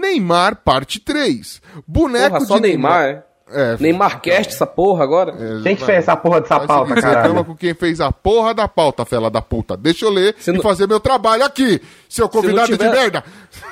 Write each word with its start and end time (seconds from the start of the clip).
Neymar 0.00 0.56
Parte 0.56 0.98
3. 1.00 1.60
Boneco 1.86 2.34
Porra, 2.36 2.46
só 2.46 2.54
de 2.56 2.62
Neymar, 2.62 3.02
é? 3.04 3.22
É, 3.54 3.76
Neymar 3.78 4.22
Cast, 4.22 4.54
essa 4.54 4.66
porra 4.66 5.04
agora? 5.04 5.34
Quem 5.62 5.76
que 5.76 5.84
fez 5.84 5.98
essa 5.98 6.16
porra 6.16 6.40
dessa 6.40 6.58
pauta, 6.60 6.94
Você 6.94 7.06
reclama 7.06 7.44
com 7.44 7.54
quem 7.54 7.74
fez 7.74 8.00
a 8.00 8.10
porra 8.10 8.54
da 8.54 8.66
pauta, 8.66 9.04
fela 9.04 9.30
da 9.30 9.42
puta. 9.42 9.76
Deixa 9.76 10.06
eu 10.06 10.10
ler 10.10 10.34
Se 10.38 10.50
e 10.50 10.54
não- 10.54 10.62
fazer 10.62 10.88
meu 10.88 10.98
trabalho 10.98 11.44
aqui, 11.44 11.78
seu 12.08 12.28
convidado 12.30 12.68
tiver- 12.68 12.88
de 12.90 12.96
merda. 12.96 13.22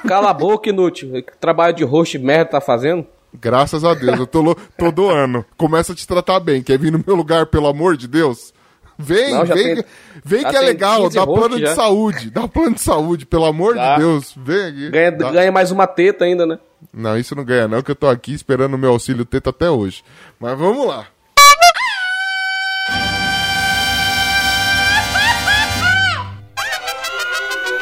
Cala 0.06 0.30
a 0.30 0.34
boca, 0.34 0.68
inútil. 0.68 1.10
Que 1.22 1.38
Trabalho 1.40 1.74
de 1.74 1.82
host 1.84 2.18
merda 2.18 2.50
tá 2.50 2.60
fazendo? 2.60 3.06
Graças 3.32 3.82
a 3.82 3.94
Deus, 3.94 4.18
eu 4.18 4.26
tô, 4.26 4.42
lo- 4.42 4.56
tô 4.76 4.90
doando. 4.92 5.46
Começa 5.56 5.92
a 5.92 5.96
te 5.96 6.06
tratar 6.06 6.40
bem. 6.40 6.62
Quer 6.62 6.78
vir 6.78 6.92
no 6.92 7.02
meu 7.06 7.16
lugar, 7.16 7.46
pelo 7.46 7.66
amor 7.68 7.96
de 7.96 8.06
Deus? 8.06 8.52
Vem, 9.00 9.32
Não, 9.34 9.44
vem, 9.46 9.74
tem- 9.76 9.84
vem 10.24 10.44
que 10.44 10.56
é 10.56 10.60
legal. 10.60 11.02
15 11.04 11.16
Dá 11.16 11.26
plano 11.26 11.56
de 11.56 11.62
já. 11.62 11.74
saúde. 11.74 12.30
Dá 12.30 12.46
plano 12.46 12.74
de 12.74 12.80
saúde, 12.82 13.26
pelo 13.26 13.46
amor 13.46 13.74
Dá. 13.74 13.94
de 13.94 14.00
Deus. 14.00 14.34
Vem 14.36 14.64
aqui. 14.66 14.90
Ganha, 14.90 15.10
ganha 15.10 15.52
mais 15.52 15.70
uma 15.70 15.86
teta 15.86 16.24
ainda, 16.24 16.46
né? 16.46 16.58
Não, 16.92 17.16
isso 17.18 17.34
não 17.34 17.44
ganha 17.44 17.66
não, 17.68 17.82
que 17.82 17.90
eu 17.90 17.96
tô 17.96 18.08
aqui 18.08 18.32
esperando 18.32 18.74
o 18.74 18.78
meu 18.78 18.90
auxílio 18.92 19.24
teta 19.24 19.50
até 19.50 19.70
hoje. 19.70 20.02
Mas 20.38 20.58
vamos 20.58 20.86
lá. 20.86 21.06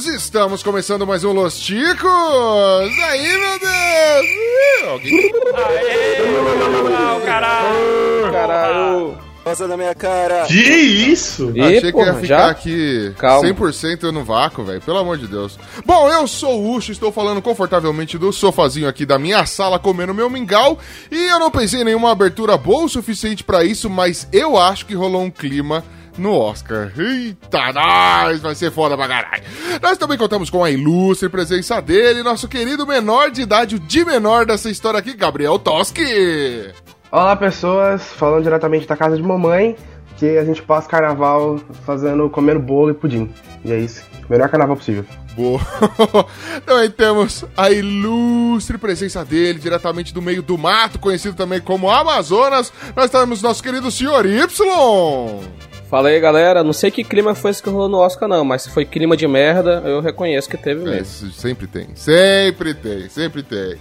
Estamos 0.07 0.63
começando 0.63 1.05
mais 1.05 1.23
um 1.23 1.31
Los 1.31 1.59
Ticos. 1.59 2.09
Aí, 3.03 3.37
meu 3.37 3.59
Deus. 3.59 4.25
Ih, 4.25 4.87
Alguém... 4.87 5.31
Caralho. 8.31 9.15
Passa 9.43 9.67
na 9.67 9.77
minha 9.77 9.93
cara. 9.93 10.45
Que 10.47 10.55
isso? 10.55 11.51
E, 11.55 11.61
Achei 11.61 11.81
que 11.81 11.91
porra, 11.91 12.07
ia 12.07 12.13
ficar 12.15 12.27
já? 12.27 12.49
aqui 12.49 13.13
Calma. 13.15 13.47
100% 13.47 14.11
no 14.11 14.23
vácuo, 14.23 14.63
velho. 14.63 14.81
Pelo 14.81 14.97
amor 14.97 15.19
de 15.19 15.27
Deus. 15.27 15.59
Bom, 15.85 16.09
eu 16.09 16.27
sou 16.27 16.63
o 16.63 16.75
Ucho, 16.75 16.91
estou 16.91 17.11
falando 17.11 17.43
confortavelmente 17.43 18.17
do 18.17 18.33
sofazinho 18.33 18.87
aqui 18.87 19.05
da 19.05 19.19
minha 19.19 19.45
sala, 19.45 19.77
comendo 19.77 20.15
meu 20.15 20.31
mingau. 20.31 20.79
E 21.11 21.27
eu 21.27 21.37
não 21.37 21.51
pensei 21.51 21.81
em 21.81 21.85
nenhuma 21.85 22.11
abertura 22.11 22.57
boa 22.57 22.85
o 22.85 22.89
suficiente 22.89 23.43
pra 23.43 23.63
isso, 23.63 23.87
mas 23.87 24.27
eu 24.33 24.57
acho 24.57 24.87
que 24.87 24.95
rolou 24.95 25.21
um 25.21 25.29
clima 25.29 25.83
no 26.17 26.37
Oscar. 26.37 26.91
Eita, 26.97 27.73
nós! 27.73 28.41
Vai 28.41 28.55
ser 28.55 28.71
foda 28.71 28.97
pra 28.97 29.07
caralho. 29.07 29.43
Nós 29.81 29.97
também 29.97 30.17
contamos 30.17 30.49
com 30.49 30.63
a 30.63 30.69
ilustre 30.69 31.29
presença 31.29 31.81
dele, 31.81 32.23
nosso 32.23 32.47
querido 32.47 32.85
menor 32.85 33.31
de 33.31 33.41
idade, 33.41 33.75
o 33.75 33.79
de 33.79 34.03
menor 34.05 34.45
dessa 34.45 34.69
história 34.69 34.99
aqui, 34.99 35.13
Gabriel 35.15 35.57
Toski. 35.59 36.73
Olá, 37.11 37.35
pessoas. 37.35 38.03
Falando 38.03 38.43
diretamente 38.43 38.87
da 38.87 38.95
casa 38.95 39.15
de 39.15 39.23
mamãe, 39.23 39.75
que 40.17 40.37
a 40.37 40.43
gente 40.43 40.61
passa 40.61 40.87
carnaval 40.87 41.59
fazendo, 41.85 42.29
comendo 42.29 42.59
bolo 42.59 42.91
e 42.91 42.93
pudim. 42.93 43.31
E 43.63 43.71
é 43.71 43.77
isso. 43.79 44.03
Melhor 44.29 44.47
carnaval 44.49 44.77
possível. 44.77 45.03
Boa. 45.35 45.59
Também 46.65 46.89
temos 46.91 47.43
a 47.57 47.71
ilustre 47.71 48.77
presença 48.77 49.25
dele, 49.25 49.57
diretamente 49.59 50.13
do 50.13 50.21
meio 50.21 50.41
do 50.43 50.57
mato, 50.57 50.99
conhecido 50.99 51.35
também 51.35 51.59
como 51.59 51.89
Amazonas. 51.89 52.71
Nós 52.95 53.09
temos 53.09 53.41
nosso 53.41 53.63
querido 53.63 53.89
senhor 53.89 54.25
Y. 54.25 54.47
Fala 55.89 56.09
aí, 56.09 56.19
galera. 56.19 56.63
Não 56.63 56.73
sei 56.73 56.91
que 56.91 57.03
clima 57.03 57.33
foi 57.33 57.49
esse 57.49 57.63
que 57.63 57.69
rolou 57.69 57.89
no 57.89 57.97
Oscar, 57.97 58.29
não, 58.29 58.45
mas 58.45 58.61
se 58.63 58.69
foi 58.69 58.85
clima 58.85 59.17
de 59.17 59.27
merda, 59.27 59.81
eu 59.83 59.99
reconheço 60.01 60.47
que 60.47 60.57
teve 60.57 60.81
É, 60.81 60.85
mesmo. 60.85 61.01
isso 61.01 61.31
sempre 61.31 61.65
tem, 61.65 61.87
sempre 61.95 62.75
tem, 62.75 63.09
sempre 63.09 63.41
tem. 63.41 63.75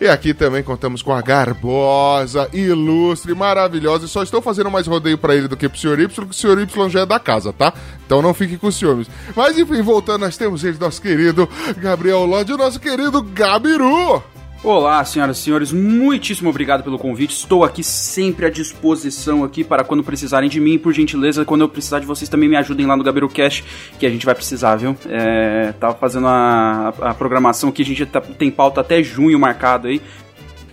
E 0.00 0.08
aqui 0.08 0.34
também 0.34 0.62
contamos 0.62 1.02
com 1.02 1.12
a 1.12 1.20
garbosa, 1.20 2.48
ilustre, 2.52 3.34
maravilhosa. 3.34 4.04
E 4.04 4.08
só 4.08 4.22
estou 4.22 4.42
fazendo 4.42 4.70
mais 4.70 4.86
rodeio 4.86 5.18
pra 5.18 5.34
ele 5.34 5.48
do 5.48 5.56
que 5.56 5.68
pro 5.68 5.78
senhor 5.78 5.98
Y, 5.98 6.08
porque 6.08 6.30
o 6.30 6.34
senhor 6.34 6.58
Y 6.60 6.88
já 6.90 7.00
é 7.00 7.06
da 7.06 7.18
casa, 7.18 7.52
tá? 7.52 7.72
Então 8.06 8.22
não 8.22 8.34
fique 8.34 8.56
com 8.56 8.70
ciúmes. 8.70 9.08
Mas 9.34 9.58
enfim, 9.58 9.82
voltando, 9.82 10.22
nós 10.22 10.36
temos 10.36 10.64
ele, 10.64 10.78
nosso 10.78 11.00
querido 11.00 11.48
Gabriel 11.76 12.24
Lodge 12.24 12.52
e 12.52 12.54
o 12.54 12.58
nosso 12.58 12.80
querido 12.80 13.22
Gabiru. 13.22 14.22
Olá, 14.64 15.04
senhoras 15.04 15.38
e 15.38 15.42
senhores, 15.42 15.70
muitíssimo 15.72 16.50
obrigado 16.50 16.82
pelo 16.82 16.98
convite. 16.98 17.30
Estou 17.32 17.62
aqui 17.62 17.84
sempre 17.84 18.44
à 18.44 18.50
disposição 18.50 19.44
aqui 19.44 19.62
para 19.62 19.84
quando 19.84 20.02
precisarem 20.02 20.50
de 20.50 20.60
mim. 20.60 20.76
Por 20.76 20.92
gentileza, 20.92 21.44
quando 21.44 21.60
eu 21.60 21.68
precisar 21.68 22.00
de 22.00 22.06
vocês, 22.06 22.28
também 22.28 22.48
me 22.48 22.56
ajudem 22.56 22.84
lá 22.84 22.96
no 22.96 23.04
Gabiru 23.04 23.28
Cash, 23.28 23.62
que 24.00 24.04
a 24.04 24.10
gente 24.10 24.26
vai 24.26 24.34
precisar, 24.34 24.74
viu? 24.74 24.96
É, 25.08 25.72
tava 25.78 25.94
fazendo 25.94 26.26
a, 26.26 26.88
a 27.00 27.14
programação 27.14 27.68
aqui, 27.70 27.82
a 27.82 27.84
gente 27.84 28.04
tá- 28.04 28.20
tem 28.20 28.50
pauta 28.50 28.80
até 28.80 29.00
junho 29.00 29.38
marcado 29.38 29.86
aí. 29.86 30.02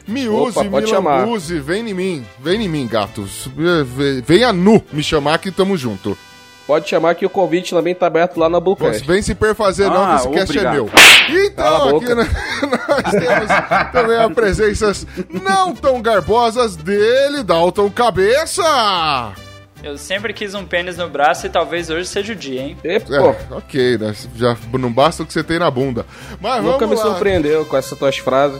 Me 0.07 0.27
use, 0.27 0.57
Opa, 0.57 0.63
me 0.63 0.69
lambuze, 1.21 1.59
vem 1.59 1.87
em 1.89 1.93
mim, 1.93 2.25
vem 2.43 2.63
em 2.65 2.69
mim, 2.69 2.87
gatos. 2.87 3.47
Ve- 3.55 4.21
Venha 4.21 4.51
nu 4.51 4.83
me 4.91 5.03
chamar 5.03 5.37
que 5.37 5.51
tamo 5.51 5.77
junto. 5.77 6.17
Pode 6.67 6.89
chamar 6.89 7.13
que 7.13 7.25
o 7.25 7.29
convite 7.29 7.75
também 7.75 7.93
tá 7.93 8.07
aberto 8.07 8.37
lá 8.39 8.49
na 8.49 8.57
Você 8.57 8.63
Bullcast. 8.63 9.07
vem 9.07 9.21
se 9.21 9.35
perfazer 9.35 9.87
não, 9.87 10.03
que 10.05 10.11
Ah, 10.11 10.15
esse 10.15 10.29
cast 10.29 10.57
é 10.57 10.71
meu. 10.71 10.89
Então, 11.29 11.97
aqui 11.97 12.13
nós 12.15 13.11
temos 13.11 13.91
também 13.91 14.17
as 14.17 14.33
presenças 14.33 15.07
não 15.29 15.75
tão 15.75 16.01
garbosas 16.01 16.75
dele, 16.75 17.43
Dalton 17.43 17.89
Cabeça. 17.91 18.63
Eu 19.83 19.95
sempre 19.99 20.33
quis 20.33 20.55
um 20.55 20.65
pênis 20.65 20.97
no 20.97 21.07
braço 21.07 21.45
e 21.45 21.49
talvez 21.49 21.91
hoje 21.91 22.07
seja 22.07 22.33
o 22.33 22.35
dia, 22.35 22.61
hein? 22.61 22.77
E, 22.83 22.95
É, 22.95 23.35
ok, 23.51 23.97
né? 23.99 24.15
Já 24.35 24.57
não 24.73 24.91
basta 24.91 25.21
o 25.21 25.25
que 25.27 25.33
você 25.33 25.43
tem 25.43 25.59
na 25.59 25.69
bunda. 25.69 26.03
Mas 26.41 26.63
nunca 26.63 26.87
me 26.87 26.95
lá. 26.95 27.01
surpreendeu 27.03 27.63
com 27.65 27.77
essas 27.77 27.95
tuas 27.97 28.17
frases. 28.17 28.59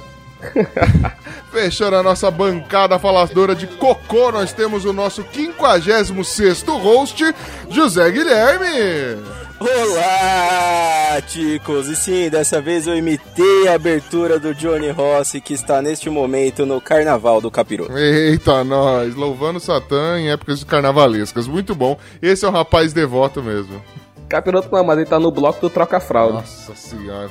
Fechando 1.52 1.96
a 1.96 2.04
nossa 2.04 2.30
bancada 2.30 3.00
faladora 3.00 3.56
de 3.56 3.68
cocô, 3.68 4.32
nós 4.32 4.52
temos 4.52 4.86
o 4.86 4.94
nosso 4.94 5.24
56º 5.24 6.82
host, 6.82 7.24
José 7.70 8.12
Guilherme. 8.12 9.24
Olá, 9.58 11.22
ticos! 11.22 11.88
E 11.88 11.96
sim, 11.96 12.30
dessa 12.30 12.60
vez 12.60 12.88
eu 12.88 12.96
imitei 12.96 13.68
a 13.70 13.76
abertura 13.76 14.38
do 14.38 14.54
Johnny 14.54 14.90
Rossi, 14.92 15.40
que 15.40 15.54
está 15.54 15.82
neste 15.82 16.10
momento 16.10 16.66
no 16.66 16.82
Carnaval 16.82 17.40
do 17.40 17.50
Capiroto. 17.50 17.98
Eita, 17.98 18.66
nós, 18.66 19.16
louvando 19.16 19.60
Satã 19.62 20.20
em 20.20 20.30
épocas 20.30 20.64
carnavalescas. 20.66 21.48
Muito 21.48 21.74
bom. 21.74 21.98
Esse 22.22 22.44
é 22.44 22.50
um 22.50 22.52
rapaz 22.52 22.92
devoto 22.92 23.42
mesmo. 23.42 23.82
Capiroto 24.28 24.68
não, 24.72 24.84
mas 24.84 24.98
ele 24.98 25.08
tá 25.08 25.20
no 25.20 25.32
bloco 25.32 25.62
do 25.62 25.70
troca-fralda. 25.70 26.34
Nossa 26.34 26.76
senhora. 26.76 27.30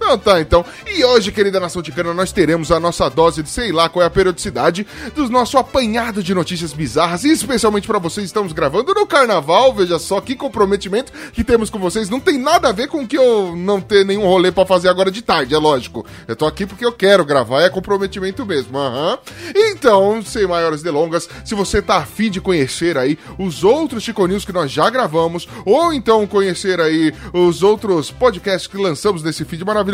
Então 0.00 0.18
tá, 0.18 0.40
então. 0.40 0.64
E 0.86 1.04
hoje, 1.04 1.30
querida 1.30 1.60
nação 1.60 1.82
ticana, 1.82 2.14
nós 2.14 2.32
teremos 2.32 2.72
a 2.72 2.80
nossa 2.80 3.08
dose 3.10 3.42
de 3.42 3.50
sei 3.50 3.70
lá 3.70 3.86
qual 3.86 4.02
é 4.02 4.06
a 4.06 4.10
periodicidade 4.10 4.86
do 5.14 5.28
nosso 5.28 5.58
apanhado 5.58 6.22
de 6.22 6.34
notícias 6.34 6.72
bizarras. 6.72 7.22
E 7.22 7.30
especialmente 7.30 7.86
pra 7.86 7.98
vocês, 7.98 8.24
estamos 8.24 8.54
gravando 8.54 8.94
no 8.94 9.06
carnaval. 9.06 9.74
Veja 9.74 9.98
só 9.98 10.20
que 10.20 10.34
comprometimento 10.34 11.12
que 11.32 11.44
temos 11.44 11.68
com 11.68 11.78
vocês. 11.78 12.08
Não 12.08 12.18
tem 12.18 12.38
nada 12.38 12.70
a 12.70 12.72
ver 12.72 12.88
com 12.88 13.06
que 13.06 13.16
eu 13.16 13.54
não 13.54 13.80
ter 13.80 14.04
nenhum 14.04 14.22
rolê 14.22 14.50
pra 14.50 14.64
fazer 14.64 14.88
agora 14.88 15.10
de 15.10 15.22
tarde, 15.22 15.54
é 15.54 15.58
lógico. 15.58 16.04
Eu 16.26 16.34
tô 16.34 16.46
aqui 16.46 16.66
porque 16.66 16.84
eu 16.84 16.92
quero 16.92 17.24
gravar, 17.24 17.60
é 17.60 17.68
comprometimento 17.68 18.44
mesmo. 18.46 18.78
Aham. 18.78 19.18
Então, 19.54 20.22
sem 20.22 20.46
maiores 20.46 20.82
delongas, 20.82 21.28
se 21.44 21.54
você 21.54 21.82
tá 21.82 21.98
afim 21.98 22.30
de 22.30 22.40
conhecer 22.40 22.96
aí 22.96 23.18
os 23.38 23.62
outros 23.62 24.02
Chico 24.02 24.26
News 24.26 24.44
que 24.44 24.52
nós 24.52 24.70
já 24.70 24.88
gravamos, 24.88 25.46
ou 25.64 25.92
então 25.92 26.26
conhecer 26.26 26.80
aí 26.80 27.12
os 27.32 27.62
outros 27.62 28.10
podcasts 28.10 28.66
que 28.66 28.76
lançamos 28.76 29.22
nesse 29.22 29.44
feed 29.44 29.64
maravilhoso, 29.64 29.90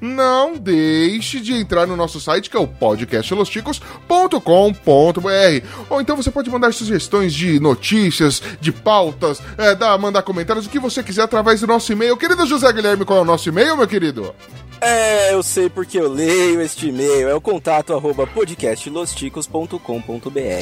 não 0.00 0.56
deixe 0.56 1.40
de 1.40 1.54
entrar 1.54 1.86
no 1.86 1.96
nosso 1.96 2.20
site 2.20 2.48
que 2.48 2.56
é 2.56 2.60
o 2.60 2.66
podcastlosticos.com.br. 2.66 5.66
Ou 5.90 6.00
então 6.00 6.16
você 6.16 6.30
pode 6.30 6.50
mandar 6.50 6.72
sugestões 6.72 7.34
de 7.34 7.60
notícias, 7.60 8.42
de 8.60 8.72
pautas, 8.72 9.42
é, 9.58 9.74
dar, 9.74 9.98
mandar 9.98 10.22
comentários, 10.22 10.66
o 10.66 10.70
que 10.70 10.78
você 10.78 11.02
quiser 11.02 11.22
através 11.22 11.60
do 11.60 11.66
nosso 11.66 11.92
e-mail. 11.92 12.16
Querido 12.16 12.46
José 12.46 12.72
Guilherme, 12.72 13.04
qual 13.04 13.18
é 13.18 13.22
o 13.22 13.26
nosso 13.26 13.48
e-mail, 13.48 13.76
meu 13.76 13.86
querido? 13.86 14.34
É, 14.84 15.32
eu 15.32 15.44
sei 15.44 15.70
porque 15.70 15.96
eu 15.96 16.08
leio 16.08 16.60
este 16.60 16.88
e-mail. 16.88 17.28
É 17.28 17.34
o 17.34 17.40
contato 17.40 17.94
arroba 17.94 18.26
podcastlosticos.com.br. 18.26 20.60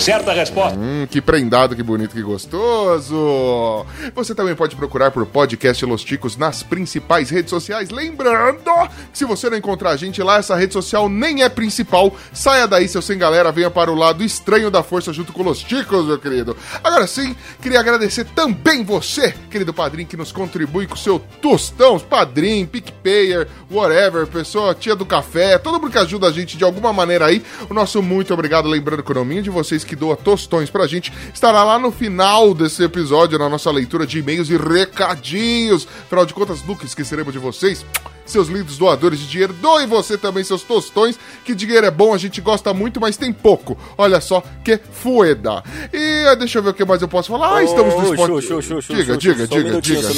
Hum, 0.77 1.07
que 1.11 1.23
prendado, 1.23 1.75
que 1.75 1.83
bonito, 1.83 2.15
que 2.15 2.21
gostoso! 2.21 3.87
Você 4.15 4.35
também 4.35 4.55
pode 4.55 4.77
procurar 4.77 5.11
por 5.11 5.25
Podcast 5.25 5.87
Los 5.87 6.05
Ticos 6.05 6.37
nas 6.37 6.63
principais 6.63 7.31
redes 7.31 7.49
sociais. 7.49 7.89
Lembrando 7.89 8.70
que 9.13 9.19
se 9.19 9.25
você 9.25 9.51
não 9.51 9.57
encontrar 9.57 9.91
a 9.91 9.97
gente 9.97 10.23
lá, 10.23 10.39
essa 10.39 10.57
rede 10.57 10.73
social 10.73 11.09
nem 11.09 11.43
é 11.43 11.49
principal. 11.49 12.15
Saia 12.33 12.67
daí, 12.67 12.89
seu 12.89 13.03
sem 13.03 13.19
galera, 13.19 13.53
venha 13.53 13.71
para 13.71 13.91
o 13.91 13.95
lado 13.95 14.25
estranho 14.25 14.71
da 14.71 14.83
força 14.83 15.13
junto 15.13 15.33
com 15.33 15.43
Los 15.43 15.63
Ticos, 15.63 16.07
meu 16.07 16.19
querido. 16.19 16.57
Agora 16.83 17.07
sim, 17.07 17.35
queria 17.61 17.81
agradecer 17.81 18.25
também 18.35 18.85
você, 18.85 19.35
querido 19.51 19.73
padrinho, 19.73 20.09
que 20.09 20.17
nos 20.17 20.33
contribui 20.33 20.87
com 20.87 20.97
seu 20.97 21.19
tostão, 21.41 21.99
padrinho, 21.99 22.67
PicPayer, 22.67 23.49
whatever, 23.71 24.27
pessoa, 24.27 24.75
tia 24.75 24.95
do 24.95 25.07
café, 25.07 25.59
todo 25.59 25.81
mundo 25.81 25.91
que 25.91 25.99
ajuda 25.99 26.27
a 26.27 26.33
gente 26.33 26.57
de 26.57 26.65
alguma 26.65 26.93
maneira 26.93 27.27
aí. 27.27 27.43
O 27.69 27.75
nosso 27.75 28.03
muito 28.03 28.33
obrigado, 28.33 28.69
lembrando 28.69 29.03
que 29.03 29.13
o 29.13 29.15
nominho 29.15 29.43
de 29.43 29.51
vocês 29.51 29.85
que 29.85 29.97
doa 29.97 30.17
tostões 30.17 30.71
pra 30.71 30.87
gente 30.87 31.13
estará 31.33 31.65
lá 31.65 31.79
no 31.79 31.91
final 31.93 32.55
desse 32.55 32.83
episódio, 32.83 33.39
na 33.39 33.49
nossa 33.49 33.71
leitura 33.71 34.07
de 34.07 34.19
e-mails 34.19 34.51
e 34.51 34.57
recadinhos. 34.57 35.87
Afinal 36.07 36.27
de 36.27 36.35
contas, 36.35 36.63
nunca 36.63 36.85
esqueceremos 36.85 37.33
de 37.33 37.39
vocês. 37.39 37.85
Seus 38.31 38.49
lindos 38.49 38.79
doadores 38.79 39.19
de 39.19 39.27
dinheiro. 39.27 39.53
Doe 39.53 39.87
você 39.87 40.17
também 40.17 40.43
seus 40.45 40.63
tostões, 40.63 41.19
que 41.45 41.55
dinheiro 41.55 41.87
é 41.87 41.91
bom, 41.91 42.15
a 42.15 42.19
gente 42.19 42.41
gosta 42.41 42.73
muito, 42.73 43.01
mas 43.01 43.17
tem 43.17 43.33
pouco. 43.33 43.77
Olha 43.99 44.21
só 44.21 44.43
que 44.65 44.79
fueda. 44.93 45.63
E 45.93 46.27
ah, 46.29 46.35
deixa 46.35 46.59
eu 46.59 46.63
ver 46.63 46.71
o 46.71 46.75
que 46.75 46.85
mais 46.85 47.03
eu 47.03 47.09
posso 47.09 47.31
falar. 47.31 47.57
Ah, 47.57 47.65
estamos 47.65 47.95
no 47.95 48.15
Spotify. 48.15 48.63
Chu, 48.63 48.81
Diga, 48.95 49.17
diga, 49.17 49.47
diga, 49.47 49.81
diga. 49.81 50.09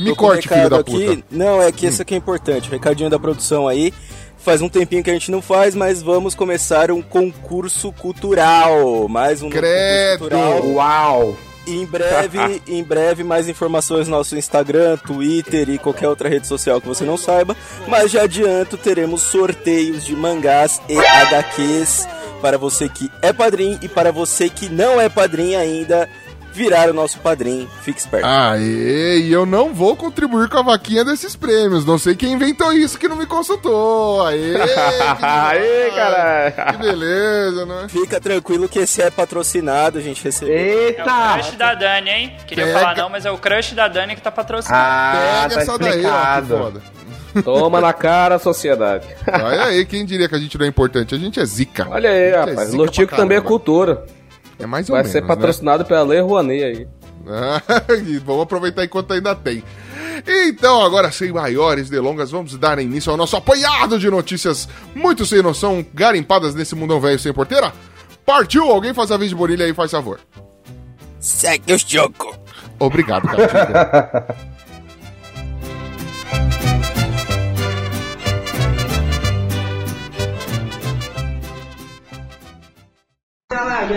Me 0.00 0.12
um 0.12 0.14
corte, 0.14 0.48
filho 0.48 0.70
da 0.70 0.84
puta. 0.84 1.12
Hum. 1.12 1.22
Não, 1.30 1.60
é 1.60 1.72
que 1.72 1.86
esse 1.86 2.02
aqui 2.02 2.14
é 2.14 2.16
importante. 2.16 2.70
Recadinho 2.70 3.10
da 3.10 3.18
produção 3.18 3.66
aí. 3.66 3.92
Faz 4.38 4.62
um 4.62 4.68
tempinho 4.68 5.02
que 5.02 5.10
a 5.10 5.12
gente 5.12 5.30
não 5.30 5.42
faz, 5.42 5.74
mas 5.74 6.00
vamos 6.00 6.34
começar 6.34 6.90
um 6.90 7.02
concurso 7.02 7.92
cultural. 7.92 9.08
Mais 9.08 9.42
um 9.42 9.50
Credo. 9.50 10.28
concurso 10.28 10.44
cultural. 10.44 10.72
Uau! 10.74 11.36
Em 11.68 11.84
breve, 11.84 12.62
em 12.66 12.82
breve, 12.82 13.22
mais 13.22 13.48
informações 13.48 14.08
no 14.08 14.16
nosso 14.16 14.36
Instagram, 14.36 14.96
Twitter 14.96 15.68
e 15.68 15.78
qualquer 15.78 16.08
outra 16.08 16.28
rede 16.28 16.46
social 16.46 16.80
que 16.80 16.88
você 16.88 17.04
não 17.04 17.16
saiba. 17.16 17.56
Mas 17.86 18.10
já 18.10 18.22
adianto, 18.22 18.76
teremos 18.76 19.22
sorteios 19.22 20.04
de 20.04 20.16
mangás 20.16 20.80
e 20.88 20.98
HQs 20.98 22.06
para 22.40 22.56
você 22.56 22.88
que 22.88 23.10
é 23.20 23.32
padrinho 23.32 23.78
e 23.82 23.88
para 23.88 24.12
você 24.12 24.48
que 24.48 24.68
não 24.68 25.00
é 25.00 25.08
padrinho 25.08 25.58
ainda, 25.58 26.08
virar 26.58 26.90
o 26.90 26.92
nosso 26.92 27.20
padrinho. 27.20 27.70
Fique 27.82 28.00
esperto. 28.00 28.26
Aê, 28.26 29.20
e 29.20 29.32
eu 29.32 29.46
não 29.46 29.72
vou 29.72 29.94
contribuir 29.96 30.48
com 30.48 30.58
a 30.58 30.62
vaquinha 30.62 31.04
desses 31.04 31.36
prêmios. 31.36 31.84
Não 31.84 31.96
sei 31.98 32.16
quem 32.16 32.32
inventou 32.32 32.72
isso 32.72 32.98
que 32.98 33.06
não 33.06 33.14
me 33.16 33.26
consultou. 33.26 34.26
Aê, 34.26 34.56
Aê, 35.22 35.90
caralho. 35.94 36.72
Que 36.72 36.76
beleza, 36.78 37.64
né? 37.66 37.86
Fica 37.88 38.20
tranquilo 38.20 38.68
que 38.68 38.80
esse 38.80 39.00
é 39.00 39.08
patrocinado, 39.10 39.98
a 39.98 40.00
gente 40.00 40.22
recebeu. 40.24 40.54
É 40.56 40.58
o 40.58 40.64
Eita! 40.88 41.04
crush 41.34 41.52
da 41.56 41.74
Dani, 41.74 42.10
hein? 42.10 42.36
Queria 42.46 42.64
Pega. 42.66 42.78
falar 42.80 42.96
não, 42.96 43.08
mas 43.08 43.24
é 43.24 43.30
o 43.30 43.38
crush 43.38 43.74
da 43.74 43.86
Dani 43.86 44.16
que 44.16 44.22
tá 44.22 44.30
patrocinando. 44.32 44.82
Ah, 44.84 45.46
Pega 45.48 45.54
tá 45.54 45.60
essa 45.62 45.78
daí, 45.78 45.88
ó, 45.88 45.92
que 45.92 45.96
explicado. 45.98 46.58
foda. 46.58 46.82
Toma 47.44 47.80
na 47.80 47.92
cara, 47.92 48.38
sociedade. 48.38 49.06
Olha 49.30 49.64
aí, 49.66 49.84
quem 49.86 50.04
diria 50.04 50.28
que 50.28 50.34
a 50.34 50.38
gente 50.38 50.58
não 50.58 50.64
é 50.66 50.68
importante? 50.68 51.14
A 51.14 51.18
gente 51.18 51.38
é 51.38 51.44
zica. 51.44 51.86
Olha 51.88 52.10
aí, 52.10 52.18
é 52.30 52.36
rapaz. 52.36 52.74
Lotico 52.74 53.08
pra 53.08 53.16
também 53.18 53.38
é 53.38 53.40
cultura. 53.40 54.04
É 54.58 54.66
mais 54.66 54.88
ou 54.88 54.94
Vai 54.94 55.02
menos, 55.02 55.12
ser 55.12 55.26
patrocinado 55.26 55.84
pela 55.84 56.02
Lei 56.02 56.20
Rouanet 56.20 56.64
aí. 56.64 56.88
Né? 57.24 57.62
Vamos 58.24 58.42
aproveitar 58.42 58.84
enquanto 58.84 59.12
ainda 59.12 59.34
tem. 59.34 59.62
Então, 60.26 60.82
agora 60.82 61.12
sem 61.12 61.32
maiores 61.32 61.88
delongas, 61.88 62.32
vamos 62.32 62.56
dar 62.56 62.78
início 62.80 63.10
ao 63.10 63.16
nosso 63.16 63.36
apanhado 63.36 64.00
de 64.00 64.10
notícias 64.10 64.68
muito 64.92 65.24
sem 65.24 65.40
noção, 65.40 65.86
garimpadas 65.94 66.56
nesse 66.56 66.74
mundão 66.74 67.00
velho 67.00 67.18
sem 67.18 67.32
porteira. 67.32 67.72
Partiu! 68.26 68.64
Alguém 68.64 68.92
faz 68.92 69.12
a 69.12 69.16
vez 69.16 69.30
de 69.30 69.36
Bonilha 69.36 69.64
aí, 69.64 69.72
faz 69.72 69.92
favor. 69.92 70.18
Segue 71.20 71.72
o 71.72 71.78
jogo. 71.78 72.34
Obrigado, 72.78 73.28
Catinga. 73.28 74.36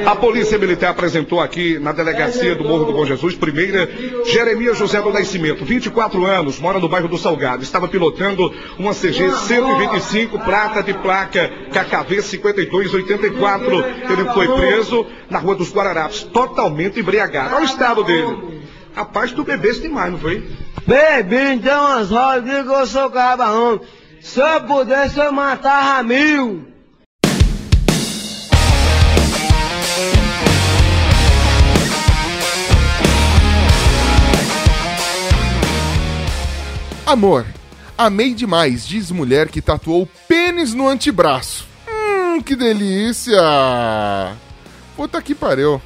A 0.05 0.15
Polícia 0.15 0.57
Militar 0.57 0.91
apresentou 0.91 1.39
aqui 1.39 1.79
na 1.79 1.91
delegacia 1.91 2.53
do 2.55 2.63
Morro 2.63 2.85
do 2.85 2.93
Bom 2.93 3.05
Jesus, 3.05 3.35
primeira, 3.35 3.89
Jeremias 4.25 4.77
José 4.77 5.01
do 5.01 5.11
Nascimento, 5.11 5.63
24 5.63 6.25
anos, 6.25 6.59
mora 6.59 6.79
no 6.79 6.89
bairro 6.89 7.07
do 7.07 7.17
Salgado. 7.17 7.63
Estava 7.63 7.87
pilotando 7.87 8.53
uma 8.77 8.93
CG 8.93 9.31
125 9.31 10.39
prata 10.39 10.83
de 10.83 10.93
placa 10.93 11.49
KKV 11.71 12.21
5284. 12.21 13.85
Ele 14.09 14.25
foi 14.33 14.47
preso 14.47 15.05
na 15.29 15.39
Rua 15.39 15.55
dos 15.55 15.73
Guararapes, 15.73 16.23
totalmente 16.23 16.99
embriagado. 16.99 17.55
Olha 17.55 17.63
o 17.63 17.65
estado 17.65 18.03
dele. 18.03 18.61
Rapaz, 18.93 19.31
tu 19.31 19.43
bebeste 19.43 19.83
demais, 19.83 20.11
não 20.11 20.19
foi? 20.19 20.45
Bebi, 20.85 21.53
então 21.53 21.85
umas 21.85 22.09
rodas, 22.09 22.43
digo 22.43 22.69
que 22.69 22.75
eu 22.75 22.87
sou 22.87 23.09
cabarrão. 23.09 23.79
Se 24.19 24.39
eu 24.39 24.61
pudesse, 24.61 25.17
eu 25.17 25.31
matava 25.31 26.03
mil. 26.03 26.70
Amor, 37.05 37.45
amei 37.97 38.33
demais, 38.33 38.87
diz 38.87 39.11
mulher 39.11 39.49
que 39.49 39.61
tatuou 39.61 40.07
pênis 40.27 40.73
no 40.73 40.87
antebraço. 40.87 41.67
Hum, 41.89 42.41
que 42.41 42.55
delícia! 42.55 43.41
Puta 44.95 45.21
que 45.21 45.33
pariu. 45.33 45.81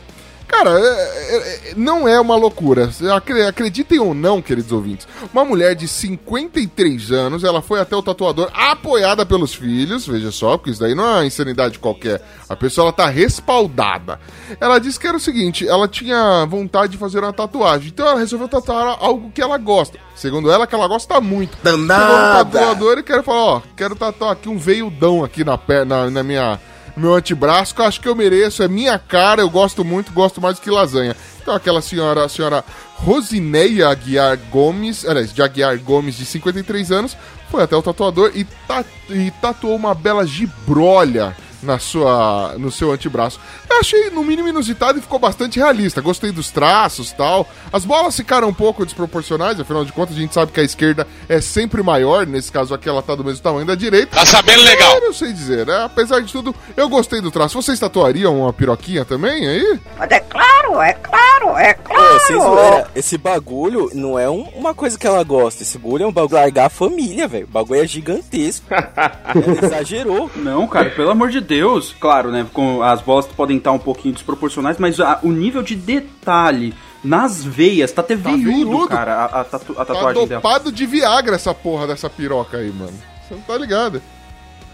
Cara, 0.47 0.69
é- 0.69 0.83
é- 0.83 1.71
é- 1.71 1.73
não 1.75 2.07
é 2.07 2.19
uma 2.19 2.35
loucura. 2.35 2.89
Acre- 3.15 3.45
Acreditem 3.45 3.99
ou 3.99 4.13
não, 4.13 4.41
queridos 4.41 4.71
ouvintes. 4.71 5.07
Uma 5.33 5.43
mulher 5.43 5.75
de 5.75 5.87
53 5.87 7.11
anos, 7.11 7.43
ela 7.43 7.61
foi 7.61 7.79
até 7.79 7.95
o 7.95 8.01
tatuador 8.03 8.49
apoiada 8.53 9.25
pelos 9.25 9.53
filhos, 9.55 10.05
veja 10.07 10.31
só, 10.31 10.57
porque 10.57 10.71
isso 10.71 10.79
daí 10.79 10.93
não 10.95 11.03
é 11.05 11.13
uma 11.13 11.25
insanidade 11.25 11.79
qualquer. 11.79 12.21
A 12.47 12.55
pessoa 12.55 12.85
ela 12.85 12.93
tá 12.93 13.07
respaldada. 13.07 14.19
Ela 14.59 14.79
disse 14.79 14.99
que 14.99 15.07
era 15.07 15.17
o 15.17 15.19
seguinte, 15.19 15.67
ela 15.67 15.87
tinha 15.87 16.45
vontade 16.45 16.93
de 16.93 16.97
fazer 16.97 17.19
uma 17.19 17.33
tatuagem, 17.33 17.87
então 17.89 18.07
ela 18.07 18.19
resolveu 18.19 18.47
tatuar 18.47 18.97
algo 18.99 19.31
que 19.31 19.41
ela 19.41 19.57
gosta. 19.57 19.97
Segundo 20.15 20.49
ela, 20.51 20.65
que 20.67 20.75
ela 20.75 20.87
gosta 20.87 21.19
muito. 21.19 21.57
Danada! 21.63 22.05
Chegou 22.05 22.17
no 22.17 22.51
tatuador 22.51 22.97
e 22.99 23.03
quero 23.03 23.23
falar, 23.23 23.43
ó, 23.43 23.61
quero 23.75 23.95
tatuar 23.95 24.31
aqui 24.31 24.47
um 24.47 24.57
veiudão 24.57 25.23
aqui 25.23 25.43
na 25.43 25.57
perna, 25.57 26.09
na 26.09 26.23
minha 26.23 26.59
meu 26.95 27.13
antebraço, 27.13 27.75
que 27.75 27.81
eu 27.81 27.85
acho 27.85 27.99
que 28.01 28.07
eu 28.07 28.15
mereço, 28.15 28.63
é 28.63 28.67
minha 28.67 28.97
cara, 28.97 29.41
eu 29.41 29.49
gosto 29.49 29.83
muito, 29.83 30.11
gosto 30.11 30.39
mais 30.41 30.55
do 30.57 30.61
que 30.61 30.69
lasanha. 30.71 31.15
Então 31.41 31.53
aquela 31.53 31.81
senhora, 31.81 32.23
a 32.25 32.29
senhora 32.29 32.63
Rosineia 32.95 33.89
Aguiar 33.89 34.37
Gomes, 34.49 35.05
aliás, 35.05 35.33
de 35.33 35.41
Aguiar 35.41 35.77
Gomes, 35.79 36.15
de 36.15 36.25
53 36.25 36.91
anos, 36.91 37.15
foi 37.51 37.61
até 37.63 37.75
o 37.75 37.81
tatuador 37.81 38.31
e, 38.33 38.43
ta- 38.67 38.83
e 39.09 39.31
tatuou 39.41 39.75
uma 39.75 39.93
bela 39.93 40.25
gibrolha 40.25 41.35
na 41.65 41.79
sua, 41.79 42.53
no 42.57 42.71
seu 42.71 42.91
antebraço. 42.91 43.39
Eu 43.69 43.79
achei, 43.79 44.09
no 44.09 44.23
mínimo, 44.23 44.47
inusitado 44.47 44.97
e 44.99 45.01
ficou 45.01 45.19
bastante 45.19 45.59
realista. 45.59 46.01
Gostei 46.01 46.31
dos 46.31 46.49
traços 46.51 47.11
tal. 47.11 47.47
As 47.73 47.83
bolas 47.83 48.15
ficaram 48.15 48.47
um 48.47 48.53
pouco 48.53 48.85
desproporcionais, 48.85 49.59
afinal 49.59 49.83
de 49.83 49.91
contas, 49.91 50.15
a 50.15 50.19
gente 50.19 50.33
sabe 50.33 50.51
que 50.51 50.59
a 50.59 50.63
esquerda 50.63 51.07
é 51.27 51.41
sempre 51.41 51.81
maior. 51.83 52.25
Nesse 52.25 52.51
caso 52.51 52.73
aqui, 52.73 52.87
ela 52.87 53.01
tá 53.01 53.15
do 53.15 53.23
mesmo 53.23 53.41
tamanho 53.41 53.65
da 53.65 53.75
direita. 53.75 54.15
Tá 54.15 54.25
sabendo 54.25 54.61
legal? 54.63 54.95
Eu 54.95 55.01
não 55.07 55.13
sei 55.13 55.33
dizer, 55.33 55.65
né? 55.65 55.83
Apesar 55.85 56.21
de 56.21 56.31
tudo, 56.31 56.55
eu 56.77 56.87
gostei 56.87 57.19
do 57.21 57.31
traço. 57.31 57.61
Vocês 57.61 57.79
tatuariam 57.79 58.41
uma 58.41 58.53
piroquinha 58.53 59.03
também 59.03 59.47
aí? 59.47 59.79
Mas 59.97 60.09
é 60.11 60.19
claro, 60.19 60.81
é 60.81 60.93
claro, 60.93 61.57
é 61.57 61.73
Pô, 61.73 61.93
claro. 61.93 62.19
sem 62.27 62.39
zoeira, 62.39 62.87
esse 62.95 63.17
bagulho 63.17 63.89
não 63.93 64.17
é 64.17 64.29
um- 64.29 64.47
uma 64.55 64.73
coisa 64.73 64.97
que 64.97 65.05
ela 65.07 65.23
gosta. 65.23 65.63
Esse 65.63 65.77
bagulho 65.77 66.03
é 66.03 66.07
um 66.07 66.11
bagulho 66.11 66.35
largar 66.41 66.65
a 66.65 66.69
família, 66.69 67.27
velho. 67.27 67.45
O 67.45 67.49
bagulho 67.51 67.81
é 67.81 67.87
gigantesco. 67.87 68.65
ela 68.71 69.65
exagerou. 69.65 70.29
Não, 70.35 70.67
cara, 70.67 70.89
pelo 70.89 71.09
amor 71.11 71.29
de 71.29 71.41
Deus. 71.41 71.54
Claro, 71.99 72.31
né? 72.31 72.45
Com 72.53 72.81
as 72.83 73.01
bolas 73.01 73.25
podem 73.27 73.57
estar 73.57 73.71
um 73.71 73.79
pouquinho 73.79 74.13
desproporcionais, 74.13 74.77
mas 74.77 74.99
a- 74.99 75.19
o 75.23 75.31
nível 75.31 75.61
de 75.61 75.75
detalhe 75.75 76.73
nas 77.03 77.43
veias 77.43 77.91
tá 77.91 78.01
até 78.01 78.15
veiudo, 78.15 78.43
veiudo. 78.43 78.87
cara, 78.87 79.13
a, 79.15 79.41
a 79.41 79.43
tatu- 79.43 79.73
a 79.73 79.85
Tá 79.85 79.93
tatuagem 79.93 80.27
dela. 80.27 80.41
dopado 80.41 80.71
de 80.71 80.85
Viagra 80.85 81.35
essa 81.35 81.53
porra 81.53 81.85
dessa 81.87 82.09
piroca 82.09 82.57
aí, 82.57 82.71
mano. 82.71 82.93
Você 83.27 83.35
não 83.35 83.41
tá 83.41 83.57
ligado? 83.57 84.01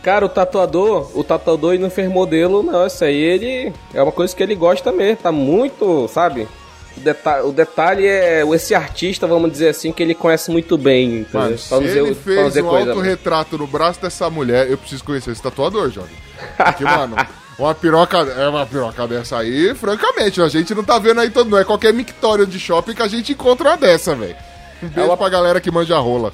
Cara, 0.01 0.25
o 0.25 0.29
tatuador, 0.29 1.11
o 1.13 1.23
tatuador 1.23 1.73
ele 1.73 1.83
não 1.83 1.89
fez 1.91 2.09
modelo, 2.09 2.63
não. 2.63 2.87
Isso 2.87 3.03
aí 3.03 3.15
ele. 3.15 3.71
É 3.93 4.01
uma 4.01 4.11
coisa 4.11 4.35
que 4.35 4.41
ele 4.41 4.55
gosta 4.55 4.91
mesmo. 4.91 5.17
Tá 5.17 5.31
muito, 5.31 6.07
sabe? 6.07 6.47
O, 6.97 6.99
deta 6.99 7.43
o 7.43 7.51
detalhe 7.51 8.05
é 8.05 8.43
esse 8.53 8.75
artista, 8.75 9.25
vamos 9.27 9.51
dizer 9.51 9.69
assim, 9.69 9.91
que 9.91 10.03
ele 10.03 10.13
conhece 10.13 10.51
muito 10.51 10.77
bem. 10.77 11.21
Entendeu? 11.21 11.41
Mano, 11.41 11.57
se 11.57 11.73
ele 11.75 12.15
pra 12.15 12.23
fez 12.23 12.47
dizer 12.47 12.63
um 12.63 12.69
coisa, 12.69 12.89
autorretrato 12.91 13.57
no 13.57 13.67
braço 13.67 14.01
dessa 14.01 14.29
mulher, 14.29 14.69
eu 14.69 14.77
preciso 14.77 15.03
conhecer 15.03 15.31
esse 15.31 15.41
tatuador, 15.41 15.89
jovem. 15.89 16.15
Porque, 16.57 16.83
mano, 16.85 17.15
uma 17.57 17.73
piroca, 17.75 18.17
é 18.17 18.47
uma 18.47 18.65
piroca 18.65 19.07
dessa 19.07 19.37
aí, 19.37 19.73
francamente, 19.75 20.41
a 20.41 20.47
gente 20.47 20.73
não 20.73 20.83
tá 20.83 20.99
vendo 20.99 21.21
aí 21.21 21.29
todo, 21.29 21.49
não 21.49 21.57
é 21.57 21.63
qualquer 21.63 21.93
mictório 21.93 22.45
de 22.45 22.59
shopping 22.59 22.93
que 22.93 23.01
a 23.01 23.07
gente 23.07 23.31
encontra 23.31 23.69
uma 23.69 23.77
dessa, 23.77 24.15
velho. 24.15 24.35
Um 24.83 24.87
beijo 24.87 25.17
pra 25.17 25.29
galera 25.29 25.61
que 25.61 25.69
manja 25.69 25.97
rola. 25.99 26.31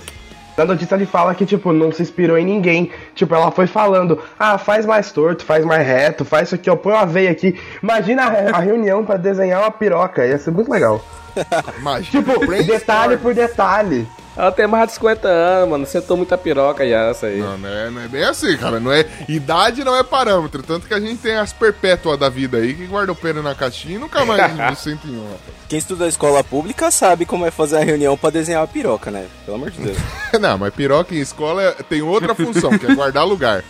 Na 0.58 0.66
notícia 0.66 0.96
ele 0.96 1.06
fala 1.06 1.36
que, 1.36 1.46
tipo, 1.46 1.72
não 1.72 1.92
se 1.92 2.02
inspirou 2.02 2.36
em 2.36 2.44
ninguém. 2.44 2.92
Tipo, 3.14 3.36
ela 3.36 3.52
foi 3.52 3.68
falando, 3.68 4.20
ah, 4.40 4.58
faz 4.58 4.88
mais 4.88 5.12
torto, 5.12 5.46
faz 5.46 5.64
mais 5.64 5.86
reto, 5.86 6.26
faz 6.26 6.48
isso 6.48 6.56
aqui, 6.56 6.68
ó, 6.68 6.76
põe 6.76 6.94
uma 6.94 7.06
veia 7.06 7.30
aqui. 7.30 7.60
Imagina 7.82 8.24
a, 8.24 8.58
a 8.58 8.60
reunião 8.60 9.06
pra 9.06 9.18
desenhar 9.18 9.62
uma 9.62 9.70
piroca, 9.70 10.26
ia 10.26 10.40
ser 10.40 10.50
muito 10.50 10.72
legal. 10.72 11.00
Imagina. 11.78 12.24
Tipo, 12.24 12.64
detalhe 12.64 13.18
por 13.18 13.36
detalhe. 13.36 14.08
Ela 14.38 14.52
tem 14.52 14.68
mais 14.68 14.88
de 14.88 14.94
50 14.94 15.28
anos, 15.28 15.70
mano. 15.70 15.86
Sentou 15.88 16.16
muita 16.16 16.38
piroca 16.38 16.88
já, 16.88 17.06
essa 17.10 17.26
aí. 17.26 17.40
Não, 17.40 17.58
não 17.58 17.70
é, 17.70 17.90
não 17.90 18.02
é 18.04 18.08
bem 18.08 18.24
assim, 18.24 18.56
cara. 18.56 18.80
Não 18.80 18.94
é, 18.94 19.04
idade 19.28 19.84
não 19.84 19.96
é 19.96 20.04
parâmetro. 20.04 20.62
Tanto 20.62 20.88
que 20.88 20.94
a 20.94 21.00
gente 21.00 21.18
tem 21.18 21.36
as 21.36 21.52
perpétuas 21.52 22.20
da 22.20 22.30
vida 22.30 22.58
aí 22.58 22.76
que 22.76 22.86
guardam 22.86 23.14
o 23.14 23.18
pênis 23.18 23.44
na 23.44 23.56
caixinha 23.56 23.96
e 23.96 24.00
nunca 24.00 24.24
mais 24.24 24.78
sentem 24.78 25.12
um, 25.12 25.24
rapaz. 25.24 25.58
Quem 25.68 25.80
estuda 25.80 26.06
a 26.06 26.08
escola 26.08 26.44
pública 26.44 26.92
sabe 26.92 27.26
como 27.26 27.46
é 27.48 27.52
fazer 27.52 27.78
a 27.78 27.84
reunião 27.84 28.16
pra 28.16 28.30
desenhar 28.30 28.62
uma 28.62 28.68
piroca, 28.68 29.10
né? 29.10 29.26
Pelo 29.44 29.58
amor 29.58 29.72
de 29.72 29.82
Deus. 29.82 29.98
Não, 30.40 30.58
mas 30.58 30.74
piroca 30.74 31.16
em 31.16 31.20
escola 31.20 31.64
é- 31.64 31.72
tem 31.90 32.04
outra 32.04 32.36
função, 32.36 32.78
que 32.78 32.86
é 32.86 32.94
guardar 32.94 33.26
lugar. 33.26 33.64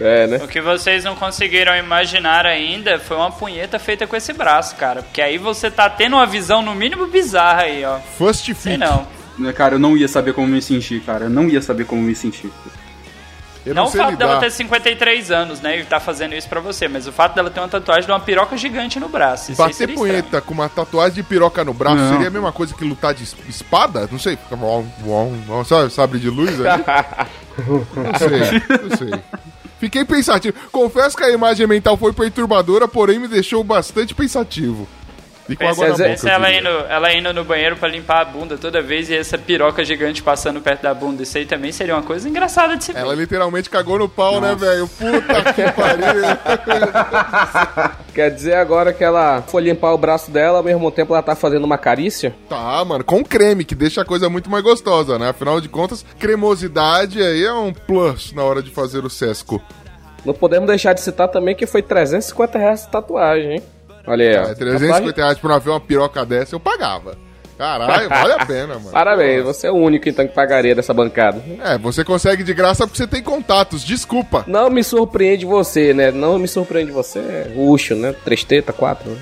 É, 0.00 0.26
né? 0.26 0.38
O 0.42 0.48
que 0.48 0.62
vocês 0.62 1.04
não 1.04 1.14
conseguiram 1.14 1.76
imaginar 1.76 2.46
ainda 2.46 2.98
foi 2.98 3.18
uma 3.18 3.30
punheta 3.30 3.78
feita 3.78 4.06
com 4.06 4.16
esse 4.16 4.32
braço, 4.32 4.74
cara. 4.76 5.02
Porque 5.02 5.20
aí 5.20 5.36
você 5.36 5.70
tá 5.70 5.90
tendo 5.90 6.16
uma 6.16 6.24
visão 6.24 6.62
no 6.62 6.74
mínimo 6.74 7.06
bizarra 7.06 7.64
aí, 7.64 7.84
ó. 7.84 7.98
First 8.16 8.50
Sei 8.54 8.78
não. 8.78 9.06
Né, 9.40 9.52
Cara, 9.52 9.74
eu 9.74 9.78
não 9.78 9.96
ia 9.96 10.06
saber 10.08 10.32
como 10.34 10.46
me 10.48 10.60
sentir, 10.62 11.00
cara. 11.00 11.24
Eu 11.24 11.30
não 11.30 11.48
ia 11.48 11.60
saber 11.62 11.84
como 11.86 12.02
me 12.02 12.14
sentir. 12.14 12.50
Eu 13.64 13.74
Não, 13.74 13.84
o 13.84 13.88
sei 13.88 14.00
fato 14.00 14.16
dela 14.16 14.34
lidar. 14.36 14.46
ter 14.46 14.50
53 14.52 15.30
anos, 15.30 15.60
né, 15.60 15.80
e 15.80 15.84
tá 15.84 16.00
fazendo 16.00 16.34
isso 16.34 16.48
pra 16.48 16.60
você, 16.60 16.88
mas 16.88 17.06
o 17.06 17.12
fato 17.12 17.34
dela 17.34 17.50
ter 17.50 17.60
uma 17.60 17.68
tatuagem 17.68 18.06
de 18.06 18.10
uma 18.10 18.18
piroca 18.18 18.56
gigante 18.56 18.98
no 18.98 19.06
braço. 19.06 19.52
Bater 19.54 19.74
seria 19.74 19.94
punheta 19.94 20.40
com 20.40 20.54
uma 20.54 20.66
tatuagem 20.66 21.16
de 21.16 21.22
piroca 21.22 21.62
no 21.62 21.74
braço 21.74 21.96
Não. 21.96 22.12
seria 22.12 22.28
a 22.28 22.30
mesma 22.30 22.52
coisa 22.52 22.72
que 22.74 22.82
lutar 22.82 23.12
de 23.12 23.22
es- 23.24 23.36
espada? 23.46 24.08
Não 24.10 24.18
sei. 24.18 24.38
Sabe, 25.66 25.92
sabre 25.92 26.18
de 26.18 26.30
luz 26.30 26.58
ali? 26.58 26.82
Não 27.66 28.14
sei, 28.18 28.62
não 28.88 28.96
sei. 28.96 29.20
Fiquei 29.78 30.04
pensativo. 30.06 30.56
Confesso 30.72 31.14
que 31.14 31.24
a 31.24 31.30
imagem 31.30 31.66
mental 31.66 31.96
foi 31.98 32.12
perturbadora, 32.14 32.88
porém 32.88 33.18
me 33.18 33.28
deixou 33.28 33.62
bastante 33.62 34.14
pensativo. 34.14 34.88
E 35.52 35.56
com 35.56 35.66
água 35.68 35.88
na 35.88 35.96
Pensa, 35.96 36.22
boca. 36.28 36.30
ela, 36.36 36.52
indo, 36.52 36.68
ela 36.68 37.12
indo 37.12 37.32
no 37.34 37.44
banheiro 37.44 37.76
pra 37.76 37.88
limpar 37.88 38.20
a 38.20 38.24
bunda 38.24 38.56
toda 38.56 38.80
vez 38.80 39.10
e 39.10 39.16
essa 39.16 39.36
piroca 39.36 39.84
gigante 39.84 40.22
passando 40.22 40.60
perto 40.60 40.82
da 40.82 40.94
bunda. 40.94 41.22
Isso 41.22 41.36
aí 41.36 41.44
também 41.44 41.72
seria 41.72 41.94
uma 41.96 42.02
coisa 42.02 42.28
engraçada 42.28 42.76
de 42.76 42.84
se 42.84 42.92
ver. 42.92 43.00
Ela 43.00 43.14
literalmente 43.14 43.68
cagou 43.68 43.98
no 43.98 44.08
pau, 44.08 44.40
né, 44.40 44.54
velho? 44.54 44.86
Puta 44.88 45.52
que 45.52 45.62
pariu. 45.72 46.22
Quer 48.14 48.30
dizer 48.30 48.54
agora 48.54 48.92
que 48.92 49.02
ela 49.02 49.42
foi 49.42 49.62
limpar 49.62 49.92
o 49.92 49.98
braço 49.98 50.30
dela, 50.30 50.58
ao 50.58 50.64
mesmo 50.64 50.90
tempo 50.90 51.12
ela 51.14 51.22
tá 51.22 51.34
fazendo 51.34 51.64
uma 51.64 51.78
carícia? 51.78 52.34
Tá, 52.48 52.84
mano, 52.84 53.04
com 53.04 53.24
creme, 53.24 53.64
que 53.64 53.74
deixa 53.74 54.02
a 54.02 54.04
coisa 54.04 54.28
muito 54.28 54.50
mais 54.50 54.62
gostosa, 54.62 55.18
né? 55.18 55.30
Afinal 55.30 55.60
de 55.60 55.68
contas, 55.68 56.04
cremosidade 56.18 57.22
aí 57.22 57.44
é 57.44 57.52
um 57.52 57.72
plus 57.72 58.32
na 58.32 58.42
hora 58.44 58.62
de 58.62 58.70
fazer 58.70 59.04
o 59.04 59.10
sesco. 59.10 59.62
Não 60.24 60.34
podemos 60.34 60.68
deixar 60.68 60.92
de 60.92 61.00
citar 61.00 61.28
também 61.28 61.54
que 61.54 61.66
foi 61.66 61.82
350 61.82 62.58
reais 62.58 62.82
de 62.84 62.90
tatuagem, 62.90 63.52
hein? 63.54 63.62
Olha 64.10 64.28
aí, 64.28 64.36
ó. 64.36 64.50
É, 64.50 64.54
350 64.54 65.20
reais 65.20 65.38
pra 65.38 65.58
ver 65.58 65.70
uma 65.70 65.80
piroca 65.80 66.24
dessa, 66.24 66.54
eu 66.54 66.60
pagava. 66.60 67.16
Caralho, 67.56 68.08
vale 68.10 68.32
a 68.32 68.46
pena, 68.46 68.74
mano. 68.74 68.90
Parabéns, 68.90 69.44
você 69.44 69.66
é 69.66 69.70
o 69.70 69.74
único 69.76 70.08
então 70.08 70.26
que 70.26 70.34
pagaria 70.34 70.74
dessa 70.74 70.94
bancada. 70.94 71.42
É, 71.62 71.76
você 71.76 72.02
consegue 72.02 72.42
de 72.42 72.54
graça 72.54 72.86
porque 72.86 72.96
você 72.96 73.06
tem 73.06 73.22
contatos, 73.22 73.84
desculpa. 73.84 74.44
Não 74.46 74.70
me 74.70 74.82
surpreende 74.82 75.44
você, 75.44 75.92
né? 75.92 76.10
Não 76.10 76.38
me 76.38 76.48
surpreende 76.48 76.90
você. 76.90 77.18
É 77.18 77.52
Ucho, 77.56 77.94
né? 77.94 78.14
Três 78.24 78.42
teta, 78.44 78.72
quatro. 78.72 79.10
né? 79.10 79.18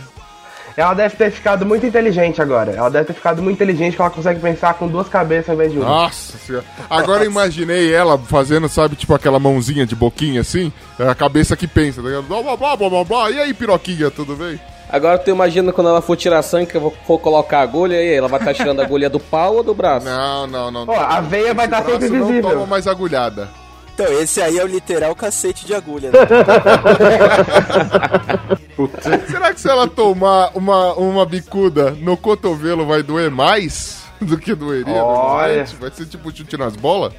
Ela 0.76 0.94
deve 0.94 1.16
ter 1.16 1.32
ficado 1.32 1.66
muito 1.66 1.84
inteligente 1.84 2.40
agora. 2.40 2.70
Ela 2.70 2.88
deve 2.88 3.06
ter 3.06 3.12
ficado 3.12 3.42
muito 3.42 3.56
inteligente 3.56 3.96
que 3.96 4.00
ela 4.00 4.10
consegue 4.12 4.38
pensar 4.38 4.74
com 4.74 4.86
duas 4.86 5.08
cabeças 5.08 5.48
ao 5.48 5.56
invés 5.56 5.72
de 5.72 5.78
uma. 5.78 5.88
Nossa 5.88 6.38
senhora. 6.38 6.64
Agora 6.88 7.24
eu 7.24 7.30
imaginei 7.32 7.92
ela 7.92 8.16
fazendo, 8.16 8.68
sabe, 8.68 8.94
tipo 8.94 9.12
aquela 9.12 9.40
mãozinha 9.40 9.84
de 9.84 9.96
boquinha 9.96 10.40
assim, 10.42 10.72
é 10.96 11.08
a 11.08 11.16
cabeça 11.16 11.56
que 11.56 11.66
pensa, 11.66 12.00
tá 12.00 12.06
ligado? 12.06 12.28
Blá, 12.28 12.40
blá, 12.40 12.56
blá, 12.56 12.76
blá, 12.76 12.88
blá, 12.90 13.04
blá. 13.04 13.30
E 13.32 13.40
aí, 13.40 13.52
piroquinha, 13.52 14.08
tudo 14.08 14.36
bem? 14.36 14.60
Agora 14.90 15.18
tu 15.18 15.28
imagina 15.30 15.70
quando 15.72 15.88
ela 15.90 16.00
for 16.00 16.16
tirar 16.16 16.42
sangue, 16.42 16.66
que 16.66 16.76
eu 16.76 16.80
vou- 16.80 16.94
for 17.06 17.18
colocar 17.18 17.58
a 17.58 17.62
agulha, 17.62 17.96
e 17.96 18.08
aí 18.08 18.14
ela 18.14 18.28
vai 18.28 18.38
estar 18.40 18.54
tirando 18.54 18.80
a 18.80 18.84
agulha 18.84 19.10
do 19.10 19.20
pau 19.20 19.56
ou 19.56 19.62
do 19.62 19.74
braço? 19.74 20.06
Não, 20.10 20.46
não, 20.46 20.70
não. 20.70 20.86
Pô, 20.86 20.92
a 20.92 21.20
veia 21.20 21.52
vai 21.52 21.66
estar 21.66 21.82
sempre 21.84 21.98
braço 22.08 22.14
não 22.14 22.26
visível. 22.28 22.50
toma 22.50 22.66
mais 22.66 22.86
agulhada. 22.86 23.48
Então, 23.94 24.06
esse 24.20 24.40
aí 24.40 24.56
é 24.58 24.64
o 24.64 24.68
literal 24.68 25.14
cacete 25.16 25.66
de 25.66 25.74
agulha, 25.74 26.10
né? 26.12 26.18
Será 29.28 29.52
que 29.52 29.60
se 29.60 29.68
ela 29.68 29.88
tomar 29.88 30.52
uma, 30.54 30.94
uma 30.94 31.26
bicuda 31.26 31.90
no 31.90 32.16
cotovelo 32.16 32.86
vai 32.86 33.02
doer 33.02 33.28
mais 33.30 34.04
do 34.20 34.38
que 34.38 34.54
doeria 34.54 35.02
Olha. 35.02 35.64
Vai 35.80 35.90
ser 35.90 36.06
tipo 36.06 36.34
chute 36.34 36.56
nas 36.56 36.76
bolas? 36.76 37.12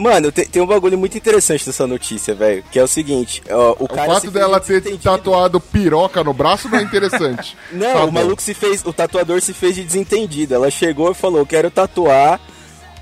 Mano, 0.00 0.32
tem, 0.32 0.46
tem 0.46 0.62
um 0.62 0.66
bagulho 0.66 0.96
muito 0.96 1.16
interessante 1.18 1.66
dessa 1.66 1.86
notícia, 1.86 2.34
velho. 2.34 2.64
Que 2.72 2.78
é 2.78 2.82
o 2.82 2.88
seguinte: 2.88 3.42
ó, 3.50 3.76
o 3.78 3.84
O 3.84 3.88
fato 3.88 4.30
dela 4.30 4.58
ter 4.58 4.80
tatuado 4.98 5.60
piroca 5.60 6.24
no 6.24 6.32
braço 6.32 6.68
não 6.68 6.78
é 6.78 6.82
interessante. 6.82 7.56
Não, 7.70 7.92
Tá 7.92 8.04
o 8.04 8.12
maluco 8.12 8.40
se 8.40 8.54
fez. 8.54 8.82
O 8.84 8.92
tatuador 8.92 9.40
se 9.42 9.52
fez 9.52 9.74
de 9.74 9.84
desentendido. 9.84 10.54
Ela 10.54 10.70
chegou 10.70 11.10
e 11.10 11.14
falou: 11.14 11.44
quero 11.44 11.70
tatuar 11.70 12.40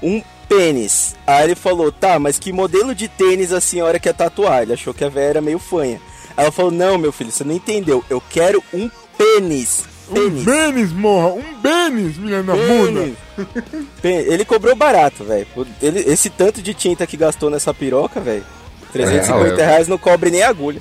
um 0.02 0.20
pênis. 0.48 1.14
Aí 1.26 1.44
ele 1.44 1.54
falou: 1.54 1.92
tá, 1.92 2.18
mas 2.18 2.38
que 2.38 2.52
modelo 2.52 2.94
de 2.94 3.06
tênis 3.06 3.52
a 3.52 3.60
senhora 3.60 4.00
quer 4.00 4.14
tatuar? 4.14 4.62
Ele 4.62 4.72
achou 4.72 4.92
que 4.92 5.04
a 5.04 5.08
véia 5.08 5.30
era 5.30 5.40
meio 5.40 5.58
fanha. 5.58 6.00
Ela 6.36 6.50
falou: 6.50 6.70
não, 6.70 6.98
meu 6.98 7.12
filho, 7.12 7.30
você 7.30 7.44
não 7.44 7.54
entendeu. 7.54 8.04
Eu 8.10 8.20
quero 8.28 8.62
um 8.74 8.90
pênis. 9.16 9.84
Um. 10.10 10.44
Benis, 10.44 10.92
morra! 10.92 11.28
Um 11.34 11.60
Benis, 11.60 12.16
menina 12.16 12.42
da 12.42 12.54
bunda! 12.54 13.10
Ele 14.02 14.44
cobrou 14.44 14.74
barato, 14.74 15.24
velho. 15.24 15.46
Esse 15.82 16.30
tanto 16.30 16.62
de 16.62 16.74
tinta 16.74 17.06
que 17.06 17.16
gastou 17.16 17.50
nessa 17.50 17.72
piroca, 17.74 18.20
velho. 18.20 18.44
350 18.92 19.60
É, 19.60 19.66
reais 19.66 19.88
não 19.88 19.98
cobre 19.98 20.30
nem 20.30 20.42
agulha. 20.42 20.80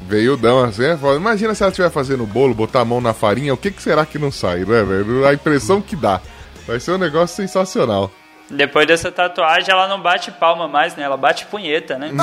Veiudão 0.00 0.60
assim, 0.60 0.84
é 0.84 0.96
foda. 0.96 1.16
Imagina 1.18 1.54
se 1.54 1.62
ela 1.62 1.70
estiver 1.70 1.90
fazendo 1.90 2.24
bolo, 2.24 2.54
botar 2.54 2.80
a 2.80 2.84
mão 2.84 3.00
na 3.00 3.12
farinha, 3.12 3.52
o 3.52 3.56
que, 3.56 3.70
que 3.70 3.82
será 3.82 4.06
que 4.06 4.18
não 4.18 4.30
sai, 4.30 4.60
né, 4.60 4.82
velho? 4.84 5.26
A 5.26 5.34
impressão 5.34 5.80
que 5.80 5.96
dá. 5.96 6.20
Vai 6.66 6.78
ser 6.78 6.92
um 6.92 6.98
negócio 6.98 7.34
sensacional. 7.36 8.10
Depois 8.50 8.86
dessa 8.86 9.12
tatuagem, 9.12 9.70
ela 9.70 9.86
não 9.88 10.00
bate 10.00 10.30
palma 10.30 10.66
mais, 10.66 10.96
né? 10.96 11.02
Ela 11.02 11.18
bate 11.18 11.44
punheta, 11.46 11.98
né? 11.98 12.10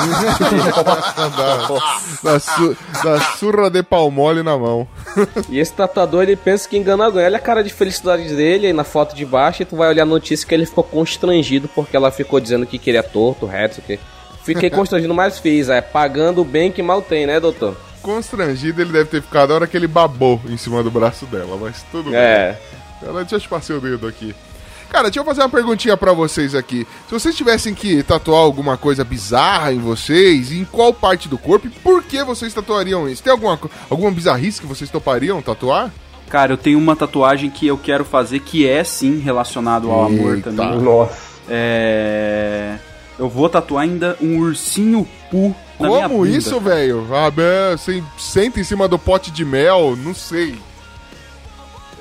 da, 2.22 2.32
da, 2.32 2.40
su- 2.40 2.76
da 3.04 3.20
surra 3.36 3.70
de 3.70 3.82
pau 3.82 4.10
mole 4.10 4.42
na 4.42 4.56
mão. 4.58 4.88
E 5.48 5.58
esse 5.58 5.72
tatuador, 5.72 6.24
ele 6.24 6.34
pensa 6.36 6.68
que 6.68 6.76
engana 6.76 7.04
alguém. 7.04 7.24
Olha 7.24 7.36
a 7.36 7.40
cara 7.40 7.62
de 7.62 7.70
felicidade 7.72 8.34
dele 8.34 8.66
aí 8.66 8.72
na 8.72 8.84
foto 8.84 9.14
de 9.14 9.24
baixo 9.24 9.62
e 9.62 9.64
tu 9.64 9.76
vai 9.76 9.88
olhar 9.88 10.02
a 10.02 10.06
notícia 10.06 10.46
que 10.46 10.54
ele 10.54 10.66
ficou 10.66 10.82
constrangido 10.84 11.68
porque 11.68 11.96
ela 11.96 12.10
ficou 12.10 12.40
dizendo 12.40 12.66
que 12.66 12.78
queria 12.78 13.02
torto, 13.02 13.46
reto, 13.46 13.78
o 13.80 13.82
quê. 13.82 13.98
Fiquei 14.42 14.68
constrangido, 14.70 15.14
mas 15.14 15.38
fiz. 15.38 15.68
É 15.68 15.80
pagando 15.80 16.40
o 16.40 16.44
bem 16.44 16.72
que 16.72 16.82
mal 16.82 17.00
tem, 17.00 17.26
né, 17.26 17.38
doutor? 17.38 17.76
Constrangido 18.02 18.82
ele 18.82 18.92
deve 18.92 19.06
ter 19.10 19.22
ficado 19.22 19.52
a 19.52 19.54
hora 19.56 19.66
que 19.66 19.76
ele 19.76 19.86
babou 19.86 20.40
em 20.48 20.56
cima 20.56 20.82
do 20.82 20.90
braço 20.90 21.24
dela, 21.26 21.56
mas 21.60 21.84
tudo 21.90 22.10
bem. 22.10 22.18
É. 22.18 22.58
Ela, 23.02 23.20
deixa 23.20 23.36
eu 23.36 23.40
te 23.40 23.48
passar 23.48 23.74
o 23.74 23.80
dedo 23.80 24.06
aqui. 24.08 24.34
Cara, 24.90 25.04
deixa 25.04 25.20
eu 25.20 25.24
fazer 25.24 25.40
uma 25.42 25.48
perguntinha 25.48 25.96
pra 25.96 26.12
vocês 26.12 26.54
aqui. 26.54 26.86
Se 27.06 27.12
vocês 27.12 27.34
tivessem 27.36 27.74
que 27.74 28.02
tatuar 28.02 28.40
alguma 28.40 28.76
coisa 28.76 29.04
bizarra 29.04 29.72
em 29.72 29.78
vocês, 29.78 30.52
em 30.52 30.64
qual 30.64 30.92
parte 30.94 31.28
do 31.28 31.36
corpo 31.36 31.66
e 31.66 31.70
por 31.70 32.02
que 32.02 32.22
vocês 32.24 32.54
tatuariam 32.54 33.08
isso? 33.08 33.22
Tem 33.22 33.32
alguma, 33.32 33.58
alguma 33.90 34.10
bizarrice 34.10 34.60
que 34.60 34.66
vocês 34.66 34.88
topariam 34.88 35.42
tatuar? 35.42 35.92
Cara, 36.28 36.52
eu 36.52 36.56
tenho 36.56 36.78
uma 36.78 36.96
tatuagem 36.96 37.50
que 37.50 37.66
eu 37.66 37.76
quero 37.78 38.04
fazer 38.04 38.40
que 38.40 38.66
é 38.66 38.82
sim 38.82 39.18
relacionado 39.18 39.90
ao 39.90 40.04
amor 40.06 40.36
Eita. 40.36 40.50
também. 40.50 40.80
Nossa. 40.80 41.16
É. 41.48 42.76
Eu 43.18 43.28
vou 43.28 43.48
tatuar 43.48 43.84
ainda 43.84 44.16
um 44.20 44.38
ursinho 44.40 45.06
pu 45.30 45.54
na 45.80 45.88
minha 45.88 46.02
Como 46.08 46.18
bunda. 46.24 46.36
isso, 46.36 46.60
velho? 46.60 47.06
Ah, 47.14 47.30
bem, 47.30 47.44
você 47.72 48.02
senta 48.18 48.60
em 48.60 48.64
cima 48.64 48.86
do 48.88 48.98
pote 48.98 49.30
de 49.30 49.44
mel, 49.44 49.96
não 49.96 50.14
sei. 50.14 50.54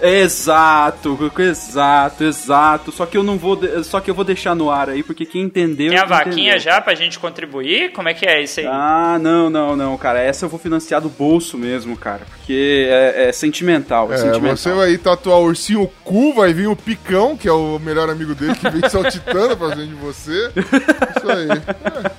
Exato, 0.01 1.31
exato, 1.39 2.23
exato. 2.23 2.91
Só 2.91 3.05
que 3.05 3.17
eu 3.17 3.23
não 3.23 3.37
vou, 3.37 3.59
só 3.83 3.99
que 3.99 4.09
eu 4.09 4.15
vou 4.15 4.25
deixar 4.25 4.53
no 4.55 4.69
ar 4.69 4.89
aí 4.89 5.01
porque 5.03 5.25
quem 5.25 5.43
entendeu 5.43 5.89
Tem 5.89 5.97
a 5.97 6.01
entendeu. 6.03 6.07
vaquinha 6.17 6.59
já 6.59 6.81
pra 6.81 6.95
gente 6.95 7.17
contribuir? 7.17 7.91
Como 7.93 8.09
é 8.09 8.13
que 8.13 8.25
é 8.25 8.41
isso 8.41 8.59
aí? 8.59 8.65
Ah, 8.67 9.17
não, 9.21 9.49
não, 9.49 9.75
não, 9.75 9.97
cara. 9.97 10.19
Essa 10.21 10.45
eu 10.45 10.49
vou 10.49 10.59
financiar 10.59 11.01
do 11.01 11.09
bolso 11.09 11.57
mesmo, 11.57 11.95
cara. 11.95 12.21
Porque 12.37 12.87
é, 12.89 13.29
é 13.29 13.31
sentimental, 13.31 14.11
é, 14.11 14.15
É, 14.15 14.17
sentimental. 14.17 14.57
você 14.57 14.71
vai 14.73 14.97
tatuar 14.97 15.39
o 15.39 15.45
ursinho 15.45 15.89
cu, 16.03 16.33
vai 16.33 16.53
vir 16.53 16.67
o 16.67 16.75
Picão, 16.75 17.35
que 17.37 17.47
é 17.47 17.51
o 17.53 17.79
melhor 17.79 18.09
amigo 18.09 18.35
dele, 18.35 18.55
que 18.55 18.69
vem 18.69 18.89
saltitando 18.89 19.55
pra 19.57 19.69
cima 19.69 19.85
de 19.87 19.93
você. 19.95 20.51
Isso 20.55 21.29
aí. 21.31 21.47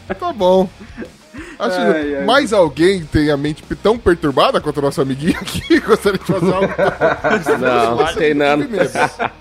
É, 0.09 0.15
tá 0.15 0.33
bom. 0.33 0.69
Acho 1.59 1.77
Ai, 1.81 2.05
que 2.05 2.15
ai. 2.17 2.25
mais 2.25 2.53
alguém 2.53 3.05
tem 3.05 3.31
a 3.31 3.37
mente 3.37 3.63
tão 3.83 3.99
perturbada 3.99 4.61
quanto 4.61 4.79
o 4.79 4.83
nosso 4.83 5.01
amiguinho 5.01 5.37
aqui 5.41 5.81
gostaria 5.81 6.19
de 6.19 6.25
fazer 6.25 6.53
algo. 6.53 6.69
Não, 7.61 7.97
não 7.97 8.07
sei 8.09 8.35
não. 8.35 8.59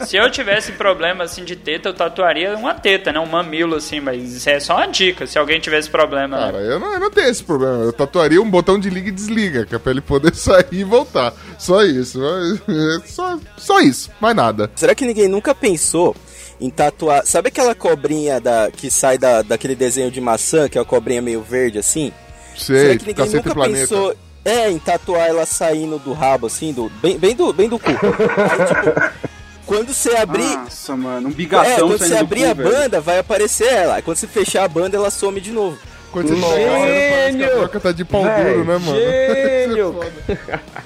Se 0.06 0.18
eu 0.18 0.30
tivesse 0.32 0.72
problema 0.74 1.24
assim 1.24 1.44
de 1.44 1.56
teta, 1.56 1.90
eu 1.90 1.94
tatuaria 1.94 2.56
uma 2.56 2.74
teta, 2.74 3.12
né? 3.12 3.20
Um 3.20 3.26
mamilo 3.26 3.76
assim, 3.76 4.00
mas 4.00 4.34
isso 4.34 4.50
é 4.50 4.60
só 4.60 4.76
uma 4.78 4.88
dica. 4.88 5.28
Se 5.28 5.38
alguém 5.38 5.60
tivesse 5.60 5.90
problema, 5.90 6.38
né? 6.38 6.46
Cara, 6.52 6.58
eu 6.64 6.80
não, 6.80 6.94
eu 6.94 7.00
não 7.00 7.12
tenho 7.12 7.28
esse 7.30 7.44
problema. 7.44 7.84
Eu 7.84 7.94
tatuaria 7.94 8.42
um 8.42 8.50
botão 8.50 8.80
de 8.80 8.90
liga 8.90 9.10
e 9.10 9.12
desliga, 9.12 9.66
que 9.66 9.76
é 9.76 9.80
pra 9.80 9.92
ele 9.92 10.02
poder 10.02 10.34
sair 10.36 10.66
e 10.72 10.84
voltar. 10.84 11.34
Só 11.58 11.84
isso. 11.84 12.22
É 12.24 13.08
Só, 13.08 13.38
só 13.58 13.80
isso, 13.82 14.10
mais 14.20 14.36
nada. 14.36 14.70
Será 14.76 14.94
que 14.96 15.06
ninguém 15.06 15.28
nunca 15.28 15.54
pensou 15.54 16.16
em 16.60 16.70
tatuar. 16.70 17.26
Sabe 17.26 17.50
aquela 17.50 17.76
cobrinha 17.76 18.40
da, 18.40 18.70
que 18.72 18.90
sai 18.90 19.18
da, 19.18 19.42
daquele 19.42 19.76
desenho 19.76 20.10
de 20.12 20.22
maçã, 20.22 20.68
que 20.70 20.78
é 20.78 20.82
a 20.82 20.86
cobrinha 20.86 21.22
meio 21.22 21.42
verde 21.42 21.78
assim? 21.80 22.12
Sei, 22.56 22.76
Será 22.78 22.98
que 22.98 23.08
ninguém 23.08 23.30
nunca 23.30 23.54
Planeta. 23.54 23.80
pensou 23.80 24.16
é, 24.46 24.70
em 24.70 24.80
tatuar 24.80 25.28
ela 25.28 25.46
saindo 25.46 25.98
do 26.00 26.14
rabo, 26.14 26.48
assim, 26.48 26.72
do, 26.72 26.90
bem, 27.02 27.18
bem, 27.18 27.36
do, 27.36 27.52
bem 27.52 27.68
do 27.68 27.78
cu? 27.80 27.90
Aí, 27.90 27.98
tipo, 27.98 29.12
quando 29.66 29.94
você 29.94 30.16
abrir. 30.16 30.56
Nossa, 30.56 30.96
mano, 30.96 31.28
um 31.28 31.32
é, 31.32 31.34
bigatão 31.34 31.88
quando 31.90 31.98
saindo 31.98 32.14
você 32.14 32.16
do 32.16 32.22
abrir 32.22 32.44
cu, 32.44 32.50
a 32.50 32.54
velho. 32.54 32.70
banda, 32.72 33.02
vai 33.02 33.20
aparecer 33.20 33.68
ela. 33.68 33.96
Aí 33.96 34.02
quando 34.02 34.18
você 34.18 34.28
fechar 34.28 34.64
a 34.64 34.68
banda, 34.68 34.96
ela 34.96 35.10
some 35.10 35.42
de 35.42 35.52
novo. 35.52 35.78
Quando 36.12 36.30
você 36.30 36.36
chega 36.56 37.10
parece 37.10 37.38
que 37.38 37.44
a 37.44 37.50
troca 37.50 37.80
tá 37.82 37.92
de 37.92 38.06
pau 38.06 38.22
duro, 38.24 38.64
né, 38.64 38.78
mano? 38.78 38.96
Gênio! 38.98 40.00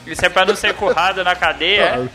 Isso 0.07 0.25
é 0.25 0.29
pra 0.29 0.43
não 0.43 0.55
ser 0.55 0.73
currado 0.73 1.23
na 1.23 1.35
cadeia. 1.35 1.81
é? 1.81 2.09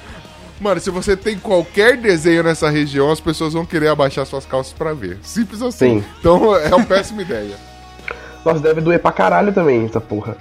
Mano, 0.60 0.80
se 0.80 0.88
você 0.90 1.16
tem 1.16 1.38
qualquer 1.38 1.96
desenho 1.96 2.42
nessa 2.42 2.70
região, 2.70 3.10
as 3.10 3.20
pessoas 3.20 3.52
vão 3.52 3.66
querer 3.66 3.88
abaixar 3.88 4.24
suas 4.24 4.46
calças 4.46 4.72
pra 4.72 4.92
ver. 4.94 5.18
Simples 5.22 5.60
assim. 5.62 6.00
Sim. 6.00 6.04
Então 6.20 6.54
é 6.56 6.68
uma 6.74 6.84
péssima 6.86 7.22
ideia. 7.22 7.56
Nossa, 8.44 8.60
deve 8.60 8.80
doer 8.80 9.00
pra 9.00 9.10
caralho 9.12 9.52
também 9.52 9.84
essa 9.84 10.00
porra. 10.00 10.36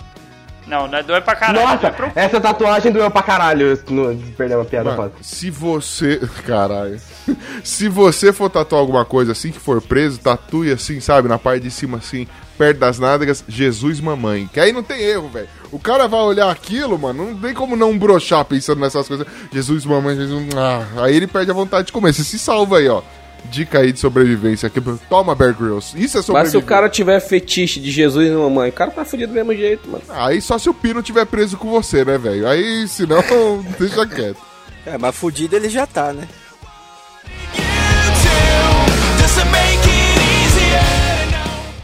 Não, 0.68 0.88
não 0.88 0.98
é 0.98 1.04
dói 1.04 1.20
pra 1.20 1.36
caralho. 1.36 1.68
Nossa, 1.68 1.92
pro- 1.92 2.12
essa 2.16 2.40
tatuagem 2.40 2.92
doeu 2.92 3.12
pra 3.12 3.22
caralho. 3.22 3.78
No, 3.90 4.16
perdeu 4.38 4.60
uma 4.60 4.66
piada, 4.66 4.96
Mano, 4.96 5.12
se 5.22 5.50
você. 5.50 6.22
Caralho. 6.48 7.00
Se 7.64 7.88
você 7.90 8.32
for 8.34 8.50
tatuar 8.50 8.80
alguma 8.82 9.04
coisa 9.06 9.32
assim 9.32 9.52
que 9.52 9.60
for 9.60 9.82
preso, 9.82 10.20
tatue 10.20 10.72
assim, 10.72 11.00
sabe? 11.00 11.28
Na 11.30 11.38
parte 11.40 11.64
de 11.64 11.72
cima, 11.72 11.98
assim, 11.98 12.28
perto 12.58 12.78
das 12.78 13.00
nádegas, 13.00 13.44
Jesus 13.48 14.00
Mamãe. 14.00 14.50
Que 14.52 14.60
aí 14.60 14.72
não 14.72 14.84
tem 14.84 15.02
erro, 15.02 15.30
velho. 15.30 15.48
O 15.72 15.80
cara 15.80 16.08
vai 16.08 16.22
olhar 16.22 16.50
aquilo, 16.50 16.98
mano, 16.98 17.32
não 17.32 17.40
tem 17.40 17.54
como 17.54 17.76
não 17.76 17.98
brochar 17.98 18.46
pensando 18.46 18.80
nessas 18.80 19.08
coisas. 19.08 19.26
Jesus 19.52 19.86
Mamãe, 19.86 20.16
Jesus. 20.16 20.48
Ah, 20.56 20.86
aí 21.04 21.16
ele 21.16 21.28
perde 21.28 21.52
a 21.52 21.54
vontade 21.54 21.88
de 21.88 21.94
comer. 21.94 22.14
Você 22.14 22.24
se 22.24 22.38
salva 22.40 22.78
aí, 22.78 22.88
ó. 22.88 23.02
Dica 23.46 23.80
aí 23.80 23.92
de 23.92 24.00
sobrevivência 24.00 24.68
aqui. 24.68 24.82
Toma, 25.10 25.36
Bear 25.36 25.54
Grylls. 25.54 25.94
Isso 26.02 26.18
é 26.18 26.22
Mas 26.32 26.50
se 26.50 26.58
o 26.58 26.62
cara 26.62 26.88
tiver 26.88 27.20
fetiche 27.20 27.80
de 27.80 27.92
Jesus 27.92 28.28
e 28.28 28.32
mamãe, 28.32 28.70
o 28.70 28.74
cara 28.74 28.90
tá 28.90 29.04
fudido 29.04 29.34
do 29.34 29.36
mesmo 29.36 29.54
jeito, 29.54 29.90
mano. 29.90 30.04
Aí 30.10 30.42
só 30.42 30.58
se 30.58 30.70
o 30.70 30.74
Pino 30.74 31.04
tiver 31.04 31.26
preso 31.26 31.58
com 31.58 31.70
você, 31.70 32.06
né, 32.06 32.18
velho? 32.18 32.48
Aí, 32.48 32.88
senão, 32.88 33.22
deixa 33.78 34.08
quieto. 34.08 34.38
É, 34.86 34.98
mas 34.98 35.16
fudido 35.16 35.56
ele 35.56 35.70
já 35.70 35.86
tá, 35.86 36.14
né? 36.14 36.28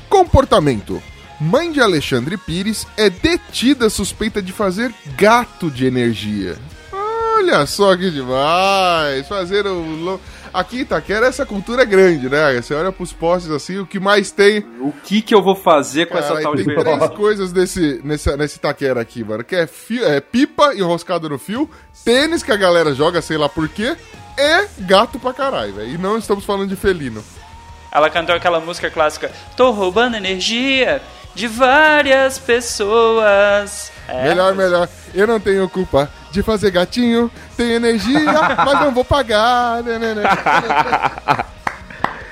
Comportamento. 0.09 1.01
Mãe 1.39 1.71
de 1.71 1.79
Alexandre 1.79 2.35
Pires 2.35 2.85
é 2.97 3.09
detida 3.09 3.89
suspeita 3.89 4.41
de 4.41 4.51
fazer 4.51 4.93
gato 5.15 5.71
de 5.71 5.85
energia. 5.85 6.57
Olha 6.91 7.65
só 7.65 7.95
que 7.95 8.11
demais! 8.11 9.25
Fazer 9.27 9.65
o. 9.65 10.19
Aqui 10.53 10.77
em 10.77 10.81
Itaquera 10.81 11.27
essa 11.27 11.45
cultura 11.45 11.83
é 11.83 11.85
grande, 11.85 12.27
né? 12.27 12.59
Você 12.59 12.73
olha 12.73 12.91
pros 12.91 13.13
postes 13.13 13.51
assim, 13.51 13.77
o 13.77 13.85
que 13.85 13.99
mais 13.99 14.31
tem. 14.31 14.65
O 14.81 14.91
que 14.91 15.21
que 15.21 15.33
eu 15.33 15.41
vou 15.43 15.55
fazer 15.55 16.07
com 16.07 16.17
essa 16.17 16.29
Cara, 16.29 16.41
tal 16.41 16.55
de 16.55 16.65
tem 16.65 16.75
verdade? 16.75 16.97
três 16.97 17.11
coisas 17.11 17.53
nesse, 17.53 18.01
nesse, 18.03 18.35
nesse 18.35 18.57
Itaquera 18.57 18.99
aqui, 18.99 19.23
mano. 19.23 19.43
Que 19.43 19.55
é, 19.55 19.67
fio- 19.67 20.03
é 20.03 20.19
pipa 20.19 20.73
enroscado 20.75 21.29
no 21.29 21.37
fio, 21.37 21.69
tênis 22.03 22.41
que 22.43 22.51
a 22.51 22.57
galera 22.57 22.93
joga, 22.95 23.21
sei 23.21 23.37
lá 23.37 23.47
por 23.47 23.69
quê, 23.69 23.95
e 24.37 24.81
gato 24.81 25.19
pra 25.19 25.31
caralho, 25.33 25.73
velho. 25.75 25.91
E 25.93 25.97
não 25.99 26.17
estamos 26.17 26.43
falando 26.43 26.67
de 26.67 26.75
felino. 26.75 27.23
Ela 27.91 28.09
cantou 28.09 28.35
aquela 28.35 28.59
música 28.59 28.89
clássica: 28.89 29.31
Tô 29.57 29.71
roubando 29.71 30.15
energia 30.15 31.01
de 31.35 31.47
várias 31.47 32.37
pessoas. 32.39 33.91
É, 34.07 34.23
Melhor, 34.29 34.55
melhor. 34.55 34.87
Eu 35.13 35.27
não 35.27 35.39
tenho 35.39 35.67
culpa 35.69 36.09
de 36.31 36.41
fazer 36.43 36.71
gatinho, 36.71 37.31
tenho 37.57 37.73
energia, 37.73 38.19
mas 38.57 38.79
não 38.81 38.91
vou 38.91 39.05
pagar. 39.05 39.81
né, 39.83 39.97
né, 39.99 40.13
né. 40.15 40.23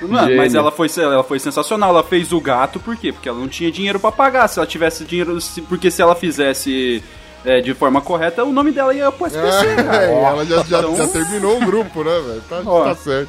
Mano, 0.00 0.26
Gênio. 0.28 0.36
mas 0.36 0.54
ela 0.54 0.70
foi, 0.70 0.88
ela 0.96 1.24
foi 1.24 1.38
sensacional. 1.40 1.90
Ela 1.90 2.04
fez 2.04 2.32
o 2.32 2.40
gato, 2.40 2.78
por 2.78 2.96
quê? 2.96 3.12
Porque 3.12 3.28
ela 3.28 3.38
não 3.38 3.48
tinha 3.48 3.70
dinheiro 3.70 3.98
pra 3.98 4.12
pagar. 4.12 4.46
Se 4.48 4.58
ela 4.58 4.66
tivesse 4.66 5.04
dinheiro. 5.04 5.40
se- 5.40 5.60
Porque 5.62 5.90
se 5.90 6.00
ela 6.00 6.14
fizesse 6.14 7.02
é, 7.44 7.60
de 7.60 7.74
forma 7.74 8.00
correta, 8.00 8.44
o 8.44 8.52
nome 8.52 8.70
dela 8.70 8.94
ia 8.94 9.10
pro 9.10 9.26
SPC, 9.26 9.74
cara. 9.82 10.04
É, 10.04 10.22
ela 10.24 10.44
já, 10.44 10.56
já, 10.62 10.78
Então- 10.78 10.96
já 10.96 11.08
terminou 11.08 11.56
o 11.56 11.64
grupo, 11.66 12.04
né, 12.04 12.12
velho? 12.26 12.42
Tá, 12.48 12.62
tá 12.62 12.94
certo. 12.94 13.28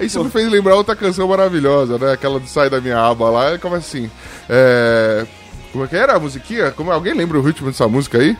Isso 0.00 0.22
me 0.22 0.30
fez 0.30 0.50
lembrar 0.50 0.74
outra 0.74 0.96
canção 0.96 1.28
maravilhosa, 1.28 1.98
né? 1.98 2.12
Aquela 2.12 2.40
do 2.40 2.46
Sai 2.46 2.70
da 2.70 2.80
Minha 2.80 2.98
Aba 2.98 3.30
lá, 3.30 3.58
como 3.58 3.74
assim? 3.74 4.10
É... 4.48 5.26
Como 5.72 5.84
é 5.84 5.88
que 5.88 5.96
era 5.96 6.14
a 6.14 6.20
musiquinha? 6.20 6.70
Como... 6.70 6.92
Alguém 6.92 7.14
lembra 7.14 7.38
o 7.38 7.42
ritmo 7.42 7.68
dessa 7.68 7.88
música 7.88 8.18
aí? 8.18 8.36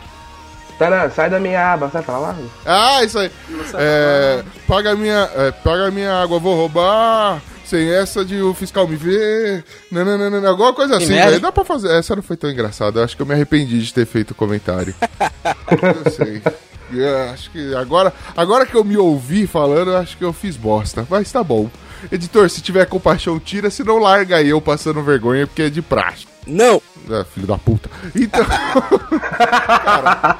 Sai 1.13 1.29
da 1.29 1.39
minha 1.39 1.73
aba, 1.73 1.89
sai 1.89 2.03
pra 2.03 2.17
lá. 2.17 2.35
Ah, 2.65 3.03
isso 3.03 3.17
aí. 3.17 3.31
É, 3.75 4.43
paga 4.67 4.93
minha, 4.95 5.29
é, 5.33 5.51
paga 5.51 5.89
minha 5.89 6.13
água, 6.13 6.37
vou 6.37 6.55
roubar. 6.55 7.41
Sem 7.65 7.91
essa 7.91 8.23
de 8.23 8.41
o 8.41 8.53
fiscal 8.53 8.87
me 8.87 8.95
ver. 8.95 9.63
Nananana, 9.91 10.47
alguma 10.47 10.73
coisa 10.73 10.97
assim, 10.97 11.07
velho. 11.07 11.39
Dá 11.39 11.51
pra 11.51 11.65
fazer. 11.65 11.97
Essa 11.97 12.15
não 12.15 12.21
foi 12.21 12.37
tão 12.37 12.49
engraçada. 12.51 12.99
Eu 12.99 13.03
acho 13.03 13.15
que 13.15 13.21
eu 13.21 13.25
me 13.25 13.33
arrependi 13.33 13.81
de 13.81 13.93
ter 13.93 14.05
feito 14.05 14.31
o 14.31 14.35
comentário. 14.35 14.93
eu 16.05 16.11
sei. 16.11 16.43
Eu 16.91 17.29
acho 17.29 17.49
que 17.51 17.73
agora, 17.75 18.13
agora 18.35 18.65
que 18.65 18.75
eu 18.75 18.83
me 18.83 18.97
ouvi 18.97 19.47
falando, 19.47 19.91
eu 19.91 19.97
acho 19.97 20.17
que 20.17 20.23
eu 20.23 20.33
fiz 20.33 20.55
bosta. 20.55 21.05
Mas 21.09 21.31
tá 21.31 21.43
bom. 21.43 21.69
Editor, 22.11 22.49
se 22.49 22.61
tiver 22.61 22.85
compaixão, 22.85 23.39
tira, 23.39 23.69
se 23.69 23.83
não 23.83 23.97
larga 23.97 24.41
eu 24.41 24.61
passando 24.61 25.01
vergonha, 25.01 25.47
porque 25.47 25.63
é 25.63 25.69
de 25.69 25.81
praxe. 25.81 26.27
Não! 26.45 26.81
É, 27.09 27.23
filho 27.23 27.47
da 27.47 27.57
puta. 27.57 27.89
Então. 28.15 28.45
Cara, 29.27 30.39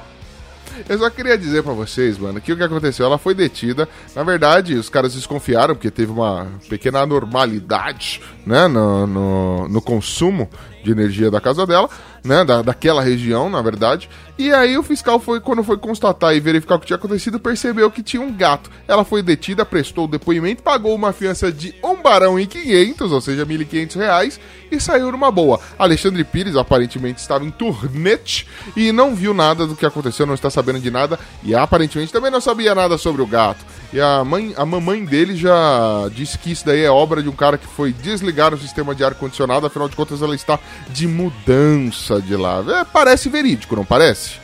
eu 0.87 0.99
só 0.99 1.09
queria 1.09 1.37
dizer 1.37 1.63
pra 1.63 1.73
vocês, 1.73 2.17
mano, 2.17 2.41
que 2.41 2.51
o 2.51 2.57
que 2.57 2.63
aconteceu? 2.63 3.05
Ela 3.05 3.17
foi 3.17 3.33
detida. 3.33 3.87
Na 4.15 4.23
verdade, 4.23 4.75
os 4.75 4.89
caras 4.89 5.13
desconfiaram, 5.13 5.73
porque 5.73 5.89
teve 5.89 6.11
uma 6.11 6.47
pequena 6.69 6.99
anormalidade, 6.99 8.21
né, 8.45 8.67
no, 8.67 9.07
no, 9.07 9.67
no 9.69 9.81
consumo 9.81 10.49
de 10.83 10.91
energia 10.91 11.31
da 11.31 11.41
casa 11.41 11.65
dela, 11.65 11.89
né, 12.25 12.43
da, 12.43 12.61
daquela 12.61 13.01
região, 13.01 13.49
na 13.49 13.61
verdade. 13.61 14.09
E 14.37 14.51
aí 14.51 14.77
o 14.77 14.83
fiscal 14.83 15.19
foi, 15.19 15.39
quando 15.39 15.63
foi 15.63 15.77
constatar 15.77 16.35
e 16.35 16.39
verificar 16.39 16.75
o 16.75 16.79
que 16.79 16.87
tinha 16.87 16.97
acontecido, 16.97 17.39
percebeu 17.39 17.89
que 17.89 18.03
tinha 18.03 18.21
um 18.21 18.33
gato. 18.35 18.69
Ela 18.87 19.05
foi 19.05 19.21
detida, 19.21 19.63
prestou 19.63 20.05
o 20.05 20.07
depoimento, 20.07 20.61
pagou 20.61 20.93
uma 20.93 21.13
fiança 21.13 21.51
de 21.51 21.73
um 21.81 22.01
barão 22.01 22.37
e 22.37 22.45
500, 22.45 23.11
ou 23.11 23.21
seja, 23.21 23.45
1.500 23.45 23.95
reais, 23.95 24.39
e 24.69 24.79
saiu 24.81 25.11
numa 25.11 25.31
boa. 25.31 25.59
Alexandre 25.79 26.23
Pires 26.23 26.57
aparentemente 26.57 27.21
estava 27.21 27.45
em 27.45 27.51
turnete 27.51 28.47
e 28.75 28.91
não 28.91 29.15
viu 29.15 29.33
nada 29.33 29.65
do 29.65 29.75
que 29.75 29.85
aconteceu, 29.85 30.25
não 30.25 30.33
está 30.33 30.49
sabendo 30.49 30.79
de 30.79 30.91
nada, 30.91 31.17
e 31.43 31.55
aparentemente 31.55 32.11
também 32.11 32.31
não 32.31 32.41
sabia 32.41 32.75
nada 32.75 32.97
sobre 32.97 33.21
o 33.21 33.27
gato. 33.27 33.63
E 33.93 34.01
a 34.01 34.23
mãe, 34.23 34.53
a 34.57 34.65
mamãe 34.65 35.05
dele 35.05 35.35
já 35.35 36.09
disse 36.11 36.37
que 36.37 36.51
isso 36.51 36.65
daí 36.65 36.83
é 36.83 36.89
obra 36.89 37.21
de 37.21 37.29
um 37.29 37.35
cara 37.35 37.57
que 37.57 37.67
foi 37.67 37.93
desligar 37.93 38.53
o 38.53 38.57
sistema 38.57 38.93
de 38.93 39.03
ar-condicionado, 39.03 39.65
afinal 39.65 39.87
de 39.87 39.95
contas 39.95 40.21
ela 40.21 40.35
está 40.35 40.59
de 40.89 41.07
mudança 41.07 42.21
de 42.21 42.35
lá. 42.35 42.63
É, 42.67 42.83
parece 42.83 43.29
verídico, 43.29 43.75
não 43.75 43.85
parece? 43.85 44.39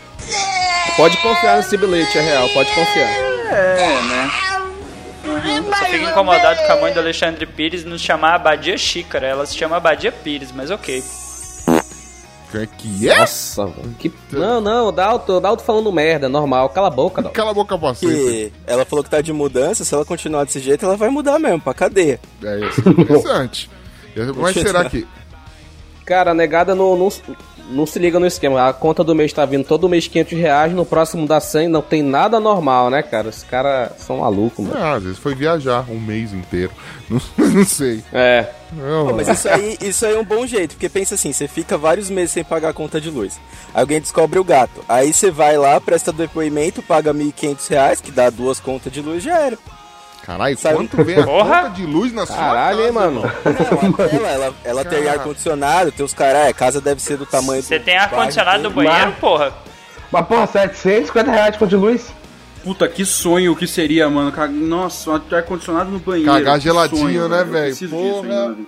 Pode 0.96 1.18
confiar 1.18 1.58
nesse 1.58 1.76
bilhete, 1.78 2.18
é 2.18 2.22
real, 2.22 2.50
pode 2.50 2.70
confiar. 2.74 3.10
É, 3.52 4.02
né? 4.04 4.32
Só 5.78 5.86
fico 5.86 6.10
incomodado 6.10 6.60
com 6.66 6.74
a 6.74 6.82
mãe 6.82 6.94
do 6.94 7.00
Alexandre 7.00 7.46
Pires 7.46 7.84
nos 7.84 8.02
chamar 8.02 8.36
Abadia 8.36 8.78
Xícara. 8.78 9.28
Ela 9.28 9.46
se 9.46 9.56
chama 9.56 9.78
Abadia 9.78 10.12
Pires, 10.12 10.52
mas 10.52 10.72
ok. 10.72 11.04
Que- 12.52 12.68
Que 12.68 13.10
é? 13.10 13.20
Nossa, 13.20 13.62
mano. 13.64 13.96
Que... 13.98 14.12
Não, 14.32 14.60
não, 14.62 14.88
o 14.88 14.92
Dalto, 14.92 15.34
o 15.34 15.40
Dalto 15.40 15.64
falando 15.64 15.92
merda, 15.92 16.28
normal. 16.28 16.70
Cala 16.70 16.88
a 16.88 16.92
boca, 16.92 17.22
Dalto. 17.22 17.34
Cala 17.36 17.52
a 17.52 17.54
boca 17.54 17.78
sempre. 17.96 18.16
Que 18.16 18.52
ela 18.68 18.86
falou 18.86 19.04
que 19.04 19.10
tá 19.10 19.22
de 19.22 19.32
mudança, 19.34 19.84
se 19.86 19.94
ela 19.94 20.04
continuar 20.06 20.44
desse 20.44 20.60
jeito, 20.60 20.86
ela 20.86 20.98
vai 20.98 21.10
mudar 21.10 21.40
mesmo, 21.40 21.62
pra 21.62 21.74
cadeia. 21.74 22.20
É 22.44 22.60
isso, 22.68 22.88
interessante. 22.90 23.70
Mas 24.36 24.54
será 24.56 24.90
que. 24.90 25.08
Cara, 26.06 26.32
a 26.32 26.34
negada 26.34 26.76
não, 26.76 26.98
não, 26.98 27.10
não 27.72 27.86
se 27.86 27.98
liga 27.98 28.20
no 28.20 28.26
esquema. 28.26 28.68
A 28.68 28.74
conta 28.74 29.04
do 29.04 29.16
mês 29.16 29.34
tá 29.34 29.46
vindo 29.46 29.64
todo 29.64 29.90
mês 29.90 30.08
500 30.08 30.38
reais, 30.38 30.74
no 30.74 30.86
próximo 30.86 31.26
dá 31.26 31.40
100, 31.40 31.68
não 31.68 31.82
tem 31.82 32.02
nada 32.04 32.40
normal, 32.40 32.90
né, 32.90 33.02
cara? 33.02 33.30
Os 33.30 33.44
caras 33.44 33.92
são 33.98 34.18
malucos, 34.18 34.66
mano. 34.66 34.80
Ah, 34.80 34.94
às 34.94 35.04
vezes 35.04 35.18
foi 35.18 35.34
viajar 35.34 35.86
um 35.90 36.00
mês 36.00 36.34
inteiro. 36.34 36.72
Não, 37.12 37.20
não 37.50 37.66
sei. 37.66 38.02
É. 38.14 38.48
Não, 38.72 39.08
Pô, 39.08 39.14
mas 39.14 39.28
isso 39.28 39.50
aí, 39.50 39.78
isso 39.82 40.06
aí 40.06 40.14
é 40.14 40.18
um 40.18 40.24
bom 40.24 40.48
jeito, 40.48 40.76
porque 40.76 40.88
pensa 40.88 41.16
assim, 41.16 41.34
você 41.34 41.46
fica 41.46 41.78
vários 41.78 42.10
meses 42.10 42.32
sem 42.32 42.42
pagar 42.42 42.70
a 42.70 42.74
conta 42.74 43.02
de 43.02 43.10
luz. 43.10 43.38
Alguém 43.74 44.00
descobre 44.00 44.40
o 44.40 44.46
gato. 44.46 44.82
Aí 44.88 45.12
você 45.12 45.30
vai 45.30 45.58
lá, 45.58 45.78
presta 45.82 46.14
depoimento, 46.14 46.82
paga 46.82 47.14
1.500 47.14 47.70
reais, 47.70 48.00
que 48.00 48.12
dá 48.12 48.30
duas 48.30 48.62
contas 48.62 48.94
de 48.94 49.02
luz, 49.02 49.22
já 49.22 49.38
era. 49.38 49.58
Caralho, 50.24 50.58
Sabe- 50.58 50.76
quanto 50.76 51.04
vem 51.04 51.18
a 51.20 51.24
Porra! 51.26 51.64
conta 51.64 51.70
de 51.70 51.86
luz 51.86 52.14
na 52.14 52.26
sua 52.26 52.36
Caralho, 52.36 52.78
casa, 52.78 52.88
hein, 52.90 52.94
mano. 52.94 53.22
Não, 53.22 54.26
ela, 54.28 54.30
ela, 54.30 54.54
ela 54.64 54.86
tem 54.86 55.08
ar-condicionado, 55.10 55.92
tem 55.92 56.06
os 56.06 56.14
caras, 56.14 56.48
a 56.50 56.54
casa 56.54 56.80
deve 56.80 57.02
ser 57.02 57.18
do 57.18 57.26
tamanho 57.26 57.62
Você 57.64 57.80
do 57.80 57.86
tem 57.86 57.98
ar-condicionado 57.98 58.64
no 58.64 58.70
banheiro, 58.70 59.14
porra? 59.20 59.52
Mas, 60.12 60.26
porra, 60.28 60.46
750 60.48 61.32
reais 61.32 61.54
de 61.54 61.58
conta 61.60 61.70
de 61.70 61.76
luz? 61.76 62.14
Puta, 62.64 62.88
que 62.88 63.04
sonho 63.04 63.56
que 63.56 63.66
seria, 63.66 64.08
mano. 64.10 64.32
Nossa, 64.52 65.20
ar-condicionado 65.32 65.90
no 65.90 66.00
banheiro. 66.00 66.32
Cagar 66.32 66.60
geladinho, 66.60 67.02
sonho, 67.02 67.28
né, 67.28 67.44
velho? 67.44 67.66
preciso 67.66 67.96
disso, 67.96 68.14
Porra. 68.14 68.28
hein, 68.28 68.34
mano. 68.36 68.68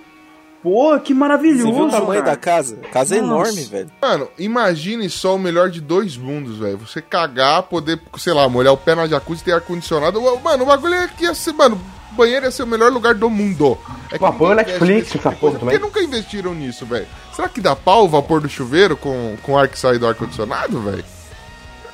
Porra, 0.64 0.98
que 0.98 1.12
maravilhoso. 1.12 1.66
Você 1.66 1.72
viu 1.74 1.84
o 1.84 1.90
tamanho 1.90 2.22
cara. 2.22 2.34
da 2.34 2.36
casa? 2.36 2.78
A 2.82 2.88
casa 2.88 3.14
é 3.14 3.18
enorme, 3.18 3.62
velho. 3.64 3.90
Mano, 4.00 4.28
imagine 4.38 5.10
só 5.10 5.34
o 5.34 5.38
melhor 5.38 5.68
de 5.68 5.78
dois 5.78 6.16
mundos, 6.16 6.56
velho. 6.56 6.78
Você 6.78 7.02
cagar, 7.02 7.64
poder, 7.64 8.00
sei 8.16 8.32
lá, 8.32 8.48
molhar 8.48 8.72
o 8.72 8.76
pé 8.78 8.94
na 8.94 9.06
jacuzzi, 9.06 9.44
ter 9.44 9.52
ar-condicionado. 9.52 10.18
Mano, 10.42 10.62
o 10.62 10.66
bagulho 10.66 10.94
é 10.94 11.06
que 11.06 11.24
ia 11.24 11.34
ser, 11.34 11.52
mano, 11.52 11.78
o 12.10 12.14
banheiro 12.14 12.46
ia 12.46 12.50
ser 12.50 12.62
o 12.62 12.66
melhor 12.66 12.90
lugar 12.90 13.14
do 13.14 13.28
mundo. 13.28 13.76
É 14.10 14.16
Pô, 14.16 14.32
põe 14.32 14.52
o 14.52 14.54
Netflix 14.54 15.08
essa 15.14 15.18
tipo 15.18 15.22
coisa. 15.36 15.38
porra 15.38 15.50
Por 15.58 15.58
que 15.58 15.74
também. 15.74 15.78
nunca 15.80 16.00
investiram 16.02 16.54
nisso, 16.54 16.86
velho? 16.86 17.06
Será 17.36 17.46
que 17.46 17.60
dá 17.60 17.76
pau 17.76 18.06
o 18.06 18.08
vapor 18.08 18.40
do 18.40 18.48
chuveiro 18.48 18.96
com, 18.96 19.36
com 19.42 19.58
ar 19.58 19.68
que 19.68 19.78
sai 19.78 19.98
do 19.98 20.06
ar-condicionado, 20.06 20.80
velho? 20.80 21.04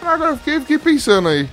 Agora 0.00 0.30
eu 0.30 0.36
fiquei, 0.36 0.60
fiquei 0.60 0.78
pensando 0.78 1.28
aí. 1.28 1.48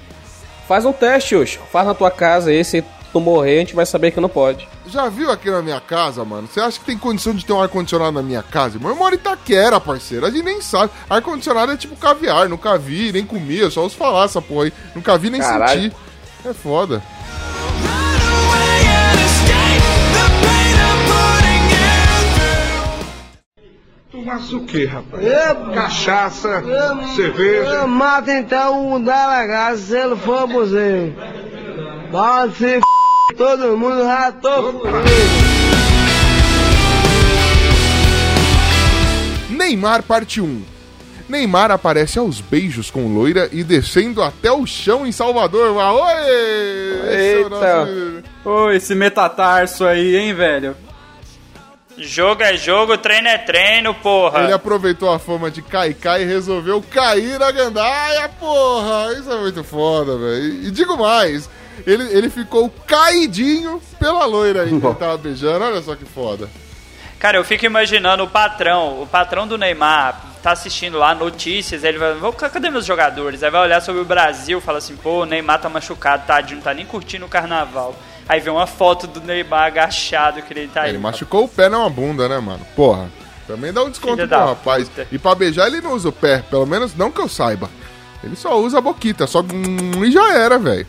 Faz 0.67 0.85
um 0.85 0.93
teste, 0.93 1.35
Oxo. 1.35 1.59
Faz 1.71 1.87
na 1.87 1.95
tua 1.95 2.11
casa 2.11 2.51
aí, 2.51 2.63
se 2.63 2.83
tu 3.11 3.19
morrer, 3.19 3.57
a 3.57 3.59
gente 3.59 3.75
vai 3.75 3.85
saber 3.85 4.11
que 4.11 4.19
não 4.19 4.29
pode. 4.29 4.67
Já 4.87 5.09
viu 5.09 5.31
aqui 5.31 5.49
na 5.49 5.61
minha 5.61 5.79
casa, 5.81 6.23
mano? 6.23 6.47
Você 6.47 6.59
acha 6.59 6.79
que 6.79 6.85
tem 6.85 6.97
condição 6.97 7.33
de 7.33 7.45
ter 7.45 7.53
um 7.53 7.61
ar-condicionado 7.61 8.11
na 8.11 8.21
minha 8.21 8.43
casa? 8.43 8.77
irmão? 8.77 8.91
Eu 8.91 8.95
moro 8.97 9.13
em 9.15 9.17
Itaquera, 9.17 9.79
parceiro. 9.79 10.25
A 10.25 10.31
gente 10.31 10.43
nem 10.43 10.61
sabe. 10.61 10.91
Ar-condicionado 11.09 11.71
é 11.71 11.77
tipo 11.77 11.95
caviar. 11.95 12.47
Nunca 12.47 12.77
vi, 12.77 13.11
nem 13.11 13.25
comi. 13.25 13.57
Eu 13.57 13.71
só 13.71 13.81
ouço 13.81 13.97
falar 13.97 14.25
essa 14.25 14.41
porra 14.41 14.65
aí. 14.65 14.73
Nunca 14.95 15.17
vi, 15.17 15.29
nem 15.29 15.41
Caralho. 15.41 15.81
senti. 15.81 15.95
É 16.45 16.53
foda. 16.53 17.01
Tomasse 24.11 24.55
o 24.55 24.65
quê, 24.65 24.85
rapaz? 24.85 25.23
Eu, 25.23 25.73
Cachaça, 25.73 26.47
eu, 26.47 27.07
cerveja. 27.15 27.69
eu 27.71 27.87
mato 27.87 28.29
então 28.29 28.93
o 28.93 28.99
delegado 28.99 29.77
se 29.77 29.97
ele 29.97 30.15
for 30.15 30.43
abusivo. 30.43 31.13
Pode 32.11 32.55
se 32.55 32.65
f... 32.75 32.81
todo 33.37 33.77
mundo 33.77 34.03
fudido. 34.03 35.17
Neymar 39.49 40.03
parte 40.03 40.41
1. 40.41 40.63
Neymar 41.29 41.71
aparece 41.71 42.17
aos 42.17 42.39
beijos 42.39 42.89
com 42.89 43.13
loira 43.13 43.49
e 43.51 43.63
descendo 43.63 44.21
até 44.23 44.49
o 44.51 44.65
chão 44.65 45.05
em 45.05 45.11
Salvador. 45.11 45.77
Ah, 45.79 45.93
oi! 45.93 46.13
Esse 47.13 47.41
é 47.41 47.45
o 47.45 47.49
nosso- 47.49 48.23
Ô, 48.45 48.71
esse 48.71 48.95
metatarso 48.95 49.85
aí, 49.85 50.15
hein, 50.15 50.33
velho? 50.33 50.75
Jogo 51.97 52.43
é 52.43 52.55
jogo, 52.55 52.97
treino 52.97 53.27
é 53.27 53.37
treino, 53.39 53.93
porra. 53.95 54.43
Ele 54.43 54.53
aproveitou 54.53 55.11
a 55.11 55.17
fama 55.19 55.49
de 55.51 55.61
Kaikai 55.63 56.21
e 56.21 56.25
resolveu 56.25 56.81
cair 56.81 57.39
na 57.39 57.51
gandaia, 57.51 58.29
porra! 58.39 59.13
Isso 59.19 59.29
é 59.31 59.37
muito 59.39 59.63
foda, 59.63 60.15
velho. 60.15 60.63
E 60.67 60.71
digo 60.71 60.95
mais, 60.95 61.49
ele, 61.85 62.03
ele 62.11 62.29
ficou 62.29 62.69
caidinho 62.85 63.81
pela 63.99 64.25
loira 64.25 64.61
aí 64.63 64.69
que 64.69 64.85
ele 64.85 64.95
tava 64.95 65.17
beijando. 65.17 65.63
Olha 65.65 65.81
só 65.81 65.95
que 65.95 66.05
foda. 66.05 66.49
Cara, 67.19 67.37
eu 67.37 67.43
fico 67.43 67.65
imaginando 67.65 68.23
o 68.23 68.27
patrão, 68.27 69.01
o 69.01 69.07
patrão 69.07 69.47
do 69.47 69.57
Neymar 69.57 70.21
tá 70.43 70.51
assistindo 70.51 70.99
lá 70.99 71.15
notícias, 71.15 71.83
ele 71.83 71.97
vai, 71.97 72.13
"Vou- 72.13 72.31
cadê 72.31 72.69
meus 72.69 72.85
jogadores? 72.85 73.41
Aí 73.41 73.49
vai 73.49 73.61
olhar 73.61 73.81
sobre 73.81 74.01
o 74.01 74.05
Brasil, 74.05 74.61
fala 74.61 74.77
assim, 74.77 74.95
pô, 74.95 75.21
o 75.23 75.25
Neymar 75.25 75.59
tá 75.59 75.67
machucado, 75.67 76.27
tadinho, 76.27 76.57
não 76.57 76.63
tá 76.63 76.73
nem 76.75 76.85
curtindo 76.85 77.25
o 77.25 77.29
carnaval. 77.29 77.95
Aí 78.29 78.39
vê 78.39 78.49
uma 78.51 78.67
foto 78.67 79.07
do 79.07 79.19
Neymar 79.21 79.63
agachado 79.63 80.43
que 80.43 80.53
ele 80.53 80.67
tá 80.67 80.81
aí. 80.83 80.89
Ele 80.91 80.99
machucou 80.99 81.45
o 81.45 81.47
pé 81.49 81.67
na 81.69 81.89
bunda, 81.89 82.29
né, 82.29 82.37
mano? 82.39 82.65
Porra. 82.75 83.09
Também 83.47 83.71
dá 83.73 83.81
um 83.83 83.89
desconto 83.89 84.15
Filha 84.17 84.27
pro 84.27 84.37
rapaz. 84.39 84.87
puta. 84.89 85.07
E 85.11 85.17
pra 85.17 85.33
beijar 85.33 85.67
ele 85.67 85.81
não 85.81 85.93
usa 85.93 86.09
o 86.09 86.11
pé, 86.11 86.43
pelo 86.49 86.65
menos 86.67 86.93
não 86.95 87.09
que 87.09 87.19
eu 87.21 87.27
saiba. 87.29 87.69
Ele 88.23 88.35
só 88.35 88.59
usa 88.59 88.77
a 88.77 88.81
boquita, 88.81 89.25
só 89.25 89.39
hum, 89.39 90.03
e 90.05 90.11
já 90.11 90.33
era, 90.33 90.59
velho. 90.59 90.85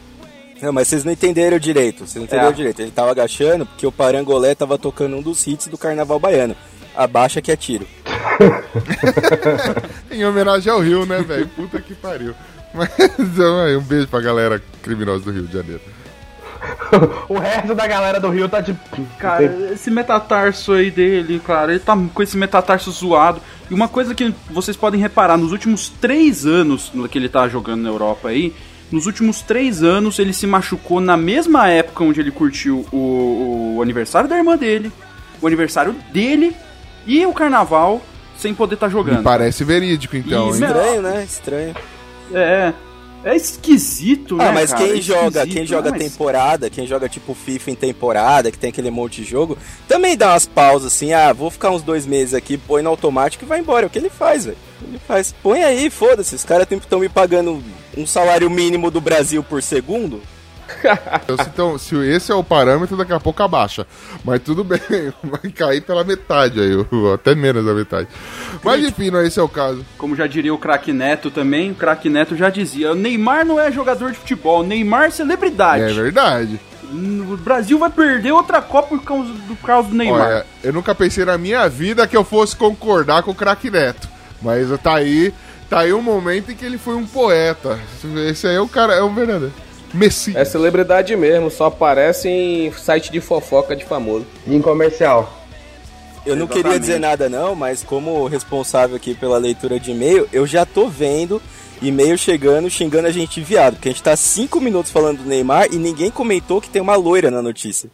Não, 0.60 0.72
mas 0.72 0.88
vocês 0.88 1.04
não 1.04 1.12
entenderam 1.12 1.58
direito. 1.58 2.00
Vocês 2.00 2.16
não 2.16 2.24
entenderam 2.24 2.50
É. 2.50 2.52
direito. 2.52 2.80
Ele 2.82 2.90
tava 2.90 3.10
agachando 3.10 3.64
porque 3.66 3.86
o 3.86 3.92
Parangolé 3.92 4.54
tava 4.54 4.78
tocando 4.78 5.16
um 5.16 5.22
dos 5.22 5.46
hits 5.46 5.68
do 5.68 5.78
Carnaval 5.78 6.18
Baiano. 6.18 6.56
Abaixa 6.96 7.40
que 7.40 7.52
é 7.52 7.56
tiro. 7.56 7.86
Em 10.10 10.24
homenagem 10.24 10.72
ao 10.72 10.80
Rio, 10.80 11.06
né, 11.06 11.20
velho? 11.22 11.46
Puta 11.48 11.80
que 11.80 11.94
pariu. 11.94 12.34
Mas 12.74 12.90
então, 13.18 13.60
aí, 13.60 13.76
um 13.76 13.82
beijo 13.82 14.08
pra 14.08 14.20
galera 14.20 14.62
criminosa 14.82 15.24
do 15.24 15.30
Rio 15.30 15.46
de 15.46 15.52
Janeiro. 15.52 15.80
O 17.28 17.38
resto 17.38 17.74
da 17.74 17.86
galera 17.86 18.18
do 18.18 18.28
Rio 18.30 18.48
tá 18.48 18.62
tipo. 18.62 18.80
Cara, 19.18 19.44
esse 19.72 19.90
metatarso 19.90 20.72
aí 20.72 20.90
dele, 20.90 21.38
cara, 21.38 21.72
ele 21.72 21.78
tá 21.80 21.96
com 22.12 22.22
esse 22.22 22.36
metatarso 22.36 22.90
zoado. 22.90 23.40
E 23.70 23.74
uma 23.74 23.88
coisa 23.88 24.14
que 24.14 24.34
vocês 24.50 24.76
podem 24.76 25.00
reparar, 25.00 25.36
nos 25.36 25.52
últimos 25.52 25.88
três 25.88 26.46
anos 26.46 26.90
que 27.10 27.18
ele 27.18 27.28
tá 27.28 27.46
jogando 27.48 27.82
na 27.82 27.88
Europa 27.90 28.28
aí, 28.28 28.54
nos 28.90 29.06
últimos 29.06 29.42
três 29.42 29.82
anos 29.82 30.18
ele 30.18 30.32
se 30.32 30.46
machucou 30.46 31.00
na 31.00 31.16
mesma 31.16 31.68
época 31.68 32.04
onde 32.04 32.20
ele 32.20 32.30
curtiu 32.30 32.86
o, 32.92 33.76
o 33.76 33.82
aniversário 33.82 34.28
da 34.28 34.36
irmã 34.36 34.56
dele, 34.56 34.90
o 35.40 35.46
aniversário 35.46 35.94
dele 36.12 36.54
e 37.06 37.24
o 37.26 37.32
carnaval 37.32 38.02
sem 38.36 38.54
poder 38.54 38.74
estar 38.74 38.86
Me 38.86 38.92
jogando. 38.92 39.22
parece 39.22 39.64
verídico, 39.64 40.16
então, 40.16 40.46
hein? 40.46 40.52
Estranho, 40.52 41.02
né? 41.02 41.24
Estranho. 41.24 41.74
É. 42.32 42.72
É 43.24 43.34
esquisito, 43.34 44.36
né? 44.36 44.48
Ah, 44.48 44.52
mas 44.52 44.72
cara? 44.72 44.84
quem 44.86 44.98
É 44.98 45.02
joga, 45.02 45.46
quem 45.46 45.66
joga 45.66 45.90
né? 45.90 45.98
Mas- 45.98 46.12
temporada, 46.12 46.70
quem 46.70 46.86
joga 46.86 47.08
tipo 47.08 47.34
FIFA 47.34 47.70
em 47.72 47.74
temporada, 47.74 48.50
que 48.50 48.58
tem 48.58 48.70
aquele 48.70 48.90
monte 48.90 49.22
de 49.22 49.28
jogo, 49.28 49.58
também 49.88 50.16
dá 50.16 50.30
umas 50.32 50.46
pausas 50.46 50.92
assim, 50.92 51.12
ah, 51.12 51.32
vou 51.32 51.50
ficar 51.50 51.70
uns 51.70 51.82
dois 51.82 52.06
meses 52.06 52.32
aqui, 52.34 52.56
põe 52.56 52.82
no 52.82 52.90
automático 52.90 53.44
e 53.44 53.48
vai 53.48 53.58
embora. 53.60 53.86
É 53.86 53.88
o 53.88 53.90
que 53.90 53.98
ele 53.98 54.10
faz, 54.10 54.44
velho. 54.44 54.56
Ele 54.86 55.00
faz. 55.06 55.34
Põe 55.42 55.64
aí, 55.64 55.90
foda-se. 55.90 56.34
Os 56.34 56.44
caras 56.44 56.66
estão 56.70 57.00
me 57.00 57.08
pagando 57.08 57.62
um 57.96 58.06
salário 58.06 58.48
mínimo 58.48 58.90
do 58.90 59.00
Brasil 59.00 59.42
por 59.42 59.62
segundo. 59.62 60.22
Então, 61.52 61.78
se, 61.78 61.88
se 61.88 61.96
esse 61.96 62.32
é 62.32 62.34
o 62.34 62.44
parâmetro, 62.44 62.96
daqui 62.96 63.12
a 63.12 63.20
pouco 63.20 63.42
abaixa. 63.42 63.86
Mas 64.24 64.40
tudo 64.42 64.64
bem, 64.64 64.80
vai 65.22 65.50
cair 65.50 65.80
pela 65.80 66.04
metade 66.04 66.60
aí, 66.60 66.72
até 67.12 67.34
menos 67.34 67.64
da 67.64 67.74
metade. 67.74 68.08
Mas 68.62 68.84
enfim, 68.84 69.10
não 69.10 69.22
esse 69.22 69.38
é 69.38 69.42
o 69.42 69.48
caso. 69.48 69.84
Como 69.96 70.16
já 70.16 70.26
diria 70.26 70.52
o 70.52 70.58
craque 70.58 70.92
Neto 70.92 71.30
também, 71.30 71.70
o 71.70 71.74
craque 71.74 72.08
Neto 72.08 72.36
já 72.36 72.50
dizia: 72.50 72.94
Neymar 72.94 73.44
não 73.44 73.60
é 73.60 73.70
jogador 73.70 74.10
de 74.10 74.18
futebol, 74.18 74.62
Neymar 74.62 75.04
é 75.04 75.10
celebridade. 75.10 75.82
É 75.82 75.92
verdade. 75.92 76.60
O 76.90 77.36
Brasil 77.36 77.78
vai 77.78 77.90
perder 77.90 78.32
outra 78.32 78.62
Copa 78.62 78.88
por 78.88 79.02
causa 79.02 79.30
do, 79.30 79.56
por 79.56 79.66
causa 79.66 79.88
do 79.88 79.94
Neymar. 79.94 80.26
Olha, 80.26 80.46
eu 80.64 80.72
nunca 80.72 80.94
pensei 80.94 81.24
na 81.24 81.36
minha 81.36 81.68
vida 81.68 82.06
que 82.06 82.16
eu 82.16 82.24
fosse 82.24 82.56
concordar 82.56 83.22
com 83.22 83.30
o 83.30 83.34
craque 83.34 83.70
Neto. 83.70 84.08
Mas 84.40 84.68
tá 84.80 84.94
aí, 84.94 85.34
tá 85.68 85.80
aí 85.80 85.92
um 85.92 86.00
momento 86.00 86.50
em 86.50 86.54
que 86.54 86.64
ele 86.64 86.78
foi 86.78 86.94
um 86.94 87.06
poeta. 87.06 87.78
Esse 88.28 88.46
aí 88.46 88.54
é 88.54 88.60
o 88.60 88.68
cara, 88.68 88.94
é 88.94 89.02
um 89.02 89.14
verdadeiro. 89.14 89.52
Messi. 89.92 90.36
É 90.36 90.44
celebridade 90.44 91.14
mesmo, 91.16 91.50
só 91.50 91.66
aparece 91.66 92.28
em 92.28 92.72
site 92.72 93.10
de 93.10 93.20
fofoca 93.20 93.74
de 93.74 93.84
famoso. 93.84 94.26
Em 94.46 94.60
comercial. 94.60 95.34
Eu 96.26 96.36
não 96.36 96.44
Exatamente. 96.44 96.64
queria 96.64 96.80
dizer 96.80 97.00
nada 97.00 97.28
não, 97.28 97.54
mas 97.54 97.82
como 97.82 98.26
responsável 98.26 98.96
aqui 98.96 99.14
pela 99.14 99.38
leitura 99.38 99.80
de 99.80 99.92
e-mail, 99.92 100.28
eu 100.32 100.46
já 100.46 100.66
tô 100.66 100.88
vendo 100.88 101.40
e-mail 101.80 102.18
chegando, 102.18 102.68
xingando 102.68 103.08
a 103.08 103.10
gente 103.10 103.40
de 103.40 103.46
viado, 103.46 103.74
porque 103.74 103.88
a 103.88 103.92
gente 103.92 104.02
tá 104.02 104.16
cinco 104.16 104.60
minutos 104.60 104.90
falando 104.90 105.22
do 105.22 105.28
Neymar 105.28 105.68
e 105.72 105.76
ninguém 105.76 106.10
comentou 106.10 106.60
que 106.60 106.68
tem 106.68 106.82
uma 106.82 106.96
loira 106.96 107.30
na 107.30 107.40
notícia. 107.40 107.88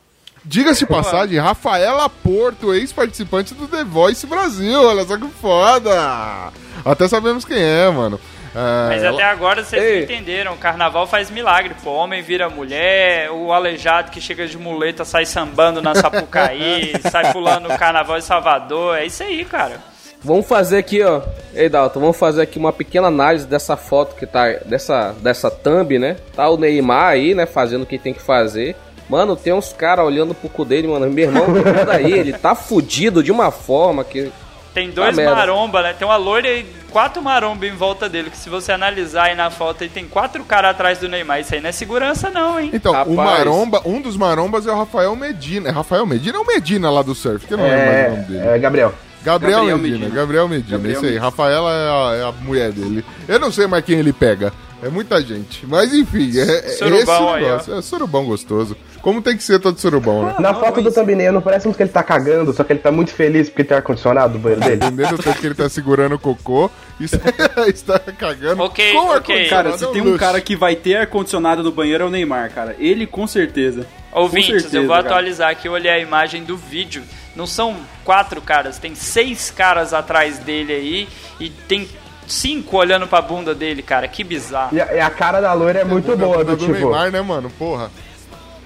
Diga-se 0.45 0.81
de 0.81 0.87
passagem, 0.87 1.39
Rafaela 1.39 2.09
Porto, 2.09 2.75
ex-participante 2.75 3.55
do 3.55 3.67
The 3.67 3.83
Voice 3.83 4.27
Brasil. 4.27 4.79
Olha 4.83 5.05
só 5.05 5.17
que 5.17 5.27
foda. 5.41 6.53
Até 6.85 7.09
sabemos 7.09 7.47
quem 7.47 7.57
é, 7.57 7.89
mano. 7.91 8.21
É, 8.55 8.89
Mas 8.89 9.03
ela- 9.03 9.15
até 9.17 9.25
agora 9.25 9.65
vocês 9.65 9.83
Ei. 9.83 9.97
não 9.97 10.03
entenderam. 10.05 10.53
O 10.53 10.57
carnaval 10.59 11.07
faz 11.07 11.31
milagre, 11.31 11.75
pô. 11.83 11.91
Homem 11.91 12.23
vira 12.23 12.49
mulher, 12.49 13.31
o 13.31 13.53
aleijado 13.53 14.11
que 14.11 14.21
chega 14.21 14.47
de 14.47 14.57
muleta 14.57 15.05
sai 15.05 15.27
sambando 15.27 15.83
na 15.83 15.95
Sapucaí, 15.95 16.93
sai 17.11 17.33
pulando 17.33 17.69
no 17.69 17.77
carnaval 17.79 18.19
de 18.19 18.25
Salvador. 18.25 18.97
É 18.99 19.07
isso 19.07 19.23
aí, 19.23 19.45
cara. 19.45 19.79
Vamos 20.23 20.47
fazer 20.47 20.79
aqui, 20.79 21.03
ó. 21.03 21.21
Ei, 21.55 21.69
Dalton, 21.69 22.01
vamos 22.01 22.17
fazer 22.17 22.43
aqui 22.43 22.59
uma 22.59 22.73
pequena 22.73 23.09
análise 23.09 23.47
dessa 23.47 23.77
foto 23.77 24.15
que 24.17 24.25
tá. 24.27 24.49
Dessa, 24.65 25.15
dessa 25.21 25.51
thumb, 25.51 25.99
né? 25.99 26.17
Tá 26.35 26.49
o 26.49 26.57
Neymar 26.57 27.09
aí, 27.13 27.35
né? 27.35 27.45
Fazendo 27.45 27.83
o 27.83 27.87
que 27.87 27.99
tem 27.99 28.15
que 28.15 28.23
fazer. 28.23 28.75
Mano, 29.07 29.37
tem 29.37 29.53
uns 29.53 29.71
caras 29.75 30.07
olhando 30.07 30.35
pro 30.35 30.49
cu 30.49 30.65
dele, 30.65 30.89
mano. 30.89 31.11
Meu 31.11 31.27
irmão, 31.27 31.45
daí, 31.87 32.11
ele 32.11 32.33
tá 32.33 32.55
fudido 32.55 33.23
de 33.23 33.31
uma 33.31 33.51
forma 33.51 34.03
que. 34.03 34.33
Tem 34.75 34.91
dois 34.91 35.11
Tá 35.11 35.23
merda. 35.23 35.35
maromba, 35.37 35.83
né? 35.83 35.93
Tem 35.97 36.07
uma 36.07 36.17
loira 36.17 36.49
e 36.49 36.67
quatro 36.91 37.23
maromba 37.23 37.65
em 37.65 37.75
volta 37.77 38.09
dele. 38.09 38.29
Que 38.29 38.37
se 38.37 38.51
você 38.51 38.73
analisar 38.73 39.27
aí 39.27 39.35
na 39.37 39.49
foto, 39.49 39.85
aí 39.85 39.89
tem 39.89 40.05
quatro 40.07 40.43
caras 40.45 40.73
atrás 40.73 40.99
do 40.99 41.09
Neymar. 41.09 41.41
Isso 41.41 41.55
aí 41.55 41.61
não 41.61 41.69
é 41.69 41.73
segurança, 41.73 42.29
não, 42.29 42.59
hein? 42.59 42.71
Então, 42.73 42.93
o 42.93 42.97
Rapaz. 42.97 43.17
Maromba, 43.17 43.81
um 43.85 44.01
dos 44.01 44.17
Marombas 44.17 44.67
é 44.67 44.73
o 44.73 44.77
Rafael 44.77 45.15
Medina. 45.15 45.69
É 45.69 45.73
Rafael 45.73 46.05
Medina 46.05 46.39
ou 46.39 46.45
Medina 46.45 46.91
lá 46.91 47.03
do 47.03 47.15
surf? 47.15 47.47
Que 47.47 47.55
eu 47.55 47.59
não 47.59 47.65
lembro 47.65 47.87
mais 47.87 48.07
o 48.07 48.11
nome 48.11 48.23
dele. 48.25 48.47
É, 48.49 48.57
é 48.57 48.59
Gabriel. 48.59 48.95
Gabriel, 49.23 49.59
Gabriel 49.61 49.79
Medina, 49.79 49.99
Medina. 49.99 50.15
Gabriel 50.21 50.49
Medina, 50.49 50.71
Gabriel 50.77 50.93
isso 50.97 51.05
aí. 51.05 51.11
Medina. 51.13 51.25
Rafaela 51.25 51.71
é 51.73 51.89
a, 51.89 52.17
é 52.17 52.29
a 52.29 52.33
mulher 52.33 52.73
dele. 52.73 53.05
Eu 53.29 53.39
não 53.39 53.51
sei 53.53 53.67
mais 53.67 53.85
quem 53.85 53.99
ele 53.99 54.13
pega. 54.13 54.53
É 54.85 54.89
muita 54.91 55.21
gente. 55.23 55.67
Mas 55.67 55.93
enfim, 55.95 56.31
é, 56.39 56.43
é 56.43 56.69
Surubão 56.71 56.99
esse 57.01 57.11
o 57.11 57.29
aí, 57.31 57.43
negócio. 57.45 57.75
é 57.79 57.83
surubão 57.83 58.25
gostoso. 58.27 58.77
Como 59.01 59.21
tem 59.23 59.37
que 59.37 59.43
ser 59.43 59.59
todo 59.59 59.79
surubão, 59.79 60.27
né? 60.27 60.35
Na 60.39 60.55
foto 60.55 60.81
do 60.83 60.91
thumbnail 60.93 61.33
não 61.33 61.41
parece 61.43 61.67
muito 61.67 61.77
que 61.77 61.83
ele 61.83 61.91
tá 61.91 62.03
cagando, 62.03 62.53
só 62.53 62.65
que 62.65 62.73
ele 62.73 62.81
tá 62.81 62.91
muito 62.91 63.11
feliz 63.13 63.49
porque 63.49 63.65
tem 63.65 63.77
ar-condicionado 63.77 64.35
no 64.35 64.41
banheiro 64.41 64.63
dele. 64.63 64.77
Entendendo 64.77 65.15
o 65.15 65.19
tanto 65.19 65.39
que 65.41 65.47
ele 65.47 65.55
tá 65.55 65.69
segurando 65.69 66.15
o 66.15 66.19
cocô 66.19 66.71
e 67.01 67.05
está 67.69 67.99
cagando. 67.99 68.63
Ok, 68.63 68.93
com. 68.93 69.49
Cara, 69.49 69.77
se 69.77 69.85
É 69.85 69.89
tem 69.89 70.01
um 70.03 70.05
luxo. 70.07 70.19
cara 70.19 70.41
que 70.41 70.55
vai 70.57 70.75
ter 70.77 70.97
ar-condicionado 70.97 71.63
no 71.63 71.71
banheiro 71.73 72.05
é 72.05 72.07
o 72.07 72.11
Neymar, 72.11 72.51
cara. 72.51 72.77
Ele 72.79 73.07
com 73.07 73.27
certeza. 73.27 73.87
Ouvintes, 74.13 74.47
Com 74.49 74.53
certeza, 74.61 74.77
eu 74.79 74.87
vou 74.87 74.95
cara. 74.97 75.07
atualizar 75.09 75.51
aqui, 75.51 75.67
eu 75.69 75.73
olhei 75.73 75.91
a 75.91 75.99
imagem 75.99 76.45
do 76.45 76.57
vídeo. 76.57 77.03
Não 77.35 77.47
são 77.47 77.77
quatro 78.05 78.41
caras, 78.41 78.79
tem 78.79 78.95
seis 78.95 79.51
caras 79.51 79.93
atrás 79.93 80.39
dele 80.39 80.73
aí 80.73 81.09
e 81.41 81.51
tem 81.51 81.89
cinco 82.27 82.77
olhando 82.77 83.07
pra 83.07 83.21
bunda 83.23 83.55
dele, 83.55 83.83
cara. 83.83 84.07
Que 84.09 84.23
bizarro. 84.25 84.77
E 84.77 84.81
a, 84.81 84.95
e 84.95 85.01
a 85.01 85.11
cara 85.11 85.41
da 85.41 85.53
loira 85.53 85.81
é 85.81 85.85
muito 85.85 86.17
boa, 86.17 86.45
do 86.45 86.57
do 86.57 86.57
tipo. 86.57 86.73
Neymar, 86.73 87.11
né, 87.11 87.21
mano? 87.21 87.51
Porra. 87.51 87.91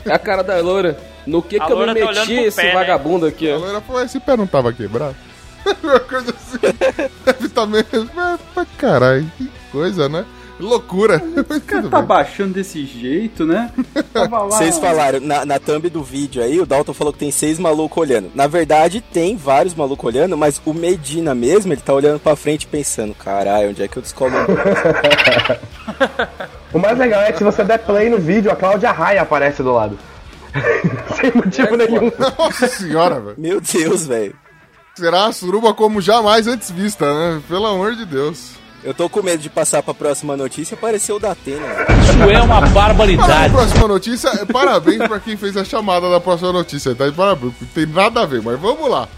É 0.05 0.13
a 0.13 0.19
cara 0.19 0.43
da 0.43 0.57
loura. 0.61 0.99
No 1.27 1.43
que, 1.43 1.57
A 1.61 1.67
que 1.67 1.73
eu 1.73 1.77
me 1.79 1.85
loura 1.85 2.01
tá 2.01 2.07
olhando 2.07 2.29
meti 2.29 2.35
pro 2.37 2.45
esse 2.47 2.57
pé, 2.57 2.69
né? 2.69 2.75
vagabundo 2.75 3.27
aqui, 3.27 3.51
A 3.51 3.57
ó? 3.57 3.59
loira 3.59 3.81
falou, 3.81 4.03
esse 4.03 4.19
pé 4.21 4.37
não 4.37 4.47
tava 4.47 4.73
quebrado. 4.73 5.17
Uma 5.83 6.01
coisa 6.01 6.31
assim. 6.31 6.59
Deve 7.25 7.49
tá 7.51 7.67
mesmo. 7.67 8.11
Caralho, 8.79 9.31
que 9.37 9.51
coisa, 9.71 10.09
né? 10.09 10.25
Loucura. 10.61 11.23
O 11.37 11.61
cara 11.63 11.89
tá 11.89 12.03
baixando 12.03 12.55
desse 12.55 12.85
jeito, 12.85 13.47
né? 13.47 13.71
Vocês 14.49 14.79
falaram, 14.79 15.21
na, 15.21 15.45
na 15.45 15.59
thumb 15.59 15.89
do 15.89 16.03
vídeo 16.03 16.43
aí, 16.43 16.61
o 16.61 16.67
Dalton 16.67 16.93
falou 16.93 17.13
que 17.13 17.19
tem 17.19 17.31
seis 17.31 17.59
malucos 17.59 17.99
olhando. 17.99 18.31
Na 18.35 18.47
verdade, 18.47 19.01
tem 19.01 19.37
vários 19.37 19.75
malucos 19.75 20.05
olhando, 20.05 20.37
mas 20.37 20.61
o 20.65 20.75
Medina 20.75 21.35
mesmo, 21.35 21.73
ele 21.73 21.81
tá 21.81 21.95
olhando 21.95 22.19
pra 22.19 22.35
frente 22.35 22.67
pensando, 22.67 23.15
caralho, 23.15 23.71
onde 23.71 23.83
é 23.83 23.89
que 23.89 23.97
eu 23.97 24.03
descolo 24.03 24.33
um 24.35 24.47
O 26.77 26.79
mais 26.79 26.99
legal 26.99 27.23
é 27.23 27.33
que 27.33 27.39
se 27.39 27.45
você 27.45 27.65
der 27.65 27.79
play 27.79 28.11
no 28.11 28.19
vídeo, 28.19 28.51
a 28.51 28.57
Cláudia 28.57 28.91
Raia 28.91 29.23
aparece 29.23 29.63
do 29.63 29.73
lado. 29.73 29.99
Sem 31.21 31.33
motivo 31.35 31.77
nenhum. 31.77 32.11
Nossa 32.39 32.67
senhora, 32.67 33.21
velho. 33.21 33.37
Meu 33.39 33.61
Deus, 33.61 34.07
velho. 34.07 34.35
será 34.95 35.27
a 35.27 35.33
suruba 35.33 35.73
como 35.73 36.01
jamais 36.01 36.47
antes 36.47 36.71
vista, 36.71 37.07
né? 37.07 37.43
Pelo 37.49 37.67
amor 37.67 37.95
de 37.95 38.05
Deus. 38.05 38.58
Eu 38.85 38.95
tô 38.95 39.09
com 39.09 39.23
medo 39.23 39.43
de 39.43 39.51
passar 39.51 39.83
pra 39.83 39.93
próxima 39.93 40.37
notícia 40.37 40.75
e 40.75 40.79
aparecer 40.79 41.13
o 41.13 41.19
da 41.19 41.33
Atena. 41.33 41.67
Isso 42.03 42.31
é 42.31 42.41
uma 42.43 42.61
Para 42.61 42.71
barbaridade. 42.71 43.53
próxima 43.53 43.89
notícia, 43.89 44.29
é, 44.29 44.45
parabéns 44.45 44.99
pra 45.07 45.19
quem 45.19 45.37
fez 45.37 45.57
a 45.57 45.65
chamada 45.65 46.09
da 46.11 46.21
próxima 46.21 46.53
notícia, 46.53 46.95
tá? 46.95 47.11
Parabéns, 47.11 47.53
não 47.61 47.69
tem 47.69 47.87
nada 47.87 48.23
a 48.23 48.27
ver, 48.27 48.41
mas 48.43 48.59
vamos 48.59 48.89
lá. 48.89 49.09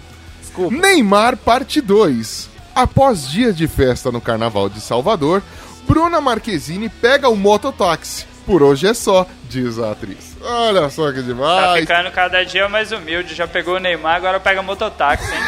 Desculpa. 0.40 0.74
Neymar 0.74 1.36
parte 1.36 1.80
2. 1.80 2.48
Após 2.74 3.28
dias 3.28 3.54
de 3.56 3.68
festa 3.68 4.10
no 4.10 4.20
Carnaval 4.20 4.68
de 4.68 4.80
Salvador, 4.80 5.42
Bruna 5.86 6.20
Marquezine 6.20 6.88
pega 6.88 7.28
o 7.28 7.36
mototáxi. 7.36 8.24
Por 8.50 8.64
hoje 8.64 8.88
é 8.88 8.94
só, 8.94 9.26
diz 9.48 9.78
a 9.78 9.92
atriz. 9.92 10.36
Olha 10.42 10.90
só 10.90 11.12
que 11.12 11.20
Tá 11.20 11.22
demais. 11.22 11.80
ficando 11.80 12.10
cada 12.10 12.44
dia 12.44 12.68
mais 12.68 12.90
humilde. 12.90 13.32
Já 13.32 13.46
pegou 13.46 13.76
o 13.76 13.78
Neymar, 13.78 14.16
agora 14.16 14.40
pega 14.40 14.60
mototáxi, 14.60 15.24
hein? 15.32 15.40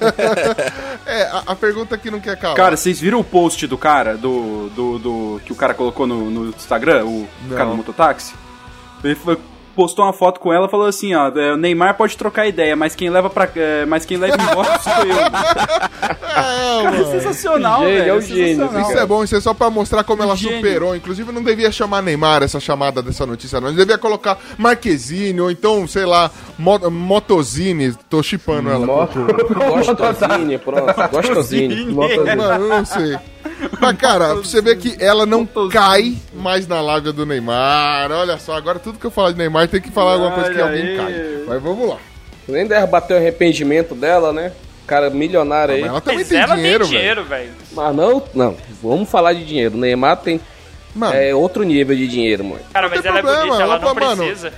É, 1.06 1.22
a, 1.24 1.42
a 1.46 1.56
pergunta 1.56 1.96
que 1.96 2.10
não 2.10 2.20
quer 2.20 2.36
calar. 2.36 2.56
Cara, 2.56 2.76
vocês 2.76 3.00
viram 3.00 3.20
o 3.20 3.24
post 3.24 3.66
do 3.66 3.76
cara, 3.78 4.16
do. 4.16 4.68
do, 4.70 4.98
do- 4.98 5.40
que 5.44 5.52
o 5.52 5.56
cara 5.56 5.74
colocou 5.74 6.06
no, 6.06 6.30
no 6.30 6.48
Instagram, 6.50 7.04
o 7.04 7.28
Não. 7.48 7.56
cara 7.56 7.70
do 7.70 7.76
mototáxi? 7.76 8.34
Ele 9.02 9.14
foi- 9.14 9.38
postou 9.74 10.04
uma 10.04 10.12
foto 10.12 10.40
com 10.40 10.52
ela 10.52 10.66
e 10.66 10.70
falou 10.70 10.86
assim, 10.86 11.14
ó, 11.14 11.28
é, 11.28 11.52
o 11.52 11.56
Neymar 11.56 11.96
pode 11.96 12.16
trocar 12.16 12.46
ideia, 12.46 12.74
mas 12.76 12.94
quem 12.94 13.08
leva 13.10 13.30
para 13.30 13.48
mas 13.88 14.04
quem 14.04 14.16
leva 14.16 14.36
embora 14.40 14.78
sou 14.78 14.92
eu. 14.92 15.16
É, 16.30 16.82
Cara, 16.82 16.90
mano. 16.96 17.10
sensacional, 17.10 17.80
Gênio, 17.82 17.98
velho. 17.98 18.08
é 18.10 18.14
o 18.14 18.20
gênio, 18.20 18.46
sensacional. 18.56 18.90
Isso 18.90 18.98
é 18.98 19.06
bom, 19.06 19.24
isso 19.24 19.36
é 19.36 19.40
só 19.40 19.52
pra 19.52 19.68
mostrar 19.68 20.04
como 20.04 20.22
ela 20.22 20.34
Gênio. 20.36 20.56
superou. 20.56 20.96
Inclusive, 20.96 21.30
não 21.32 21.42
devia 21.42 21.70
chamar 21.70 22.02
Neymar 22.02 22.42
essa 22.42 22.58
chamada 22.60 23.02
dessa 23.02 23.26
notícia, 23.26 23.60
não. 23.60 23.74
Devia 23.74 23.98
colocar 23.98 24.38
Marquezine 24.56 25.40
ou 25.40 25.50
então, 25.50 25.86
sei 25.86 26.06
lá, 26.06 26.30
Mo 26.58 26.78
Motozine. 26.90 27.92
Tô 28.08 28.22
chipando 28.22 28.70
ela. 28.70 28.86
Moto. 28.86 29.18
Gostosinho, 29.54 30.58
pronto. 30.60 30.94
Gostosinho. 31.10 31.94
Mano, 32.36 32.64
eu 32.64 32.68
não 32.68 32.84
sei. 32.84 33.18
Mas, 33.80 33.96
cara, 33.96 34.26
pra 34.26 34.34
você 34.36 34.60
ver 34.62 34.76
que 34.78 34.96
ela 35.02 35.26
não 35.26 35.46
cai 35.70 36.16
mais 36.34 36.66
na 36.66 36.80
lábia 36.80 37.12
do 37.12 37.26
Neymar. 37.26 38.10
Olha 38.12 38.38
só, 38.38 38.54
agora 38.54 38.78
tudo 38.78 38.98
que 38.98 39.06
eu 39.06 39.10
falar 39.10 39.32
de 39.32 39.38
Neymar 39.38 39.68
tem 39.68 39.80
que 39.80 39.90
falar 39.90 40.12
alguma 40.12 40.32
coisa 40.32 40.52
que 40.52 40.60
alguém 40.60 40.96
cai. 40.96 41.44
Mas 41.46 41.62
vamos 41.62 41.88
lá. 41.88 41.96
Nem 42.48 42.66
deve 42.66 42.86
bater 42.86 43.14
o 43.14 43.16
arrependimento 43.16 43.94
dela, 43.94 44.32
né? 44.32 44.52
Cara 44.86 45.08
milionário 45.10 45.74
aí. 45.74 45.80
Mas 45.82 45.90
ela 45.90 46.00
também 46.00 46.18
Mas 46.20 46.28
tem 46.28 46.38
ela 46.40 46.56
dinheiro, 46.56 46.84
tem 46.84 46.90
velho. 46.92 47.00
dinheiro, 47.00 47.24
velho. 47.24 47.50
Mas 47.72 47.94
não, 47.94 48.22
não. 48.34 48.56
Vamos 48.82 49.08
falar 49.08 49.32
de 49.34 49.44
dinheiro. 49.44 49.76
O 49.76 49.78
Neymar 49.80 50.16
tem 50.16 50.40
Mano, 50.94 51.14
é, 51.14 51.32
outro 51.34 51.62
nível 51.62 51.94
de 51.96 52.08
dinheiro, 52.08 52.44
mano. 52.44 52.60
Cara, 52.72 52.88
mas 52.88 53.04
ela 53.04 53.18
é 53.18 53.22
problema, 53.22 53.44
bonita, 53.46 53.62
ela 53.62 53.74
ela 53.74 53.78
não 53.80 53.88
fala, 53.94 54.06
mano, 54.06 54.24
precisa. 54.24 54.52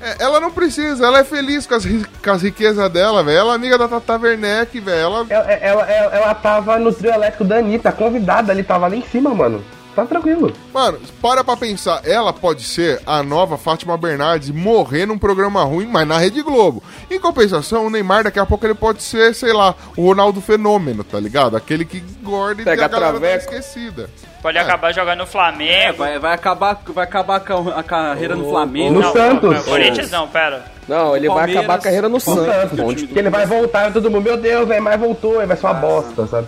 É, 0.00 0.16
ela 0.22 0.40
não 0.40 0.50
precisa, 0.50 1.06
ela 1.06 1.20
é 1.20 1.24
feliz 1.24 1.66
com 1.66 1.74
as, 1.74 1.84
com 1.84 2.30
as 2.30 2.42
riquezas 2.42 2.90
dela, 2.90 3.22
velho. 3.22 3.38
Ela 3.38 3.52
é 3.52 3.56
amiga 3.56 3.78
da 3.78 3.88
Tata 3.88 4.16
Werneck, 4.16 4.78
velho. 4.80 4.98
Ela 4.98 5.26
Ela, 5.28 5.52
ela, 5.52 5.90
ela, 5.90 6.16
ela 6.16 6.34
tava 6.34 6.78
no 6.78 6.92
trio 6.92 7.12
elétrico 7.12 7.44
da 7.44 7.56
Anitta, 7.56 7.90
convidada 7.92 8.52
ali, 8.52 8.62
tava 8.62 8.88
lá 8.88 8.96
em 8.96 9.02
cima, 9.02 9.34
mano. 9.34 9.62
Tá 9.98 10.06
tranquilo. 10.06 10.52
Mano, 10.72 10.96
para 11.20 11.42
pra 11.42 11.56
pensar, 11.56 12.02
ela 12.04 12.32
pode 12.32 12.62
ser 12.62 13.00
a 13.04 13.20
nova 13.20 13.58
Fátima 13.58 13.96
Bernardes 13.96 14.48
morrer 14.50 15.06
num 15.06 15.18
programa 15.18 15.64
ruim, 15.64 15.86
mas 15.86 16.06
na 16.06 16.16
Rede 16.18 16.40
Globo. 16.40 16.80
Em 17.10 17.18
compensação, 17.18 17.86
o 17.86 17.90
Neymar 17.90 18.22
daqui 18.22 18.38
a 18.38 18.46
pouco 18.46 18.64
ele 18.64 18.74
pode 18.74 19.02
ser, 19.02 19.34
sei 19.34 19.52
lá, 19.52 19.74
o 19.96 20.06
Ronaldo 20.06 20.40
Fenômeno, 20.40 21.02
tá 21.02 21.18
ligado? 21.18 21.56
Aquele 21.56 21.84
que 21.84 21.98
gorda 22.22 22.62
e 22.62 22.68
a 22.68 22.76
galera 22.76 23.18
tá 23.18 23.34
esquecida. 23.34 24.08
Pode 24.40 24.56
É. 24.56 24.60
acabar 24.60 24.92
jogando 24.94 25.18
no 25.18 25.24
É, 25.24 25.26
Flamengo. 25.26 25.98
vai, 25.98 26.16
vai 26.20 26.32
acabar, 26.32 26.80
vai 26.86 27.02
acabar 27.04 27.36
a 27.36 27.40
ca- 27.40 27.74
a 27.74 27.82
carreira 27.82 28.36
no 28.36 28.48
Flamengo. 28.48 28.94
No 28.94 29.00
não, 29.00 29.12
Santos. 29.12 29.52
não, 29.52 29.62
Corinthians 29.64 30.10
não, 30.12 30.28
pera. 30.28 30.64
Não, 30.86 31.16
ele 31.16 31.26
vai 31.26 31.38
Palmeiras- 31.38 31.64
acabar 31.64 31.74
a 31.74 31.82
carreira 31.82 32.08
no 32.08 32.20
Santos. 32.20 32.46
Santos. 32.46 32.78
onde- 32.78 33.06
Que 33.08 33.18
ele 33.18 33.30
vai 33.30 33.44
voltar 33.46 33.90
e 33.90 33.92
todo 33.92 34.08
mundo, 34.08 34.22
meu 34.22 34.36
Deus, 34.36 34.68
Neymar 34.68 34.96
voltou, 34.96 35.38
ele 35.38 35.46
vai 35.46 35.56
ser 35.56 35.66
uma 35.66 35.74
bosta, 35.74 36.24
sabe? 36.28 36.46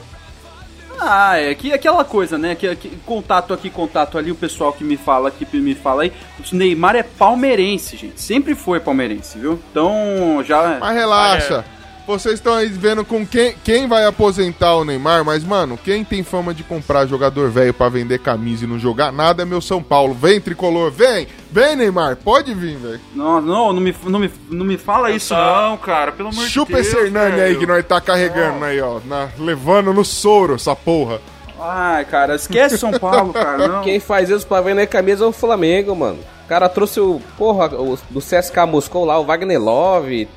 Ah, 1.00 1.38
é 1.38 1.54
que 1.54 1.72
aquela 1.72 2.04
coisa, 2.04 2.36
né? 2.36 2.54
Que, 2.54 2.76
que 2.76 2.90
contato 3.06 3.54
aqui, 3.54 3.70
contato 3.70 4.18
ali, 4.18 4.30
o 4.30 4.34
pessoal 4.34 4.72
que 4.72 4.84
me 4.84 4.96
fala 4.96 5.28
aqui, 5.28 5.46
me 5.56 5.74
fala 5.74 6.02
aí. 6.02 6.12
O 6.38 6.54
Neymar 6.54 6.94
é 6.94 7.02
palmeirense, 7.02 7.96
gente. 7.96 8.20
Sempre 8.20 8.54
foi 8.54 8.78
palmeirense, 8.80 9.38
viu? 9.38 9.58
Então, 9.70 10.44
já. 10.44 10.78
Mas 10.78 10.94
relaxa. 10.94 11.64
Vocês 12.10 12.34
estão 12.34 12.54
aí 12.54 12.66
vendo 12.68 13.04
com 13.04 13.24
quem, 13.26 13.54
quem 13.62 13.86
vai 13.86 14.04
aposentar 14.04 14.74
o 14.74 14.84
Neymar, 14.84 15.24
mas, 15.24 15.44
mano, 15.44 15.78
quem 15.82 16.04
tem 16.04 16.22
fama 16.24 16.52
de 16.52 16.62
comprar 16.64 17.06
jogador 17.06 17.50
velho 17.50 17.72
pra 17.72 17.88
vender 17.88 18.18
camisa 18.18 18.64
e 18.64 18.68
não 18.68 18.78
jogar 18.78 19.12
nada 19.12 19.42
é 19.42 19.46
meu 19.46 19.60
São 19.60 19.82
Paulo. 19.82 20.12
Vem, 20.12 20.40
tricolor, 20.40 20.90
vem! 20.90 21.28
Vem, 21.52 21.76
Neymar, 21.76 22.16
pode 22.16 22.52
vir, 22.54 22.76
velho. 22.76 23.00
Não, 23.14 23.40
não, 23.40 23.72
não 23.72 23.80
me, 23.80 23.94
não 24.04 24.18
me, 24.18 24.30
não 24.50 24.64
me 24.66 24.76
fala 24.76 25.10
isso, 25.10 25.28
só- 25.28 25.68
não, 25.70 25.76
cara. 25.76 26.10
Pelo 26.12 26.28
amor 26.30 26.44
Chupa 26.46 26.72
de 26.74 26.82
Deus. 26.82 26.86
esse 26.88 26.96
Hernani 27.06 27.40
aí 27.40 27.56
que 27.56 27.66
nós 27.66 27.84
tá 27.86 28.00
carregando 28.00 28.64
aí, 28.64 28.80
ó. 28.80 29.00
na- 29.04 29.28
levando 29.38 29.92
no 29.94 30.04
soro 30.04 30.54
essa 30.54 30.74
porra. 30.76 31.20
Ai, 31.60 32.04
cara, 32.06 32.34
esquece 32.36 32.76
São 32.78 32.90
Paulo, 32.92 33.32
cara. 33.32 33.66
Não. 33.68 33.82
Quem 33.82 34.00
faz 34.00 34.30
isso 34.30 34.46
pra 34.46 34.60
vender 34.60 34.86
camisa 34.86 35.24
é 35.24 35.26
o 35.26 35.32
Flamengo, 35.32 35.94
mano. 35.94 36.18
O 36.44 36.48
cara 36.48 36.68
trouxe 36.68 36.98
o, 37.00 37.20
porra, 37.38 37.66
o, 37.74 37.98
do 38.10 38.18
CSK 38.20 38.66
Moscou 38.66 39.04
lá, 39.04 39.18
o 39.18 39.24
Wagner 39.24 39.60
Love, 39.60 40.28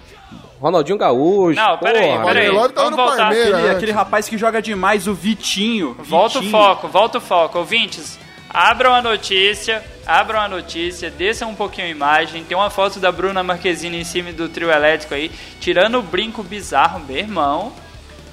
Ronaldinho 0.63 0.97
Gaúcho. 0.97 1.59
Não, 1.59 1.77
peraí, 1.77 2.09
porra. 2.11 2.23
peraí. 2.25 2.45
Tava 2.47 2.69
Vamos 2.73 2.91
no 2.91 2.95
voltar. 2.95 3.17
Parmeira. 3.17 3.57
Aquele, 3.57 3.69
aquele 3.69 3.91
rapaz 3.91 4.29
que 4.29 4.37
joga 4.37 4.61
demais, 4.61 5.09
o 5.09 5.13
Vitinho. 5.13 5.93
Volta 5.99 6.39
o 6.39 6.43
foco, 6.43 6.87
volta 6.87 7.17
o 7.17 7.21
foco. 7.21 7.57
Ouvintes, 7.57 8.17
abram 8.49 8.93
a 8.93 9.01
notícia, 9.01 9.83
abram 10.07 10.39
a 10.39 10.47
notícia, 10.47 11.11
desçam 11.11 11.49
um 11.49 11.55
pouquinho 11.55 11.87
a 11.87 11.89
imagem. 11.89 12.45
Tem 12.45 12.55
uma 12.55 12.69
foto 12.69 12.97
da 12.97 13.11
Bruna 13.11 13.43
Marquezine 13.43 13.99
em 13.99 14.05
cima 14.05 14.31
do 14.31 14.47
trio 14.47 14.71
elétrico 14.71 15.13
aí, 15.13 15.29
tirando 15.59 15.99
o 15.99 16.01
brinco 16.01 16.41
bizarro, 16.41 17.01
meu 17.05 17.17
irmão. 17.17 17.73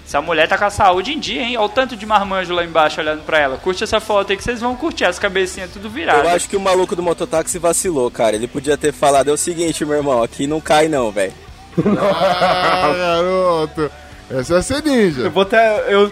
Essa 0.07 0.23
mulher 0.23 0.47
tá 0.47 0.57
com 0.57 0.65
a 0.65 0.71
saúde 0.71 1.13
em 1.13 1.19
dia, 1.19 1.43
hein? 1.43 1.57
Olha 1.57 1.67
o 1.67 1.69
tanto 1.69 1.97
de 1.97 2.07
marmanjo 2.07 2.55
lá 2.55 2.65
embaixo 2.65 3.01
olhando 3.01 3.25
pra 3.25 3.41
ela. 3.41 3.57
Curte 3.59 3.83
essa 3.83 3.99
foto 3.99 4.31
aí 4.31 4.37
que 4.37 4.45
vocês 4.45 4.61
vão 4.61 4.77
curtir, 4.77 5.05
as 5.05 5.19
cabecinhas 5.19 5.73
tudo 5.73 5.87
Eu 5.89 5.91
viradas. 5.91 6.27
acho 6.33 6.49
que 6.49 6.57
o 6.57 6.61
maluco 6.61 6.95
do 6.95 7.03
mototáxi 7.03 7.59
vacilou, 7.59 8.09
cara. 8.09 8.37
Ele 8.37 8.47
podia 8.47 8.77
ter 8.77 8.93
falado, 8.93 9.31
é 9.31 9.33
o 9.33 9.37
seguinte, 9.37 9.85
meu 9.85 9.97
irmão, 9.97 10.23
aqui 10.23 10.47
não 10.47 10.61
cai 10.61 10.87
não, 10.87 11.11
velho. 11.11 11.33
Ah, 11.79 12.93
garoto. 12.97 13.91
Essa 14.31 14.57
é 14.57 14.63
ser 14.63 14.83
ninja. 14.83 15.23
Eu 15.23 15.31
vou 15.31 15.43
até. 15.43 15.93
Eu, 15.93 16.11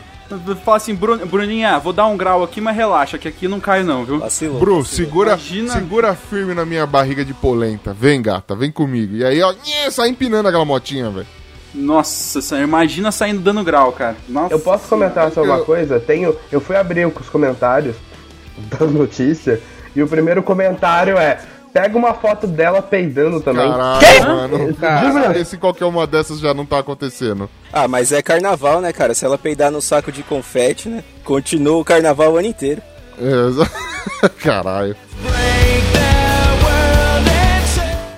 falo 0.64 0.76
assim, 0.76 0.94
Bru- 0.94 1.24
Bruninha, 1.26 1.78
vou 1.78 1.92
dar 1.92 2.06
um 2.06 2.16
grau 2.16 2.42
aqui, 2.42 2.60
mas 2.60 2.76
relaxa, 2.76 3.16
que 3.16 3.28
aqui 3.28 3.48
não 3.48 3.60
cai, 3.60 3.82
não, 3.82 4.04
viu? 4.04 4.18
Vacilou. 4.18 4.58
Bru, 4.58 4.84
segura, 4.84 5.30
Imagina- 5.30 5.72
segura 5.72 6.14
firme 6.14 6.52
na 6.54 6.64
minha 6.66 6.86
barriga 6.86 7.24
de 7.24 7.32
polenta. 7.32 7.94
Vem, 7.94 8.20
gata, 8.20 8.54
vem 8.54 8.70
comigo. 8.70 9.14
E 9.16 9.24
aí, 9.24 9.40
ó, 9.42 9.54
sai 9.90 10.08
empinando 10.10 10.48
aquela 10.48 10.64
motinha, 10.64 11.10
velho. 11.10 11.26
Nossa, 11.74 12.40
senhora, 12.40 12.66
imagina 12.66 13.12
saindo 13.12 13.40
dando 13.40 13.62
grau, 13.62 13.92
cara. 13.92 14.16
Nossa 14.28 14.54
Eu 14.54 14.58
posso 14.58 14.88
comentar 14.88 15.30
só 15.30 15.42
uma 15.42 15.60
coisa? 15.60 16.00
Tenho, 16.00 16.34
eu 16.50 16.60
fui 16.60 16.74
abrir 16.76 17.06
os 17.06 17.28
comentários 17.28 17.94
das 18.56 18.90
notícias 18.90 19.60
e 19.94 20.02
o 20.02 20.08
primeiro 20.08 20.42
comentário 20.42 21.16
é: 21.18 21.38
pega 21.72 21.96
uma 21.96 22.14
foto 22.14 22.46
dela 22.46 22.80
peidando 22.82 23.40
também. 23.40 23.68
Caralho, 23.70 24.26
mano. 24.26 24.74
Cara. 24.74 25.38
Esse 25.38 25.56
qualquer 25.56 25.84
uma 25.84 26.06
dessas 26.06 26.40
já 26.40 26.52
não 26.54 26.66
tá 26.66 26.78
acontecendo. 26.78 27.48
Ah, 27.72 27.86
mas 27.88 28.12
é 28.12 28.22
carnaval, 28.22 28.80
né, 28.80 28.92
cara? 28.92 29.14
Se 29.14 29.24
ela 29.24 29.38
peidar 29.38 29.70
no 29.70 29.80
saco 29.82 30.10
de 30.12 30.22
confete, 30.22 30.88
né? 30.88 31.04
Continua 31.24 31.78
o 31.78 31.84
carnaval 31.84 32.32
o 32.32 32.36
ano 32.38 32.48
inteiro. 32.48 32.82
É, 33.20 34.28
Caralho. 34.42 34.96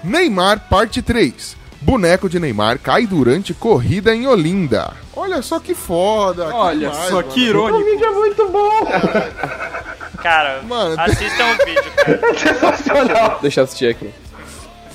Neymar, 0.02 0.68
parte 0.68 1.02
3. 1.02 1.56
Boneco 1.82 2.28
de 2.28 2.38
Neymar 2.38 2.78
cai 2.78 3.06
durante 3.06 3.54
corrida 3.54 4.14
em 4.14 4.26
Olinda. 4.26 4.92
Olha 5.16 5.40
só 5.40 5.58
que 5.58 5.74
foda. 5.74 6.46
que 6.46 6.52
Olha 6.52 6.88
demais, 6.90 7.08
só 7.08 7.16
mano. 7.16 7.28
que 7.28 7.40
O 7.40 7.44
irônico. 7.48 7.84
vídeo 7.84 8.06
é 8.06 8.10
muito 8.10 8.48
bom! 8.48 8.80
Cara, 10.22 10.62
Mano, 10.62 11.00
assistam 11.00 11.44
o 11.46 11.64
vídeo, 11.64 11.92
cara. 11.96 12.20
Sensacional! 12.38 13.38
Deixa 13.42 13.60
eu 13.60 13.64
assistir 13.64 13.86
aqui. 13.88 14.10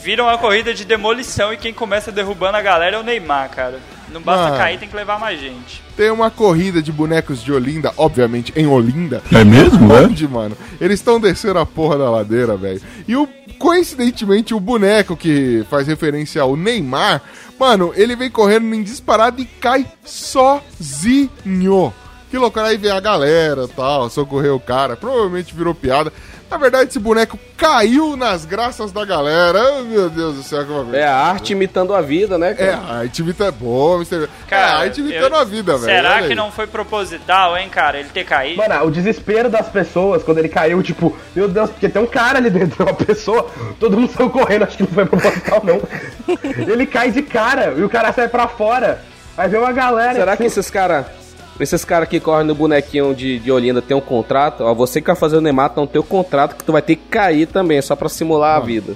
Viram 0.03 0.25
uma 0.25 0.37
corrida 0.37 0.71
de 0.73 0.85
demolição 0.85 1.51
e 1.51 1.57
quem 1.57 1.73
começa 1.73 2.11
derrubando 2.11 2.57
a 2.57 2.61
galera 2.61 2.95
é 2.95 2.99
o 2.99 3.03
Neymar, 3.03 3.49
cara. 3.49 3.79
Não 4.11 4.21
basta 4.21 4.43
Mano. 4.43 4.57
cair, 4.57 4.77
tem 4.77 4.87
que 4.87 4.95
levar 4.95 5.19
mais 5.19 5.39
gente. 5.39 5.81
Tem 5.97 6.11
uma 6.11 6.29
corrida 6.29 6.79
de 6.79 6.91
bonecos 6.91 7.43
de 7.43 7.51
Olinda, 7.51 7.91
obviamente 7.97 8.53
em 8.55 8.67
Olinda. 8.67 9.23
É 9.33 9.43
mesmo, 9.43 9.91
é? 9.95 10.01
Onde, 10.01 10.27
mano? 10.27 10.55
Eles 10.79 10.99
estão 10.99 11.19
descendo 11.19 11.57
a 11.57 11.65
porra 11.65 11.97
da 11.97 12.09
ladeira, 12.09 12.55
velho. 12.55 12.79
E 13.07 13.15
o, 13.15 13.27
coincidentemente, 13.57 14.53
o 14.53 14.59
boneco 14.59 15.17
que 15.17 15.65
faz 15.71 15.87
referência 15.87 16.43
ao 16.43 16.55
Neymar, 16.55 17.23
mano, 17.59 17.91
ele 17.95 18.15
vem 18.15 18.29
correndo 18.29 18.73
em 18.75 18.83
disparada 18.83 19.41
e 19.41 19.45
cai 19.45 19.87
sozinho. 20.05 21.91
Que 22.35 22.39
loucura, 22.39 22.67
aí 22.67 22.75
vem 22.75 22.91
a 22.91 22.99
galera 22.99 23.65
tal, 23.65 24.09
socorreu 24.09 24.55
o 24.55 24.59
cara, 24.59 24.97
provavelmente 24.97 25.55
virou 25.55 25.73
piada. 25.73 26.11
Na 26.51 26.57
verdade, 26.57 26.89
esse 26.89 26.99
boneco 26.99 27.39
caiu 27.55 28.17
nas 28.17 28.43
graças 28.43 28.91
da 28.91 29.05
galera. 29.05 29.77
Oh, 29.79 29.83
meu 29.83 30.09
Deus 30.09 30.35
do 30.35 30.43
céu, 30.43 30.65
que 30.65 30.69
uma 30.69 30.97
É 30.97 31.05
a 31.07 31.15
arte 31.15 31.53
imitando 31.53 31.93
a 31.95 32.01
vida, 32.01 32.37
né, 32.37 32.51
É, 32.51 32.53
cara? 32.53 32.77
a 32.89 32.97
arte 32.97 33.21
imita 33.21 33.45
é 33.45 33.51
boa, 33.51 33.95
Mr. 34.03 34.27
Cara, 34.49 34.61
é, 34.61 34.69
a 34.69 34.77
arte 34.79 34.99
imitando 34.99 35.31
eu- 35.33 35.39
a 35.39 35.43
vida, 35.45 35.77
velho. 35.77 35.85
Será 35.95 36.17
que 36.23 36.25
aí. 36.25 36.35
não 36.35 36.51
foi 36.51 36.67
proposital, 36.67 37.57
hein, 37.57 37.69
cara? 37.69 37.99
Ele 38.01 38.09
ter 38.09 38.25
caído? 38.25 38.57
Mano, 38.57 38.83
o 38.85 38.91
desespero 38.91 39.49
das 39.49 39.69
pessoas 39.69 40.21
quando 40.21 40.39
ele 40.39 40.49
caiu, 40.49 40.83
tipo, 40.83 41.15
meu 41.33 41.47
Deus, 41.47 41.69
porque 41.69 41.87
tem 41.87 42.01
um 42.01 42.05
cara 42.05 42.37
ali 42.39 42.49
dentro, 42.49 42.83
uma 42.83 42.93
pessoa, 42.93 43.49
todo 43.79 43.97
mundo 43.97 44.11
saiu 44.11 44.29
correndo, 44.29 44.63
acho 44.65 44.75
que 44.75 44.83
não 44.83 44.89
foi 44.91 45.05
proposital, 45.05 45.61
não. 45.63 45.81
ele 46.69 46.85
cai 46.85 47.11
de 47.11 47.21
cara 47.21 47.73
e 47.77 47.81
o 47.81 47.87
cara 47.89 48.11
sai 48.11 48.27
pra 48.27 48.45
fora. 48.49 49.01
Vai 49.37 49.47
ver 49.47 49.57
uma 49.57 49.71
galera. 49.71 50.15
Será 50.15 50.35
que 50.35 50.43
assim, 50.43 50.59
esses 50.59 50.69
caras. 50.69 51.05
Esses 51.59 51.85
caras 51.85 52.09
que 52.09 52.19
correm 52.19 52.45
no 52.45 52.53
bonequinho 52.55 53.15
de, 53.15 53.39
de 53.39 53.51
Olinda 53.51 53.81
tem 53.81 53.95
um 53.95 54.01
contrato? 54.01 54.61
Ó, 54.63 54.73
você 54.73 54.99
que 54.99 55.07
vai 55.07 55.15
fazer 55.15 55.37
o 55.37 55.41
Neymar 55.41 55.71
não 55.75 55.87
tem 55.87 55.99
o 56.01 56.03
contrato 56.03 56.55
que 56.55 56.63
tu 56.63 56.71
vai 56.73 56.81
ter 56.81 56.95
que 56.97 57.03
cair 57.09 57.47
também, 57.47 57.81
só 57.81 57.95
pra 57.95 58.09
simular 58.09 58.57
a 58.57 58.59
vida. 58.59 58.93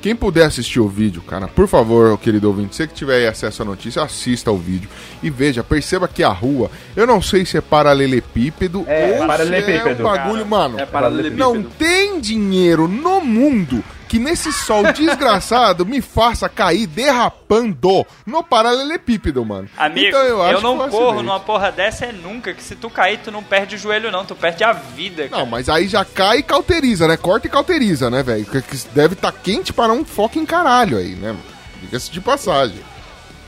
Quem 0.00 0.14
puder 0.14 0.44
assistir 0.46 0.78
o 0.78 0.88
vídeo, 0.88 1.20
cara, 1.22 1.48
por 1.48 1.66
favor, 1.66 2.16
querido 2.18 2.46
ouvinte, 2.46 2.76
você 2.76 2.86
que 2.86 2.94
tiver 2.94 3.16
aí 3.16 3.26
acesso 3.26 3.62
à 3.62 3.64
notícia, 3.64 4.00
assista 4.00 4.48
ao 4.48 4.56
vídeo 4.56 4.88
e 5.22 5.28
veja, 5.28 5.64
perceba 5.64 6.06
que 6.06 6.22
a 6.22 6.28
rua, 6.28 6.70
eu 6.96 7.04
não 7.04 7.20
sei 7.20 7.44
se 7.44 7.56
é 7.58 7.60
paralelepípedo 7.60 8.84
É, 8.86 9.18
ou 9.20 9.26
paralelepípedo. 9.26 9.96
se 9.96 10.00
é 10.02 10.04
um 10.04 10.08
bagulho, 10.08 10.46
mano. 10.46 10.78
É 10.78 10.86
paralelepípedo. 10.86 11.38
Não 11.38 11.62
tem 11.64 12.20
dinheiro 12.20 12.86
no 12.86 13.20
mundo 13.20 13.82
que 14.08 14.18
nesse 14.18 14.52
sol 14.52 14.82
desgraçado 14.92 15.84
me 15.86 16.00
faça 16.00 16.48
cair 16.48 16.86
derrapando 16.86 18.06
no 18.26 18.42
paralelepípedo, 18.42 19.44
mano. 19.44 19.68
Amigo, 19.76 20.08
Então 20.08 20.20
eu, 20.22 20.42
acho 20.42 20.56
que 20.56 20.62
não 20.62 20.76
corro 20.88 21.06
acidente. 21.08 21.22
numa 21.24 21.40
porra 21.40 21.70
dessa 21.70 22.06
é 22.06 22.12
nunca, 22.12 22.52
que 22.54 22.62
se 22.62 22.74
tu 22.74 22.88
cair, 22.90 23.18
tu 23.18 23.30
não 23.30 23.42
perde 23.42 23.76
o 23.76 23.78
joelho 23.78 24.10
não, 24.10 24.24
tu 24.24 24.34
perde 24.34 24.64
a 24.64 24.72
vida, 24.72 25.28
cara. 25.28 25.42
Não, 25.42 25.46
mas 25.46 25.68
aí 25.68 25.86
já 25.88 26.04
cai 26.04 26.38
e 26.38 26.42
cauteriza, 26.42 27.06
né? 27.06 27.16
Corta 27.16 27.46
e 27.46 27.50
cauteriza, 27.50 28.08
né, 28.10 28.22
velho? 28.22 28.44
Que- 28.46 28.62
que 28.62 28.78
Deve 28.94 29.14
estar 29.14 29.32
quente 29.32 29.72
para 29.72 29.92
um 29.92 30.04
foco 30.04 30.38
em 30.38 30.46
caralho 30.46 30.96
aí, 30.98 31.14
né? 31.14 31.28
mano? 31.28 31.42
Diga-se 31.82 32.10
de 32.10 32.20
passagem. 32.20 32.80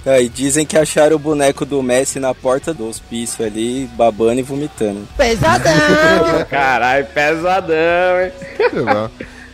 É, 0.06 0.22
e 0.22 0.28
dizem 0.28 0.64
que 0.64 0.78
acharam 0.78 1.16
o 1.16 1.18
boneco 1.18 1.66
do 1.66 1.82
Messi 1.82 2.18
na 2.18 2.34
porta 2.34 2.72
do 2.72 2.88
hospício 2.88 3.44
ali, 3.44 3.86
babando 3.94 4.40
e 4.40 4.42
vomitando. 4.42 5.06
Caralho, 6.48 7.06
pesadão, 7.06 8.20
hein? 8.22 8.32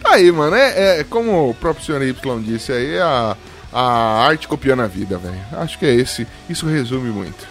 Tá 0.07 0.15
aí, 0.15 0.31
mano. 0.31 0.55
É, 0.55 1.01
é 1.01 1.05
como 1.05 1.51
o 1.51 1.55
próprio 1.55 1.85
senhor 1.85 2.01
Y 2.01 2.15
disse 2.41 2.71
aí, 2.71 2.97
a, 2.97 3.37
a 3.73 4.25
arte 4.25 4.47
copiando 4.47 4.83
a 4.83 4.87
vida, 4.87 5.19
velho. 5.19 5.35
Acho 5.53 5.77
que 5.77 5.85
é 5.85 5.93
esse. 5.93 6.25
Isso 6.49 6.65
resume 6.65 7.11
muito. 7.11 7.45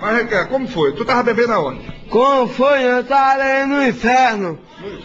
Mas, 0.00 0.16
Requer, 0.16 0.48
como 0.48 0.66
foi? 0.66 0.92
Tu 0.92 1.04
tava 1.04 1.22
bebendo 1.22 1.52
aonde? 1.52 1.80
Como 2.10 2.48
foi? 2.48 2.82
Eu 2.82 3.04
tava 3.04 3.40
ali 3.40 3.66
no 3.66 3.86
inferno. 3.86 4.58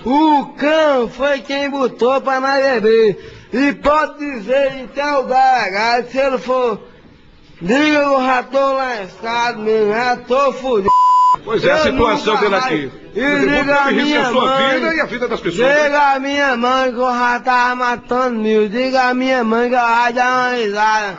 O 0.03 0.47
cão 0.57 1.07
foi 1.07 1.41
quem 1.41 1.69
botou 1.69 2.19
pra 2.21 2.39
nós 2.39 2.63
beber. 2.81 3.47
E 3.53 3.71
pode 3.73 4.17
dizer 4.17 4.79
então 4.79 5.21
o 5.21 5.27
garagado, 5.27 6.09
se 6.09 6.17
ele 6.17 6.39
for. 6.39 6.92
Diga 7.63 8.11
o 8.11 8.17
rator 8.17 8.75
lascado 8.75 9.59
mesmo, 9.59 9.93
rator 9.93 10.53
fudido. 10.53 10.89
Pois 11.45 11.63
é, 11.63 11.71
a 11.71 11.77
situação 11.77 12.35
dele 12.37 12.55
aqui. 12.55 12.91
E 13.15 13.21
Você 13.21 13.39
diga 13.47 13.83
a 13.83 13.91
em 13.91 13.95
risco 13.95 14.07
minha 14.07 14.21
a 14.21 14.31
sua 14.31 14.45
mãe. 14.45 14.73
vida 14.75 14.95
e 14.95 14.99
a 14.99 15.05
vida 15.05 15.27
das 15.27 15.39
pessoas. 15.41 15.67
né? 15.67 15.83
Diga 15.83 16.13
a 16.13 16.19
minha 16.19 16.57
mãe 16.57 16.91
que 16.91 16.97
o 16.99 17.05
rato 17.11 17.45
tava 17.45 17.75
matando 17.75 18.39
mil. 18.39 18.67
Diga 18.69 19.03
a 19.09 19.13
minha 19.13 19.43
mãe 19.43 19.69
que 19.69 19.75
eu 19.75 19.79
vai 19.81 20.13
dar 20.13 20.49
uma 20.49 20.55
risada. 20.57 21.17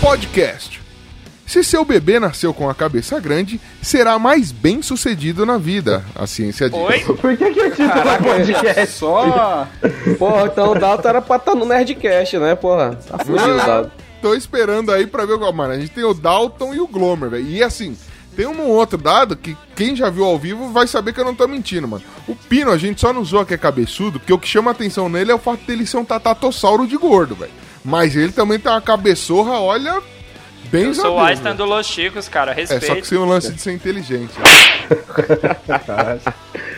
Podcast. 0.00 0.80
Se 1.48 1.64
seu 1.64 1.82
bebê 1.82 2.20
nasceu 2.20 2.52
com 2.52 2.68
a 2.68 2.74
cabeça 2.74 3.18
grande, 3.18 3.58
será 3.80 4.18
mais 4.18 4.52
bem 4.52 4.82
sucedido 4.82 5.46
na 5.46 5.56
vida. 5.56 6.04
A 6.14 6.26
ciência 6.26 6.68
diz. 6.68 6.78
Oi? 6.78 7.00
Por 7.16 7.34
que 7.38 7.50
que 7.54 7.60
o 7.62 7.70
título 7.70 8.06
é 8.06 8.18
podcast? 8.18 8.86
Só. 8.88 9.66
Porra, 10.18 10.44
então 10.44 10.72
o 10.72 10.78
Dalton 10.78 11.08
era 11.08 11.22
pra 11.22 11.36
estar 11.36 11.54
no 11.54 11.64
Nerdcast, 11.64 12.36
né, 12.36 12.54
porra? 12.54 12.96
Tá 12.96 13.16
fudido, 13.24 13.54
o 13.54 13.56
Dalton. 13.56 13.90
Tô 14.20 14.34
esperando 14.34 14.92
aí 14.92 15.06
pra 15.06 15.24
ver 15.24 15.32
o. 15.32 15.52
Mano, 15.52 15.72
a 15.72 15.78
gente 15.78 15.90
tem 15.90 16.04
o 16.04 16.12
Dalton 16.12 16.74
e 16.74 16.80
o 16.80 16.86
Glomer, 16.86 17.30
velho. 17.30 17.48
E 17.48 17.62
assim, 17.62 17.96
tem 18.36 18.46
um 18.46 18.68
outro 18.68 18.98
dado 18.98 19.34
que 19.34 19.56
quem 19.74 19.96
já 19.96 20.10
viu 20.10 20.26
ao 20.26 20.38
vivo 20.38 20.70
vai 20.70 20.86
saber 20.86 21.14
que 21.14 21.20
eu 21.20 21.24
não 21.24 21.34
tô 21.34 21.48
mentindo, 21.48 21.88
mano. 21.88 22.04
O 22.26 22.36
Pino, 22.36 22.70
a 22.70 22.76
gente 22.76 23.00
só 23.00 23.10
não 23.10 23.24
zoa 23.24 23.46
que 23.46 23.54
é 23.54 23.58
cabeçudo, 23.58 24.20
porque 24.20 24.34
o 24.34 24.38
que 24.38 24.46
chama 24.46 24.70
atenção 24.70 25.08
nele 25.08 25.32
é 25.32 25.34
o 25.34 25.38
fato 25.38 25.64
dele 25.64 25.86
ser 25.86 25.96
um 25.96 26.04
tatatossauro 26.04 26.86
de 26.86 26.98
gordo, 26.98 27.34
velho. 27.34 27.52
Mas 27.82 28.14
ele 28.14 28.32
também 28.32 28.58
tem 28.58 28.70
uma 28.70 28.82
cabeçorra, 28.82 29.58
olha, 29.60 30.02
bem 30.70 30.84
Eu 30.84 30.94
sou 30.94 31.16
o 31.16 31.20
Einstein 31.20 31.54
do 31.56 31.64
Los 31.64 31.86
Chicos, 31.86 32.28
cara, 32.28 32.52
É, 32.52 32.54
respeito. 32.54 32.86
só 32.86 32.94
que 32.96 33.06
sem 33.06 33.18
o 33.18 33.24
lance 33.24 33.52
de 33.52 33.60
ser 33.60 33.72
inteligente. 33.72 34.32
né? 34.38 36.18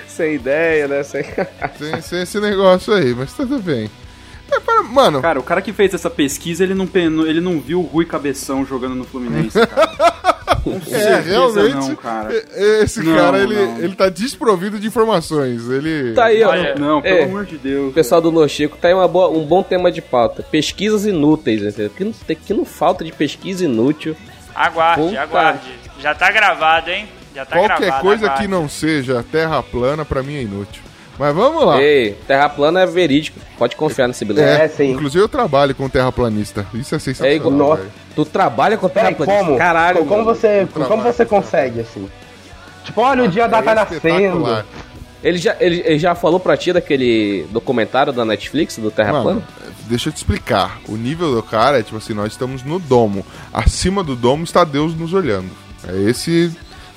Sem 0.07 0.35
ideia, 0.35 0.87
né? 0.89 1.03
Sem... 1.03 1.23
Tem, 1.23 2.01
tem 2.01 2.23
esse 2.23 2.41
negócio 2.41 2.93
aí, 2.93 3.15
mas 3.15 3.33
tudo 3.33 3.59
bem. 3.61 3.91
É, 4.51 4.83
mano, 4.83 5.23
Cara, 5.23 5.39
o 5.39 5.43
cara 5.43 5.63
que 5.63 5.73
fez 5.73 5.95
essa 5.95 6.11
pesquisa, 6.11 6.65
ele 6.65 6.75
não, 6.75 6.87
pen- 6.87 7.21
ele 7.27 7.41
não 7.41 7.61
viu 7.61 7.81
o 7.81 7.85
Rui 7.87 8.05
Cabeção 8.05 8.67
jogando 8.67 8.95
no 8.97 9.05
Fluminense, 9.05 9.65
cara. 9.67 10.37
É, 10.91 11.21
realmente, 11.21 11.75
não, 11.75 11.97
cara. 11.97 12.29
esse 12.83 13.03
Não, 13.03 13.15
cara, 13.17 13.39
ele, 13.39 13.55
não. 13.55 13.79
ele 13.79 13.95
tá 13.95 14.09
desprovido 14.09 14.79
de 14.79 14.87
informações. 14.87 15.69
Ele... 15.69 16.13
Tá 16.15 16.27
aí, 16.27 16.43
ó. 16.43 16.51
Olha, 16.51 16.75
Não, 16.75 17.01
pelo 17.01 17.19
É. 17.19 17.23
amor 17.25 17.45
de 17.47 17.57
Deus. 17.59 17.91
O 17.91 17.93
pessoal 17.95 18.21
do 18.21 18.31
Nochico 18.33 18.77
tá 18.77 18.89
aí 18.89 18.95
uma 18.95 19.09
boa- 19.09 19.31
um 19.31 19.45
bom 19.45 19.63
tema 19.63 19.91
de 19.91 20.03
pauta. 20.03 20.43
Pesquisas 20.43 21.07
inúteis, 21.07 21.63
entendeu? 21.63 21.91
Que 21.91 22.05
não, 22.05 22.13
que 22.13 22.55
não 22.55 22.65
falta 22.65 23.05
de 23.05 23.13
pesquisa 23.13 23.65
inútil. 23.65 24.17
Aguarde, 24.55 25.03
Puta. 25.03 25.21
aguarde. 25.21 25.71
Já 26.01 26.15
tá 26.15 26.31
gravado, 26.31 26.91
hein? 26.91 27.09
Já 27.35 27.45
tá 27.47 27.57
Qualquer 27.57 27.81
gravado. 27.81 28.03
coisa 28.03 28.25
aguarde. 28.27 28.43
que 28.43 28.49
não 28.49 28.69
seja 28.69 29.25
terra 29.31 29.63
plana, 29.63 30.05
pra 30.05 30.23
mim 30.23 30.35
é 30.37 30.43
inútil. 30.43 30.83
Mas 31.21 31.35
vamos 31.35 31.67
lá. 31.67 31.81
Ei, 31.83 32.17
terra 32.27 32.49
plana 32.49 32.81
é 32.81 32.87
verídico. 32.87 33.39
Pode 33.59 33.77
confiar 33.77 34.09
nesse 34.09 34.25
bilhete. 34.25 34.63
É, 34.63 34.65
É, 34.65 34.69
sim. 34.69 34.93
Inclusive 34.93 35.23
eu 35.23 35.29
trabalho 35.29 35.75
com 35.75 35.87
terraplanista. 35.87 36.67
Isso 36.73 36.95
é 36.95 36.97
É 36.97 36.99
sensacional. 36.99 37.37
igual. 37.37 37.53
Nossa. 37.53 37.87
Tu 38.17 38.25
trabalha 38.25 38.77
com 38.79 38.89
terra 38.89 39.13
Peraí, 39.13 39.17
plana? 39.27 39.33
como? 39.45 39.59
Caralho, 39.59 39.99
como, 39.99 40.09
como 40.09 40.25
mano. 40.25 40.35
você, 40.35 40.67
como 40.73 40.87
trabalho. 40.87 41.13
você 41.13 41.27
consegue, 41.27 41.81
assim? 41.81 42.09
Tipo, 42.85 43.03
olha, 43.03 43.25
o 43.25 43.29
dia 43.29 43.47
da 43.47 43.59
É 43.59 43.63
tá 43.63 43.75
nascendo. 43.75 44.65
Ele 45.23 45.37
já, 45.37 45.55
ele, 45.61 45.83
ele 45.85 45.99
já 45.99 46.15
falou 46.15 46.41
pra 46.41 46.57
ti 46.57 46.73
daquele 46.73 47.47
documentário 47.51 48.11
da 48.11 48.25
Netflix, 48.25 48.79
do 48.79 48.91
Terra 48.91 49.13
Mano, 49.13 49.23
Plana? 49.25 49.43
deixa 49.83 50.09
eu 50.09 50.13
te 50.15 50.17
explicar. 50.17 50.79
O 50.89 50.97
nível 50.97 51.35
do 51.35 51.43
cara 51.43 51.79
é 51.79 51.83
tipo 51.83 51.99
assim, 51.99 52.15
nós 52.15 52.33
estamos 52.33 52.63
no 52.63 52.79
domo. 52.79 53.25
Acima 53.53 54.03
do 54.03 54.17
domo 54.17 54.45
está 54.45 54.65
Deus 54.65 54.95
nos 54.97 55.13
olhando. 55.13 55.51
É 55.87 55.95
esse, 56.09 56.51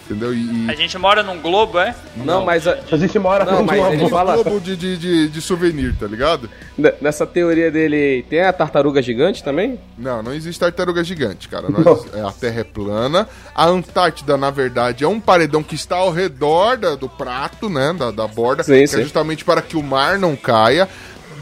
entendeu? 0.06 0.34
E, 0.34 0.66
A 0.70 0.76
gente 0.76 0.98
mora 0.98 1.24
num 1.24 1.40
globo, 1.40 1.80
é? 1.80 1.96
Não, 2.18 2.44
mas 2.46 2.68
a- 2.68 2.78
A 2.92 2.98
gente 2.98 3.18
mora 3.20 3.46
Não, 3.46 3.58
com 3.58 3.64
mas 3.64 3.94
ele 3.94 4.04
um 4.06 4.10
fala- 4.10 4.34
globo 4.36 4.60
de, 4.60 4.76
de, 4.76 4.98
de, 4.98 5.28
de 5.30 5.42
souvenir, 5.42 5.96
tá 5.98 6.06
ligado? 6.08 6.50
n- 6.78 6.94
nessa 7.02 7.26
teoria 7.26 7.72
dele, 7.72 8.26
tem 8.30 8.42
a 8.42 8.52
tartaruga 8.54 9.02
gigante 9.02 9.44
também? 9.44 9.80
Não, 9.98 10.22
não 10.22 10.34
existe 10.34 10.60
tartaruga 10.60 11.04
gigante, 11.04 11.48
cara. 11.48 11.70
Nós- 11.70 12.06
é, 12.14 12.22
a 12.22 12.32
Terra 12.32 12.62
é 12.62 12.64
plana. 12.64 13.28
A 13.56 13.66
Antártida, 13.68 14.36
na 14.38 14.50
verdade, 14.50 15.04
é 15.04 15.08
um 15.08 15.20
paredão 15.20 15.64
que 15.64 15.76
está 15.76 15.96
ao 15.98 16.12
redor 16.12 16.78
da- 16.78 16.96
do 16.96 17.08
prato, 17.10 17.70
né? 17.70 17.94
Da, 17.98 18.12
da 18.12 18.28
borda. 18.28 18.64
Sim, 18.64 18.80
que 18.82 18.88
sim. 18.88 19.00
é 19.00 19.04
justamente 19.04 19.44
para 19.46 19.62
que 19.62 19.76
o 19.78 19.84
mar 19.84 20.18
não 20.20 20.36
caia. 20.36 20.88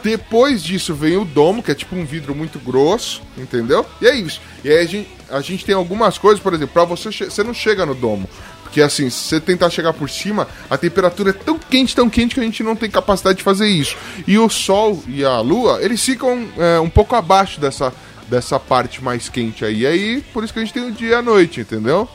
Depois 0.04 0.64
disso 0.64 0.96
vem 0.96 1.16
o 1.18 1.24
domo, 1.24 1.62
que 1.62 1.70
é 1.72 1.76
tipo 1.76 1.96
um 1.96 2.04
vidro 2.04 2.34
muito 2.34 2.58
grosso, 2.58 3.22
entendeu? 3.38 3.86
E 4.02 4.08
é 4.08 4.16
isso. 4.16 4.42
E 4.64 4.70
aí 4.72 4.80
a 4.80 4.86
gente, 4.86 5.10
a 5.30 5.42
gente 5.42 5.64
tem 5.64 5.76
algumas 5.76 6.18
coisas, 6.18 6.42
por 6.42 6.54
exemplo, 6.56 6.74
pra 6.74 6.86
você, 6.86 7.12
você 7.12 7.44
não 7.44 7.54
chega 7.54 7.86
no 7.86 7.94
domo. 7.94 8.28
Porque 8.72 8.82
assim, 8.82 9.10
se 9.10 9.28
você 9.28 9.42
tentar 9.42 9.70
chegar 9.70 9.92
por 9.92 10.10
cima, 10.10 10.48
a 10.70 10.78
temperatura 10.78 11.32
é 11.32 11.34
tão 11.34 11.60
quente, 11.60 11.94
tão 11.94 12.10
quente 12.10 12.36
que 12.36 12.40
a 12.40 12.44
gente 12.44 12.64
não 12.64 12.74
tem 12.74 12.90
capacidade 12.90 13.40
de 13.40 13.44
fazer 13.44 13.68
isso. 13.68 13.98
E 14.26 14.38
o 14.38 14.48
Sol 14.48 15.04
e 15.10 15.26
a 15.26 15.42
Lua, 15.42 15.80
eles 15.82 16.02
ficam 16.02 16.48
é, 16.58 16.80
um 16.80 16.90
pouco 16.90 17.14
abaixo 17.14 17.60
dessa, 17.60 17.92
dessa 18.30 18.58
parte 18.58 19.04
mais 19.04 19.28
quente 19.28 19.66
aí. 19.66 19.82
E 19.82 19.86
aí, 19.86 20.22
por 20.34 20.42
isso 20.42 20.54
que 20.54 20.60
a 20.60 20.64
gente 20.64 20.74
tem 20.74 20.88
o 20.88 20.92
dia 20.92 21.10
e 21.10 21.14
a 21.14 21.22
noite, 21.22 21.60
entendeu? 21.60 22.08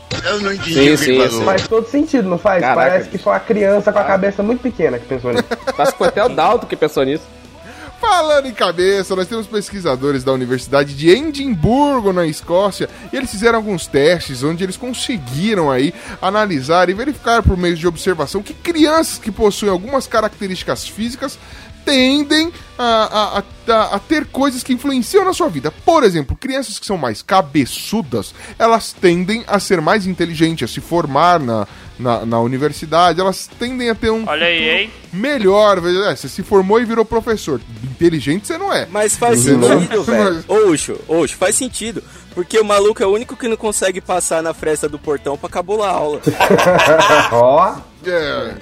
Sim, 0.65 0.97
sim, 0.97 1.29
sim. 1.29 1.45
Faz 1.45 1.69
todo 1.69 1.87
sentido, 1.87 2.27
não 2.27 2.39
faz? 2.39 2.63
Caraca. 2.63 2.91
Parece 2.91 3.11
que 3.11 3.19
foi 3.19 3.35
uma 3.35 3.41
criança 3.41 3.93
com 3.93 3.99
a 3.99 4.05
cabeça 4.05 4.43
muito 4.43 4.63
pequena 4.63 4.99
que 4.99 5.05
pensou 5.05 5.33
nisso. 5.35 5.45
Acho 5.77 5.93
que 5.93 5.99
foi 5.99 6.09
até 6.09 6.25
o 6.25 6.31
Dalton 6.31 6.67
que 6.67 6.75
pensou 6.75 7.05
nisso. 7.05 7.25
Falando 8.01 8.47
em 8.47 8.53
cabeça, 8.53 9.17
nós 9.17 9.27
temos 9.27 9.47
pesquisadores 9.47 10.23
da 10.23 10.33
Universidade 10.33 10.95
de 10.95 11.09
Edimburgo, 11.09 12.13
na 12.13 12.27
Escócia, 12.27 12.89
e 13.11 13.17
eles 13.17 13.31
fizeram 13.31 13.57
alguns 13.57 13.87
testes 13.87 14.43
onde 14.43 14.63
eles 14.63 14.77
conseguiram 14.77 15.71
aí 15.71 15.95
analisar 16.21 16.91
e 16.91 16.95
verificar 16.95 17.43
por 17.43 17.57
meio 17.57 17.75
de 17.75 17.87
observação 17.87 18.43
que 18.43 18.53
crianças 18.53 19.19
que 19.19 19.33
possuem 19.33 19.71
algumas 19.73 20.07
características 20.07 20.87
físicas 20.87 21.39
tendem 21.87 22.53
a, 22.77 23.39
a- 23.39 23.73
a- 23.73 23.95
a 23.97 23.99
ter 23.99 24.27
coisas 24.27 24.63
que 24.63 24.73
influenciam 24.75 25.25
na 25.25 25.33
sua 25.33 25.49
vida. 25.49 25.71
Por 25.71 26.05
exemplo, 26.05 26.37
crianças 26.37 26.79
que 26.79 26.85
são 26.85 26.99
mais 26.99 27.23
cabeçudas, 27.23 28.35
elas 28.59 28.93
tendem 28.93 29.43
a 29.47 29.59
ser 29.59 29.81
mais 29.81 30.07
inteligentes, 30.07 30.69
a 30.69 30.73
se 30.73 30.81
formar 30.81 31.41
na, 31.41 31.67
na, 31.99 32.27
na 32.27 32.41
universidade, 32.41 33.21
elas 33.21 33.49
tendem 33.59 33.89
a 33.89 33.95
ter 33.95 34.11
um 34.11 34.25
Olha 34.29 34.47
aí, 34.47 34.69
hein? 34.83 34.91
melhor. 35.13 35.79
é, 35.79 36.15
você 36.15 36.29
se 36.29 36.43
formou 36.43 36.79
e 36.81 36.85
virou 36.85 37.05
professor. 37.05 37.61
Inteligente 37.85 38.47
você 38.47 38.59
não 38.59 38.71
é. 38.73 38.87
Mas 38.91 39.17
faz 39.17 39.47
Entendeu? 39.47 39.81
sentido, 39.81 40.03
velho. 40.05 40.45
Oxo, 40.49 41.01
oxo, 41.09 41.37
faz 41.37 41.55
sentido. 41.57 42.03
Porque 42.35 42.59
o 42.59 42.65
maluco 42.65 43.03
é 43.03 43.07
o 43.07 43.13
único 43.15 43.35
que 43.35 43.49
não 43.49 43.57
consegue 43.57 43.99
passar 44.03 44.43
na 44.43 44.53
fresta 44.53 44.87
do 44.89 44.99
portão 44.99 45.39
pra 45.39 45.49
cabular 45.49 45.89
a 45.91 45.95
aula. 45.95 46.21
Ó, 47.33 47.75
É. 48.05 48.55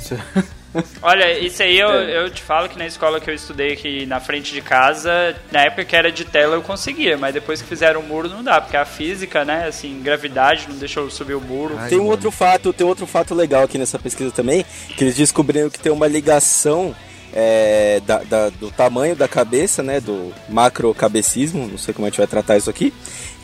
Olha, 1.03 1.39
isso 1.39 1.63
aí 1.63 1.79
eu, 1.79 1.89
eu 1.89 2.31
te 2.31 2.43
falo 2.43 2.69
que 2.69 2.77
na 2.79 2.87
escola 2.87 3.21
que 3.21 3.31
eu 3.31 3.35
estudei 3.35 3.73
aqui 3.73 4.07
na 4.07 4.19
frente 4.21 4.53
de 4.53 4.61
casa, 4.61 5.37
na 5.53 5.63
época 5.63 5.85
que 5.85 5.95
era 5.95 6.11
de 6.11 6.25
tela 6.25 6.55
eu 6.57 6.63
conseguia, 6.63 7.17
mas 7.17 7.33
depois 7.35 7.63
que 7.63 7.69
fizeram 7.69 8.01
o 8.01 8.03
muro 8.03 8.29
não 8.29 8.43
dá, 8.43 8.61
porque 8.61 8.77
a 8.77 8.85
física, 8.85 9.45
né, 9.45 9.67
assim, 9.69 10.01
gravidade 10.03 10.67
não 10.69 10.77
deixou 10.77 11.05
eu 11.05 11.11
subir 11.11 11.35
o 11.35 11.41
muro. 11.41 11.77
Tem 11.89 11.99
um 12.01 12.07
outro 12.07 12.31
fato, 12.31 12.73
tem 12.73 12.87
outro 12.87 13.07
fato 13.07 13.35
legal 13.35 13.63
aqui 13.65 13.79
nessa 13.79 13.99
pesquisa 13.99 14.31
também, 14.31 14.65
que 14.97 15.05
eles 15.05 15.15
descobriram 15.17 15.71
que 15.71 15.79
tem 15.79 15.93
uma 15.93 16.07
ligação 16.09 16.95
é, 17.37 18.01
da- 18.07 18.23
da- 18.23 18.49
do 18.51 18.71
tamanho 18.71 19.17
da 19.17 19.27
cabeça, 19.27 19.83
né, 19.83 19.99
do 20.01 20.33
macrocabecismo, 20.49 21.67
não 21.67 21.79
sei 21.79 21.93
como 21.93 22.07
a 22.07 22.11
gente 22.11 22.19
vai 22.19 22.27
tratar 22.29 22.57
isso 22.57 22.71
aqui, 22.71 22.93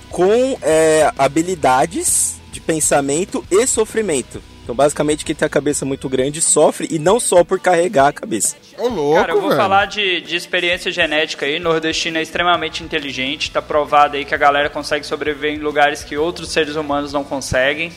com 0.09 0.57
é, 0.62 1.11
habilidades 1.18 2.37
de 2.53 2.61
pensamento 2.61 3.45
e 3.51 3.66
sofrimento. 3.66 4.43
Então, 4.71 4.77
basicamente, 4.77 5.25
quem 5.25 5.35
tem 5.35 5.47
a 5.47 5.49
cabeça 5.49 5.85
muito 5.85 6.09
grande 6.09 6.41
sofre 6.41 6.87
e 6.93 6.97
não 6.97 7.18
só 7.18 7.43
por 7.43 7.59
carregar 7.59 8.07
a 8.07 8.12
cabeça. 8.12 8.55
Ô, 8.79 8.87
louco, 8.87 9.18
Cara, 9.18 9.33
eu 9.33 9.41
vou 9.41 9.49
velho. 9.51 9.61
falar 9.61 9.87
de, 9.87 10.21
de 10.21 10.37
experiência 10.37 10.93
genética 10.93 11.45
aí. 11.45 11.59
Nordestino 11.59 12.18
é 12.18 12.23
extremamente 12.23 12.85
inteligente. 12.85 13.51
Tá 13.51 13.61
provado 13.61 14.16
aí 14.16 14.25
que 14.25 14.33
a 14.33 14.39
galera 14.39 14.71
consegue 14.71 15.05
sobreviver 15.05 15.53
em 15.53 15.59
lugares 15.59 16.05
que 16.05 16.16
outros 16.16 16.53
seres 16.53 16.77
humanos 16.77 17.12
não 17.12 17.25
conseguem. 17.25 17.91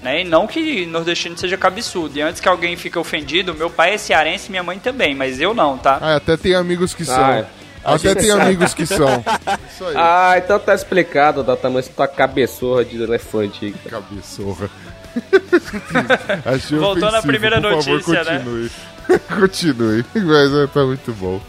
Né? 0.00 0.20
E 0.20 0.24
não 0.24 0.46
que 0.46 0.86
nordestino 0.86 1.36
seja 1.36 1.56
cabeçudo. 1.56 2.16
E 2.16 2.22
antes 2.22 2.40
que 2.40 2.48
alguém 2.48 2.76
fique 2.76 2.96
ofendido, 2.96 3.52
meu 3.52 3.68
pai 3.68 3.94
é 3.94 3.98
cearense 3.98 4.46
e 4.46 4.50
minha 4.52 4.62
mãe 4.62 4.78
também, 4.78 5.16
mas 5.16 5.40
eu 5.40 5.52
não, 5.52 5.76
tá? 5.76 5.98
Ah, 6.00 6.14
até 6.14 6.36
tem 6.36 6.54
amigos 6.54 6.94
que 6.94 7.04
são. 7.04 7.24
Ah, 7.24 7.38
é. 7.38 7.46
Até 7.82 8.14
tem 8.14 8.30
amigos 8.30 8.72
que 8.72 8.86
são. 8.86 9.24
Isso 9.68 9.84
aí. 9.88 9.94
Ah, 9.96 10.34
então 10.36 10.60
tá 10.60 10.76
explicado 10.76 11.42
da 11.42 11.56
tamanho 11.56 11.84
da 11.84 11.90
tua 11.92 12.06
cabeçorra 12.06 12.84
de 12.84 13.02
elefante. 13.02 13.64
aí. 13.66 13.72
Cabeçorra. 13.90 14.70
Achei 16.44 16.78
Voltou 16.78 17.10
na 17.10 17.22
primeira 17.22 17.60
por 17.60 17.70
favor, 17.70 17.92
notícia, 17.92 18.24
né? 18.24 18.38
continue. 18.38 18.70
continue. 19.40 20.04
Mas 20.14 20.54
é, 20.54 20.66
tá 20.66 20.84
muito 20.84 21.12
bom. 21.12 21.40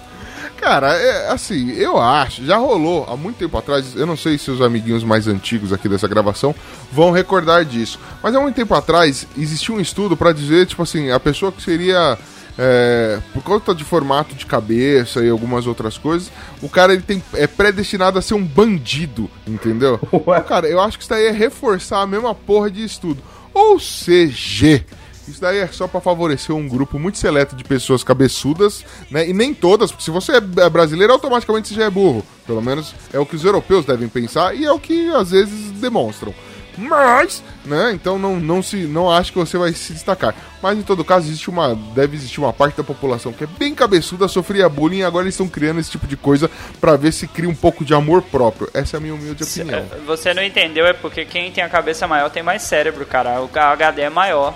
Cara, 0.62 0.94
é, 0.94 1.32
assim, 1.32 1.72
eu 1.72 2.00
acho, 2.00 2.46
já 2.46 2.56
rolou 2.56 3.04
há 3.10 3.18
muito 3.18 3.38
tempo 3.38 3.58
atrás, 3.58 3.96
eu 3.96 4.06
não 4.06 4.16
sei 4.16 4.38
se 4.38 4.52
os 4.52 4.62
amiguinhos 4.62 5.04
mais 5.04 5.28
antigos 5.28 5.74
aqui 5.74 5.90
dessa 5.90 6.08
gravação 6.08 6.54
vão 6.92 7.10
recordar 7.10 7.66
disso, 7.66 8.00
mas 8.22 8.36
há 8.36 8.40
muito 8.40 8.54
tempo 8.54 8.76
atrás 8.76 9.28
existia 9.36 9.74
um 9.74 9.80
estudo 9.80 10.16
pra 10.16 10.32
dizer, 10.32 10.68
tipo 10.68 10.84
assim, 10.84 11.10
a 11.10 11.20
pessoa 11.20 11.52
que 11.52 11.64
seria, 11.64 12.16
é, 12.60 13.20
por 13.34 13.42
conta 13.42 13.74
de 13.74 13.84
formato 13.84 14.36
de 14.36 14.46
cabeça 14.46 15.26
e 15.26 15.30
algumas 15.32 15.66
outras 15.66 15.98
coisas, 15.98 16.32
o 16.62 16.70
cara 16.70 16.94
ele 16.94 17.02
tem, 17.02 17.24
é 17.34 17.48
predestinado 17.48 18.20
a 18.20 18.22
ser 18.22 18.36
um 18.36 18.46
bandido, 18.46 19.32
entendeu? 19.48 20.00
Cara, 20.48 20.68
eu 20.68 20.80
acho 20.80 20.96
que 20.96 21.04
isso 21.04 21.10
daí 21.10 21.26
é 21.26 21.32
reforçar 21.32 22.02
a 22.02 22.08
mesma 22.08 22.36
porra 22.36 22.70
de 22.70 22.84
estudo. 22.84 23.24
Ou 23.54 23.80
seja, 23.80 24.84
isso 25.28 25.40
daí 25.40 25.60
é 25.60 25.68
só 25.68 25.88
pra 25.88 26.02
favorecer 26.02 26.56
um 26.56 26.68
grupo 26.68 26.98
muito 27.00 27.18
seleto 27.18 27.56
de 27.56 27.64
pessoas 27.64 28.04
cabeçudas, 28.04 28.84
né? 29.10 29.30
E 29.30 29.34
nem 29.34 29.54
todas, 29.54 29.92
porque 29.92 30.04
se 30.04 30.12
você 30.12 30.34
é 30.34 30.70
brasileiro, 30.70 31.14
automaticamente 31.14 31.70
você 31.70 31.76
já 31.76 31.86
é 31.86 31.90
burro. 31.90 32.26
Pelo 32.46 32.62
menos 32.62 32.94
é 33.14 33.20
o 33.20 33.26
que 33.26 33.36
os 33.36 33.44
europeus 33.44 33.86
devem 33.86 34.10
pensar 34.10 34.56
e 34.56 34.66
é 34.66 34.72
o 34.72 34.80
que 34.80 35.10
às 35.10 35.32
vezes 35.32 35.72
demonstram. 35.80 36.34
Mas, 36.78 37.44
né, 37.66 37.92
então 37.94 38.18
não, 38.18 38.40
não 38.40 38.64
se 38.64 38.78
não 38.78 39.12
acho 39.12 39.32
que 39.32 39.38
você 39.38 39.58
vai 39.58 39.74
se 39.74 39.94
destacar. 39.94 40.34
Mas 40.62 40.78
em 40.78 40.82
todo 40.82 41.04
caso, 41.04 41.28
existe 41.28 41.50
uma 41.50 41.76
deve 41.94 42.16
existir 42.16 42.40
uma 42.40 42.54
parte 42.54 42.78
da 42.78 42.84
população 42.84 43.34
que 43.34 43.44
é 43.44 43.48
bem 43.48 43.74
cabeçuda, 43.74 44.28
sofria 44.28 44.70
bullying 44.70 45.00
e 45.00 45.04
agora 45.04 45.26
eles 45.26 45.34
estão 45.34 45.48
criando 45.48 45.80
esse 45.80 45.92
tipo 45.92 46.08
de 46.08 46.16
coisa 46.16 46.50
pra 46.80 46.96
ver 46.96 47.12
se 47.12 47.28
cria 47.28 47.50
um 47.50 47.56
pouco 47.56 47.84
de 47.84 47.94
amor 47.94 48.22
próprio. 48.22 48.70
Essa 48.74 48.96
é 48.96 49.00
a 49.00 49.02
minha 49.02 49.14
humilde 49.14 49.44
opinião. 49.44 49.86
Você 50.06 50.34
não 50.34 50.44
entendeu, 50.44 50.86
é 50.86 50.94
porque 50.94 51.26
quem 51.26 51.52
tem 51.52 51.64
a 51.64 51.70
cabeça 51.70 52.08
maior 52.08 52.30
tem 52.30 52.44
mais 52.44 52.62
cérebro, 52.62 53.06
cara. 53.06 53.42
O 53.42 53.50
HD 53.54 54.04
é 54.04 54.10
maior. 54.10 54.54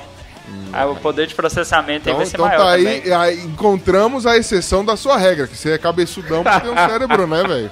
Aí 0.71 0.85
o 0.85 0.95
poder 0.95 1.25
de 1.25 1.33
processamento 1.33 2.07
Então, 2.07 2.17
vai 2.17 2.25
ser 2.25 2.35
então 2.35 2.45
maior 2.45 2.63
tá 2.63 2.71
aí, 2.71 3.11
aí 3.11 3.39
encontramos 3.41 4.27
a 4.27 4.37
exceção 4.37 4.85
da 4.85 4.95
sua 4.95 5.17
regra, 5.17 5.47
que 5.47 5.57
você 5.57 5.71
é 5.71 5.77
cabeçudão 5.77 6.43
porque 6.43 6.59
tem 6.59 6.71
um 6.71 6.75
cérebro, 6.87 7.25
né, 7.27 7.43
velho? 7.43 7.71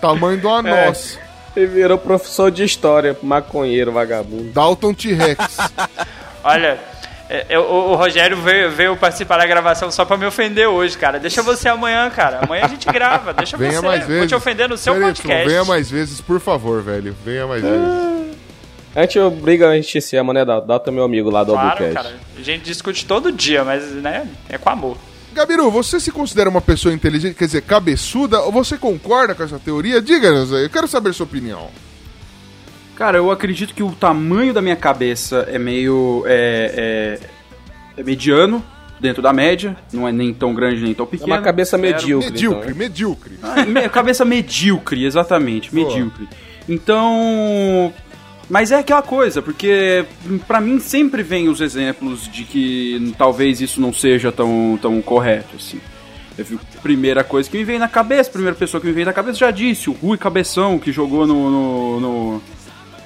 Tamanho 0.00 0.38
de 0.38 0.46
uma 0.46 0.68
É. 0.68 1.29
Ele 1.56 1.66
virou 1.66 1.98
professor 1.98 2.50
de 2.50 2.62
história, 2.64 3.16
maconheiro, 3.22 3.90
vagabundo. 3.92 4.52
Dalton 4.52 4.94
T-Rex. 4.94 5.58
Olha, 6.44 6.78
é, 7.28 7.46
é, 7.50 7.58
o, 7.58 7.62
o 7.62 7.94
Rogério 7.96 8.36
veio, 8.36 8.70
veio 8.70 8.96
participar 8.96 9.38
da 9.38 9.46
gravação 9.46 9.90
só 9.90 10.04
pra 10.04 10.16
me 10.16 10.26
ofender 10.26 10.68
hoje, 10.68 10.96
cara. 10.96 11.18
Deixa 11.18 11.42
você 11.42 11.68
amanhã, 11.68 12.08
cara. 12.10 12.40
Amanhã 12.42 12.64
a 12.64 12.68
gente 12.68 12.86
grava. 12.86 13.32
Deixa 13.32 13.56
Venha 13.56 13.80
você. 13.80 13.86
mais 13.86 14.00
vezes. 14.06 14.18
Vou 14.18 14.26
te 14.28 14.34
ofender 14.34 14.68
no 14.68 14.76
seu 14.76 14.94
podcast. 14.94 15.48
Venha 15.48 15.64
mais 15.64 15.90
vezes, 15.90 16.20
por 16.20 16.40
favor, 16.40 16.82
velho. 16.82 17.14
Venha 17.24 17.46
mais 17.46 17.62
vezes. 17.62 18.10
A 18.94 19.02
gente 19.02 19.18
obriga 19.20 19.68
a 19.68 19.74
gente 19.76 20.00
se 20.00 20.16
ama, 20.16 20.32
né, 20.32 20.44
Dalton? 20.44 20.66
Dalton 20.66 20.90
é 20.90 20.94
meu 20.94 21.04
amigo 21.04 21.30
lá 21.30 21.44
do 21.44 21.52
Claro, 21.52 21.68
Albuquerque. 21.68 21.94
cara. 21.94 22.14
A 22.36 22.42
gente 22.42 22.62
discute 22.64 23.06
todo 23.06 23.30
dia, 23.30 23.62
mas, 23.64 23.84
né, 23.92 24.26
é 24.48 24.58
com 24.58 24.68
amor. 24.68 24.96
Gabiru, 25.32 25.70
você 25.70 26.00
se 26.00 26.10
considera 26.10 26.50
uma 26.50 26.60
pessoa 26.60 26.92
inteligente, 26.92 27.34
quer 27.36 27.46
dizer, 27.46 27.62
cabeçuda, 27.62 28.40
ou 28.40 28.50
você 28.52 28.76
concorda 28.76 29.34
com 29.34 29.42
essa 29.42 29.58
teoria? 29.58 30.02
Diga-nos 30.02 30.52
aí, 30.52 30.64
eu 30.64 30.70
quero 30.70 30.88
saber 30.88 31.12
sua 31.14 31.24
opinião. 31.24 31.68
Cara, 32.96 33.16
eu 33.18 33.30
acredito 33.30 33.72
que 33.72 33.82
o 33.82 33.92
tamanho 33.92 34.52
da 34.52 34.60
minha 34.60 34.76
cabeça 34.76 35.46
é 35.50 35.58
meio. 35.58 36.24
é, 36.26 37.18
é, 37.96 38.00
é 38.00 38.02
mediano, 38.02 38.62
dentro 39.00 39.22
da 39.22 39.32
média. 39.32 39.74
Não 39.92 40.06
é 40.06 40.12
nem 40.12 40.34
tão 40.34 40.52
grande 40.52 40.82
nem 40.82 40.92
tão 40.92 41.06
É 41.06 41.08
pequeno. 41.08 41.32
uma 41.32 41.40
cabeça 41.40 41.78
medíocre. 41.78 42.30
Medíocre, 42.30 42.58
então, 42.60 42.74
né? 42.74 42.78
medíocre. 42.84 43.38
Ah, 43.42 43.64
me- 43.64 43.88
cabeça 43.88 44.24
medíocre, 44.24 45.04
exatamente, 45.06 45.70
Boa. 45.70 45.88
medíocre. 45.88 46.28
Então. 46.68 47.92
Mas 48.50 48.72
é 48.72 48.80
aquela 48.80 49.00
coisa, 49.00 49.40
porque 49.40 50.04
pra 50.48 50.60
mim 50.60 50.80
sempre 50.80 51.22
vem 51.22 51.48
os 51.48 51.60
exemplos 51.60 52.28
de 52.28 52.42
que 52.42 53.14
talvez 53.16 53.60
isso 53.60 53.80
não 53.80 53.92
seja 53.92 54.32
tão, 54.32 54.76
tão 54.82 55.00
correto, 55.00 55.54
assim. 55.54 55.80
Primeira 56.82 57.22
coisa 57.22 57.48
que 57.48 57.56
me 57.56 57.62
veio 57.62 57.78
na 57.78 57.86
cabeça, 57.86 58.28
primeira 58.28 58.56
pessoa 58.56 58.80
que 58.80 58.88
me 58.88 58.92
veio 58.92 59.06
na 59.06 59.12
cabeça 59.12 59.38
já 59.38 59.52
disse, 59.52 59.88
o 59.88 59.92
Rui 59.92 60.18
Cabeção, 60.18 60.80
que 60.80 60.90
jogou 60.90 61.28
no, 61.28 61.48
no, 61.48 62.00
no, 62.00 62.42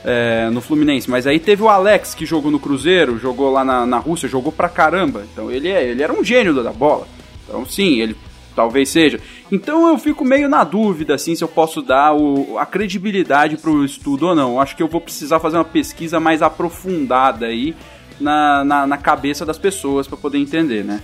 é, 0.03 0.49
no 0.49 0.63
Fluminense. 0.63 1.11
Mas 1.11 1.27
aí 1.27 1.39
teve 1.39 1.63
o 1.63 1.69
Alex, 1.69 2.15
que 2.15 2.25
jogou 2.25 2.51
no 2.51 2.59
Cruzeiro, 2.59 3.19
jogou 3.19 3.53
lá 3.53 3.63
na, 3.63 3.85
na 3.85 3.99
Rússia, 3.99 4.27
jogou 4.27 4.51
pra 4.51 4.71
caramba. 4.71 5.27
Então 5.31 5.51
ele, 5.51 5.69
é, 5.69 5.85
ele 5.91 6.03
era 6.03 6.13
um 6.13 6.25
gênio 6.25 6.55
da 6.55 6.73
bola. 6.73 7.07
Então 7.47 7.67
sim, 7.67 8.01
ele 8.01 8.17
talvez 8.57 8.89
seja. 8.89 9.21
Então 9.55 9.89
eu 9.89 9.99
fico 9.99 10.25
meio 10.25 10.49
na 10.49 10.65
dúvida, 10.65 11.15
assim, 11.15 11.35
se 11.37 11.45
eu 11.45 11.49
posso 11.49 11.81
dar 11.81 12.13
o, 12.15 12.59
a 12.59 12.67
credibilidade 12.67 13.57
pro 13.57 13.85
estudo 13.85 14.29
ou 14.29 14.35
não. 14.35 14.55
Eu 14.55 14.61
Acho 14.61 14.75
que 14.77 14.83
eu 14.83 14.89
vou 14.89 15.01
precisar 15.01 15.39
fazer 15.39 15.57
uma 15.57 15.65
pesquisa 15.65 16.19
mais 16.19 16.43
aprofundada 16.43 17.47
aí 17.47 17.75
na, 18.21 18.65
na, 18.65 18.87
na 18.87 18.97
cabeça 18.99 19.47
das 19.47 19.59
pessoas 19.59 20.09
pra 20.09 20.17
poder 20.17 20.39
entender, 20.39 20.85
né? 20.85 21.01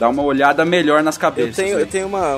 Dar 0.00 0.08
uma 0.08 0.22
olhada 0.22 0.64
melhor 0.64 1.02
nas 1.02 1.14
Eu 1.16 1.20
cabeças. 1.20 1.56
tenho, 1.56 1.76
aí. 1.76 1.82
eu 1.82 1.86
tenho 1.86 2.06
uma, 2.08 2.36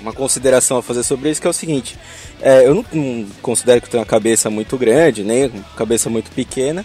uma 0.00 0.12
consideração 0.12 0.78
a 0.78 0.82
fazer 0.82 1.02
sobre 1.02 1.30
isso, 1.30 1.40
que 1.40 1.46
é 1.46 1.50
o 1.50 1.54
seguinte. 1.54 1.98
é, 2.40 2.66
eu 2.66 2.74
não, 2.74 2.84
não 2.92 3.26
considero 3.42 3.80
que 3.80 3.86
eu 3.88 3.90
tenho 3.90 4.00
uma 4.02 4.06
cabeça 4.08 4.48
muito 4.48 4.78
grande, 4.78 5.22
nem 5.22 5.46
uma 5.48 5.64
cabeça 5.76 6.08
muito 6.08 6.30
pequena. 6.30 6.84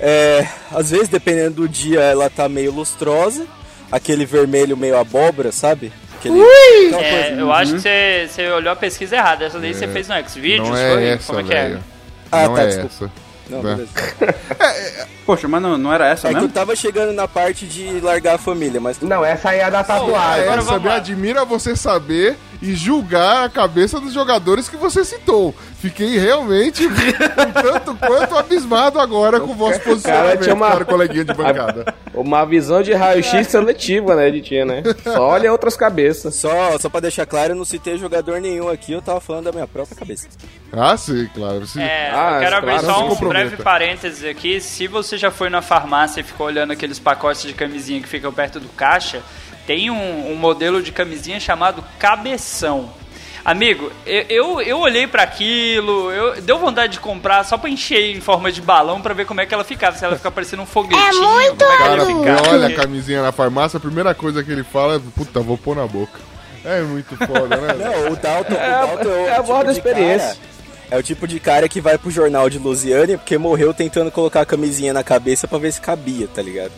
É, 0.00 0.48
às 0.72 0.90
vezes, 0.90 1.08
dependendo 1.08 1.62
do 1.62 1.68
dia, 1.68 2.00
ela 2.00 2.28
tá 2.28 2.48
meio 2.48 2.72
lustrosa. 2.72 3.46
Aquele 3.90 4.24
vermelho 4.24 4.76
meio 4.76 4.96
abóbora, 4.96 5.52
sabe? 5.52 5.92
Aquele, 6.30 6.86
aquela 6.94 7.02
É, 7.02 7.22
coisa. 7.28 7.40
eu 7.40 7.52
acho 7.52 7.72
que 7.74 7.80
você, 7.80 8.28
você 8.30 8.48
olhou 8.50 8.72
a 8.72 8.76
pesquisa 8.76 9.16
errada. 9.16 9.44
Essa 9.44 9.58
daí 9.58 9.74
você 9.74 9.88
fez 9.88 10.08
no 10.08 10.14
Xvideos, 10.28 10.68
Não 10.68 10.76
foi? 10.76 11.04
é 11.04 11.08
essa, 11.14 11.26
Como 11.26 11.40
é 11.40 11.42
que 11.44 11.54
é? 11.54 11.78
Ah, 12.30 12.48
não 12.48 12.54
tá, 12.54 12.62
é 12.62 12.66
desculpa. 12.66 12.94
essa. 12.94 13.10
Não, 13.50 13.62
né? 13.62 13.74
beleza. 13.74 15.08
Poxa, 15.26 15.48
mas 15.48 15.60
não, 15.62 15.76
não 15.76 15.92
era 15.92 16.08
essa 16.08 16.28
É 16.28 16.30
que 16.30 16.36
eu 16.36 16.40
mesmo? 16.42 16.54
tava 16.54 16.74
chegando 16.76 17.12
na 17.12 17.28
parte 17.28 17.66
de 17.66 18.00
largar 18.00 18.36
a 18.36 18.38
família, 18.38 18.80
mas 18.80 18.98
Não, 19.00 19.24
essa 19.24 19.50
aí 19.50 19.58
é 19.58 19.64
a 19.64 19.70
da 19.70 19.84
tatuagem. 19.84 20.42
agora 20.44 20.60
essa 20.60 20.70
vamos 20.70 20.82
me 20.82 20.88
lá. 20.88 20.94
admira 20.96 21.44
você 21.44 21.76
saber 21.76 22.36
e 22.62 22.74
julgar 22.76 23.44
a 23.44 23.48
cabeça 23.50 23.98
dos 24.00 24.12
jogadores 24.14 24.68
que 24.68 24.76
você 24.76 25.04
citou. 25.04 25.52
Fiquei 25.80 26.16
realmente 26.16 26.86
um 26.86 27.52
tanto 27.52 27.94
quanto 27.96 28.36
abismado 28.36 29.00
agora 29.00 29.40
com 29.40 29.50
o 29.50 29.54
vosso 29.54 29.80
posicionamento, 29.80 30.42
tinha 30.42 30.54
uma- 30.54 30.70
cara, 30.70 30.84
coleguinha 30.84 31.24
de 31.24 31.34
bancada. 31.34 31.92
Uma 32.14 32.44
visão 32.44 32.82
de 32.82 32.92
raio-x 32.92 33.46
seletiva, 33.48 34.14
né, 34.14 34.30
de 34.30 34.42
tinha, 34.42 34.66
né? 34.66 34.82
Só 35.02 35.28
olha 35.28 35.50
outras 35.50 35.74
cabeças. 35.74 36.34
só, 36.34 36.78
só 36.78 36.90
pra 36.90 37.00
deixar 37.00 37.24
claro, 37.24 37.52
eu 37.52 37.56
não 37.56 37.64
citei 37.64 37.96
jogador 37.96 38.38
nenhum 38.38 38.68
aqui, 38.68 38.92
eu 38.92 39.00
tava 39.00 39.18
falando 39.18 39.44
da 39.46 39.52
minha 39.52 39.66
própria 39.66 39.96
cabeça. 39.96 40.28
Ah, 40.70 40.94
sim, 40.94 41.26
claro. 41.34 41.66
Sim. 41.66 41.80
É, 41.80 42.10
Ah, 42.12 42.32
eu 42.34 42.40
quero 42.40 42.56
abrir 42.56 42.78
claro, 42.80 42.86
só 42.86 43.08
um 43.24 43.28
breve 43.28 43.56
parênteses 43.56 44.24
aqui. 44.28 44.60
Se 44.60 44.86
você 44.86 45.16
já 45.16 45.30
foi 45.30 45.48
na 45.48 45.62
farmácia 45.62 46.20
e 46.20 46.22
ficou 46.22 46.46
olhando 46.46 46.70
aqueles 46.72 46.98
pacotes 46.98 47.42
de 47.44 47.54
camisinha 47.54 48.00
que 48.02 48.08
ficam 48.08 48.30
perto 48.30 48.60
do 48.60 48.68
caixa, 48.68 49.22
tem 49.66 49.90
um, 49.90 50.32
um 50.32 50.36
modelo 50.36 50.82
de 50.82 50.92
camisinha 50.92 51.38
chamado 51.40 51.84
Cabeção. 51.98 52.90
Amigo, 53.44 53.90
eu, 54.06 54.24
eu, 54.28 54.60
eu 54.62 54.78
olhei 54.78 55.04
pra 55.08 55.24
aquilo, 55.24 56.12
eu 56.12 56.40
deu 56.42 56.58
vontade 56.60 56.92
de 56.92 57.00
comprar 57.00 57.44
só 57.44 57.58
pra 57.58 57.68
encher 57.68 58.14
em 58.16 58.20
forma 58.20 58.52
de 58.52 58.62
balão 58.62 59.00
pra 59.02 59.12
ver 59.14 59.26
como 59.26 59.40
é 59.40 59.46
que 59.46 59.52
ela 59.52 59.64
ficava. 59.64 59.96
Se 59.98 60.04
ela 60.04 60.16
ficar 60.16 60.30
parecendo 60.30 60.62
um 60.62 60.66
foguetinho. 60.66 61.02
É 61.04 61.12
muito 61.12 61.58
como 61.64 61.72
é 61.72 61.76
que 61.76 61.82
ela 61.82 61.96
cara, 61.96 62.06
ficar. 62.40 62.50
olha 62.52 62.66
a 62.68 62.74
camisinha 62.74 63.20
na 63.20 63.32
farmácia, 63.32 63.78
a 63.78 63.80
primeira 63.80 64.14
coisa 64.14 64.44
que 64.44 64.52
ele 64.52 64.62
fala 64.62 64.94
é, 64.94 65.00
puta, 65.16 65.40
vou 65.40 65.58
pôr 65.58 65.74
na 65.74 65.86
boca. 65.88 66.20
É 66.64 66.80
muito 66.82 67.16
foda, 67.16 67.56
né? 67.56 67.74
Não, 67.82 68.12
o 68.12 68.16
Dalton, 68.16 68.54
É, 68.54 68.84
o 68.84 68.86
Dalton 68.86 69.10
é 69.10 69.32
o 69.32 69.38
a 69.38 69.42
voz 69.42 69.66
da 69.66 69.72
de 69.72 69.78
experiência. 69.78 70.28
cara- 70.28 70.52
é 70.92 70.98
o 70.98 71.02
tipo 71.02 71.26
de 71.26 71.40
cara 71.40 71.68
que 71.68 71.80
vai 71.80 71.98
pro 71.98 72.10
jornal 72.12 72.48
de 72.48 72.58
Lusiane 72.58 73.16
porque 73.16 73.36
morreu 73.38 73.74
tentando 73.74 74.10
colocar 74.12 74.42
a 74.42 74.46
camisinha 74.46 74.92
na 74.92 75.02
cabeça 75.02 75.48
pra 75.48 75.58
ver 75.58 75.72
se 75.72 75.80
cabia, 75.80 76.28
tá 76.32 76.40
ligado? 76.42 76.70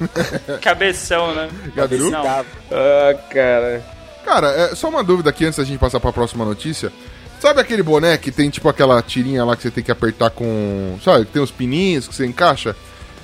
Cabeção, 0.60 1.34
né? 1.34 1.48
Gabiru? 1.74 2.10
Não. 2.10 2.22
Dava. 2.22 2.46
Ah, 2.70 3.14
cara. 3.32 3.84
Cara, 4.24 4.48
é, 4.48 4.74
só 4.74 4.88
uma 4.88 5.04
dúvida 5.04 5.30
aqui 5.30 5.44
antes 5.44 5.58
da 5.58 5.64
gente 5.64 5.78
passar 5.78 6.00
pra 6.00 6.12
próxima 6.12 6.44
notícia. 6.44 6.92
Sabe 7.40 7.60
aquele 7.60 7.82
boné 7.82 8.16
que 8.16 8.30
tem 8.32 8.48
tipo 8.48 8.68
aquela 8.68 9.02
tirinha 9.02 9.44
lá 9.44 9.54
que 9.54 9.62
você 9.62 9.70
tem 9.70 9.84
que 9.84 9.92
apertar 9.92 10.30
com. 10.30 10.98
Sabe, 11.04 11.26
que 11.26 11.32
tem 11.32 11.42
os 11.42 11.50
pininhos 11.50 12.08
que 12.08 12.14
você 12.14 12.24
encaixa? 12.26 12.74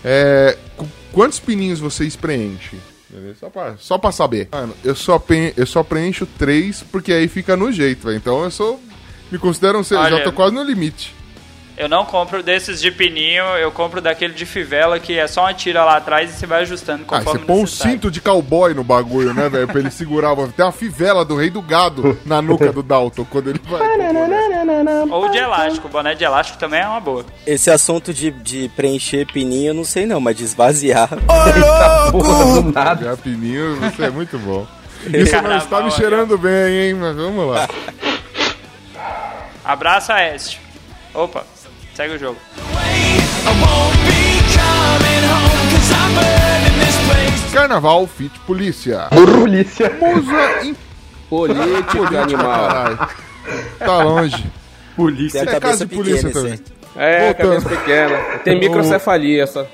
É. 0.04 0.56
qu- 0.76 0.86
Quantos 1.12 1.40
pininhos 1.40 1.80
vocês 1.80 2.14
preenchem? 2.16 2.78
Beleza? 3.08 3.36
Só 3.40 3.48
pra, 3.50 3.74
só 3.78 3.98
pra 3.98 4.12
saber. 4.12 4.48
Mano, 4.52 4.74
eu 4.84 4.94
só, 4.94 5.20
eu 5.56 5.66
só 5.66 5.82
preencho 5.82 6.26
três 6.38 6.84
porque 6.92 7.12
aí 7.12 7.26
fica 7.28 7.56
no 7.56 7.72
jeito, 7.72 8.06
velho. 8.06 8.16
Então 8.16 8.44
eu 8.44 8.50
sou. 8.50 8.80
Me 9.32 9.38
considero 9.38 9.78
um 9.78 9.82
ser. 9.84 9.94
Já 10.10 10.22
tô 10.22 10.32
quase 10.32 10.54
no 10.54 10.62
limite. 10.62 11.14
Eu 11.80 11.88
não 11.88 12.04
compro 12.04 12.42
desses 12.42 12.78
de 12.78 12.90
pininho, 12.90 13.42
eu 13.56 13.72
compro 13.72 14.02
daquele 14.02 14.34
de 14.34 14.44
fivela 14.44 15.00
que 15.00 15.18
é 15.18 15.26
só 15.26 15.44
uma 15.44 15.54
tira 15.54 15.82
lá 15.82 15.96
atrás 15.96 16.28
e 16.28 16.34
você 16.34 16.46
vai 16.46 16.60
ajustando 16.60 17.04
Ah, 17.08 17.20
conforme 17.20 17.40
você 17.40 17.46
põe 17.46 17.62
um 17.62 17.66
cinto 17.66 18.10
de 18.10 18.20
cowboy 18.20 18.74
no 18.74 18.84
bagulho, 18.84 19.32
né, 19.32 19.48
velho? 19.48 19.66
Pra 19.66 19.80
ele 19.80 19.90
segurar. 19.90 20.36
Tem 20.54 20.62
uma 20.62 20.72
fivela 20.72 21.24
do 21.24 21.34
rei 21.34 21.48
do 21.48 21.62
gado 21.62 22.18
na 22.26 22.42
nuca 22.42 22.70
do 22.70 22.82
Dalton 22.82 23.24
quando 23.24 23.48
ele 23.48 23.62
vai. 23.64 23.80
Ou 25.10 25.30
de 25.30 25.38
elástico, 25.38 25.88
boné 25.88 26.14
de 26.14 26.22
elástico 26.22 26.58
também 26.58 26.80
é 26.80 26.86
uma 26.86 27.00
boa. 27.00 27.24
Esse 27.46 27.70
assunto 27.70 28.12
de, 28.12 28.30
de 28.30 28.68
preencher 28.76 29.24
pininho, 29.32 29.70
eu 29.70 29.74
não 29.74 29.84
sei 29.84 30.04
não, 30.04 30.20
mas 30.20 30.36
de 30.36 30.44
esvaziar. 30.44 31.08
Do 32.12 32.72
nada. 32.74 33.06
Já 33.06 33.16
pininho, 33.16 33.76
você 33.76 34.02
é 34.02 34.10
muito 34.10 34.38
bom. 34.38 34.66
Isso 35.14 35.40
não 35.40 35.56
está 35.56 35.80
me 35.80 35.90
cheirando 35.90 36.36
bem, 36.36 36.88
hein? 36.88 36.94
Mas 36.94 37.16
vamos 37.16 37.50
lá. 37.50 37.66
Abraço 39.64 40.12
a 40.12 40.22
Este. 40.22 40.60
Opa, 41.14 41.44
segue 42.00 42.14
o 42.14 42.18
jogo. 42.18 42.38
Carnaval 47.52 48.06
Fit 48.06 48.38
Polícia. 48.46 49.08
Polícia. 49.10 49.90
Musa 50.00 50.64
em 50.64 50.76
Política 51.28 52.22
animal. 52.22 52.68
caralho. 52.68 52.98
Tá 53.78 54.02
longe. 54.02 54.46
Polícia. 54.96 55.40
Tem 55.44 55.48
É 55.48 55.60
cabeça 55.60 55.60
caso 55.60 55.86
de 55.86 55.94
polícia 55.96 56.28
pequena 56.28 56.32
também. 56.32 56.54
esse. 56.54 56.64
É, 56.96 57.24
Voltando. 57.26 57.48
cabeça 57.48 57.68
pequena. 57.68 58.18
Tem 58.44 58.58
microcefalia 58.58 59.46
só. 59.46 59.66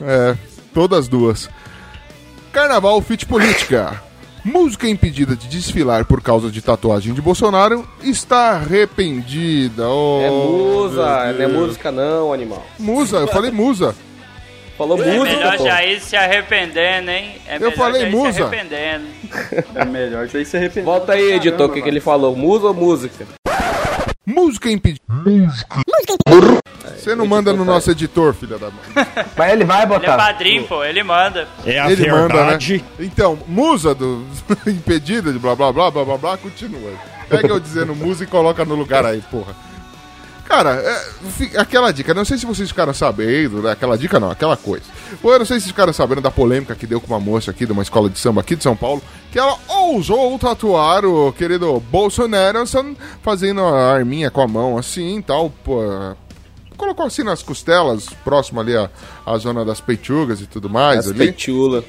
É, 0.00 0.36
todas 0.72 1.08
duas. 1.08 1.50
Carnaval 2.52 3.00
Fit 3.02 3.26
Política. 3.26 4.00
Música 4.44 4.88
impedida 4.88 5.36
de 5.36 5.46
desfilar 5.48 6.04
por 6.04 6.20
causa 6.20 6.50
de 6.50 6.60
tatuagem 6.60 7.14
de 7.14 7.22
Bolsonaro 7.22 7.86
está 8.02 8.50
arrependida. 8.52 9.88
Oh, 9.88 10.20
É 10.20 10.30
musa, 10.30 11.32
não 11.32 11.44
é 11.44 11.46
música 11.46 11.92
não, 11.92 12.32
animal. 12.32 12.64
Musa, 12.78 13.18
eu 13.18 13.28
falei 13.28 13.52
musa. 13.52 13.94
Falou 14.76 15.00
É 15.00 15.16
música, 15.16 15.36
melhor 15.36 15.56
pô. 15.58 15.64
já 15.64 15.84
ir 15.84 16.00
se 16.00 16.16
arrependendo, 16.16 17.10
hein? 17.10 17.36
É 17.46 17.58
melhor 17.58 17.74
falei 17.76 18.10
musa. 18.10 18.32
se 18.32 18.42
arrependendo. 18.42 19.04
É 19.76 19.84
melhor 19.84 20.26
já 20.26 20.40
ir 20.40 20.44
se 20.44 20.56
arrepender. 20.56 20.84
Volta 20.84 21.12
aí, 21.12 21.32
editor, 21.34 21.70
o 21.70 21.72
que, 21.72 21.80
que 21.80 21.88
ele 21.88 22.00
falou? 22.00 22.34
Musa 22.34 22.66
ou 22.66 22.74
música? 22.74 23.24
Música 24.24 24.70
impedida. 24.70 25.02
Você 26.96 27.14
não 27.14 27.26
manda 27.26 27.52
no 27.52 27.64
nosso 27.64 27.90
editor, 27.90 28.32
filha 28.34 28.56
da 28.58 28.66
mãe. 28.70 28.80
Mas 29.36 29.52
ele 29.52 29.64
vai 29.64 29.78
Ele 29.82 29.94
é 29.94 29.98
botar. 29.98 30.16
padrinho, 30.16 30.64
pô, 30.68 30.84
ele 30.84 31.02
manda. 31.02 31.48
É 31.66 31.80
a 31.80 31.90
Ele 31.90 32.08
manda, 32.10 32.34
verdade. 32.34 32.78
né? 32.78 33.04
Então, 33.06 33.38
musa 33.48 33.94
do 33.94 34.24
impedida 34.66 35.32
de 35.32 35.38
blá 35.38 35.56
blá 35.56 35.72
blá 35.72 35.90
blá 35.90 36.04
blá 36.04 36.18
blá, 36.18 36.36
continua. 36.36 36.92
Pega 37.28 37.48
eu 37.48 37.58
dizendo 37.58 37.94
musa 37.94 38.22
e 38.24 38.26
coloca 38.26 38.64
no 38.64 38.74
lugar 38.74 39.04
aí, 39.04 39.20
porra. 39.30 39.54
Cara, 40.52 40.74
é, 40.74 41.58
aquela 41.58 41.90
dica, 41.90 42.12
não 42.12 42.26
sei 42.26 42.36
se 42.36 42.44
vocês 42.44 42.68
ficaram 42.68 42.92
sabendo, 42.92 43.62
né? 43.62 43.72
Aquela 43.72 43.96
dica 43.96 44.20
não, 44.20 44.30
aquela 44.30 44.54
coisa. 44.54 44.84
Eu 45.24 45.38
não 45.38 45.46
sei 45.46 45.56
se 45.58 45.62
vocês 45.62 45.68
ficaram 45.68 45.94
sabendo 45.94 46.20
da 46.20 46.30
polêmica 46.30 46.74
que 46.74 46.86
deu 46.86 47.00
com 47.00 47.06
uma 47.06 47.18
moça 47.18 47.50
aqui 47.50 47.64
de 47.64 47.72
uma 47.72 47.80
escola 47.82 48.10
de 48.10 48.18
samba 48.18 48.42
aqui 48.42 48.54
de 48.54 48.62
São 48.62 48.76
Paulo, 48.76 49.02
que 49.32 49.38
ela 49.38 49.56
ousou 49.66 50.38
tatuar 50.38 51.06
o 51.06 51.32
querido 51.32 51.80
Bolsonaro 51.90 52.64
fazendo 53.22 53.62
a 53.62 53.94
arminha 53.94 54.30
com 54.30 54.42
a 54.42 54.46
mão 54.46 54.76
assim 54.76 55.20
e 55.20 55.22
tal, 55.22 55.48
pô, 55.64 55.80
colocou 56.76 57.06
assim 57.06 57.22
nas 57.22 57.42
costelas, 57.42 58.10
próximo 58.22 58.60
ali 58.60 58.76
à, 58.76 58.90
à 59.24 59.38
zona 59.38 59.64
das 59.64 59.80
peitugas 59.80 60.42
e 60.42 60.46
tudo 60.46 60.68
mais 60.68 60.98
As 60.98 61.06
ali. 61.06 61.18
peitulas. 61.18 61.82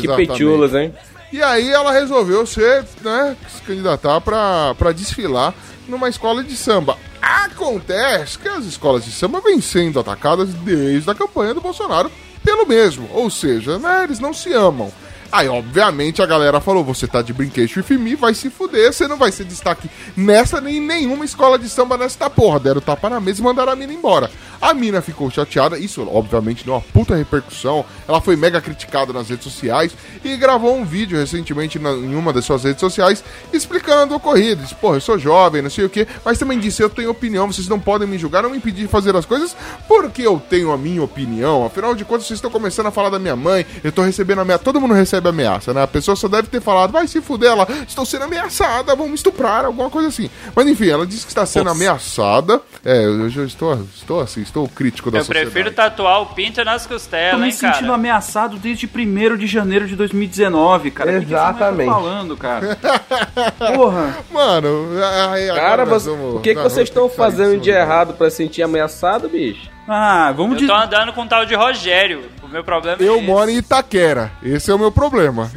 Que 0.00 0.08
peitulas, 0.16 0.74
hein? 0.74 0.92
E 1.32 1.40
aí 1.40 1.70
ela 1.70 1.92
resolveu 1.92 2.44
ser, 2.44 2.84
né, 3.02 3.36
se 3.54 3.62
candidatar 3.62 4.20
pra 4.20 4.90
desfilar 4.92 5.54
numa 5.90 6.08
escola 6.08 6.42
de 6.42 6.56
samba. 6.56 6.96
Acontece 7.20 8.38
que 8.38 8.48
as 8.48 8.64
escolas 8.64 9.04
de 9.04 9.12
samba 9.12 9.40
vêm 9.40 9.60
sendo 9.60 10.00
atacadas 10.00 10.54
desde 10.54 11.10
a 11.10 11.14
campanha 11.14 11.52
do 11.52 11.60
Bolsonaro 11.60 12.10
pelo 12.42 12.66
mesmo. 12.66 13.08
Ou 13.12 13.28
seja, 13.28 13.78
né, 13.78 14.04
eles 14.04 14.18
não 14.18 14.32
se 14.32 14.52
amam. 14.52 14.90
Aí, 15.32 15.48
obviamente, 15.48 16.20
a 16.20 16.26
galera 16.26 16.60
falou: 16.60 16.82
você 16.82 17.06
tá 17.06 17.22
de 17.22 17.32
brinquedo 17.32 17.70
me, 17.98 18.14
vai 18.16 18.34
se 18.34 18.50
fuder, 18.50 18.92
você 18.92 19.06
não 19.06 19.16
vai 19.16 19.30
ser 19.30 19.44
destaque 19.44 19.88
nessa 20.16 20.60
nem 20.60 20.78
em 20.78 20.80
nenhuma 20.80 21.24
escola 21.24 21.58
de 21.58 21.68
samba 21.68 21.96
nessa 21.96 22.28
porra. 22.28 22.58
Deram 22.58 22.80
tapa 22.80 23.08
na 23.08 23.20
mesa 23.20 23.40
e 23.40 23.44
mandaram 23.44 23.72
a 23.72 23.76
mina 23.76 23.92
embora. 23.92 24.30
A 24.60 24.74
mina 24.74 25.00
ficou 25.00 25.30
chateada, 25.30 25.78
isso 25.78 26.06
obviamente 26.12 26.64
deu 26.64 26.74
uma 26.74 26.80
puta 26.82 27.16
repercussão. 27.16 27.84
Ela 28.06 28.20
foi 28.20 28.36
mega 28.36 28.60
criticada 28.60 29.12
nas 29.12 29.28
redes 29.30 29.44
sociais 29.44 29.92
e 30.22 30.36
gravou 30.36 30.76
um 30.76 30.84
vídeo 30.84 31.18
recentemente 31.18 31.78
na- 31.78 31.92
em 31.92 32.14
uma 32.14 32.32
das 32.32 32.44
suas 32.44 32.64
redes 32.64 32.80
sociais 32.80 33.24
explicando 33.52 34.12
o 34.12 34.16
ocorrido. 34.18 34.62
Disse, 34.62 34.74
porra, 34.74 34.96
eu 34.96 35.00
sou 35.00 35.18
jovem, 35.18 35.62
não 35.62 35.70
sei 35.70 35.84
o 35.86 35.90
que, 35.90 36.06
mas 36.24 36.38
também 36.38 36.58
disse, 36.58 36.82
eu 36.82 36.90
tenho 36.90 37.10
opinião, 37.10 37.50
vocês 37.50 37.68
não 37.68 37.80
podem 37.80 38.06
me 38.06 38.18
julgar, 38.18 38.42
não 38.42 38.50
me 38.50 38.58
impedir 38.58 38.82
de 38.82 38.88
fazer 38.88 39.16
as 39.16 39.24
coisas 39.24 39.56
porque 39.88 40.22
eu 40.22 40.40
tenho 40.50 40.70
a 40.72 40.76
minha 40.78 41.02
opinião. 41.02 41.64
Afinal 41.64 41.94
de 41.94 42.04
contas, 42.04 42.26
vocês 42.26 42.36
estão 42.36 42.50
começando 42.50 42.86
a 42.86 42.90
falar 42.90 43.08
da 43.10 43.18
minha 43.18 43.36
mãe, 43.36 43.64
eu 43.82 43.90
tô 43.90 44.02
recebendo 44.02 44.40
ameaça. 44.40 44.62
Todo 44.62 44.80
mundo 44.80 44.92
recebe 44.94 45.28
ameaça, 45.28 45.72
né? 45.72 45.82
A 45.82 45.86
pessoa 45.86 46.14
só 46.16 46.28
deve 46.28 46.48
ter 46.48 46.60
falado, 46.60 46.90
vai 46.92 47.08
se 47.08 47.20
fuder, 47.22 47.50
ela, 47.52 47.66
estou 47.88 48.04
sendo 48.04 48.24
ameaçada, 48.24 48.94
vão 48.94 49.08
me 49.08 49.14
estuprar, 49.14 49.64
alguma 49.64 49.88
coisa 49.88 50.08
assim. 50.08 50.28
Mas 50.54 50.66
enfim, 50.66 50.88
ela 50.88 51.06
disse 51.06 51.22
que 51.24 51.30
está 51.32 51.46
sendo 51.46 51.64
Nossa. 51.64 51.76
ameaçada. 51.76 52.60
É, 52.84 53.04
eu 53.04 53.28
já 53.30 53.44
estou, 53.44 53.82
estou 53.96 54.20
assim, 54.20 54.40
estou 54.50 54.68
crítico 54.68 55.10
da 55.10 55.18
Eu 55.18 55.24
sociedade. 55.24 55.50
prefiro 55.50 55.74
tatuar 55.74 56.20
o 56.22 56.26
pinto 56.26 56.62
nas 56.64 56.82
Tô 56.84 56.94
costelas, 56.94 57.40
me 57.40 57.46
hein, 57.46 57.52
sentindo 57.52 57.92
ameaçado 57.92 58.56
desde 58.58 58.86
1 58.86 59.36
de 59.36 59.46
janeiro 59.46 59.86
de 59.86 59.96
2019, 59.96 60.90
cara. 60.90 61.10
O 61.10 61.20
que 61.20 61.26
que 61.26 61.32
Exatamente. 61.32 61.88
tá 61.88 61.94
falando, 61.94 62.36
cara? 62.36 62.78
Porra. 63.74 64.16
Mano, 64.32 64.88
aí 65.32 65.48
agora 65.50 65.60
Cara, 65.60 65.84
vamos- 65.84 66.06
o 66.36 66.40
que, 66.40 66.54
que 66.54 66.60
vocês 66.62 66.88
estão 66.88 67.08
fazendo 67.08 67.58
de 67.60 67.70
do- 67.70 67.76
errado 67.76 68.14
pra 68.14 68.30
se 68.30 68.36
sentir 68.36 68.62
ameaçado, 68.62 69.28
bicho? 69.28 69.68
Ah, 69.88 70.32
vamos 70.36 70.52
Eu 70.54 70.58
de... 70.60 70.66
tô 70.66 70.74
andando 70.74 71.12
com 71.12 71.22
um 71.22 71.26
tal 71.26 71.44
de 71.46 71.54
Rogério. 71.54 72.22
O 72.42 72.48
meu 72.48 72.62
problema 72.62 72.98
é 73.00 73.04
Eu 73.08 73.16
esse. 73.16 73.24
moro 73.24 73.50
em 73.50 73.56
Itaquera. 73.56 74.30
Esse 74.42 74.70
é 74.70 74.74
o 74.74 74.78
meu 74.78 74.92
problema. 74.92 75.50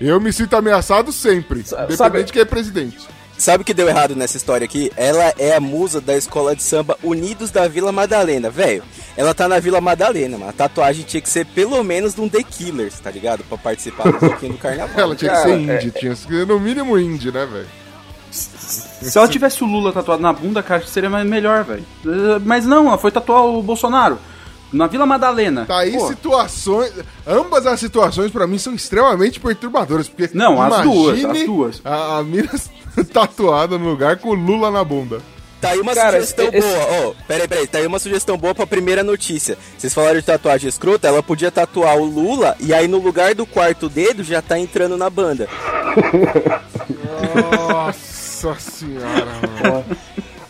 Eu 0.00 0.18
me 0.20 0.32
sinto 0.32 0.54
ameaçado 0.56 1.12
sempre, 1.12 1.60
independente 1.60 1.96
sabe- 1.96 2.22
de 2.24 2.32
quem 2.32 2.42
é 2.42 2.44
presidente. 2.44 2.98
Sabe 3.40 3.62
o 3.62 3.64
que 3.64 3.72
deu 3.72 3.88
errado 3.88 4.14
nessa 4.14 4.36
história 4.36 4.66
aqui? 4.66 4.92
Ela 4.98 5.32
é 5.38 5.56
a 5.56 5.60
musa 5.60 5.98
da 5.98 6.14
escola 6.14 6.54
de 6.54 6.62
samba 6.62 6.98
Unidos 7.02 7.50
da 7.50 7.66
Vila 7.66 7.90
Madalena, 7.90 8.50
velho. 8.50 8.82
Ela 9.16 9.32
tá 9.32 9.48
na 9.48 9.58
Vila 9.58 9.80
Madalena, 9.80 10.36
mano. 10.36 10.50
A 10.50 10.52
tatuagem 10.52 11.06
tinha 11.06 11.22
que 11.22 11.28
ser 11.28 11.46
pelo 11.46 11.82
menos 11.82 12.14
de 12.14 12.20
um 12.20 12.28
The 12.28 12.42
Killers, 12.42 13.00
tá 13.00 13.10
ligado? 13.10 13.42
Pra 13.44 13.56
participar 13.56 14.12
do 14.12 14.18
pouquinho 14.18 14.52
do 14.52 14.58
carnaval. 14.58 14.92
Ela 15.00 15.16
tinha 15.16 15.32
que 15.32 15.38
ser 15.38 15.52
é- 15.52 15.56
indie, 15.56 15.90
tinha 15.90 16.12
que 16.14 16.18
ser 16.18 16.46
no 16.46 16.60
mínimo 16.60 16.98
indie, 16.98 17.32
né, 17.32 17.46
velho? 17.46 17.66
Se 18.30 19.16
ela 19.18 19.26
tivesse 19.26 19.64
o 19.64 19.66
Lula 19.66 19.90
tatuado 19.90 20.22
na 20.22 20.32
bunda, 20.34 20.62
cara, 20.62 20.86
seria 20.86 21.08
mais- 21.08 21.26
melhor, 21.26 21.64
velho. 21.64 21.84
Eh, 22.04 22.38
Mas 22.44 22.66
não, 22.66 22.88
ela 22.88 22.98
foi 22.98 23.10
tatuar 23.10 23.46
o 23.46 23.62
Bolsonaro. 23.62 24.18
Na 24.72 24.86
Vila 24.86 25.04
Madalena. 25.04 25.66
Tá 25.66 25.78
aí 25.78 25.92
Pô, 25.92 26.06
situações. 26.06 26.92
Ambas 27.26 27.66
as 27.66 27.80
situações 27.80 28.30
pra 28.30 28.46
mim 28.46 28.56
são 28.58 28.72
extremamente 28.72 29.40
perturbadoras. 29.40 30.08
Porque 30.08 30.30
Não, 30.32 30.62
as 30.62 30.82
duas, 30.82 31.24
as 31.24 31.42
duas. 31.44 31.80
A, 31.84 32.18
a 32.18 32.22
mina 32.22 32.50
tatuada 33.12 33.78
no 33.78 33.88
lugar 33.90 34.18
com 34.18 34.30
o 34.30 34.34
Lula 34.34 34.70
na 34.70 34.82
bunda. 34.84 35.20
Tá 35.60 35.70
aí 35.70 35.80
uma 35.80 35.94
Cara, 35.94 36.12
sugestão 36.20 36.48
esse- 36.50 36.60
boa, 36.66 37.08
ó. 37.08 37.12
peraí, 37.28 37.46
peraí. 37.46 37.66
Tá 37.66 37.78
aí 37.78 37.86
uma 37.86 37.98
sugestão 37.98 38.38
boa 38.38 38.54
pra 38.54 38.66
primeira 38.66 39.04
notícia. 39.04 39.58
Vocês 39.76 39.92
falaram 39.92 40.18
de 40.18 40.24
tatuagem 40.24 40.68
escrota, 40.68 41.06
ela 41.06 41.22
podia 41.22 41.50
tatuar 41.50 41.96
o 41.98 42.04
Lula 42.04 42.56
e 42.58 42.72
aí 42.72 42.88
no 42.88 42.96
lugar 42.98 43.34
do 43.34 43.44
quarto 43.44 43.86
dedo 43.88 44.24
já 44.24 44.40
tá 44.40 44.58
entrando 44.58 44.96
na 44.96 45.10
banda. 45.10 45.46
Nossa 47.34 48.54
senhora, 48.58 49.26
mano. 49.62 49.84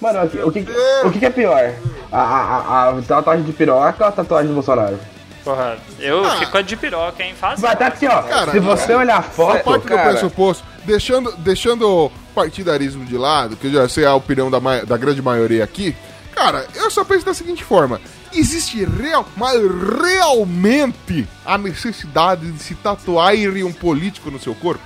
Mano, 0.00 0.24
o 0.24 0.28
que, 0.30 0.38
o 0.38 0.50
que, 0.52 0.60
o 1.04 1.10
que 1.10 1.18
que 1.18 1.26
é 1.26 1.30
pior? 1.30 1.74
A, 2.10 2.20
a, 2.22 2.56
a, 2.56 2.88
a 2.98 3.02
tatuagem 3.02 3.44
de 3.44 3.52
piroca 3.52 3.96
ou 4.04 4.08
a 4.08 4.12
tatuagem 4.12 4.48
do 4.48 4.54
Bolsonaro? 4.54 4.98
Porra, 5.44 5.78
eu 5.98 6.28
fico 6.32 6.52
com 6.52 6.58
a 6.58 6.62
de 6.62 6.76
piroca, 6.76 7.22
hein? 7.22 7.34
Fácil. 7.38 7.62
Vai 7.62 7.72
estar 7.72 7.86
aqui, 7.86 8.06
ó. 8.06 8.22
Cara, 8.22 8.52
se 8.52 8.60
você 8.60 8.94
olhar 8.94 9.18
a 9.18 9.22
Só 9.22 9.30
foto, 9.30 9.64
parte 9.64 9.82
do 9.82 9.88
cara. 9.88 10.10
pressuposto, 10.10 10.64
deixando, 10.84 11.32
deixando 11.38 11.88
o 11.88 12.12
partidarismo 12.34 13.04
de 13.04 13.16
lado, 13.16 13.56
que 13.56 13.66
eu 13.68 13.72
já 13.72 13.88
sei 13.88 14.04
a 14.04 14.14
opinião 14.14 14.50
da, 14.50 14.58
da 14.84 14.96
grande 14.96 15.22
maioria 15.22 15.64
aqui, 15.64 15.96
cara, 16.34 16.66
eu 16.74 16.90
só 16.90 17.04
penso 17.04 17.24
da 17.24 17.32
seguinte 17.34 17.64
forma: 17.64 18.00
existe 18.32 18.84
real, 18.84 19.26
mas 19.36 19.60
realmente 20.02 21.26
a 21.44 21.56
necessidade 21.58 22.50
de 22.52 22.62
se 22.62 22.74
tatuar 22.74 23.34
e 23.34 23.64
um 23.64 23.72
político 23.72 24.30
no 24.30 24.38
seu 24.38 24.54
corpo? 24.54 24.82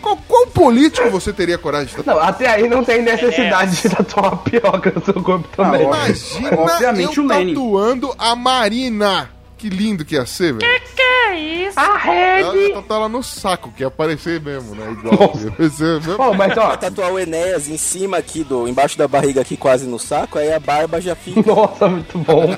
Qual, 0.00 0.16
qual 0.26 0.46
político 0.46 1.10
você 1.10 1.30
teria 1.32 1.58
coragem 1.58 1.88
de 1.88 1.96
tatuar? 1.96 2.16
Não, 2.16 2.22
até 2.22 2.48
aí 2.48 2.68
não 2.68 2.82
tem 2.82 3.02
necessidade 3.02 3.76
de 3.82 3.88
tatuar 3.90 4.32
uma 4.32 4.36
piroca 4.38 4.90
no 4.94 5.04
seu 5.04 5.22
corpo 5.22 5.46
também. 5.54 5.82
Não, 5.82 5.94
Imagina 5.94 6.56
Obviamente 6.56 7.18
eu 7.18 7.24
o 7.24 7.26
Lenin. 7.26 7.54
tatuando 7.54 8.14
a 8.18 8.34
Marina. 8.34 9.28
Que 9.60 9.68
lindo 9.68 10.04
que 10.06 10.14
ia 10.14 10.24
ser, 10.24 10.54
velho. 10.54 10.64
é 10.64 11.36
isso? 11.36 11.78
A 11.78 11.82
Ela 11.84 12.52
rede! 12.52 12.58
ia 12.68 12.74
tatuar 12.74 13.00
ela 13.00 13.08
no 13.10 13.22
saco, 13.22 13.70
que 13.76 13.82
ia 13.82 13.88
aparecer 13.88 14.40
mesmo, 14.40 14.74
né? 14.74 14.90
Igual. 14.92 15.34
Ser 15.70 16.00
mesmo. 16.00 16.16
Pô, 16.16 16.32
mas 16.32 16.56
ó, 16.56 16.76
Tatuar 16.76 17.12
o 17.12 17.18
Enéas 17.18 17.68
em 17.68 17.76
cima 17.76 18.16
aqui, 18.16 18.42
do, 18.42 18.66
embaixo 18.66 18.96
da 18.96 19.06
barriga 19.06 19.42
aqui, 19.42 19.56
quase 19.56 19.86
no 19.86 19.98
saco, 19.98 20.38
aí 20.38 20.50
a 20.52 20.58
barba 20.58 21.00
já 21.00 21.14
fica. 21.14 21.42
nossa, 21.46 21.88
muito 21.88 22.16
bom. 22.18 22.56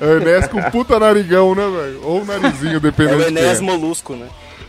É 0.00 0.06
o 0.06 0.16
Enéas 0.20 0.46
com 0.48 0.60
puta 0.70 0.98
narigão, 1.00 1.54
né, 1.54 1.62
velho? 1.62 2.00
Ou 2.04 2.20
o 2.20 2.24
narizinho, 2.24 2.76
É 2.76 2.80
dependendo 2.80 3.16
o 3.16 3.22
de 3.22 3.28
Enéas 3.28 3.58
quem 3.58 3.68
é. 3.68 3.72
molusco, 3.72 4.14
né? 4.14 4.26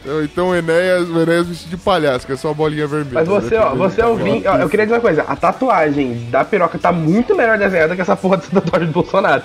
Ou 0.08 0.24
Então 0.24 0.50
o 0.50 0.56
Enéas, 0.56 1.10
o 1.10 1.20
Enéas 1.20 1.48
vestido 1.48 1.72
de 1.72 1.78
palhaço, 1.78 2.26
que 2.26 2.32
é 2.34 2.38
só 2.38 2.52
a 2.52 2.54
bolinha 2.54 2.88
vermelha. 2.88 3.16
Mas 3.16 3.28
você, 3.28 3.56
ó, 3.56 3.76
você 3.76 4.02
é 4.02 4.06
ouvinte, 4.06 4.48
ó, 4.48 4.58
eu 4.58 4.70
queria 4.70 4.86
dizer 4.86 4.96
uma 4.96 5.02
coisa, 5.02 5.24
a 5.24 5.36
tatuagem 5.36 6.30
da 6.30 6.46
piroca 6.46 6.78
tá 6.78 6.92
muito 6.92 7.36
melhor 7.36 7.58
desenhada 7.58 7.96
que 7.96 8.02
essa 8.02 8.16
porra 8.16 8.38
dessa 8.38 8.52
tatuagem 8.52 8.88
do 8.88 8.94
Bolsonaro. 8.94 9.44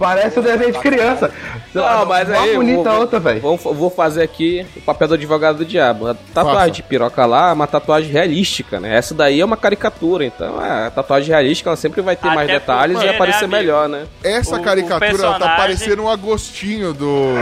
Parece 0.00 0.40
um 0.40 0.42
desenho 0.42 0.72
de 0.72 0.78
criança. 0.78 1.30
Não, 1.74 2.06
mas 2.06 2.26
Mó 2.28 2.40
aí. 2.40 2.54
bonita 2.56 2.90
vou, 2.90 3.00
outra, 3.00 3.20
velho. 3.20 3.40
Vou, 3.40 3.90
fazer 3.90 4.22
aqui 4.22 4.66
o 4.74 4.80
papel 4.80 5.08
do 5.08 5.14
advogado 5.14 5.58
do 5.58 5.64
diabo. 5.64 6.08
A 6.08 6.14
tatuagem 6.14 6.58
Faça. 6.58 6.70
de 6.70 6.82
piroca 6.82 7.26
lá 7.26 7.50
é 7.50 7.52
uma 7.52 7.66
tatuagem 7.66 8.10
realística, 8.10 8.80
né? 8.80 8.96
Essa 8.96 9.14
daí 9.14 9.40
é 9.40 9.44
uma 9.44 9.58
caricatura, 9.58 10.24
então 10.24 10.60
é, 10.64 10.86
a 10.86 10.90
tatuagem 10.90 11.28
realística 11.28 11.68
ela 11.70 11.76
sempre 11.76 12.00
vai 12.00 12.16
ter 12.16 12.26
Até 12.28 12.34
mais 12.34 12.48
detalhes 12.48 12.94
porque, 12.96 13.06
e 13.06 13.10
vai 13.10 13.18
parecer 13.18 13.46
né, 13.46 13.58
amigo? 13.58 13.72
melhor, 13.72 13.88
né? 13.90 14.06
Essa 14.24 14.56
O- 14.56 14.58
o 14.58 14.62
caricatura 14.62 15.06
ela 15.06 15.16
tá 15.16 15.28
personagem- 15.30 15.56
parecendo 15.58 16.02
um 16.02 16.08
agostinho 16.08 16.92
do. 16.94 17.34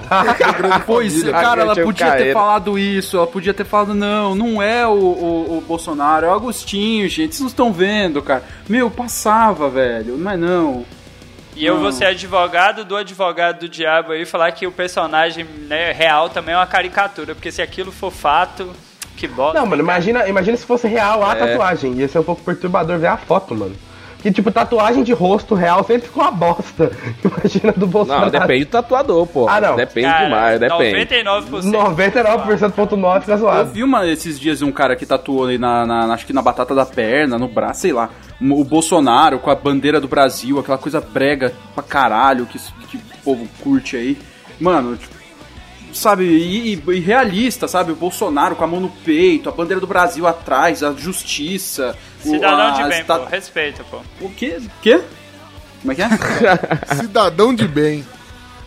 Pois, 0.86 1.12
família. 1.12 1.32
cara, 1.32 1.62
ela 1.62 1.72
o 1.74 1.82
podia 1.84 2.12
ter 2.12 2.32
falado 2.32 2.78
isso, 2.78 3.16
ela 3.16 3.26
podia 3.26 3.52
ter 3.54 3.64
falado, 3.64 3.94
não, 3.94 4.34
não 4.34 4.62
é 4.62 4.86
o, 4.86 4.90
o, 4.92 5.58
o 5.58 5.60
Bolsonaro, 5.60 6.26
é 6.26 6.28
o 6.28 6.32
Agostinho, 6.32 7.08
gente, 7.08 7.34
vocês 7.34 7.40
não 7.40 7.48
estão 7.48 7.72
vendo, 7.72 8.22
cara. 8.22 8.42
Meu, 8.68 8.90
passava, 8.90 9.68
velho, 9.68 10.16
mas 10.18 10.38
não. 10.38 10.84
E 11.56 11.64
eu 11.64 11.80
vou 11.80 11.90
ser 11.90 12.04
advogado 12.04 12.84
do 12.84 12.94
advogado 12.94 13.60
do 13.60 13.68
diabo 13.68 14.12
aí 14.12 14.26
falar 14.26 14.52
que 14.52 14.66
o 14.66 14.70
personagem 14.70 15.44
né, 15.44 15.90
real 15.90 16.28
também 16.28 16.54
é 16.54 16.58
uma 16.58 16.66
caricatura, 16.66 17.34
porque 17.34 17.50
se 17.50 17.62
aquilo 17.62 17.90
for 17.90 18.12
fato, 18.12 18.74
que 19.16 19.26
bosta. 19.26 19.58
Não, 19.58 19.66
mano, 19.66 19.82
imagina, 19.82 20.28
imagina 20.28 20.54
se 20.54 20.66
fosse 20.66 20.86
real 20.86 21.24
a 21.24 21.34
tatuagem. 21.34 21.94
Ia 21.94 22.08
ser 22.08 22.18
um 22.18 22.24
pouco 22.24 22.42
perturbador 22.42 22.98
ver 22.98 23.06
a 23.06 23.16
foto, 23.16 23.54
mano. 23.54 23.74
Que 24.22 24.32
tipo, 24.32 24.50
tatuagem 24.50 25.04
de 25.04 25.12
rosto 25.12 25.54
real 25.54 25.84
sempre 25.84 26.08
ficou 26.08 26.22
uma 26.24 26.32
bosta. 26.32 26.90
Imagina 27.24 27.72
do 27.76 27.86
Bolsonaro. 27.86 28.24
Não, 28.24 28.30
depende 28.40 28.64
do 28.64 28.70
tatuador, 28.70 29.26
pô. 29.26 29.48
Ah, 29.48 29.60
não. 29.60 29.76
Depende 29.76 30.06
Cara, 30.08 30.24
demais, 30.24 30.60
depende. 30.60 31.06
99%. 31.14 31.70
99,9 31.70 33.20
fica 33.20 33.32
Eu 33.32 33.38
zoado. 33.38 33.70
vi 33.70 33.82
uma, 33.82 34.06
esses 34.06 34.38
dias 34.38 34.62
um 34.62 34.72
cara 34.72 34.96
que 34.96 35.06
tatuou 35.06 35.44
ali 35.44 35.58
na, 35.58 35.86
na- 35.86 36.12
acho 36.14 36.26
que 36.26 36.32
na 36.32 36.42
batata 36.42 36.74
da 36.74 36.84
perna, 36.86 37.38
no 37.38 37.48
braço, 37.48 37.80
sei 37.82 37.92
lá. 37.92 38.10
O 38.40 38.64
Bolsonaro 38.64 39.38
com 39.38 39.50
a 39.50 39.54
bandeira 39.54 40.00
do 40.00 40.08
Brasil, 40.08 40.58
aquela 40.58 40.78
coisa 40.78 41.00
brega 41.00 41.52
pra 41.74 41.82
caralho 41.82 42.46
que, 42.46 42.58
que 42.90 42.96
o 42.96 43.00
povo 43.24 43.46
curte 43.62 43.96
aí. 43.96 44.18
Mano, 44.60 44.96
tipo, 44.96 45.14
sabe, 45.96 46.24
e, 46.24 46.74
e- 46.74 47.00
realista, 47.00 47.66
sabe? 47.68 47.92
O 47.92 47.96
Bolsonaro 47.96 48.54
com 48.56 48.64
a 48.64 48.66
mão 48.66 48.80
no 48.80 48.88
peito, 48.88 49.48
a 49.48 49.52
bandeira 49.52 49.80
do 49.80 49.86
Brasil 49.86 50.26
atrás, 50.26 50.82
a 50.82 50.92
justiça. 50.92 51.96
o- 52.24 52.30
Cidadão 52.30 52.82
de 52.82 52.88
bem, 52.88 53.04
ta- 53.04 53.18
pô. 53.20 53.24
Respeita, 53.26 53.84
pô. 53.84 54.00
O 54.20 54.30
quê? 54.30 54.58
O 54.60 54.70
quê? 54.82 55.00
Como 55.80 55.92
é 55.92 55.94
que 55.94 56.02
é? 56.02 56.08
Cidadão 56.96 57.54
de 57.54 57.66
bem. 57.68 58.04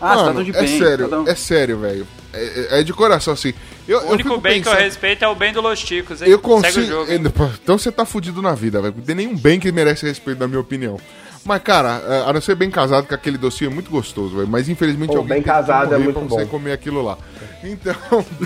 Ah, 0.01 0.15
Mano, 0.15 0.19
cidadão 0.21 0.43
de 0.43 0.49
é 0.51 0.61
bem. 0.61 0.79
sério, 0.79 1.05
cidadão- 1.05 1.27
é 1.27 1.35
sério, 1.35 1.79
velho. 1.79 2.07
É, 2.31 2.79
é 2.79 2.83
de 2.83 2.93
coração, 2.93 3.33
assim. 3.33 3.53
Eu, 3.87 3.99
O 3.99 4.01
eu 4.03 4.09
único 4.11 4.37
bem 4.37 4.61
que 4.61 4.67
eu 4.67 4.71
pensando- 4.71 4.85
respeito 4.85 5.25
é 5.25 5.27
o 5.27 5.35
bem 5.35 5.51
do 5.51 5.61
Los 5.61 5.81
Ticos, 5.83 6.21
hein? 6.21 6.29
Eu 6.29 6.37
Segue 6.37 6.47
o 6.47 6.55
consigo. 6.55 6.85
jogo. 6.85 7.11
hein? 7.11 7.21
Então 7.63 7.77
você 7.77 7.91
tá 7.91 8.05
fudido 8.05 8.41
na 8.41 8.53
vida, 8.53 8.79
velho. 8.81 8.93
Não 8.95 9.03
tem 9.03 9.15
nenhum 9.15 9.35
bem 9.35 9.59
que 9.59 9.71
merece 9.71 10.05
respeito, 10.05 10.39
na 10.39 10.47
minha 10.47 10.59
opinião. 10.59 10.99
Mas, 11.45 11.61
cara, 11.63 12.01
é, 12.07 12.29
a 12.29 12.33
não 12.33 12.41
ser 12.41 12.55
bem 12.55 12.69
casado, 12.69 13.07
que 13.07 13.13
aquele 13.13 13.37
docinho 13.37 13.71
é 13.71 13.73
muito 13.73 13.89
gostoso, 13.89 14.35
velho. 14.35 14.47
Mas 14.47 14.69
infelizmente 14.69 15.11
Pô, 15.11 15.17
alguém 15.17 15.35
bem 15.35 15.41
casado 15.43 15.93
é 15.95 15.97
muito 15.97 16.19
pra 16.19 16.27
você 16.27 16.43
bom. 16.45 16.51
comer 16.51 16.73
aquilo 16.73 17.01
lá. 17.01 17.17
Então, 17.63 17.95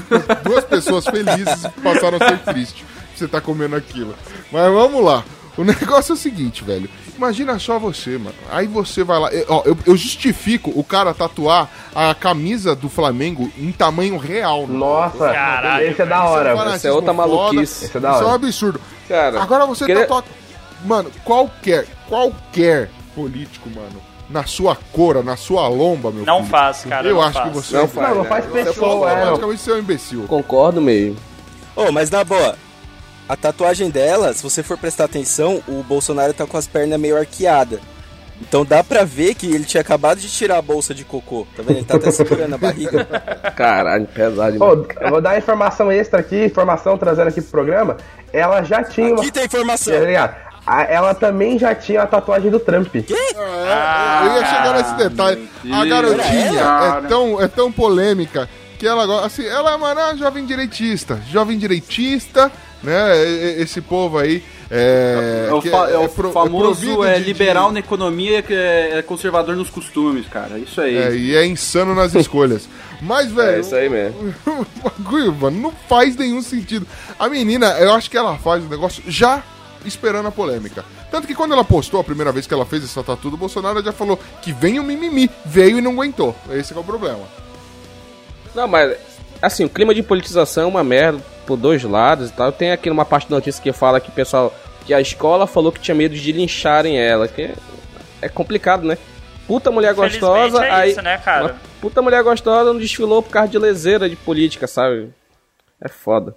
duas 0.43 0.63
pessoas 0.63 1.05
felizes 1.05 1.67
passaram 1.83 2.17
a 2.21 2.27
ser 2.29 2.39
tristes. 2.39 2.83
que 3.13 3.19
Você 3.19 3.27
tá 3.27 3.41
comendo 3.41 3.75
aquilo. 3.75 4.15
Mas 4.51 4.71
vamos 4.71 5.03
lá. 5.03 5.23
O 5.55 5.63
negócio 5.63 6.13
é 6.13 6.15
o 6.15 6.17
seguinte, 6.17 6.63
velho. 6.63 6.89
Imagina 7.15 7.59
só 7.59 7.77
você, 7.77 8.17
mano. 8.17 8.33
Aí 8.49 8.65
você 8.65 9.03
vai 9.03 9.19
lá. 9.19 9.31
eu- 9.31 9.45
Ó, 9.49 9.61
eu, 9.65 9.77
eu 9.85 9.95
justifico 9.95 10.71
o 10.75 10.83
cara 10.83 11.13
tatuar 11.13 11.69
a 11.93 12.15
camisa 12.15 12.75
do 12.75 12.89
Flamengo 12.89 13.51
em 13.57 13.71
tamanho 13.71 14.17
real. 14.17 14.65
né? 14.65 14.75
Nossa, 14.77 15.31
Caralho, 15.31 15.85
esse 15.87 16.01
é 16.01 16.05
da 16.07 16.23
hora, 16.23 16.49
fanatismo 16.55 16.75
Essa 16.75 16.87
é 16.87 16.91
outra 16.91 17.13
foda, 17.13 17.27
maluquice. 17.27 17.85
Esse 17.85 17.97
é 17.97 17.99
da 17.99 18.11
Isso 18.13 18.19
é 18.19 18.23
um 18.23 18.27
hora. 18.27 18.35
absurdo. 18.35 18.81
Cara, 19.07 19.41
Agora 19.43 19.65
você 19.67 19.85
queria- 19.85 20.01
tatua. 20.07 20.23
Mano, 20.85 21.11
qualquer, 21.23 21.85
qualquer 22.13 22.89
político, 23.15 23.69
mano, 23.69 24.01
na 24.29 24.45
sua 24.45 24.75
cora, 24.91 25.21
na 25.23 25.35
sua 25.35 25.67
lomba, 25.67 26.11
meu 26.11 26.25
Não 26.25 26.37
filho. 26.39 26.49
faz, 26.49 26.85
cara. 26.85 27.07
Eu 27.07 27.21
acho 27.21 27.33
faz. 27.33 27.49
que 27.49 27.55
você 27.55 27.73
Não 27.73 27.81
é 27.81 27.83
um 27.83 27.87
faz. 27.87 28.07
Não, 28.09 28.15
não 28.15 28.23
né? 28.23 28.29
faz 28.29 28.45
Você 28.45 28.59
é 28.59 28.63
pessoa, 28.65 29.11
é. 29.11 29.15
não. 29.15 29.25
Praticamente 29.27 29.61
você 29.61 29.71
é 29.71 29.73
um 29.73 29.79
imbecil. 29.79 30.23
Concordo 30.27 30.81
meio. 30.81 31.15
Ô, 31.75 31.91
mas 31.91 32.09
na 32.11 32.23
boa, 32.23 32.55
a 33.27 33.35
tatuagem 33.35 33.89
dela, 33.89 34.33
se 34.33 34.43
você 34.43 34.61
for 34.61 34.77
prestar 34.77 35.05
atenção, 35.05 35.61
o 35.67 35.83
Bolsonaro 35.83 36.33
tá 36.33 36.45
com 36.45 36.57
as 36.57 36.67
pernas 36.67 36.99
meio 36.99 37.17
arqueadas. 37.17 37.79
Então 38.41 38.65
dá 38.65 38.83
pra 38.83 39.03
ver 39.05 39.35
que 39.35 39.45
ele 39.47 39.63
tinha 39.63 39.81
acabado 39.81 40.19
de 40.19 40.27
tirar 40.29 40.57
a 40.57 40.61
bolsa 40.61 40.93
de 40.93 41.05
cocô. 41.05 41.47
Tá 41.55 41.61
vendo? 41.63 41.77
Ele 41.77 41.85
tá 41.85 41.95
até 41.95 42.11
segurando 42.11 42.55
a 42.55 42.57
barriga. 42.57 43.05
Caralho, 43.55 44.05
pesado 44.07 44.53
demais. 44.53 44.71
Ô, 44.79 44.87
eu 44.99 45.09
vou 45.09 45.21
dar 45.21 45.37
informação 45.37 45.91
extra 45.91 46.19
aqui, 46.19 46.45
informação 46.45 46.97
trazendo 46.97 47.27
aqui 47.27 47.41
pro 47.41 47.51
programa. 47.51 47.97
Ela 48.33 48.63
já 48.63 48.83
tinha 48.83 49.07
uma. 49.13 49.21
Aqui 49.21 49.31
tem 49.31 49.45
informação. 49.45 49.93
A- 50.65 50.83
Ela 50.83 51.13
também 51.13 51.57
já 51.59 51.73
tinha 51.75 52.01
a 52.03 52.07
tatuagem 52.07 52.49
do 52.49 52.59
Trump. 52.59 52.95
É, 52.95 53.01
eu 53.01 54.33
ia 54.33 54.45
chegar 54.45 54.73
nesse 54.77 54.95
detalhe. 54.95 55.49
A 55.71 55.83
Deus, 55.83 55.89
garotinha 55.89 56.61
é 57.03 57.07
tão, 57.07 57.41
é 57.41 57.47
tão 57.47 57.71
polêmica 57.71 58.49
que 58.79 58.87
ela 58.87 59.05
gosta. 59.05 59.27
Assim, 59.27 59.45
ela 59.45 59.71
é 59.71 59.75
uma 59.75 59.93
né, 59.93 60.15
jovem 60.17 60.45
direitista. 60.45 61.21
Jovem 61.29 61.57
direitista, 61.57 62.51
né? 62.81 63.17
Esse 63.59 63.81
povo 63.81 64.17
aí. 64.17 64.43
É, 64.71 65.47
É 65.49 65.53
o, 65.53 65.61
que 65.61 65.69
fa- 65.69 65.89
é 65.89 65.97
o 65.97 66.09
pro- 66.09 66.31
famoso 66.31 67.03
é, 67.03 67.13
de- 67.13 67.19
de- 67.19 67.25
liberal 67.25 67.71
na 67.71 67.79
economia 67.79 68.41
que 68.41 68.53
é, 68.53 68.97
é 68.97 69.01
conservador 69.03 69.55
nos 69.55 69.69
costumes, 69.69 70.25
cara. 70.27 70.57
Isso 70.57 70.81
aí. 70.81 70.97
É, 70.97 71.15
e 71.15 71.35
é 71.35 71.45
insano 71.45 71.93
nas 71.93 72.15
escolhas. 72.15 72.67
Mas, 73.01 73.31
velho. 73.31 73.57
É 73.57 73.59
isso 73.59 73.75
aí 73.75 73.87
mesmo. 73.89 74.33
o 74.47 74.65
bagulho, 74.81 75.33
mano, 75.35 75.59
não 75.61 75.73
faz 75.87 76.15
nenhum 76.15 76.41
sentido. 76.41 76.87
A 77.19 77.27
menina, 77.29 77.67
eu 77.79 77.93
acho 77.93 78.09
que 78.09 78.17
ela 78.17 78.37
faz 78.37 78.63
o 78.63 78.67
negócio 78.69 79.03
já 79.07 79.43
esperando 79.87 80.27
a 80.27 80.31
polêmica. 80.31 80.83
Tanto 81.11 81.27
que 81.27 81.35
quando 81.35 81.53
ela 81.53 81.63
postou 81.63 81.99
a 81.99 82.03
primeira 82.03 82.31
vez 82.31 82.47
que 82.47 82.53
ela 82.53 82.65
fez 82.65 82.83
essa 82.83 83.03
tatu 83.03 83.29
do 83.29 83.37
Bolsonaro, 83.37 83.77
ela 83.77 83.85
já 83.85 83.91
falou 83.91 84.19
que 84.41 84.51
vem 84.51 84.79
o 84.79 84.83
mimimi. 84.83 85.29
Veio 85.45 85.77
e 85.77 85.81
não 85.81 85.91
aguentou. 85.91 86.35
Esse 86.51 86.73
que 86.73 86.79
é 86.79 86.81
o 86.81 86.85
problema. 86.85 87.23
Não, 88.53 88.67
mas 88.67 88.97
assim, 89.41 89.65
o 89.65 89.69
clima 89.69 89.93
de 89.93 90.01
politização 90.01 90.63
é 90.63 90.67
uma 90.67 90.83
merda 90.83 91.21
por 91.45 91.57
dois 91.57 91.83
lados 91.83 92.29
e 92.29 92.33
tal. 92.33 92.51
Tem 92.51 92.71
aqui 92.71 92.89
uma 92.89 93.05
parte 93.05 93.29
da 93.29 93.35
notícia 93.35 93.61
que 93.61 93.73
fala 93.73 93.99
que 93.99 94.09
o 94.09 94.13
pessoal 94.13 94.53
que 94.85 94.93
a 94.93 95.01
escola 95.01 95.47
falou 95.47 95.71
que 95.71 95.79
tinha 95.79 95.95
medo 95.95 96.15
de 96.15 96.31
lincharem 96.31 96.97
ela, 96.99 97.27
que 97.27 97.53
é, 98.21 98.29
complicado, 98.29 98.85
né? 98.85 98.97
Puta 99.47 99.71
mulher 99.71 99.93
gostosa, 99.93 100.65
é 100.65 100.71
aí 100.71 100.91
isso, 100.91 101.01
né, 101.01 101.17
cara? 101.17 101.43
uma 101.43 101.55
puta 101.81 102.01
mulher 102.01 102.23
gostosa 102.23 102.71
não 102.71 102.79
desfilou 102.79 103.21
por 103.21 103.31
causa 103.31 103.49
de 103.49 103.57
leseira 103.57 104.09
de 104.09 104.15
política, 104.15 104.67
sabe? 104.67 105.13
É 105.81 105.89
foda. 105.89 106.33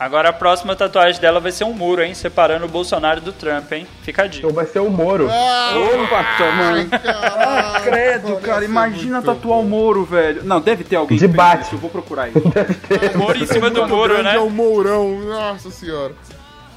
Agora 0.00 0.30
a 0.30 0.32
próxima 0.32 0.74
tatuagem 0.74 1.20
dela 1.20 1.40
vai 1.40 1.52
ser 1.52 1.64
um 1.64 1.74
muro, 1.74 2.02
hein? 2.02 2.14
Separando 2.14 2.64
o 2.64 2.68
Bolsonaro 2.68 3.20
do 3.20 3.32
Trump, 3.34 3.70
hein? 3.70 3.86
Fica 4.02 4.22
a 4.22 4.26
dica. 4.26 4.46
Então 4.46 4.50
vai 4.56 4.64
ser 4.64 4.78
o 4.78 4.88
Moro. 4.88 5.26
Opa, 5.26 6.24
toma. 6.38 6.88
Ah, 7.04 7.80
credo, 7.84 8.36
cara. 8.36 8.64
Imagina 8.64 9.20
tatuar 9.20 9.58
o 9.58 9.64
Moro, 9.64 10.02
velho. 10.06 10.42
Não, 10.42 10.58
deve 10.58 10.84
ter 10.84 10.96
alguém 10.96 11.18
De 11.18 11.24
que 11.28 11.28
fez 11.28 11.36
bate. 11.36 11.62
isso, 11.64 11.74
Eu 11.74 11.78
vou 11.80 11.90
procurar 11.90 12.22
aí. 12.24 12.32
O 12.34 13.18
muro 13.18 13.36
em 13.36 13.46
cima 13.46 13.68
do 13.68 13.86
muro, 13.86 14.14
grande 14.14 14.22
né? 14.30 14.36
É 14.36 14.38
o 14.38 14.48
Mourão. 14.48 15.18
Nossa 15.20 15.70
senhora. 15.70 16.14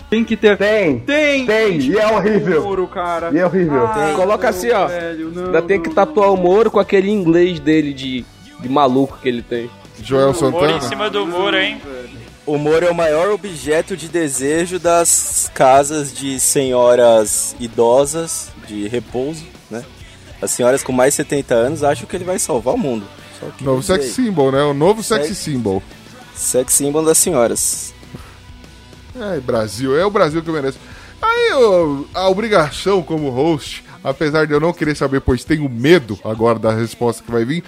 Tem 0.10 0.26
que 0.26 0.36
ter. 0.36 0.58
Tem. 0.58 1.00
Tem! 1.00 1.46
Tem, 1.46 1.80
e 1.80 1.98
é 1.98 2.06
horrível. 2.06 2.62
Moro, 2.64 2.88
cara. 2.88 3.30
E 3.32 3.40
é 3.40 3.46
horrível. 3.46 3.88
Ai, 3.88 4.14
Coloca 4.16 4.44
não, 4.44 4.50
assim, 4.50 4.70
ó. 4.72 4.86
velho, 4.88 5.32
não, 5.34 5.46
Ainda 5.46 5.62
tem 5.62 5.82
que 5.82 5.88
não, 5.88 5.96
tatuar 5.96 6.30
o 6.34 6.36
Moro 6.36 6.70
com 6.70 6.80
aquele 6.80 7.10
inglês 7.10 7.58
dele 7.62 7.94
de, 7.94 8.26
de 8.60 8.68
maluco 8.68 9.18
que 9.22 9.30
ele 9.30 9.42
tem. 9.42 9.70
Joel 10.04 10.32
O 10.32 10.34
muro 10.34 10.66
em 10.66 10.70
Santana. 10.74 10.82
cima 10.82 11.10
do 11.10 11.26
muro, 11.26 11.56
hein? 11.58 11.82
O 12.46 12.58
Moro 12.58 12.86
é 12.86 12.92
o 12.92 12.96
maior 12.96 13.30
objeto 13.32 13.96
de 13.96 14.10
desejo 14.10 14.78
das 14.78 15.50
casas 15.54 16.14
de 16.14 16.40
senhoras 16.40 17.56
idosas 17.60 18.50
de 18.68 18.88
repouso, 18.88 19.46
né? 19.72 19.84
As 20.42 20.52
senhoras 20.52 20.84
com 20.84 20.92
mais 20.92 21.14
de 21.14 21.18
70 21.18 21.54
anos 21.56 21.84
acham 21.84 22.06
que 22.06 22.16
ele 22.16 22.26
vai 22.26 22.38
salvar 22.38 22.74
o 22.74 22.78
mundo. 22.78 23.06
Novo 23.62 23.82
sex 23.82 24.06
symbol, 24.08 24.52
né? 24.52 24.62
O 24.64 24.74
novo 24.74 25.02
sex 25.02 25.28
Sex- 25.28 25.38
symbol. 25.40 25.82
Sex 26.36 26.74
symbol 26.74 27.04
das 27.04 27.18
senhoras. 27.18 27.94
É, 29.16 29.40
Brasil, 29.40 29.98
é 29.98 30.06
o 30.06 30.10
Brasil 30.12 30.42
que 30.42 30.50
eu 30.50 30.54
mereço. 30.54 30.80
Aí 31.22 31.50
eu- 31.52 32.08
a 32.14 32.28
obrigação 32.28 33.02
como 33.02 33.30
host, 33.30 33.86
apesar 34.04 34.46
de 34.48 34.54
eu 34.54 34.60
não 34.60 34.74
querer 34.74 34.96
saber, 34.96 35.22
pois 35.22 35.46
tenho 35.46 35.70
medo 35.70 36.20
agora 36.26 36.60
da 36.60 36.74
resposta 36.74 37.24
que 37.24 37.32
vai 37.32 37.46
vir, 37.46 37.64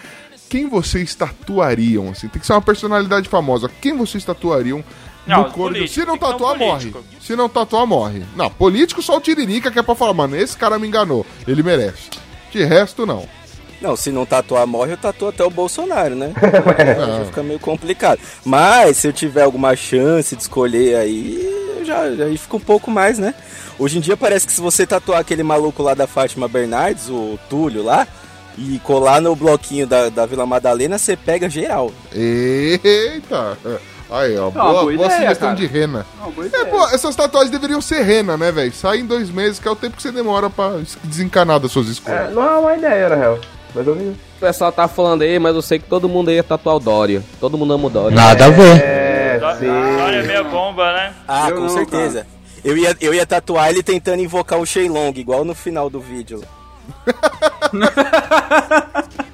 quem 0.50 0.68
vocês 0.68 1.14
tatuariam? 1.16 2.10
Assim? 2.10 2.28
Tem 2.28 2.40
que 2.40 2.46
ser 2.46 2.54
uma 2.54 2.62
personalidade 2.62 3.28
famosa. 3.30 3.70
Quem 3.82 3.96
vocês 3.98 4.24
tatuariam 4.24 4.84
Não, 5.26 5.52
político, 5.52 6.02
Se 6.02 6.06
não 6.06 6.16
um 6.16 6.18
tatuar, 6.18 6.58
morre. 6.58 6.94
Se 7.20 7.36
não 7.36 7.50
tatuar, 7.50 7.86
morre. 7.86 8.24
Não, 8.36 8.50
político 8.50 9.02
só 9.02 9.18
o 9.18 9.22
Tiririca 9.22 9.72
que 9.72 9.80
é 9.80 9.84
pra 9.84 9.96
falar, 9.96 10.14
mano, 10.14 10.36
esse 10.36 10.56
cara 10.56 10.80
me 10.80 10.88
enganou. 10.88 11.26
Ele 11.48 11.64
merece. 11.64 12.10
De 12.52 12.64
resto, 12.64 13.06
não. 13.06 13.28
Não, 13.82 13.96
se 13.96 14.12
não 14.12 14.26
tatuar 14.26 14.66
morre, 14.66 14.94
eu 14.94 14.98
tatuo 14.98 15.28
até 15.28 15.44
o 15.44 15.50
Bolsonaro, 15.50 16.16
né? 16.16 16.34
Aí 16.78 17.18
já 17.20 17.26
fica 17.26 17.44
meio 17.44 17.60
complicado. 17.60 18.20
Mas 18.44 18.98
se 18.98 19.08
eu 19.08 19.14
tiver 19.14 19.44
alguma 19.44 19.76
chance 19.76 20.36
de 20.36 20.42
escolher 20.42 20.96
aí, 20.96 21.84
já, 21.84 22.02
aí 22.02 22.38
fica 22.38 22.56
um 22.56 22.60
pouco 22.60 22.90
mais, 22.90 23.20
né? 23.20 23.36
Hoje 23.78 23.98
em 23.98 24.02
dia 24.02 24.16
parece 24.16 24.48
que 24.48 24.54
se 24.54 24.62
você 24.62 24.88
tatuar 24.88 25.20
aquele 25.20 25.44
maluco 25.44 25.84
lá 25.84 25.94
da 25.94 26.08
Fátima 26.08 26.48
Bernardes, 26.48 27.10
o 27.10 27.38
Túlio 27.50 27.84
lá, 27.84 28.08
e 28.58 28.80
colar 28.80 29.22
no 29.22 29.36
bloquinho 29.36 29.86
da, 29.88 30.10
da 30.10 30.26
Vila 30.26 30.46
Madalena, 30.46 30.98
você 30.98 31.16
pega 31.16 31.50
geral. 31.50 31.92
Eita! 32.14 33.58
Aí, 34.10 34.38
ó, 34.38 34.50
uma 34.50 34.52
boa, 34.52 34.72
boa 34.72 34.84
boa 34.84 34.94
ideia, 34.94 35.12
sugestão 35.22 35.48
cara. 35.50 35.56
de 35.60 35.66
rena. 35.66 36.06
Não, 36.20 36.44
É, 36.44 36.46
ideia. 36.48 36.66
pô, 36.68 36.88
essas 36.90 37.16
tatuagens 37.16 37.52
deveriam 37.52 37.82
ser 37.82 38.04
rena, 38.04 38.38
né, 38.38 38.52
velho? 38.52 38.72
Sai 38.72 39.00
em 39.00 39.06
dois 39.06 39.30
meses, 39.32 39.60
que 39.60 39.68
é 39.68 39.72
o 39.72 39.76
tempo 39.76 39.96
que 39.98 40.02
você 40.04 40.12
demora 40.12 40.48
pra 40.50 40.78
es- 40.80 40.98
desencanar 41.04 41.60
das 41.60 41.72
suas 41.72 41.88
É, 41.88 41.92
escolhas. 41.92 42.34
não 42.34 42.44
é 42.44 42.58
uma 42.58 42.76
ideia, 42.76 43.10
na 43.10 43.16
real. 43.16 43.40
Mas 43.74 43.88
eu 43.88 43.96
vi. 43.96 44.04
O 44.10 44.18
pessoal 44.40 44.72
tá 44.72 44.88
falando 44.88 45.24
aí, 45.24 45.40
mas 45.40 45.56
eu 45.56 45.62
sei 45.62 45.80
que 45.80 45.90
todo 45.90 46.08
mundo 46.08 46.30
aí 46.30 46.36
ia 46.36 46.44
tatuar 46.44 46.76
o 46.76 46.80
Dória. 46.80 47.24
Todo 47.40 47.58
mundo 47.58 47.74
ama 47.74 47.88
o 47.88 47.90
Dória. 47.90 48.16
Nada 48.16 48.46
a 48.46 48.50
ver. 48.50 48.82
É. 48.82 49.40
Dória 49.40 50.18
é 50.20 50.24
meia 50.24 50.44
bomba, 50.44 50.94
né? 50.94 51.14
Ah, 51.28 51.50
Eu 51.50 51.56
com 51.56 51.62
não, 51.64 51.70
certeza. 51.70 52.28
Eu 52.64 52.78
ia, 52.78 52.96
eu 53.02 53.14
ia 53.14 53.26
tatuar 53.26 53.70
ele 53.70 53.84
tentando 53.84 54.22
invocar 54.22 54.60
o 54.60 54.66
Shenlong, 54.66 55.14
igual 55.20 55.44
no 55.44 55.54
final 55.56 55.90
do 55.90 56.00
vídeo. 56.00 56.42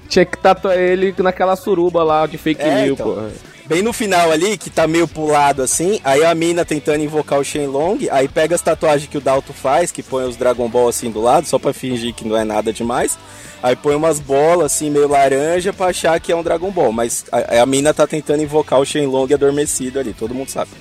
Tinha 0.10 0.26
que 0.26 0.38
tatuar 0.38 0.78
ele 0.78 1.14
naquela 1.20 1.56
suruba 1.56 2.04
lá 2.04 2.26
de 2.28 2.38
fake 2.38 2.62
É, 2.62 2.84
news, 2.86 3.00
então. 3.00 3.14
pô. 3.16 3.22
Bem 3.66 3.82
no 3.82 3.94
final 3.94 4.30
ali, 4.32 4.58
que 4.58 4.70
tá 4.70 4.86
meio 4.86 5.08
pulado 5.08 5.62
assim, 5.62 6.02
aí 6.04 6.26
a 6.26 6.36
mina 6.36 6.66
tentando 6.66 7.02
invocar 7.04 7.40
o 7.40 7.44
Shenlong, 7.44 8.10
aí 8.12 8.28
pega 8.28 8.54
as 8.54 8.62
tatuagens 8.62 9.10
que 9.10 9.18
o 9.18 9.22
Dalto 9.22 9.54
faz, 9.54 9.92
que 9.92 10.04
põe 10.04 10.26
os 10.26 10.36
Dragon 10.36 10.68
Ball 10.68 10.90
assim 10.90 11.10
do 11.10 11.22
lado, 11.22 11.48
só 11.48 11.58
pra 11.58 11.72
fingir 11.72 12.14
que 12.14 12.28
não 12.28 12.36
é 12.36 12.44
nada 12.44 12.74
demais. 12.74 13.18
Aí 13.64 13.76
põe 13.76 13.96
umas 13.96 14.20
bolas 14.20 14.74
assim, 14.74 14.90
meio 14.90 15.08
laranja, 15.08 15.72
pra 15.72 15.86
achar 15.88 16.20
que 16.20 16.32
é 16.32 16.36
um 16.36 16.44
Dragon 16.44 16.70
Ball. 16.72 16.92
Mas 16.92 17.24
a, 17.32 17.62
a 17.62 17.66
mina 17.66 17.94
tá 17.94 18.06
tentando 18.06 18.44
invocar 18.44 18.80
o 18.80 18.86
Shenlong 18.86 19.32
adormecido 19.34 20.00
ali, 20.00 20.14
todo 20.14 20.34
mundo 20.36 20.50
sabe. 20.50 20.72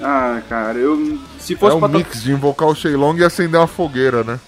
Ah, 0.00 0.40
cara, 0.48 0.78
eu. 0.78 1.18
Se 1.40 1.54
É 1.54 1.56
fosse 1.56 1.76
um 1.76 1.80
pra 1.80 1.88
mix 1.88 2.22
de 2.22 2.30
invocar 2.30 2.68
o 2.68 2.74
Shenlong 2.76 3.18
e 3.18 3.24
acender 3.24 3.58
uma 3.58 3.66
fogueira, 3.66 4.22
né? 4.22 4.38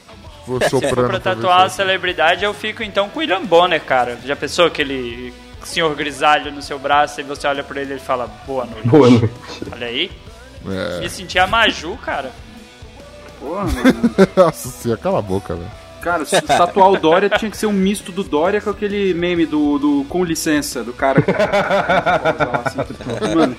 Vou 0.47 0.61
Se 0.63 0.69
for 0.71 0.81
soprando. 0.83 1.09
pra 1.09 1.21
tatuar 1.21 1.61
uma 1.63 1.69
se- 1.69 1.77
celebridade, 1.77 2.45
eu 2.45 2.53
fico 2.53 2.83
então 2.83 3.09
com 3.09 3.17
o 3.19 3.21
William 3.21 3.45
Bonner, 3.45 3.81
cara. 3.83 4.19
Já 4.25 4.37
pensou 4.37 4.67
aquele 4.67 5.33
senhor 5.63 5.95
grisalho 5.95 6.53
no 6.53 6.61
seu 6.61 6.79
braço 6.79 7.21
e 7.21 7.25
você 7.25 7.47
olha 7.47 7.65
pra 7.65 7.81
ele 7.81 7.91
e 7.91 7.95
ele 7.95 8.01
fala 8.01 8.27
boa 8.47 8.67
noite. 8.67 8.89
Boa 8.89 9.09
noite. 9.11 9.31
Olha 9.73 9.87
aí. 9.87 10.11
É. 10.67 11.01
Me 11.01 11.09
senti 11.11 11.39
a 11.39 11.47
Maju, 11.47 11.97
cara. 11.99 12.31
Porra, 13.41 13.65
mano. 13.65 14.11
Nossa 14.37 14.69
senhora, 14.69 15.01
cala 15.01 15.19
a 15.19 15.23
boca, 15.23 15.55
velho. 15.55 15.71
Cara, 16.03 16.25
se 16.27 16.39
tatuar 16.43 16.91
o 16.91 16.99
Dória 16.99 17.31
tinha 17.31 17.51
que 17.51 17.57
ser 17.57 17.65
um 17.65 17.73
misto 17.73 18.13
do 18.13 18.23
Dória 18.23 18.61
com 18.61 18.69
aquele 18.69 19.15
meme 19.15 19.47
do, 19.47 19.79
do 19.79 20.05
com 20.07 20.23
licença, 20.23 20.85
do 20.85 20.93
cara 20.93 21.23
que. 21.23 21.31
assim, 22.65 23.35
Mano, 23.35 23.57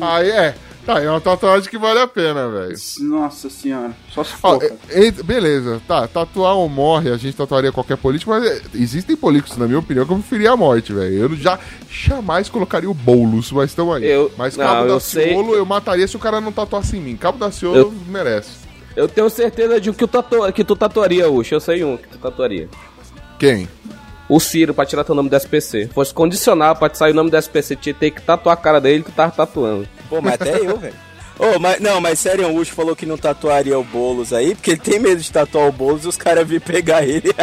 Aí 0.00 0.30
é. 0.30 0.54
Tá, 0.88 1.02
é 1.02 1.10
uma 1.10 1.20
tatuagem 1.20 1.68
que 1.68 1.76
vale 1.76 1.98
a 2.00 2.06
pena, 2.06 2.48
velho. 2.48 2.74
nossa 3.00 3.50
senhora. 3.50 3.92
Só 4.10 4.24
se 4.24 4.32
for. 4.32 4.58
e- 4.90 5.10
beleza, 5.22 5.82
tá, 5.86 6.08
tatuar 6.08 6.54
ou 6.54 6.66
morre, 6.66 7.10
a 7.10 7.16
gente 7.18 7.36
tatuaria 7.36 7.70
qualquer 7.70 7.98
político, 7.98 8.30
mas 8.30 8.42
é, 8.42 8.62
existem 8.74 9.14
políticos, 9.14 9.58
na 9.58 9.66
minha 9.66 9.80
opinião, 9.80 10.06
que 10.06 10.12
eu 10.14 10.16
preferia 10.16 10.52
a 10.52 10.56
morte, 10.56 10.94
velho. 10.94 11.14
Eu 11.14 11.36
já 11.36 11.58
jamais 11.90 12.48
colocaria 12.48 12.88
o 12.88 12.94
Boulos, 12.94 13.52
mas 13.52 13.68
estão 13.68 13.92
aí. 13.92 14.06
Eu- 14.06 14.32
mas 14.38 14.56
não, 14.56 14.64
Cabo 14.64 14.86
eu 14.88 14.94
da 14.94 15.00
Ciolo 15.00 15.54
eu 15.54 15.66
mataria 15.66 16.08
se 16.08 16.16
o 16.16 16.18
cara 16.18 16.40
não 16.40 16.52
tatuasse 16.52 16.96
em 16.96 17.00
mim. 17.02 17.16
Cabo 17.18 17.36
da 17.36 17.50
Ciolo 17.50 17.76
Eu- 17.76 17.94
merece. 18.06 18.52
Eu 18.96 19.06
tenho 19.06 19.28
certeza 19.28 19.78
de 19.78 19.92
que, 19.92 20.04
o 20.04 20.08
tatu... 20.08 20.50
que 20.54 20.64
tu 20.64 20.74
tatuaria, 20.74 21.28
Ucho. 21.30 21.54
Eu 21.54 21.60
sei 21.60 21.84
um 21.84 21.98
que 21.98 22.08
tu 22.08 22.16
tatuaria. 22.16 22.66
Quem? 23.38 23.68
O 24.26 24.40
Ciro, 24.40 24.72
pra 24.72 24.86
tirar 24.86 25.04
teu 25.04 25.14
nome 25.14 25.28
do 25.28 25.36
SPC. 25.36 25.90
Fosse 25.94 26.14
condicional 26.14 26.74
pra 26.74 26.88
te 26.88 26.96
sair 26.96 27.12
o 27.12 27.14
nome 27.14 27.30
do 27.30 27.36
SPC, 27.36 27.76
tinha 27.76 27.92
que 27.92 28.00
ter 28.00 28.10
que 28.10 28.22
tatuar 28.22 28.54
a 28.54 28.56
cara 28.56 28.80
dele, 28.80 29.02
tu 29.04 29.12
tava 29.12 29.30
tatuando. 29.32 29.86
Pô, 30.08 30.20
mas 30.22 30.34
até 30.34 30.58
eu, 30.58 30.76
velho. 30.78 30.94
Ô, 31.38 31.58
mas, 31.58 31.78
não, 31.80 32.00
mas 32.00 32.18
sério, 32.18 32.48
o 32.48 32.56
Ucho 32.56 32.72
falou 32.72 32.96
que 32.96 33.06
não 33.06 33.16
tatuaria 33.16 33.78
o 33.78 33.84
Boulos 33.84 34.32
aí, 34.32 34.54
porque 34.54 34.72
ele 34.72 34.80
tem 34.80 34.98
medo 34.98 35.20
de 35.20 35.30
tatuar 35.30 35.68
o 35.68 35.72
Boulos 35.72 36.04
e 36.04 36.08
os 36.08 36.16
caras 36.16 36.46
virem 36.46 36.60
pegar 36.60 37.04
ele. 37.04 37.32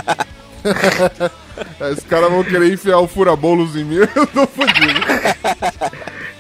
Esses 1.92 2.04
caras 2.06 2.30
vão 2.30 2.44
querer 2.44 2.74
enfiar 2.74 3.00
o 3.00 3.08
fura-bolos 3.08 3.76
em 3.76 3.84
mim, 3.84 3.98
eu 4.16 4.28
tô 4.28 4.46
fodido. 4.48 5.00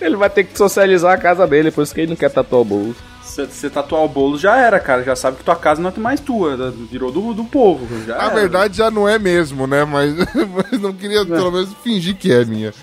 Ele 0.02 0.16
vai 0.18 0.30
ter 0.30 0.44
que 0.44 0.58
socializar 0.58 1.14
a 1.14 1.18
casa 1.18 1.48
dele, 1.48 1.72
por 1.72 1.84
isso 1.84 1.94
que 1.94 2.02
ele 2.02 2.10
não 2.10 2.16
quer 2.16 2.30
tatuar 2.30 2.62
o 2.62 2.66
bolso. 2.66 2.96
Se 3.24 3.46
você 3.46 3.70
tatuar 3.70 4.04
o 4.04 4.08
bolo 4.08 4.38
já 4.38 4.56
era, 4.58 4.80
cara. 4.80 5.04
Já 5.04 5.16
sabe 5.16 5.38
que 5.38 5.44
tua 5.44 5.56
casa 5.58 5.82
não 5.82 5.90
é 5.96 6.00
mais 6.00 6.20
tua. 6.22 6.56
da- 6.56 6.70
Virou 6.70 7.12
do, 7.12 7.34
do 7.34 7.44
povo. 7.44 7.86
Já 8.06 8.18
A 8.22 8.26
era. 8.28 8.34
verdade 8.36 8.78
já 8.78 8.90
não 8.90 9.10
é 9.10 9.20
mesmo, 9.20 9.68
né? 9.68 9.84
Mas, 9.84 10.14
mas 10.72 10.80
não 10.80 10.94
queria 10.94 11.26
pelo 11.26 11.52
menos 11.52 11.70
fingir 11.84 12.16
que 12.16 12.32
é 12.32 12.46
minha. 12.46 12.74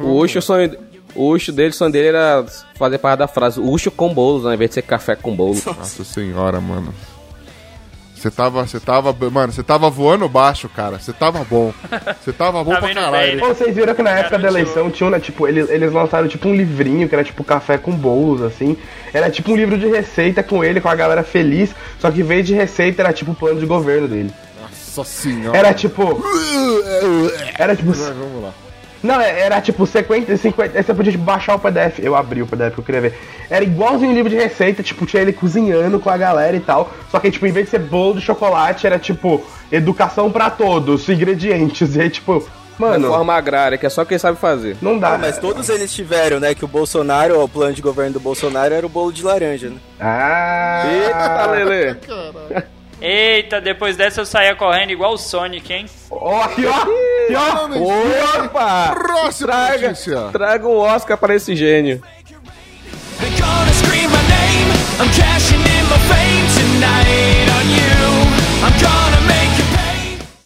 O 0.00 0.18
Ucho, 0.18 0.40
o 0.40 0.42
sonho, 0.42 0.76
o 1.14 1.30
Ucho 1.30 1.52
dele, 1.52 1.70
o 1.70 1.72
sonho 1.72 1.92
dele 1.92 2.08
era 2.08 2.44
fazer 2.76 2.98
parte 2.98 3.18
da 3.20 3.28
frase 3.28 3.60
Ucho 3.60 3.90
com 3.90 4.12
bolos, 4.12 4.44
ao 4.46 4.52
invés 4.54 4.70
de 4.70 4.74
ser 4.74 4.82
café 4.82 5.14
com 5.16 5.34
bolo. 5.34 5.60
Nossa 5.66 6.04
senhora, 6.04 6.60
mano. 6.60 6.92
Você 8.14 8.30
tava, 8.30 8.66
você 8.66 8.78
tava, 8.78 9.16
mano, 9.30 9.50
você 9.50 9.62
tava 9.62 9.88
voando 9.88 10.28
baixo, 10.28 10.68
cara. 10.68 10.98
Você 10.98 11.10
tava 11.10 11.42
bom. 11.42 11.72
Você 12.22 12.30
tava 12.34 12.62
bom 12.62 12.72
Tá 12.72 12.80
pra 12.80 12.92
caralho. 12.94 13.38
bem, 13.40 13.48
vocês 13.48 13.74
viram 13.74 13.94
que 13.94 14.02
na 14.02 14.10
época 14.10 14.38
da 14.38 14.46
eleição 14.48 14.90
tinha, 14.90 15.08
né, 15.08 15.18
tipo, 15.18 15.48
eles, 15.48 15.70
eles 15.70 15.90
lançaram 15.90 16.28
tipo 16.28 16.46
um 16.46 16.54
livrinho 16.54 17.08
que 17.08 17.14
era 17.14 17.24
tipo 17.24 17.42
café 17.42 17.78
com 17.78 17.92
bolos, 17.92 18.42
assim. 18.42 18.76
Era 19.14 19.30
tipo 19.30 19.50
um 19.52 19.56
livro 19.56 19.78
de 19.78 19.86
receita 19.88 20.42
com 20.42 20.62
ele, 20.62 20.82
com 20.82 20.90
a 20.90 20.94
galera 20.94 21.22
feliz, 21.22 21.74
só 21.98 22.10
que 22.10 22.20
em 22.20 22.24
vez 22.24 22.46
de 22.46 22.52
receita 22.52 23.00
era 23.00 23.10
tipo 23.12 23.30
o 23.30 23.34
plano 23.34 23.58
de 23.58 23.64
governo 23.64 24.06
dele. 24.06 24.30
Nossa 24.94 25.02
senhora. 25.10 25.56
Era 25.56 25.72
tipo. 25.72 26.22
Era 27.58 27.74
tipo. 27.74 27.88
Mas 27.88 27.98
vamos 28.00 28.42
lá. 28.42 28.52
Não, 29.02 29.20
é- 29.20 29.40
era 29.40 29.60
tipo 29.60 29.86
50, 29.86 30.36
50. 30.36 30.76
Aí 30.76 30.84
você 30.84 30.92
podia 30.94 31.12
tipo, 31.12 31.24
baixar 31.24 31.54
o 31.54 31.58
PDF. 31.58 31.98
Eu 32.00 32.14
abri 32.14 32.42
o 32.42 32.46
PDF 32.46 32.74
que 32.74 32.80
eu 32.80 32.84
queria 32.84 33.00
ver. 33.00 33.18
Era 33.48 33.64
igualzinho 33.64 34.10
um 34.10 34.14
livro 34.14 34.28
de 34.30 34.36
receita, 34.36 34.82
tipo, 34.82 35.06
tinha 35.06 35.22
ele 35.22 35.32
cozinhando 35.32 35.98
com 35.98 36.10
a 36.10 36.16
galera 36.16 36.56
e 36.56 36.60
tal. 36.60 36.90
Só 37.10 37.18
que, 37.18 37.30
tipo, 37.30 37.46
em 37.46 37.52
vez 37.52 37.66
de 37.66 37.70
ser 37.70 37.78
bolo 37.80 38.14
de 38.14 38.20
chocolate, 38.20 38.86
era 38.86 38.98
tipo, 38.98 39.42
educação 39.72 40.30
pra 40.30 40.50
todos, 40.50 41.08
ingredientes. 41.08 41.96
E 41.96 42.00
aí, 42.02 42.10
tipo, 42.10 42.46
mano, 42.78 43.08
Forma 43.08 43.34
agrária, 43.34 43.76
que 43.78 43.84
é 43.86 43.90
só 43.90 44.04
quem 44.04 44.16
sabe 44.18 44.38
fazer. 44.38 44.76
não 44.82 44.98
dá. 44.98 45.16
Mas 45.18 45.38
todos 45.38 45.68
eles 45.68 45.92
tiveram, 45.92 46.38
né? 46.40 46.54
Que 46.54 46.64
o 46.64 46.68
Bolsonaro, 46.68 47.42
o 47.42 47.48
plano 47.48 47.72
de 47.74 47.82
governo 47.82 48.12
do 48.14 48.20
Bolsonaro 48.20 48.72
era 48.74 48.84
o 48.86 48.88
bolo 48.88 49.12
de 49.12 49.22
laranja, 49.22 49.68
né? 49.70 49.76
Ah! 49.98 50.82
Eita, 50.86 51.46
Lele! 51.50 51.96
Eita, 53.00 53.60
depois 53.60 53.96
dessa 53.96 54.20
eu 54.20 54.26
saía 54.26 54.54
correndo 54.54 54.90
igual 54.90 55.14
o 55.14 55.18
Sonic, 55.18 55.72
hein? 55.72 55.86
Ó, 56.10 56.42
aqui, 56.42 56.66
ó! 56.66 56.74
Aqui, 56.74 57.34
ó! 57.34 58.44
Opa! 58.44 58.90
Próxima 58.94 59.46
Traga, 59.48 59.88
notícia. 59.88 60.28
traga 60.32 60.68
um 60.68 60.76
Oscar 60.76 61.16
para 61.16 61.34
esse 61.34 61.56
gênio. 61.56 62.02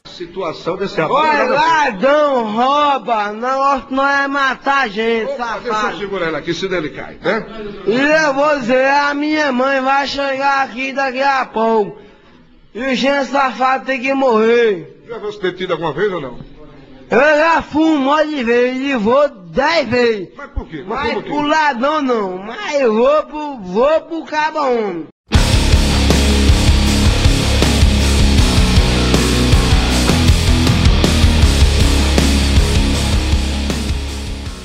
Situação 0.07 0.76
desse 0.76 1.00
Oi, 1.00 1.07
ator. 1.30 1.50
ladrão, 1.50 2.52
rouba, 2.52 3.32
negócio 3.32 3.86
não 3.90 4.09
é 4.09 4.28
matar 4.28 4.88
gente, 4.88 5.26
Deixa 5.26 5.32
eu 5.42 5.72
safado. 5.74 5.98
segurar 5.98 6.28
ele 6.28 6.36
aqui, 6.36 6.55
senão 6.55 6.76
ele 6.78 6.90
cai, 6.90 7.16
né? 7.20 7.44
E 7.84 7.98
eu 8.24 8.32
vou 8.32 8.61
dizer, 8.61 8.88
a 8.90 9.12
minha 9.12 9.50
mãe 9.50 9.80
vai 9.80 10.07
chegar 10.07 10.62
aqui 10.62 10.92
daqui 10.92 11.20
a 11.20 11.44
pouco. 11.44 11.98
E 12.75 12.81
o 12.81 12.95
gente 12.97 13.27
safado 13.31 13.87
tem 13.87 14.01
que 14.01 14.12
morrer. 14.12 15.01
Já 15.09 15.18
viu 15.18 15.31
se 15.31 15.41
detido 15.41 15.75
alguma 15.75 15.93
vez 15.93 16.12
ou 16.12 16.20
não? 16.20 16.41
Eu 17.09 17.20
já 17.20 17.62
fui 17.62 17.85
um 17.85 17.99
monte 17.99 18.31
de 18.31 18.43
vezes 18.43 18.83
e 18.83 18.97
vou 18.97 19.29
dez 19.29 19.89
vezes. 19.89 20.29
Mas 20.37 20.51
por 20.51 20.66
quê? 20.66 20.85
Mas 20.85 21.14
Mas 21.14 21.25
pro 21.25 21.41
ladrão 21.43 22.03
não, 22.03 22.39
mas 22.39 22.81
eu 22.81 22.93
vou 22.93 23.22
pro, 23.22 23.59
vou 23.61 24.01
pro 24.01 24.25
cabo 24.25 24.59
homem. 24.59 25.07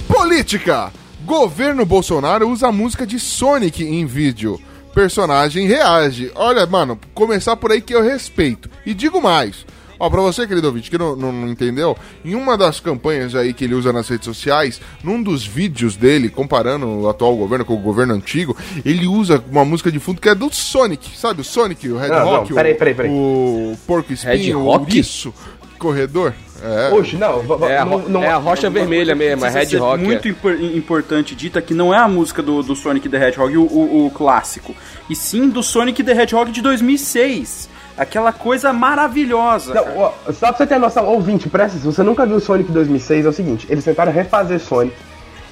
Política. 0.08 0.92
Governo 1.26 1.86
Bolsonaro 1.86 2.50
usa 2.50 2.72
música 2.72 3.06
de 3.06 3.20
Sonic 3.20 3.84
em 3.84 4.08
vídeo. 4.08 4.60
Personagem 4.94 5.68
reage. 5.68 6.32
Olha, 6.36 6.66
mano, 6.66 7.00
começar 7.14 7.56
por 7.56 7.72
aí 7.72 7.82
que 7.82 7.94
eu 7.94 8.02
respeito. 8.04 8.70
E 8.86 8.94
digo 8.94 9.22
mais. 9.22 9.66
Ó, 10.00 10.10
pra 10.10 10.22
você, 10.22 10.48
querido 10.48 10.68
ouvinte, 10.68 10.90
que 10.90 10.98
não, 10.98 11.14
não, 11.14 11.32
não 11.32 11.50
entendeu, 11.50 11.96
em 12.24 12.34
uma 12.34 12.58
das 12.58 12.80
campanhas 12.80 13.36
aí 13.36 13.54
que 13.54 13.66
ele 13.66 13.76
usa 13.76 13.92
nas 13.92 14.08
redes 14.08 14.24
sociais, 14.24 14.80
num 15.04 15.22
dos 15.22 15.46
vídeos 15.46 15.98
dele, 15.98 16.30
comparando 16.30 16.88
o 16.88 17.10
atual 17.10 17.36
governo 17.36 17.66
com 17.66 17.74
o 17.74 17.80
governo 17.80 18.14
antigo, 18.14 18.56
ele 18.86 19.06
usa 19.06 19.44
uma 19.52 19.66
música 19.66 19.92
de 19.92 20.00
fundo 20.00 20.22
que 20.22 20.30
é 20.30 20.36
do 20.36 20.50
Sonic, 20.54 21.18
sabe? 21.18 21.42
O 21.42 21.44
Sonic, 21.44 21.90
o 21.90 21.98
Red 21.98 22.08
Não, 22.08 22.20
não, 22.20 22.26
Rock, 22.26 22.54
peraí, 22.54 22.74
o, 22.74 22.78
peraí, 22.78 22.96
peraí. 22.96 23.12
o 23.12 23.78
Porco 23.86 24.14
Espinho, 24.14 24.60
o 24.60 24.64
Rock? 24.64 24.86
Ouriço, 24.86 25.34
corredor. 25.78 26.34
É. 26.64 26.94
Oxe, 26.94 27.16
não, 27.18 27.44
É 27.68 27.78
a, 27.78 27.86
não, 27.86 28.24
é 28.24 28.30
a 28.30 28.38
rocha 28.38 28.70
vermelha 28.70 29.16
mesmo, 29.16 29.46
é 29.46 29.52
Precisa 29.52 29.78
Red 29.78 29.84
Rock. 29.84 30.04
muito 30.04 30.28
é. 30.28 30.32
impor- 30.32 30.62
importante 30.62 31.36
dita 31.36 31.62
que 31.62 31.74
não 31.74 31.94
é 31.94 31.98
a 31.98 32.08
música 32.08 32.42
do, 32.42 32.62
do 32.62 32.76
Sonic 32.76 33.08
the 33.08 33.28
Hedgehog, 33.28 33.58
o, 33.58 33.64
o, 33.64 34.06
o 34.08 34.12
clássico, 34.12 34.76
e 35.10 35.16
sim 35.16 35.50
do 35.50 35.64
Sonic 35.64 36.04
the 36.04 36.12
Hedgehog 36.12 36.52
de 36.52 36.62
2006. 36.62 37.70
Aquela 37.98 38.32
coisa 38.32 38.72
maravilhosa. 38.72 39.74
Não, 39.74 39.98
ó, 39.98 40.12
só 40.32 40.48
pra 40.48 40.58
você 40.58 40.68
ter 40.68 40.80
noção, 40.80 41.06
ouvinte, 41.06 41.50
presta, 41.50 41.78
se 41.78 41.86
você 41.86 42.02
nunca 42.02 42.26
viu 42.26 42.40
Sonic 42.40 42.72
2006, 42.72 43.26
é 43.26 43.30
o 43.30 43.34
seguinte, 43.34 43.68
eles 43.70 43.84
tentaram 43.84 44.12
refazer 44.12 44.60
Sonic, 44.60 44.96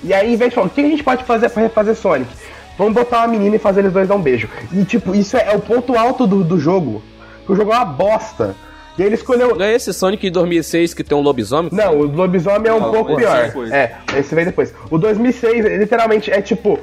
e 0.04 0.14
aí 0.14 0.34
em 0.34 0.38
vez 0.38 0.52
de 0.52 0.56
falar, 0.56 0.68
o 0.68 0.70
que 0.70 0.82
a 0.82 0.84
gente 0.84 1.04
pode 1.04 1.24
fazer 1.26 1.50
pra 1.50 1.64
refazer 1.64 1.96
Sonic? 1.96 2.30
Vamos 2.78 2.94
botar 2.94 3.20
uma 3.20 3.28
menina 3.28 3.56
e 3.56 3.60
fazer 3.60 3.80
eles 3.82 3.92
dois 3.92 4.08
dar 4.08 4.16
um 4.16 4.22
beijo. 4.22 4.48
E 4.72 4.86
tipo, 4.86 5.16
isso 5.16 5.36
é, 5.36 5.52
é 5.52 5.56
o 5.56 5.60
ponto 5.60 5.98
alto 5.98 6.28
do, 6.28 6.44
do 6.44 6.60
jogo. 6.60 7.02
O 7.48 7.56
jogo 7.56 7.74
é 7.74 7.76
uma 7.76 7.86
bosta. 7.86 8.56
E 8.98 9.04
ele 9.04 9.16
escolheu... 9.16 9.56
Não 9.56 9.66
é 9.66 9.74
esse 9.74 9.94
Sonic 9.94 10.24
de 10.24 10.32
2006 10.32 10.94
que 10.94 11.04
tem 11.04 11.18
um 11.18 11.22
lobisomem? 11.22 11.70
Não, 11.72 11.98
o 11.98 12.04
lobisomem 12.04 12.70
é 12.72 12.74
um 12.74 12.80
Não, 12.80 12.92
pouco 12.92 13.12
esse 13.12 13.20
pior. 13.22 13.68
é. 13.72 13.78
É, 14.16 14.20
esse 14.20 14.34
veio 14.34 14.48
depois. 14.48 14.74
O 14.90 14.98
2006, 14.98 15.66
é, 15.66 15.78
literalmente, 15.78 16.32
é 16.32 16.42
tipo. 16.42 16.80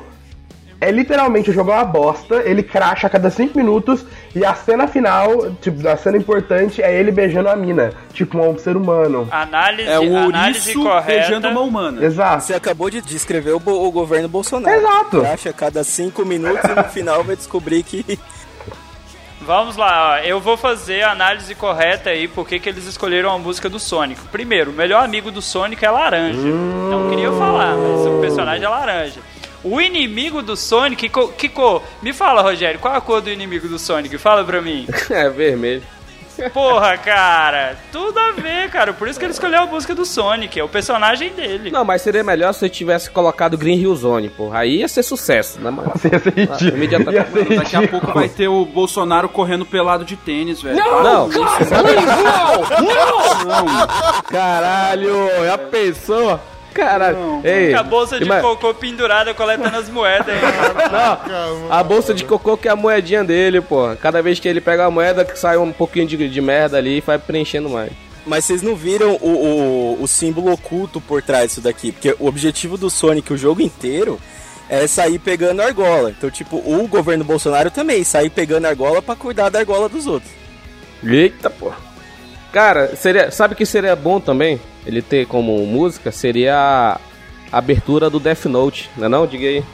É 0.81 0.91
literalmente 0.91 1.49
o 1.49 1.53
jogo 1.53 1.71
é 1.71 1.75
uma 1.77 1.85
bosta, 1.85 2.43
ele 2.45 2.63
cracha 2.63 3.07
a 3.07 3.11
cada 3.11 3.31
5 3.31 3.57
minutos 3.57 4.05
e 4.35 4.45
a 4.45 4.55
cena 4.55 4.87
final, 4.87 5.51
tipo, 5.63 5.87
a 5.89 5.97
cena 5.97 6.19
importante 6.19 6.83
é 6.83 6.95
ele 6.95 7.11
beijando 7.11 7.49
a 7.49 7.57
mina, 7.57 7.93
tipo 8.13 8.39
um 8.39 8.59
ser 8.59 8.77
humano. 8.77 9.27
Análise, 9.31 9.89
É 9.89 9.99
o 9.99 10.15
análise 10.17 10.75
correta. 10.75 11.07
beijando 11.07 11.49
uma 11.49 11.61
humana. 11.63 12.05
Exato. 12.05 12.43
Você 12.45 12.53
acabou 12.55 12.91
de 12.91 13.01
descrever 13.01 13.53
o, 13.53 13.63
o 13.65 13.91
governo 13.91 14.29
Bolsonaro. 14.29 14.77
Exato. 14.79 15.21
Você 15.21 15.27
acha 15.27 15.51
a 15.51 15.53
cada 15.55 15.83
cinco 15.85 16.23
minutos 16.25 16.69
e 16.69 16.75
no 16.75 16.85
final 16.85 17.25
vai 17.25 17.37
descobrir 17.37 17.83
que. 17.83 18.19
Vamos 19.45 19.77
lá, 19.77 20.25
eu 20.25 20.41
vou 20.41 20.57
fazer 20.57 21.03
a 21.03 21.13
análise 21.13 21.55
correta 21.55 22.09
aí 22.09 22.27
por 22.27 22.49
que 22.49 22.67
eles 22.67 22.87
escolheram 22.87 23.31
a 23.31 23.39
música 23.39 23.69
do 23.69 23.79
Sonic. 23.79 24.19
Primeiro, 24.29 24.71
o 24.71 24.75
melhor 24.75 25.05
amigo 25.05 25.31
do 25.31 25.43
Sonic 25.43 25.85
é 25.85 25.91
laranja. 25.91 26.41
Não 26.41 27.11
queria 27.11 27.31
falar, 27.31 27.77
mas 27.77 28.07
o 28.07 28.21
personagem 28.23 28.65
é 28.65 28.69
laranja. 28.69 29.21
O 29.63 29.81
inimigo 29.83 30.41
do 30.41 30.57
Sonic, 30.57 31.11
que 31.37 31.49
cor? 31.51 31.83
Me 32.01 32.15
fala, 32.15 32.41
Rogério, 32.41 32.81
qual 32.81 32.95
a 32.95 33.01
cor 33.03 33.21
do 33.21 33.31
inimigo 33.31 33.69
do 33.69 33.79
Sonic? 33.79 34.17
Fala 34.17 34.43
pra 34.45 34.63
mim. 34.63 34.87
É 35.11 35.29
vermelho. 35.29 35.83
Porra, 36.53 36.97
cara, 36.99 37.77
tudo 37.93 38.19
a 38.19 38.33
ver, 38.33 38.71
cara. 38.71 38.93
Por 38.93 39.09
isso 39.09 39.19
que 39.19 39.25
ele 39.25 39.33
escolheu 39.33 39.63
a 39.63 39.67
música 39.67 39.95
do 39.95 40.05
Sonic, 40.05 40.59
é 40.59 40.65
o 40.65 40.69
personagem 40.69 41.31
dele. 41.33 41.71
Não, 41.71 41.85
mas 41.85 42.03
seria 42.03 42.23
melhor 42.25 42.53
se 42.53 42.65
eu 42.65 42.69
tivesse 42.71 43.11
colocado 43.11 43.57
Green 43.57 43.79
Hill 43.79 43.95
Zone, 43.95 44.29
porra. 44.29 44.61
Aí 44.61 44.79
ia 44.79 44.89
ser 44.89 45.03
sucesso, 45.03 45.61
né, 45.61 45.71
mano? 45.71 45.93
Ia 46.05 46.19
ser 46.19 46.33
ridículo. 46.35 46.69
imediatamente. 46.77 47.15
Ia 47.17 47.25
ser 47.25 47.45
Mano, 47.45 47.57
daqui 47.63 47.77
a 47.77 47.89
pouco 47.89 48.13
vai 48.13 48.29
ter 48.29 48.49
o 48.49 48.65
Bolsonaro 48.65 49.29
correndo 49.29 49.65
pelado 49.65 50.05
de 50.05 50.17
tênis, 50.17 50.61
velho. 50.63 50.77
Não, 50.77 51.03
Não, 51.03 51.29
caralho, 54.31 55.29
já 55.45 55.59
pensou? 55.59 56.41
Caralho, 56.75 57.41
ei, 57.45 57.73
Com 57.73 57.79
a 57.79 57.83
bolsa 57.85 58.19
de 58.19 58.25
ima- 58.25 58.41
cocô 58.41 58.75
pendurada 58.75 59.33
coletando 59.33 59.77
as 59.77 59.89
moedas. 59.89 60.35
Não, 60.93 61.73
a 61.73 61.83
bolsa 61.83 62.13
de 62.13 62.25
cocô 62.25 62.57
que 62.57 62.69
é 62.69 62.71
a 62.71 62.77
moedinha 62.77 63.23
dele, 63.25 63.61
pô. 63.61 63.95
Cada 64.01 64.21
vez 64.21 64.41
que 64.41 64.49
ele 64.49 64.61
pega 64.61 64.85
a 64.85 64.91
moeda, 64.91 65.25
que 65.25 65.39
sai 65.39 65.57
um 65.57 65.73
pouquinho 65.73 66.07
de, 66.07 66.29
de 66.29 66.41
merda 66.41 66.77
ali 66.79 66.99
e 66.99 67.01
vai 67.01 67.19
preenchendo 67.19 67.69
mais. 67.71 67.93
Mas 68.27 68.45
vocês 68.47 68.63
não 68.63 68.75
viram 68.75 69.19
o, 69.21 69.29
o, 69.99 70.03
o 70.03 70.09
símbolo 70.09 70.51
oculto 70.53 71.01
por 71.01 71.23
trás 71.23 71.49
disso 71.49 71.61
daqui? 71.61 71.93
Porque 71.93 72.17
o 72.19 72.27
objetivo 72.27 72.77
do 72.79 72.89
Sonic 72.91 73.33
o 73.33 73.37
jogo 73.37 73.61
inteiro 73.63 74.19
é 74.69 74.87
sair 74.87 75.19
pegando 75.19 75.61
argola. 75.61 76.11
Então, 76.11 76.31
tipo, 76.31 76.57
o 76.57 76.89
governo 76.89 77.23
Bolsonaro 77.23 77.71
também 77.71 78.03
sair 78.03 78.31
pegando 78.31 78.67
argola 78.67 79.03
pra 79.03 79.15
cuidar 79.15 79.51
da 79.51 79.59
argola 79.59 79.89
dos 79.91 80.07
outros. 80.07 80.33
Eita, 81.05 81.51
pô. 81.51 81.71
Cara, 82.55 82.95
seria, 82.95 83.33
sabe 83.33 83.57
que 83.57 83.67
seria 83.67 83.97
bom 83.97 84.21
também? 84.21 84.61
Ele 84.87 85.03
ter 85.03 85.27
como 85.27 85.59
música 85.67 86.13
seria 86.13 86.55
a 87.51 87.59
abertura 87.59 88.09
do 88.09 88.21
Death 88.21 88.45
Note, 88.45 88.89
não 88.97 89.07
é 89.07 89.09
não? 89.09 89.27
Diga 89.27 89.45
aí. 89.45 89.65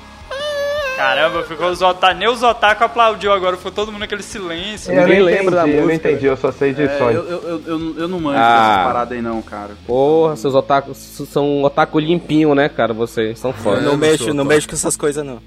Caramba, 0.96 1.42
ficou 1.42 1.68
os 1.70 1.82
otaku. 1.82 2.14
Nem 2.18 2.26
os 2.26 2.42
otaku 2.42 2.82
aplaudiu 2.82 3.34
agora, 3.34 3.58
ficou 3.58 3.70
todo 3.70 3.92
mundo 3.92 4.00
naquele 4.00 4.22
silêncio. 4.22 4.90
Eu 4.94 5.02
Ninguém 5.02 5.18
não 5.18 5.26
lembra 5.26 5.56
da 5.56 5.62
entendi, 5.62 5.76
Eu 5.76 5.80
não 5.82 5.88
música, 5.88 6.08
entendi, 6.10 6.26
eu 6.26 6.36
só 6.38 6.50
sei 6.52 6.72
de 6.72 6.82
É, 6.84 6.98
eu, 7.00 7.10
eu, 7.10 7.42
eu, 7.42 7.62
eu, 7.66 7.94
eu 7.98 8.08
não 8.08 8.18
manjo 8.18 8.38
Ah. 8.38 8.68
dessa 8.76 8.84
parada 8.86 9.14
aí 9.14 9.20
não, 9.20 9.42
cara. 9.42 9.72
Porra, 9.86 10.36
seus 10.36 10.54
otakus 10.54 10.96
são 10.96 11.46
um 11.46 11.64
otaku 11.64 11.98
limpinho, 11.98 12.54
né, 12.54 12.70
cara? 12.70 12.94
Vocês 12.94 13.38
são 13.38 13.52
foda. 13.52 13.82
não 13.82 13.92
não 13.92 13.98
mexo, 13.98 14.32
não 14.32 14.44
mexo 14.44 14.66
com 14.66 14.74
essas 14.74 14.96
coisas, 14.96 15.22
não. 15.22 15.38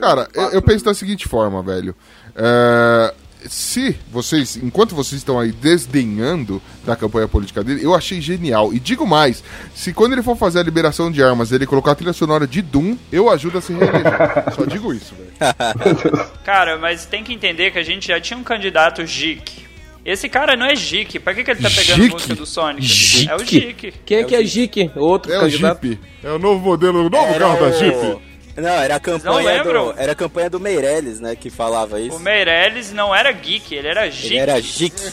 Cara, 0.00 0.28
eu, 0.34 0.50
eu 0.50 0.62
penso 0.62 0.84
da 0.84 0.94
seguinte 0.94 1.26
forma, 1.26 1.62
velho. 1.64 1.96
É, 2.36 3.14
se 3.48 3.96
vocês, 4.10 4.56
enquanto 4.56 4.94
vocês 4.94 5.20
estão 5.20 5.38
aí 5.38 5.52
desdenhando 5.52 6.60
da 6.84 6.96
campanha 6.96 7.28
política 7.28 7.62
dele, 7.62 7.84
eu 7.84 7.94
achei 7.94 8.20
genial. 8.20 8.72
E 8.72 8.80
digo 8.80 9.06
mais, 9.06 9.42
se 9.74 9.92
quando 9.92 10.12
ele 10.12 10.22
for 10.22 10.36
fazer 10.36 10.60
a 10.60 10.62
liberação 10.62 11.10
de 11.10 11.22
armas, 11.22 11.52
ele 11.52 11.66
colocar 11.66 11.92
a 11.92 11.94
trilha 11.94 12.12
sonora 12.12 12.46
de 12.46 12.62
Doom, 12.62 12.96
eu 13.10 13.30
ajudo 13.30 13.58
a 13.58 13.60
se 13.60 13.72
reeleger. 13.72 14.02
Só 14.54 14.64
digo 14.64 14.92
isso, 14.92 15.14
velho. 15.14 16.30
Cara, 16.44 16.78
mas 16.78 17.06
tem 17.06 17.22
que 17.24 17.32
entender 17.32 17.70
que 17.70 17.78
a 17.78 17.82
gente 17.82 18.08
já 18.08 18.20
tinha 18.20 18.38
um 18.38 18.44
candidato 18.44 19.04
Jique. 19.06 19.62
Esse 20.04 20.28
cara 20.28 20.56
não 20.56 20.66
é 20.66 20.74
Jique. 20.74 21.20
Pra 21.20 21.32
que, 21.32 21.44
que 21.44 21.50
ele 21.52 21.62
tá 21.62 21.70
pegando 21.70 22.02
Jique? 22.02 22.12
música 22.14 22.34
do 22.34 22.44
Sonic? 22.44 22.84
Jique? 22.84 23.30
É 23.30 23.36
o 23.36 23.44
Jique. 23.44 23.94
Quem 24.04 24.18
é 24.18 24.24
que 24.24 24.34
é 24.34 24.44
Jique? 24.44 24.90
Outro 24.96 25.32
É 25.32 25.38
o 25.38 25.40
candidato? 25.42 25.86
Jeep. 25.86 26.00
É 26.24 26.30
o 26.32 26.38
novo 26.38 26.64
modelo, 26.64 27.06
o 27.06 27.10
novo 27.10 27.38
carro 27.38 27.60
da 27.60 27.70
Jeep. 27.70 28.18
Não, 28.56 28.68
era 28.68 28.96
a 28.96 29.00
campanha 29.00 29.64
do. 29.64 29.94
Era 29.96 30.12
a 30.12 30.14
campanha 30.14 30.50
do 30.50 30.60
Meirelles, 30.60 31.20
né? 31.20 31.34
Que 31.34 31.48
falava 31.48 32.00
isso. 32.00 32.16
O 32.16 32.20
Meirelles 32.20 32.92
não 32.92 33.14
era 33.14 33.32
geek, 33.32 33.74
ele 33.74 33.88
era 33.88 34.06
Ele 34.06 34.12
Jique. 34.12 34.38
era 34.38 34.60
Jique. 34.60 35.12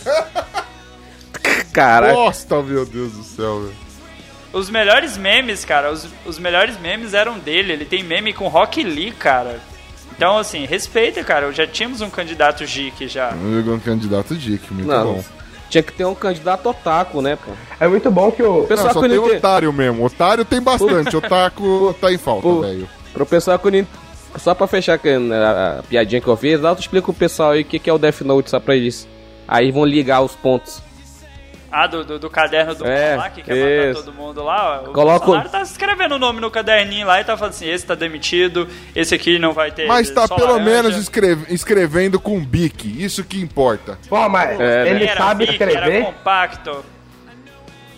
Caralho. 1.72 2.16
Nossa, 2.16 2.62
meu 2.62 2.86
Deus 2.86 3.14
do 3.14 3.24
céu, 3.24 3.62
velho. 3.62 3.76
Os 4.52 4.70
melhores 4.70 5.16
memes, 5.16 5.64
cara, 5.64 5.92
os, 5.92 6.08
os 6.26 6.40
melhores 6.40 6.78
memes 6.80 7.14
eram 7.14 7.38
dele. 7.38 7.74
Ele 7.74 7.86
tem 7.86 8.04
meme 8.04 8.34
com 8.34 8.48
Rock 8.48 8.84
Lee, 8.84 9.12
cara. 9.12 9.60
Então, 10.16 10.38
assim, 10.38 10.66
respeita, 10.66 11.24
cara. 11.24 11.52
Já 11.54 11.66
tínhamos 11.68 12.02
um 12.02 12.10
candidato 12.10 12.66
Jique 12.66 13.08
já. 13.08 13.32
Um 13.34 13.80
candidato 13.80 14.36
Dick, 14.36 14.74
muito 14.74 14.88
Não, 14.88 15.14
bom. 15.14 15.24
tinha 15.70 15.82
que 15.84 15.94
ter 15.94 16.04
um 16.04 16.16
candidato 16.16 16.68
otaku, 16.68 17.22
né, 17.22 17.38
pô? 17.38 17.52
É 17.80 17.88
muito 17.88 18.10
bom 18.12 18.32
que 18.32 18.44
o. 18.44 18.64
Pessoal 18.64 18.88
Não, 18.88 18.94
só 18.96 19.02
que 19.02 19.08
tem 19.10 19.18
otário 19.18 19.72
mesmo. 19.72 20.04
Otário 20.04 20.44
tem 20.44 20.60
bastante. 20.62 21.16
Otaku 21.16 21.96
tá 22.02 22.12
em 22.12 22.18
falta, 22.18 22.68
velho. 22.68 22.90
Pro 23.20 23.26
pessoal 23.26 23.60
que. 23.60 23.86
Só 24.38 24.54
pra 24.56 24.66
fechar 24.68 24.98
com 24.98 25.10
a, 25.34 25.80
a 25.80 25.84
piadinha 25.84 26.22
que 26.22 26.28
eu 26.28 26.38
fiz, 26.38 26.64
Alto 26.64 26.80
explica 26.82 27.04
pro 27.06 27.14
pessoal 27.14 27.52
aí 27.52 27.62
o 27.62 27.66
que, 27.66 27.80
que 27.80 27.90
é 27.90 27.94
o 27.94 27.98
Death 27.98 28.22
Note, 28.22 28.50
só 28.50 28.60
pra 28.60 28.76
eles. 28.76 29.06
Aí 29.48 29.72
vão 29.72 29.84
ligar 29.84 30.22
os 30.22 30.36
pontos. 30.36 30.82
Ah, 31.72 31.86
do, 31.86 32.04
do, 32.06 32.18
do 32.18 32.30
caderno 32.30 32.74
do 32.74 32.86
É, 32.88 33.16
lá, 33.16 33.30
que 33.30 33.42
quer 33.44 33.90
matar 33.90 34.04
todo 34.04 34.14
mundo 34.16 34.42
lá. 34.44 34.82
ó. 34.86 34.90
O 34.90 34.94
Coloca 34.94 35.26
o- 35.26 35.28
Bolsonaro 35.28 35.50
tá 35.50 35.62
escrevendo 35.62 36.16
o 36.16 36.20
nome 36.20 36.40
no 36.40 36.50
caderninho 36.50 37.06
lá 37.06 37.20
e 37.20 37.24
tá 37.24 37.36
falando 37.38 37.54
assim, 37.54 37.68
esse 37.70 37.86
tá 37.86 37.94
demitido, 37.96 38.68
esse 38.96 39.14
aqui 39.14 39.38
não 39.38 39.52
vai 39.54 39.72
ter 39.72 39.86
Mas 39.88 40.10
tá 40.10 40.28
pelo 40.28 40.54
laranja. 40.54 40.64
menos 40.70 40.96
escreve- 40.98 41.54
escrevendo 41.54 42.20
com 42.20 42.40
bique. 42.40 43.04
Isso 43.04 43.24
que 43.24 43.40
importa. 43.42 44.00
Pô, 44.08 44.30
mas 44.30 44.60
É, 44.60 44.90
ele 44.90 45.06
Era 45.06 45.18
sabe 45.20 45.44
Era 45.44 45.52
escrever? 45.52 46.06
compacto. 46.06 46.86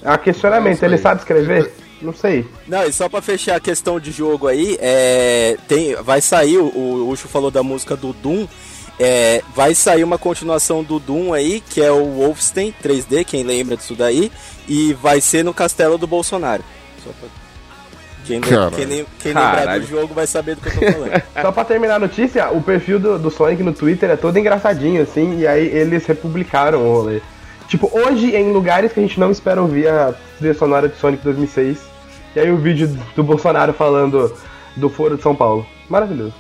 É 0.04 0.12
um 0.12 0.18
questionamento, 0.18 0.82
ele 0.84 0.98
sabe 0.98 1.20
escrever? 1.22 1.72
Não 2.02 2.14
sei. 2.14 2.46
Não, 2.68 2.84
e 2.84 2.92
só 2.92 3.08
pra 3.08 3.22
fechar 3.22 3.56
a 3.56 3.60
questão 3.60 4.00
de 4.00 4.12
jogo 4.12 4.48
aí, 4.48 4.78
é, 4.80 5.58
tem, 5.68 5.96
vai 5.96 6.22
sair, 6.22 6.58
o, 6.58 6.66
o 6.66 7.10
Ucho 7.10 7.28
falou 7.28 7.52
da 7.52 7.62
música 7.62 7.96
do 7.96 8.12
Doom, 8.14 8.48
é, 9.00 9.42
vai 9.56 9.74
sair 9.74 10.04
uma 10.04 10.18
continuação 10.18 10.84
do 10.84 11.00
Doom 11.00 11.34
aí, 11.34 11.62
que 11.62 11.82
é 11.82 11.92
o 11.92 12.06
Wolfenstein 12.06 12.74
3D, 12.84 13.26
quem 13.26 13.44
lembra 13.44 13.78
disso 13.78 13.96
daí, 13.96 14.32
e 14.68 14.94
vai 14.94 15.22
ser 15.22 15.44
no 15.44 15.54
castelo 15.54 15.98
do 15.98 16.08
Bolsonaro. 16.08 16.64
Só 17.04 17.12
pra... 17.20 17.30
Quem, 18.26 18.40
Caralho. 18.40 18.72
quem, 18.76 18.88
quem 19.20 19.34
lembrar 19.34 19.80
do 19.80 19.88
jogo 19.88 20.14
vai 20.14 20.28
saber 20.28 20.56
do 20.56 20.62
que 20.62 20.68
eu 20.68 20.74
tô 20.74 21.00
falando. 21.00 21.24
Só 21.42 21.52
pra 21.52 21.66
terminar 21.66 21.96
a 21.96 22.00
notícia, 22.00 22.52
o 22.52 22.62
perfil 22.62 23.00
do, 23.00 23.18
do 23.18 23.32
Sonic 23.32 23.64
no 23.64 23.74
Twitter 23.74 24.12
é 24.12 24.16
todo 24.16 24.38
engraçadinho, 24.38 25.02
assim, 25.02 25.40
e 25.40 25.48
aí 25.48 25.66
eles 25.66 26.06
republicaram 26.06 26.86
o 26.86 26.94
rolê. 26.94 27.22
Tipo, 27.68 27.90
hoje, 27.92 28.36
em 28.36 28.52
lugares 28.52 28.92
que 28.94 29.00
a 29.00 29.04
gente 29.04 29.20
não 29.20 29.32
espera 29.32 29.62
ouvir 29.62 29.88
a 29.88 30.14
trilha 30.38 30.54
sonora 30.54 30.88
de 30.88 30.98
Sonic 30.98 31.24
2006, 31.24 31.80
e 32.36 32.40
aí 32.40 32.52
o 32.52 32.58
vídeo 32.58 32.88
do 33.16 33.24
Bolsonaro 33.24 33.74
falando 33.74 34.34
do 34.76 34.90
Foro 34.90 35.18
de 35.18 35.24
São 35.24 35.36
Paulo. 35.36 35.66
Maravilhoso. 35.90 36.34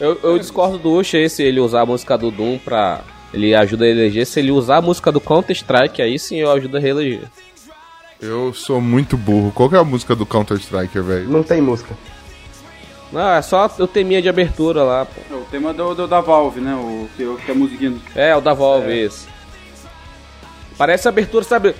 Eu, 0.00 0.18
eu 0.22 0.38
discordo 0.38 0.78
do 0.78 0.92
Ucha 0.92 1.16
aí 1.16 1.28
se 1.30 1.42
ele 1.42 1.60
usar 1.60 1.82
a 1.82 1.86
música 1.86 2.18
do 2.18 2.30
Doom 2.30 2.58
pra. 2.58 3.02
Ele 3.32 3.54
ajuda 3.54 3.84
a 3.84 3.88
eleger. 3.88 4.26
Se 4.26 4.38
ele 4.40 4.50
usar 4.52 4.76
a 4.76 4.82
música 4.82 5.10
do 5.10 5.20
Counter-Strike, 5.20 6.00
aí 6.02 6.18
sim 6.18 6.36
eu 6.36 6.50
ajudo 6.52 6.76
a 6.76 6.80
reeleger. 6.80 7.28
Eu 8.20 8.52
sou 8.54 8.80
muito 8.80 9.16
burro. 9.16 9.52
Qual 9.52 9.68
que 9.68 9.74
é 9.74 9.78
a 9.78 9.84
música 9.84 10.14
do 10.14 10.24
Counter-Striker, 10.24 11.02
velho? 11.02 11.28
Não 11.28 11.42
tem 11.42 11.60
música. 11.60 11.96
Não, 13.12 13.28
é 13.30 13.42
só 13.42 13.68
o 13.78 13.86
teminha 13.86 14.20
de 14.22 14.28
abertura 14.28 14.82
lá, 14.82 15.04
pô. 15.04 15.20
É 15.30 15.36
o 15.36 15.44
tema 15.44 15.72
do, 15.74 15.94
do- 15.94 16.08
da 16.08 16.20
Valve, 16.20 16.60
né? 16.60 16.74
O 16.74 17.08
que, 17.16 17.24
o 17.24 17.36
que 17.36 17.50
é 17.50 17.54
a 17.54 17.56
musiquinha. 17.56 17.90
do- 17.90 18.00
É, 18.14 18.34
o 18.36 18.40
da 18.40 18.52
Valve, 18.54 18.92
esse. 18.92 19.26
Parece 20.76 21.06
abertura, 21.08 21.44
sabe? 21.44 21.74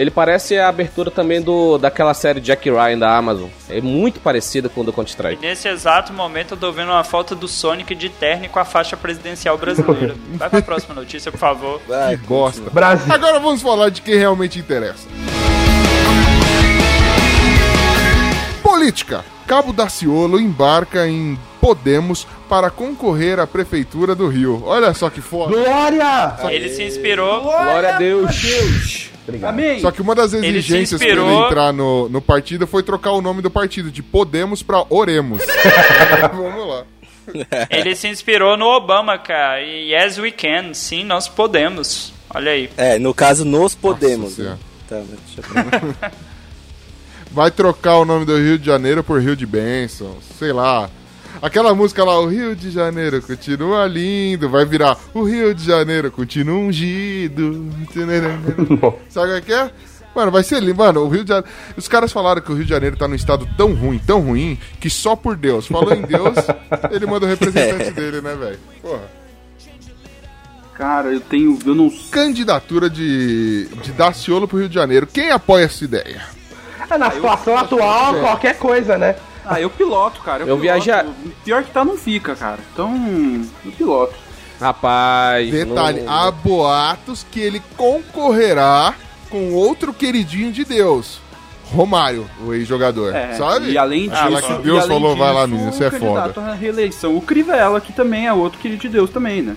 Ele 0.00 0.10
parece 0.10 0.58
a 0.58 0.66
abertura 0.66 1.10
também 1.10 1.42
do 1.42 1.76
daquela 1.76 2.14
série 2.14 2.40
Jack 2.40 2.70
Ryan 2.70 2.98
da 2.98 3.14
Amazon. 3.14 3.50
É 3.68 3.82
muito 3.82 4.18
parecida 4.18 4.66
com 4.66 4.80
o 4.80 4.84
do 4.84 4.94
Counter-Strike. 4.94 5.42
Nesse 5.42 5.68
exato 5.68 6.10
momento 6.10 6.54
eu 6.54 6.56
tô 6.56 6.72
vendo 6.72 6.88
uma 6.90 7.04
foto 7.04 7.34
do 7.34 7.46
Sonic 7.46 7.94
de 7.94 8.08
terno 8.08 8.48
com 8.48 8.58
a 8.58 8.64
faixa 8.64 8.96
presidencial 8.96 9.58
brasileira. 9.58 10.14
Vai 10.36 10.48
pra 10.48 10.62
próxima 10.62 10.94
notícia, 10.94 11.30
por 11.30 11.36
favor. 11.36 11.82
Vai, 11.86 12.16
Que 12.16 12.26
bosta. 12.26 12.70
Brasil. 12.70 13.12
Agora 13.12 13.38
vamos 13.40 13.60
falar 13.60 13.90
de 13.90 14.00
quem 14.00 14.14
realmente 14.16 14.58
interessa. 14.58 15.06
Política. 18.62 19.22
Cabo 19.46 19.70
Daciolo 19.70 20.40
embarca 20.40 21.06
em 21.06 21.38
Podemos 21.60 22.26
para 22.48 22.70
concorrer 22.70 23.38
à 23.38 23.46
Prefeitura 23.46 24.14
do 24.14 24.28
Rio. 24.28 24.62
Olha 24.64 24.94
só 24.94 25.10
que 25.10 25.20
foda. 25.20 25.54
Glória! 25.54 26.36
Ele 26.48 26.70
se 26.70 26.84
inspirou. 26.84 27.42
Glória 27.42 27.96
a 27.96 27.98
Deus. 27.98 29.09
Amém. 29.42 29.80
Só 29.80 29.90
que 29.90 30.02
uma 30.02 30.14
das 30.14 30.32
exigências 30.32 31.00
para 31.00 31.08
ele 31.08 31.20
entrar 31.20 31.72
no, 31.72 32.08
no 32.08 32.20
partido 32.20 32.66
foi 32.66 32.82
trocar 32.82 33.12
o 33.12 33.20
nome 33.20 33.42
do 33.42 33.50
partido 33.50 33.90
de 33.90 34.02
Podemos 34.02 34.62
para 34.62 34.84
Oremos. 34.88 35.42
Vamos 36.32 36.68
lá. 36.68 36.84
Ele 37.70 37.94
se 37.94 38.08
inspirou 38.08 38.56
no 38.56 38.66
Obama, 38.66 39.18
cara. 39.18 39.62
E 39.62 39.92
yes, 39.92 40.18
we 40.18 40.30
can. 40.30 40.74
Sim, 40.74 41.04
nós 41.04 41.28
podemos. 41.28 42.12
Olha 42.32 42.52
aí. 42.52 42.70
É, 42.76 42.98
no 42.98 43.14
caso, 43.14 43.44
nos 43.44 43.74
podemos. 43.74 44.34
Senhora. 44.34 44.54
né? 44.54 44.60
Tá, 44.88 44.96
deixa 44.96 45.40
eu... 45.40 46.10
Vai 47.30 47.50
trocar 47.50 47.98
o 47.98 48.04
nome 48.04 48.24
do 48.24 48.36
Rio 48.36 48.58
de 48.58 48.66
Janeiro 48.66 49.04
por 49.04 49.20
Rio 49.20 49.36
de 49.36 49.46
Bênção. 49.46 50.16
Sei 50.36 50.52
lá. 50.52 50.90
Aquela 51.42 51.74
música 51.74 52.04
lá, 52.04 52.20
o 52.20 52.26
Rio 52.26 52.54
de 52.54 52.70
Janeiro 52.70 53.22
continua 53.22 53.86
lindo. 53.86 54.48
Vai 54.50 54.66
virar 54.66 54.98
o 55.14 55.22
Rio 55.22 55.54
de 55.54 55.64
Janeiro 55.64 56.10
continua 56.10 56.58
ungido. 56.58 57.66
Sabe 59.08 59.38
o 59.38 59.42
que 59.42 59.52
é? 59.52 59.70
Mano, 60.14 60.30
vai 60.30 60.42
ser 60.42 60.60
lindo. 60.60 60.76
Mano, 60.76 61.00
o 61.00 61.08
Rio 61.08 61.24
de 61.24 61.30
Janeiro. 61.30 61.48
Os 61.78 61.88
caras 61.88 62.12
falaram 62.12 62.42
que 62.42 62.52
o 62.52 62.54
Rio 62.54 62.64
de 62.64 62.70
Janeiro 62.70 62.96
tá 62.96 63.08
num 63.08 63.14
estado 63.14 63.48
tão 63.56 63.72
ruim, 63.72 63.98
tão 63.98 64.20
ruim, 64.20 64.58
que 64.78 64.90
só 64.90 65.16
por 65.16 65.34
Deus. 65.34 65.66
Falou 65.66 65.94
em 65.94 66.02
Deus, 66.02 66.36
ele 66.92 67.06
manda 67.06 67.24
o 67.24 67.28
representante 67.28 67.90
dele, 67.92 68.20
né, 68.20 68.34
velho? 68.34 68.58
Porra. 68.82 69.20
Cara, 70.74 71.08
eu 71.08 71.20
tenho. 71.20 71.58
Eu 71.64 71.74
não 71.74 71.90
Candidatura 72.10 72.90
de, 72.90 73.66
de 73.82 73.92
Daciolo 73.92 74.46
pro 74.46 74.58
Rio 74.58 74.68
de 74.68 74.74
Janeiro. 74.74 75.06
Quem 75.06 75.30
apoia 75.30 75.64
essa 75.64 75.84
ideia? 75.84 76.22
É, 76.90 76.98
na 76.98 77.10
situação 77.10 77.56
atual, 77.56 78.14
qualquer 78.20 78.58
coisa, 78.58 78.98
né? 78.98 79.16
Ah, 79.50 79.60
eu 79.60 79.68
piloto, 79.68 80.20
cara. 80.22 80.42
Eu, 80.44 80.48
Eu 80.48 80.58
piloto. 80.58 80.62
viaja- 80.62 81.06
Pior 81.44 81.62
que 81.64 81.70
tá, 81.72 81.84
não 81.84 81.96
fica, 81.96 82.34
cara. 82.36 82.58
Então, 82.72 82.94
eu 83.64 83.72
piloto. 83.72 84.14
Rapaz. 84.60 85.50
Detalhe, 85.50 86.02
não- 86.02 86.12
há 86.12 86.30
boatos 86.30 87.26
que 87.30 87.40
ele 87.40 87.60
concorrerá 87.76 88.94
com 89.30 89.52
outro 89.54 89.92
queridinho 89.92 90.52
de 90.52 90.64
Deus. 90.64 91.18
Romário, 91.72 92.28
o 92.44 92.52
ex-jogador, 92.52 93.14
É, 93.14 93.34
sabe? 93.34 93.70
E 93.70 93.78
além 93.78 94.08
disso, 94.08 94.20
Ah, 94.22 94.28
lá 94.28 94.42
que 94.42 94.52
Deus 94.54 94.82
além 94.84 94.98
falou, 95.00 95.16
vai 95.16 95.32
lá, 95.32 95.44
disso, 95.44 95.54
menino, 95.56 95.72
você 95.72 95.84
é 95.84 95.90
foda. 95.90 96.40
à 96.50 96.54
reeleição. 96.54 97.16
O 97.16 97.20
Crivella, 97.22 97.80
que 97.80 97.92
também 97.92 98.26
é 98.26 98.32
outro 98.32 98.58
querido 98.58 98.82
de 98.82 98.88
Deus 98.88 99.08
também, 99.10 99.40
né? 99.40 99.56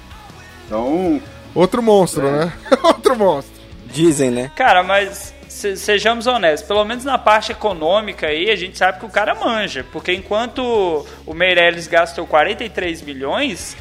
Então, 0.68 1.20
Outro 1.56 1.82
monstro, 1.84 2.32
né? 2.32 2.54
outro 2.84 3.16
monstro. 3.18 3.54
Dizem, 3.92 4.30
né? 4.32 4.52
Cara, 4.56 4.82
mas 4.84 5.34
se- 5.54 5.78
sejamos 5.78 6.28
honestos, 6.28 6.68
pelo 6.68 6.84
menos 6.84 7.04
na 7.06 7.18
parte 7.18 7.52
econômica 7.52 8.28
aí, 8.28 8.50
a 8.50 8.56
gente 8.56 8.78
sabe 8.78 9.00
que 9.00 9.06
o 9.06 9.10
cara 9.10 9.36
manja. 9.36 9.86
Porque 9.92 10.12
enquanto 10.14 11.06
o 11.26 11.34
Meirelles 11.34 11.88
gastou 11.88 12.26
43 12.28 13.02
milhões, 13.02 13.78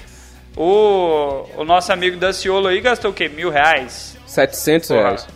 o, 0.57 1.47
o 1.57 1.64
nosso 1.64 1.93
amigo 1.93 2.16
Daciolo 2.16 2.68
aí 2.68 2.81
gastou 2.81 3.11
o 3.11 3.14
quê? 3.14 3.29
Mil 3.29 3.51
reais? 3.51 4.16
700 4.27 4.89
Porra. 4.89 5.01
reais. 5.03 5.27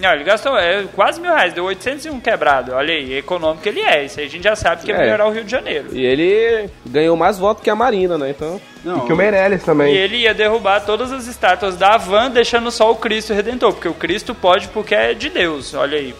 Não, 0.00 0.12
ele 0.14 0.24
gastou 0.24 0.56
é, 0.58 0.84
quase 0.94 1.20
mil 1.20 1.30
reais, 1.30 1.52
deu 1.52 1.64
801 1.64 2.18
quebrado. 2.20 2.72
Olha 2.72 2.94
aí, 2.94 3.14
econômico 3.18 3.68
ele 3.68 3.80
é. 3.80 4.04
Isso 4.06 4.18
aí 4.18 4.26
a 4.26 4.28
gente 4.30 4.42
já 4.44 4.56
sabe 4.56 4.82
que 4.82 4.90
é 4.90 4.94
É. 4.94 4.98
melhorar 4.98 5.26
o 5.26 5.30
Rio 5.30 5.44
de 5.44 5.50
Janeiro. 5.50 5.88
E 5.92 6.04
ele 6.04 6.70
ganhou 6.86 7.16
mais 7.16 7.38
votos 7.38 7.62
que 7.62 7.68
a 7.70 7.74
Marina, 7.76 8.16
né? 8.16 8.30
Então. 8.30 8.60
não. 8.84 8.98
E 8.98 9.06
que 9.06 9.12
o 9.12 9.16
Meirelles 9.16 9.62
E 9.62 9.64
também. 9.64 9.94
ele 9.94 10.16
ia 10.16 10.32
derrubar 10.32 10.80
todas 10.80 11.12
as 11.12 11.26
estátuas 11.26 11.76
da 11.76 11.94
Havan, 11.94 12.30
deixando 12.30 12.70
só 12.70 12.90
o 12.90 12.96
Cristo 12.96 13.34
Redentor. 13.34 13.72
Porque 13.74 13.88
o 13.88 13.94
Cristo 13.94 14.34
pode 14.34 14.68
porque 14.68 14.94
é 14.94 15.12
de 15.14 15.28
Deus. 15.28 15.74
Olha 15.74 15.98
aí. 15.98 16.14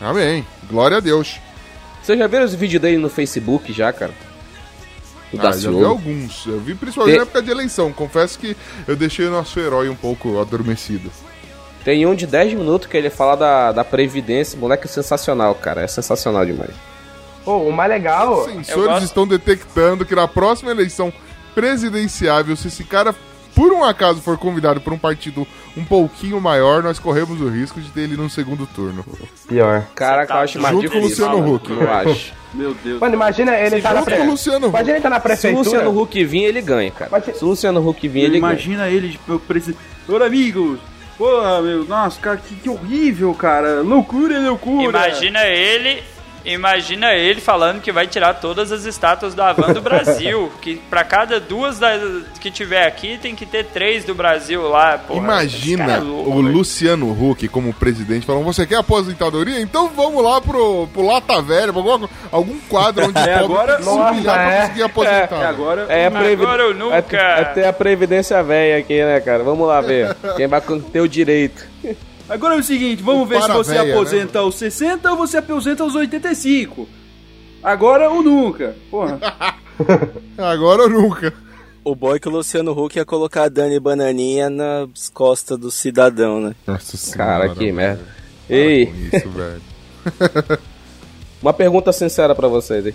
Amém. 0.00 0.44
Glória 0.68 0.96
a 0.96 1.00
Deus. 1.00 1.38
Vocês 2.02 2.18
já 2.18 2.26
viram 2.26 2.44
os 2.44 2.54
vídeos 2.54 2.82
dele 2.82 2.96
no 2.96 3.08
Facebook 3.10 3.72
já, 3.72 3.92
cara? 3.92 4.12
O 5.32 5.38
Ah, 5.40 5.52
já 5.52 5.70
vi 5.70 5.84
alguns. 5.84 6.44
Eu 6.46 6.58
vi 6.58 6.74
principalmente 6.74 7.14
Te- 7.14 7.18
na 7.18 7.22
época 7.22 7.40
de 7.42 7.50
eleição. 7.52 7.92
Confesso 7.92 8.36
que 8.38 8.56
eu 8.88 8.96
deixei 8.96 9.26
o 9.26 9.30
nosso 9.30 9.60
herói 9.60 9.88
um 9.88 9.94
pouco 9.94 10.40
adormecido. 10.40 11.08
Tem 11.84 12.04
um 12.06 12.14
de 12.14 12.26
10 12.26 12.54
minutos 12.54 12.86
que 12.88 12.96
ele 12.96 13.08
fala 13.10 13.36
da, 13.36 13.72
da 13.72 13.84
Previdência. 13.84 14.58
Moleque 14.58 14.84
é 14.86 14.88
sensacional, 14.88 15.54
cara. 15.54 15.82
É 15.82 15.86
sensacional 15.86 16.44
demais. 16.44 16.70
Pô, 17.44 17.56
o 17.58 17.72
mais 17.72 17.90
legal. 17.90 18.40
Os 18.40 18.52
sensores 18.52 18.84
gosto- 18.86 19.04
estão 19.04 19.26
detectando 19.26 20.04
que 20.04 20.14
na 20.14 20.28
próxima 20.28 20.70
eleição 20.70 21.12
presidenciável, 21.54 22.56
se 22.56 22.68
esse 22.68 22.84
cara 22.84 23.14
por 23.54 23.72
um 23.72 23.82
acaso 23.84 24.20
for 24.20 24.38
convidado 24.38 24.80
por 24.80 24.92
um 24.92 24.98
partido 24.98 25.46
um 25.76 25.84
pouquinho 25.84 26.40
maior, 26.40 26.82
nós 26.82 26.98
corremos 26.98 27.40
o 27.40 27.48
risco 27.48 27.80
de 27.80 27.90
ter 27.90 28.02
ele 28.02 28.16
no 28.16 28.28
segundo 28.30 28.66
turno. 28.66 29.04
Pior. 29.48 29.84
Caraca, 29.94 30.34
eu 30.34 30.38
acho 30.38 30.60
mais 30.60 30.74
Junto 30.74 30.90
com 30.90 30.98
o. 30.98 31.00
Luciano 31.02 31.54
Huck. 31.54 31.70
Eu 31.70 31.90
acho. 31.92 32.32
Meu 32.54 32.74
Deus. 32.74 33.00
Mano, 33.00 33.14
imagina 33.14 33.56
ele 33.58 33.80
tá 33.80 33.92
na 33.92 34.00
Junto 34.00 34.10
com 34.10 34.16
o 34.16 34.20
pre... 34.20 34.30
Luciano 34.30 34.66
Huck. 34.66 34.74
Imagina 34.76 34.96
ele 34.96 35.02
tá 35.02 35.10
na 35.10 35.16
Se 35.16 35.20
o 35.20 35.22
prefeitura. 35.22 35.62
Luciano 35.64 36.00
Huck 36.02 36.24
vir, 36.24 36.42
ele 36.44 36.60
ganha, 36.62 36.90
cara. 36.90 37.20
Se 37.34 37.44
o 37.44 37.48
Luciano 37.48 37.88
Huck 37.88 38.08
vir, 38.08 38.20
ele 38.20 38.40
ganha. 38.40 38.52
Imagina 38.52 38.88
ele, 38.88 39.10
tipo, 39.10 39.38
presidente. 39.40 39.78
Ora, 40.08 40.26
amigos! 40.26 40.78
Porra, 41.20 41.60
meu, 41.60 41.84
nossa, 41.84 42.18
cara, 42.18 42.38
que, 42.38 42.54
que 42.54 42.70
horrível, 42.70 43.34
cara. 43.34 43.82
Loucura, 43.82 44.40
loucura. 44.40 44.84
Imagina 44.84 45.44
ele. 45.44 46.02
Imagina 46.44 47.14
ele 47.14 47.40
falando 47.40 47.80
que 47.80 47.92
vai 47.92 48.06
tirar 48.06 48.34
todas 48.34 48.72
as 48.72 48.84
estátuas 48.84 49.34
da 49.34 49.50
Havan 49.50 49.72
do 49.72 49.80
Brasil. 49.82 50.50
que 50.62 50.76
pra 50.88 51.04
cada 51.04 51.38
duas 51.38 51.78
da- 51.78 51.98
que 52.40 52.50
tiver 52.50 52.86
aqui, 52.86 53.18
tem 53.18 53.34
que 53.34 53.44
ter 53.44 53.64
três 53.66 54.04
do 54.04 54.14
Brasil 54.14 54.68
lá. 54.68 54.96
Porra, 54.98 55.18
Imagina 55.18 55.92
é 55.94 55.98
louco, 55.98 56.30
o 56.30 56.42
velho. 56.42 56.54
Luciano 56.56 57.10
Huck 57.30 57.46
como 57.48 57.72
presidente 57.74 58.24
falando: 58.26 58.44
Você 58.44 58.66
quer 58.66 58.76
aposentadoria? 58.76 59.60
Então 59.60 59.88
vamos 59.88 60.22
lá 60.24 60.40
pro, 60.40 60.86
pro 60.92 61.06
Lata 61.06 61.42
Velha, 61.42 61.72
pra 61.72 61.82
algum, 61.82 62.08
algum 62.32 62.58
quadro 62.68 63.06
onde 63.08 63.18
É, 63.28 63.34
agora- 63.34 63.74
tem 63.76 63.84
se 63.84 63.90
humilhar 63.90 64.14
Nossa, 64.14 64.32
pra 64.32 64.52
é. 64.52 64.60
conseguir 64.62 64.82
aposentar. 64.82 65.42
É, 65.42 65.46
agora. 65.46 65.86
É 65.88 66.06
a 66.06 66.10
previ- 66.10 66.42
Agora 66.42 66.66
ou 66.68 66.74
nunca. 66.74 66.96
Até, 66.98 67.18
até 67.40 67.68
a 67.68 67.72
Previdência 67.72 68.42
velha 68.42 68.78
aqui, 68.78 69.02
né, 69.02 69.20
cara? 69.20 69.42
Vamos 69.44 69.66
lá 69.68 69.80
ver. 69.80 70.14
Quem 70.36 70.46
vai 70.46 70.60
ter 70.92 71.00
o 71.00 71.08
direito. 71.08 71.66
Agora 72.30 72.54
é 72.54 72.58
o 72.58 72.62
seguinte, 72.62 73.02
vamos 73.02 73.22
O 73.22 73.26
ver 73.26 73.40
se 73.40 73.46
para 73.46 73.56
você 73.56 73.74
véia, 73.74 73.92
aposenta 73.92 74.38
aos 74.38 74.54
60 74.54 75.10
ou 75.10 75.16
você 75.16 75.38
aposenta 75.38 75.82
aos 75.82 75.96
85. 75.96 76.88
Agora 77.60 78.08
ou 78.08 78.22
nunca. 78.22 78.76
Porra. 78.88 79.18
Agora 80.38 80.82
ou 80.82 80.88
nunca. 80.88 81.34
O 81.82 81.96
boy 81.96 82.20
que 82.20 82.28
o 82.28 82.30
Luciano 82.30 82.70
Huck 82.72 82.96
ia 82.96 83.04
colocar 83.04 83.44
a 83.44 83.48
Dani 83.48 83.80
Bananinha 83.80 84.48
nas 84.48 85.08
costas 85.08 85.58
do 85.58 85.72
cidadão, 85.72 86.40
né? 86.40 86.54
Nossa 86.66 87.16
Cara, 87.16 87.48
que 87.48 87.72
merda. 87.72 88.04
Para 88.46 88.56
Ei, 88.56 88.86
com 88.86 89.16
isso, 89.16 89.28
velho. 89.30 89.62
uma 91.42 91.52
pergunta 91.52 91.92
sincera 91.92 92.34
pra 92.34 92.46
vocês 92.46 92.86
aí. 92.86 92.94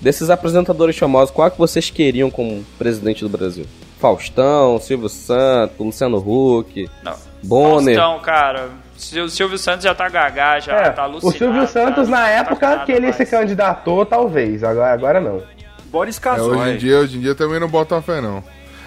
Desses 0.00 0.30
apresentadores 0.30 0.96
famosos, 0.96 1.34
qual 1.34 1.48
é 1.48 1.50
que 1.50 1.58
vocês 1.58 1.90
queriam 1.90 2.30
como 2.30 2.64
presidente 2.78 3.22
do 3.22 3.28
Brasil? 3.28 3.66
Faustão, 3.98 4.80
Silvio 4.80 5.08
Santos, 5.08 5.78
Luciano 5.78 6.18
Huck, 6.18 6.88
Não. 7.02 7.33
Bonner. 7.44 7.96
Faustão, 7.96 8.20
cara. 8.20 8.68
O 8.96 9.28
Silvio 9.28 9.58
Santos 9.58 9.84
já 9.84 9.94
tá 9.94 10.08
gagá, 10.08 10.58
já 10.60 10.72
É, 10.72 10.90
tá 10.90 11.02
o 11.02 11.04
alucinado. 11.04 11.38
Silvio 11.38 11.66
Santos, 11.68 12.04
tá- 12.08 12.10
na 12.10 12.22
tá 12.22 12.28
época 12.28 12.68
nada 12.70 12.84
que 12.86 12.92
ele 12.92 13.02
mais. 13.02 13.16
se 13.16 13.26
candidatou, 13.26 14.06
talvez. 14.06 14.62
Agora, 14.64 14.92
agora 14.92 15.20
não. 15.20 15.42
Boris 15.86 16.16
É, 16.16 16.20
Casoy. 16.20 16.56
hoje, 16.56 16.70
em 16.70 16.76
dia, 16.78 16.98
hoje 16.98 17.16
em 17.16 17.20
dia 17.20 17.30
eu 17.30 17.34
também 17.36 17.60
não 17.60 17.68
boto 17.68 17.94
uma 17.94 18.02
fé, 18.02 18.20
não. 18.20 18.42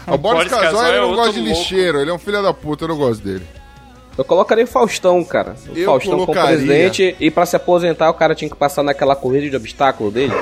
O 0.08 0.18
Boris 0.18 0.47
Boris 0.47 0.51
Casoy, 0.51 0.70
Casoy 0.72 0.88
ele 0.88 0.97
é 0.97 0.99
não 1.01 1.08
outro 1.10 1.18
gosta 1.24 1.34
de 1.34 1.39
louco. 1.41 1.60
lixeiro, 1.60 1.99
ele 1.99 2.10
é 2.10 2.14
um 2.14 2.18
filho 2.20 2.41
da 2.41 2.53
puta, 2.53 2.86
eu 2.86 2.88
não 2.89 2.97
gosto 2.97 3.24
dele. 3.24 3.45
Eu 4.18 4.26
colocaria 4.26 4.64
o 4.64 4.68
Faustão, 4.68 5.24
cara. 5.24 5.55
O 5.70 5.78
Eu 5.78 5.86
Faustão 5.86 6.14
como 6.14 6.26
colocaria. 6.26 6.49
presidente 6.58 7.16
e 7.20 7.30
pra 7.30 7.45
se 7.45 7.55
aposentar 7.55 8.10
o 8.10 8.14
cara 8.16 8.34
tinha 8.34 8.49
que 8.49 8.55
passar 8.55 8.82
naquela 8.82 9.16
corrida 9.16 9.49
de 9.49 9.55
obstáculo 9.55 10.10
dele. 10.10 10.34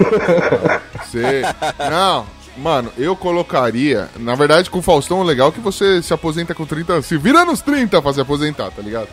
Você... 1.03 1.41
não, 1.89 2.25
mano, 2.57 2.91
eu 2.97 3.15
colocaria... 3.15 4.09
Na 4.17 4.35
verdade, 4.35 4.69
com 4.69 4.79
o 4.79 4.81
Faustão, 4.81 5.19
o 5.19 5.23
legal 5.23 5.49
é 5.49 5.51
que 5.51 5.59
você 5.59 6.01
se 6.01 6.13
aposenta 6.13 6.53
com 6.55 6.65
30 6.65 6.93
anos. 6.93 7.05
Se 7.05 7.17
vira 7.17 7.43
nos 7.45 7.61
30 7.61 8.01
pra 8.01 8.13
se 8.13 8.21
aposentar, 8.21 8.71
tá 8.71 8.81
ligado? 8.81 9.07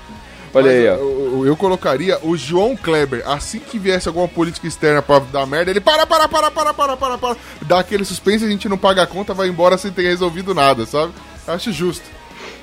Olha 0.55 0.67
Mas 0.67 0.75
aí, 0.75 0.89
ó. 0.89 0.95
Eu, 0.95 1.43
eu- 1.47 1.57
colocaria 1.57 2.19
o 2.23 2.37
João 2.37 2.77
Kleber. 2.77 3.23
Assim 3.27 3.59
que 3.59 3.79
viesse 3.79 4.07
alguma 4.07 4.29
política 4.29 4.67
externa 4.67 5.01
pra 5.01 5.19
dar 5.19 5.47
merda, 5.47 5.71
ele 5.71 5.81
para, 5.81 6.07
para, 6.07 6.29
para, 6.29 6.51
para, 6.51 6.75
para, 6.75 6.97
para, 6.97 7.19
para. 7.19 7.37
Dá 7.63 7.79
aquele 7.81 8.05
suspense, 8.05 8.45
a 8.45 8.49
gente 8.49 8.69
não 8.69 8.77
paga 8.77 9.03
a 9.03 9.07
conta, 9.07 9.33
vai 9.33 9.49
embora 9.49 9.79
sem 9.79 9.91
ter 9.91 10.03
resolvido 10.03 10.55
nada, 10.55 10.85
sabe? 10.85 11.13
Acho 11.49 11.73
justo. 11.73 12.05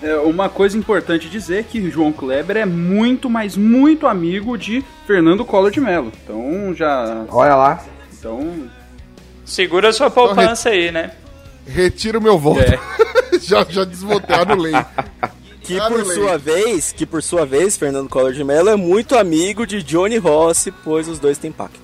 É, 0.03 0.15
uma 0.17 0.47
coisa 0.47 0.77
importante 0.77 1.27
dizer 1.29 1.59
é 1.59 1.63
que 1.63 1.89
João 1.89 2.11
Kleber 2.13 2.57
é 2.57 2.65
muito, 2.65 3.29
mas 3.29 3.57
muito 3.57 4.05
amigo 4.07 4.55
de 4.57 4.83
Fernando 5.07 5.43
Collor 5.43 5.71
de 5.71 5.81
Mello. 5.81 6.11
Então 6.23 6.73
já. 6.75 7.25
Olha 7.29 7.55
lá. 7.55 7.83
Então. 8.17 8.69
Segura 9.49 9.91
sua 9.91 10.09
poupança 10.09 10.69
aí, 10.69 10.91
né? 10.91 11.11
Retiro 11.67 12.21
meu 12.21 12.37
voto. 12.37 12.61
já, 13.41 13.65
já 13.67 13.83
desvotei, 13.83 14.35
anulei. 14.35 14.73
Que 15.61 15.79
Ah, 15.79 15.87
por 15.87 16.03
sua 16.05 16.37
vez, 16.37 16.91
que 16.91 17.05
por 17.05 17.21
sua 17.21 17.45
vez, 17.45 17.77
Fernando 17.77 18.09
Collor 18.09 18.31
de 18.33 18.43
Mello 18.43 18.69
é 18.69 18.75
muito 18.75 19.15
amigo 19.17 19.67
de 19.67 19.83
Johnny 19.83 20.17
Rossi, 20.17 20.71
pois 20.71 21.07
os 21.07 21.19
dois 21.19 21.37
têm 21.37 21.51
pacto. 21.51 21.79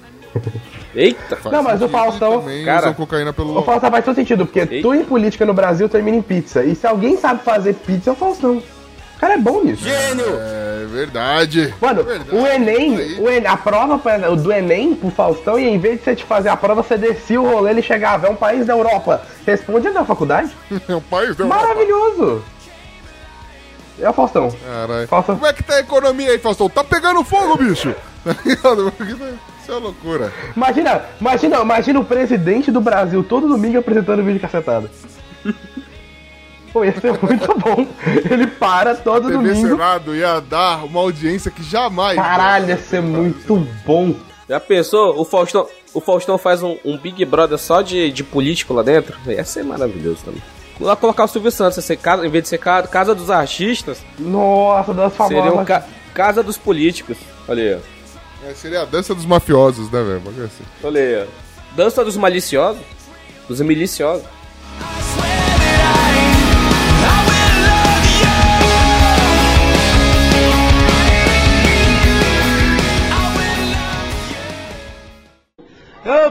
Eita! 0.96 1.36
Faz 1.36 1.54
Não, 1.54 1.62
mas 1.62 1.82
o 1.82 1.90
Faustão- 1.90 2.44
cara, 2.64 2.94
cocaína 2.94 3.34
pelo 3.34 3.60
O. 3.60 3.64
Faustão 3.64 3.92
faz 3.92 4.06
todo 4.06 4.16
sentido, 4.16 4.46
porque 4.46 4.60
Eita. 4.60 4.82
tudo 4.82 4.96
em 4.96 5.04
política 5.06 5.46
no 5.46 5.54
Brasil 5.54 5.90
termina 5.90 6.18
em 6.18 6.22
pizza. 6.22 6.64
E 6.64 6.74
se 6.74 6.88
alguém 6.88 7.18
sabe 7.18 7.44
fazer 7.44 7.74
pizza, 7.76 8.10
é 8.12 8.14
o 8.14 8.16
Faustão. 8.16 8.64
O 9.16 9.20
cara 9.20 9.34
é 9.36 9.38
bom 9.38 9.64
nisso. 9.64 9.84
Gênio! 9.84 10.26
É, 10.40 10.66
É 10.84 10.88
verdade. 10.88 11.74
Mano, 11.82 12.04
Verdade, 12.04 12.30
o 12.36 12.46
Enem, 12.46 13.20
o 13.20 13.30
Enem, 13.30 13.48
a 13.48 13.58
prova 13.58 13.98
pra- 13.98 14.30
o 14.32 14.36
do 14.36 14.52
Enem 14.54 14.94
pro 14.96 15.10
Faustão, 15.10 15.58
e 15.60 15.68
em 15.68 15.80
vez 15.80 15.98
de 15.98 16.04
você 16.04 16.16
te 16.16 16.24
fazer 16.24 16.50
a 16.50 16.56
prova, 16.56 16.84
você 16.84 16.96
descia 16.98 17.42
o 17.42 17.50
rolê, 17.50 17.72
ele 17.72 17.82
chegava, 17.82 18.28
é 18.28 18.30
um 18.30 18.36
país 18.36 18.66
da 18.66 18.74
Europa. 18.74 19.22
Responde 19.46 19.90
na 19.90 20.06
faculdade? 20.06 20.52
É 20.88 20.96
um 20.96 21.02
país 21.02 21.36
da 21.36 21.46
Maravilhoso! 21.46 22.44
É 24.00 24.10
o 24.10 24.14
Faustão. 24.14 24.52
Caralho. 24.66 25.08
Faustão. 25.08 25.36
Como 25.36 25.48
é 25.48 25.54
que 25.54 25.64
tá 25.64 25.76
a 25.76 25.80
economia 25.80 26.32
aí, 26.32 26.38
Faustão? 26.40 26.70
Tá 26.70 26.84
pegando 26.84 27.24
fogo, 27.24 27.58
bicho! 27.58 27.94
Tá? 28.26 28.34
Isso 29.62 29.72
é 29.72 29.76
loucura. 29.76 30.34
Imagina, 30.56 31.02
imagina, 31.22 31.62
imagina 31.62 32.00
o 32.00 32.06
presidente 32.06 32.72
do 32.72 32.82
Brasil 32.82 33.24
todo 33.24 33.48
domingo 33.48 33.78
apresentando 33.80 34.24
vídeo 34.24 34.40
cacetado. 34.40 34.90
Pô, 36.76 36.84
ia 36.84 36.92
ser 37.00 37.14
muito 37.24 37.58
bom. 37.58 37.88
Ele 38.30 38.48
para 38.48 38.96
todo 38.96 39.30
TV 39.30 39.34
domingo. 39.38 39.70
Senado 39.70 40.14
ia 40.14 40.42
dar 40.42 40.84
uma 40.84 41.00
audiência 41.00 41.50
que 41.50 41.64
jamais. 41.64 42.18
Caralho, 42.18 42.68
ia 42.68 42.78
ser 42.78 43.02
muito 43.02 43.56
bom. 43.86 44.14
Já 44.50 44.60
pensou? 44.60 45.18
O 45.18 45.24
Faustão, 45.24 45.66
o 45.94 46.02
Faustão 46.02 46.38
faz 46.38 46.62
um, 46.62 46.76
um 46.84 46.98
Big 46.98 47.24
Brother 47.24 47.58
só 47.58 47.82
de, 47.82 48.12
de 48.12 48.26
político 48.26 48.74
lá 48.74 48.84
dentro? 48.84 49.16
Ia 49.26 49.46
ser 49.46 49.64
maravilhoso 49.64 50.18
também. 50.26 50.44
Lá 50.78 50.98
colocar 50.98 51.24
o 51.24 51.28
Silvio 51.30 51.50
Santos, 51.50 51.82
ser 51.86 51.96
casa, 51.96 52.28
em 52.28 52.30
vez 52.30 52.44
de 52.44 52.50
ser 52.50 52.58
casa, 52.58 52.90
casa 52.90 53.16
dos 53.16 53.32
artistas, 53.32 54.00
Nossa, 54.20 54.94
das 54.94 55.14
famosas. 55.16 55.44
seria 55.46 55.58
um 55.58 55.64
ca- 55.64 55.86
casa 56.14 56.44
dos 56.44 56.58
políticos. 56.58 57.16
Olha 57.48 57.64
aí, 57.64 57.76
ó. 58.46 58.50
É, 58.50 58.54
seria 58.54 58.82
a 58.82 58.86
dança 58.86 59.16
dos 59.16 59.26
mafiosos, 59.26 59.90
né, 59.90 60.04
velho? 60.04 60.22
Assim. 60.44 60.64
Olha 60.84 61.00
aí, 61.02 61.24
ó. 61.24 61.26
Dança 61.74 62.04
dos 62.04 62.18
maliciosos. 62.18 62.82
Dos 63.48 63.62
miliciosos. 63.62 64.26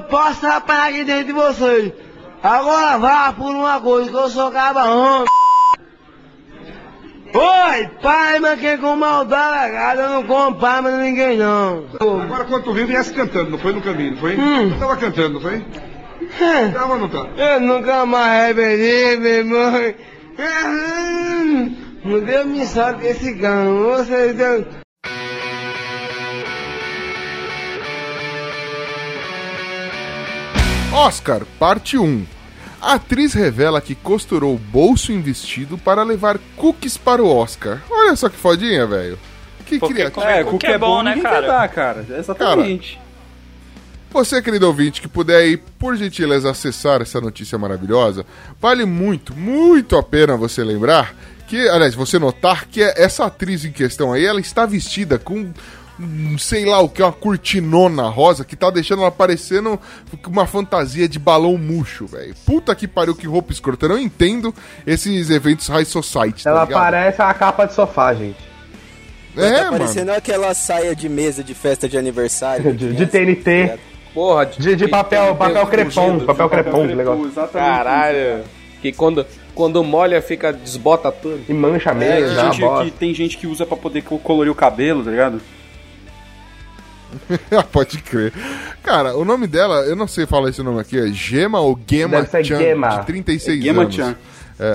Posso 0.04 0.46
apanhar 0.46 0.90
aqui 0.90 1.04
dentro 1.04 1.26
de 1.26 1.32
vocês. 1.32 1.92
Agora 2.42 2.98
vá 2.98 3.32
por 3.32 3.54
uma 3.54 3.80
coisa, 3.80 4.10
que 4.10 4.16
eu 4.16 4.28
sou 4.28 4.50
cabarrão. 4.50 5.24
Oi, 7.34 7.88
pai, 8.00 8.38
mas 8.38 8.60
quem 8.60 8.78
com 8.78 8.94
maldade 8.94 9.66
legada, 9.66 10.02
eu 10.02 10.08
não 10.10 10.22
como 10.22 10.56
pai, 10.56 10.80
mas 10.80 10.94
ninguém 11.00 11.36
não. 11.36 11.84
Agora 12.00 12.44
quando 12.44 12.62
tu 12.62 12.72
viu, 12.72 12.86
viesse 12.86 13.12
cantando, 13.12 13.50
não 13.50 13.58
foi 13.58 13.72
no 13.72 13.82
caminho, 13.82 14.16
foi? 14.18 14.36
Hum. 14.36 14.70
Tu 14.70 14.78
tava 14.78 14.96
cantando, 14.96 15.34
não 15.34 15.40
foi? 15.40 15.64
É, 16.40 16.68
Tava 16.68 16.94
ou 16.94 16.98
não 17.00 17.08
tá? 17.08 17.26
Eu 17.36 17.60
nunca 17.60 18.06
mais 18.06 18.46
revelei, 18.46 19.16
meu 19.16 19.32
irmão. 19.32 19.72
Não 22.04 22.20
deu 22.20 22.46
me 22.46 22.66
sorte 22.66 23.06
esse 23.06 23.34
cão. 23.36 23.82
Vocês 23.84 24.36
Oscar, 30.94 31.42
parte 31.58 31.98
1. 31.98 32.24
A 32.80 32.92
atriz 32.92 33.34
revela 33.34 33.80
que 33.80 33.96
costurou 33.96 34.54
o 34.54 34.58
bolso 34.58 35.10
em 35.10 35.20
vestido 35.20 35.76
para 35.76 36.04
levar 36.04 36.38
cookies 36.54 36.96
para 36.96 37.20
o 37.20 37.26
Oscar. 37.26 37.82
Olha 37.90 38.14
só 38.14 38.28
que 38.28 38.36
fodinha, 38.36 38.86
velho. 38.86 39.18
Que 39.66 39.80
criativo. 39.80 40.24
é, 40.24 40.44
o 40.44 40.56
que 40.56 40.68
é 40.68 40.78
bom, 40.78 41.02
né, 41.02 41.20
cara? 41.20 41.46
dar, 41.48 41.68
cara. 41.68 42.06
Exatamente. 42.16 43.00
Você, 44.12 44.40
querido 44.40 44.68
ouvinte, 44.68 45.00
que 45.00 45.08
puder 45.08 45.38
aí, 45.38 45.56
por 45.56 45.96
gentileza, 45.96 46.48
acessar 46.48 47.02
essa 47.02 47.20
notícia 47.20 47.58
maravilhosa, 47.58 48.24
vale 48.60 48.84
muito, 48.84 49.34
muito 49.34 49.96
a 49.96 50.02
pena 50.02 50.36
você 50.36 50.62
lembrar 50.62 51.12
que, 51.48 51.68
aliás, 51.68 51.96
você 51.96 52.20
notar 52.20 52.66
que 52.66 52.80
essa 52.80 53.24
atriz 53.24 53.64
em 53.64 53.72
questão 53.72 54.12
aí, 54.12 54.24
ela 54.24 54.40
está 54.40 54.64
vestida 54.64 55.18
com, 55.18 55.52
sei 56.38 56.64
lá 56.64 56.80
o 56.80 56.88
que, 56.88 57.02
uma 57.02 57.12
cortinona 57.12 58.08
rosa 58.08 58.44
que 58.44 58.56
tá 58.56 58.68
deixando 58.70 59.02
ela 59.02 59.10
parecendo 59.12 59.78
uma 60.26 60.46
fantasia 60.46 61.08
de 61.08 61.18
balão 61.18 61.56
murcho, 61.56 62.06
velho. 62.06 62.34
Puta 62.44 62.74
que 62.74 62.88
pariu, 62.88 63.14
que 63.14 63.26
roupa 63.26 63.52
escrota. 63.52 63.86
Eu 63.86 63.90
não 63.90 63.98
entendo 63.98 64.52
esses 64.86 65.30
eventos 65.30 65.68
high 65.68 65.84
society, 65.84 66.42
tá 66.44 66.50
Ela 66.50 66.64
ligado? 66.64 66.80
parece 66.80 67.22
a 67.22 67.32
capa 67.34 67.66
de 67.66 67.74
sofá, 67.74 68.12
gente. 68.14 68.38
É, 69.36 69.50
tá 69.50 69.64
mano. 69.64 69.78
parecendo 69.78 70.12
aquela 70.12 70.54
saia 70.54 70.94
de 70.94 71.08
mesa 71.08 71.42
de 71.42 71.54
festa 71.54 71.88
de 71.88 71.96
aniversário. 71.98 72.72
De, 72.72 72.92
de 72.92 73.06
TNT. 73.06 73.78
Porra, 74.12 74.46
De, 74.46 74.76
de 74.76 74.86
papel, 74.86 75.34
papel 75.34 75.66
crepom, 75.66 76.20
papel 76.20 76.48
crepom, 76.48 76.86
que 76.86 76.94
legal. 76.94 77.18
Caralho. 77.52 78.44
Que 78.80 78.92
quando, 78.92 79.26
quando 79.54 79.82
molha 79.82 80.20
fica, 80.22 80.52
desbota 80.52 81.10
tudo. 81.10 81.40
E 81.48 81.52
mancha 81.52 81.90
É, 81.90 82.28
já 82.34 82.50
gente 82.50 82.60
bosta. 82.60 82.84
que, 82.84 82.90
tem 82.92 83.12
gente 83.14 83.36
que 83.38 83.46
usa 83.46 83.64
pra 83.66 83.76
poder 83.76 84.02
co- 84.02 84.18
colorir 84.18 84.50
o 84.52 84.54
cabelo, 84.54 85.02
tá 85.02 85.10
ligado? 85.10 85.40
Pode 87.72 87.98
crer. 87.98 88.32
Cara, 88.82 89.16
o 89.16 89.24
nome 89.24 89.46
dela, 89.46 89.80
eu 89.86 89.96
não 89.96 90.06
sei 90.06 90.26
falar 90.26 90.50
esse 90.50 90.62
nome 90.62 90.80
aqui, 90.80 90.98
é 90.98 91.06
Gema 91.08 91.60
ou 91.60 91.78
Gema 91.86 92.22
Deve 92.22 92.44
Chan, 92.44 92.58
Gema. 92.58 92.88
de 92.88 93.06
36 93.06 93.64
Gema 93.64 93.82
anos. 93.82 93.94
Chan. 93.94 94.16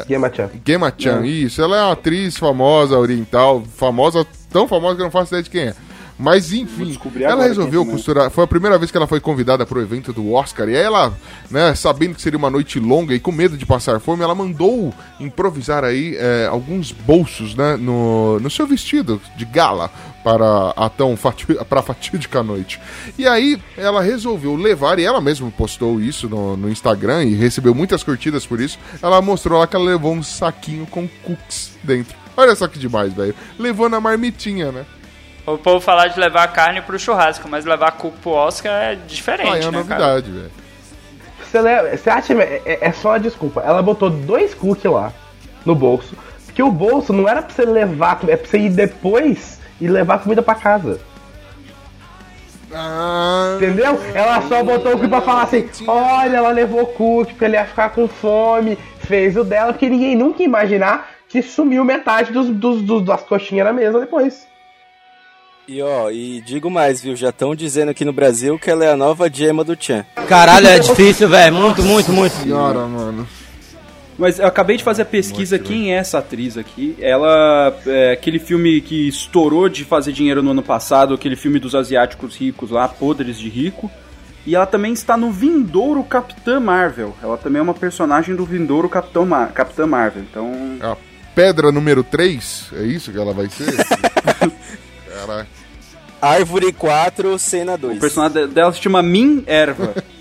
Gema-chan. 0.08 0.50
Gema 0.66 0.94
Chan, 0.98 1.26
isso. 1.26 1.62
Ela 1.62 1.78
é 1.78 1.82
uma 1.84 1.94
atriz 1.94 2.38
famosa, 2.38 2.98
oriental, 2.98 3.64
famosa, 3.76 4.26
tão 4.52 4.68
famosa 4.68 4.96
que 4.96 5.02
eu 5.02 5.06
não 5.06 5.12
faço 5.12 5.30
ideia 5.30 5.44
de 5.44 5.50
quem 5.50 5.62
é. 5.62 5.76
Mas 6.20 6.52
enfim, 6.52 7.00
ela 7.22 7.44
resolveu 7.44 7.84
é. 7.84 7.86
costurar. 7.86 8.30
Foi 8.30 8.44
a 8.44 8.48
primeira 8.48 8.78
vez 8.78 8.92
que 8.92 8.98
ela 8.98 9.08
foi 9.08 9.22
convidada 9.22 9.66
pro 9.66 9.82
evento 9.82 10.12
do 10.12 10.34
Oscar. 10.34 10.68
E 10.68 10.76
aí 10.76 10.84
ela, 10.84 11.14
né, 11.50 11.74
sabendo 11.74 12.14
que 12.14 12.22
seria 12.22 12.38
uma 12.38 12.50
noite 12.50 12.78
longa 12.78 13.16
e 13.16 13.22
com 13.22 13.32
medo 13.32 13.56
de 13.56 13.66
passar 13.66 14.02
fome, 14.02 14.22
ela 14.22 14.36
mandou 14.36 14.94
improvisar 15.18 15.86
aí 15.86 16.18
é, 16.18 16.46
alguns 16.52 16.92
bolsos, 16.92 17.56
né, 17.56 17.78
no, 17.78 18.38
no 18.38 18.50
seu 18.50 18.68
vestido 18.68 19.22
de 19.38 19.46
gala 19.46 19.90
para 20.24 20.74
a 20.76 20.90
tão 20.90 21.16
pra 21.70 21.82
fatídica 21.82 22.44
noite. 22.44 22.80
E 23.18 23.28
aí 23.28 23.62
ela 23.78 24.02
resolveu 24.02 24.56
levar, 24.56 25.00
e 25.00 25.06
ela 25.06 25.22
mesma 25.22 25.50
postou 25.52 26.00
isso 26.02 26.28
no, 26.30 26.58
no 26.58 26.70
Instagram 26.70 27.24
e 27.24 27.36
recebeu 27.36 27.74
muitas 27.74 28.04
curtidas 28.04 28.46
por 28.46 28.60
isso. 28.60 28.78
Ela 29.02 29.22
mostrou 29.22 29.60
lá 29.60 29.68
que 29.68 29.76
ela 29.76 29.86
levou 29.86 30.14
um 30.14 30.24
saquinho 30.24 30.86
com 30.86 31.08
cookies 31.24 31.78
dentro. 31.84 32.16
Olha 32.38 32.56
só 32.56 32.68
que 32.68 32.80
demais, 32.80 33.14
velho. 33.14 33.36
Levou 33.58 33.90
na 33.90 34.00
marmitinha, 34.00 34.72
né? 34.72 34.86
O 35.46 35.58
povo 35.58 35.80
falar 35.82 36.08
de 36.08 36.20
levar 36.20 36.48
carne 36.50 36.82
pro 36.82 37.00
churrasco, 37.00 37.48
mas 37.50 37.66
levar 37.66 37.92
cuco 37.94 38.18
pro 38.20 38.32
Oscar 38.32 38.72
é 38.72 38.96
diferente, 38.96 39.50
Ah, 39.52 39.58
é 39.58 39.62
né, 39.62 39.68
uma 39.70 39.84
cara? 39.84 40.06
novidade, 40.16 40.32
velho. 40.32 40.52
Você, 41.44 41.60
leva- 41.62 41.98
você 41.98 42.10
acha. 42.10 42.34
É, 42.34 42.62
é- 42.66 42.78
é 42.82 42.92
só 42.92 43.10
uma 43.10 43.20
desculpa. 43.20 43.62
Ela 43.62 43.82
botou 43.82 44.10
dois 44.10 44.54
cookies 44.54 44.92
lá 44.92 45.12
no 45.66 45.74
bolso. 45.74 46.16
Porque 46.46 46.62
o 46.62 46.72
bolso 46.72 47.12
não 47.14 47.28
era 47.28 47.42
pra 47.42 47.54
você 47.56 47.66
levar, 47.66 48.20
é 48.28 48.38
pra 48.38 48.48
você 48.48 48.60
ir 48.60 48.70
depois 48.70 49.59
e 49.80 49.88
levar 49.88 50.20
comida 50.20 50.42
pra 50.42 50.56
casa. 50.56 51.00
Ah, 52.72 53.54
Entendeu? 53.58 54.00
Ela 54.14 54.42
só 54.48 54.64
botou 54.64 54.92
o 54.92 54.96
cookie 54.96 55.08
pra 55.08 55.22
falar 55.22 55.44
assim: 55.44 55.68
olha, 55.88 56.38
ela 56.38 56.52
levou 56.52 56.86
cookie 56.86 57.32
porque 57.34 57.46
ele 57.46 57.56
ia 57.56 57.66
ficar 57.66 57.90
com 57.90 58.08
fome, 58.08 58.78
fez 59.00 59.36
o 59.36 59.44
dela, 59.44 59.74
porque 59.74 59.90
ninguém 59.90 60.16
nunca 60.16 60.42
ia 60.44 60.46
imaginar 60.48 61.10
que 61.28 61.42
sumiu 61.42 61.84
metade 61.84 62.32
dos, 62.32 62.48
dos- 62.50 62.82
dos- 62.84 63.04
das 63.06 63.24
coxinhas 63.24 63.66
na 63.66 63.74
mesa 63.74 64.00
depois. 64.00 64.48
E 65.68 65.82
ó, 65.82 66.10
e 66.12 66.42
digo 66.42 66.70
mais, 66.70 67.02
viu? 67.02 67.16
Já 67.16 67.30
estão 67.30 67.56
dizendo 67.56 67.90
aqui 67.90 68.04
no 68.04 68.14
Brasil 68.14 68.58
que 68.58 68.70
ela 68.72 68.86
é 68.86 68.92
a 68.92 68.98
nova 68.98 69.30
Gemma 69.32 69.64
do 69.64 69.76
Chan. 69.80 70.04
Caralho, 70.28 70.68
é 70.68 70.80
difícil, 70.80 71.28
velho. 71.30 71.54
Muito, 71.56 71.82
muito, 71.84 72.12
muito. 72.12 72.34
senhora, 72.34 72.86
mano. 72.86 73.28
Mas 74.20 74.38
eu 74.38 74.46
acabei 74.46 74.76
de 74.78 74.84
fazer 74.84 75.04
a 75.04 75.06
pesquisa 75.06 75.58
quem 75.58 75.94
é 75.94 75.98
essa 75.98 76.20
atriz 76.20 76.58
aqui. 76.58 76.96
Ela 77.00 77.74
é 77.88 78.12
aquele 78.12 78.38
filme 78.38 78.82
que 78.82 79.08
estourou 79.08 79.70
de 79.70 79.86
fazer 79.86 80.12
dinheiro 80.12 80.44
no 80.44 80.52
ano 80.52 80.62
passado, 80.62 81.14
aquele 81.14 81.38
filme 81.38 81.58
dos 81.58 81.74
asiáticos 81.74 82.36
ricos 82.36 82.70
lá, 82.70 82.88
Podres 82.88 83.40
de 83.40 83.48
Rico. 83.48 83.90
E 84.46 84.56
ela 84.56 84.66
também 84.66 84.92
está 84.94 85.16
no 85.16 85.32
Vindouro 85.32 86.04
Capitã 86.04 86.60
Marvel. 86.60 87.16
Ela 87.24 87.38
também 87.38 87.60
é 87.60 87.64
uma 87.64 87.74
personagem 87.74 88.36
do 88.36 88.44
Vindouro 88.46 88.90
Capitão 88.90 89.26
Mar 89.26 89.52
Capitã 89.54 89.88
Marvel. 89.88 90.24
Então, 90.30 90.52
A 90.82 90.98
pedra 91.34 91.72
número 91.72 92.04
3, 92.04 92.72
é 92.74 92.84
isso 92.84 93.12
que 93.14 93.18
ela 93.18 93.34
vai 93.34 93.48
ser? 93.50 93.72
Caraca. 95.08 95.48
Árvore 96.22 96.74
4, 96.74 97.40
cena 97.40 97.76
o 97.76 97.78
2. 97.78 98.00
personagem 98.00 98.48
de- 98.48 98.54
dela 98.54 98.74
se 98.74 98.82
chama 98.82 99.02
Min 99.02 99.44
Erva. 99.48 99.94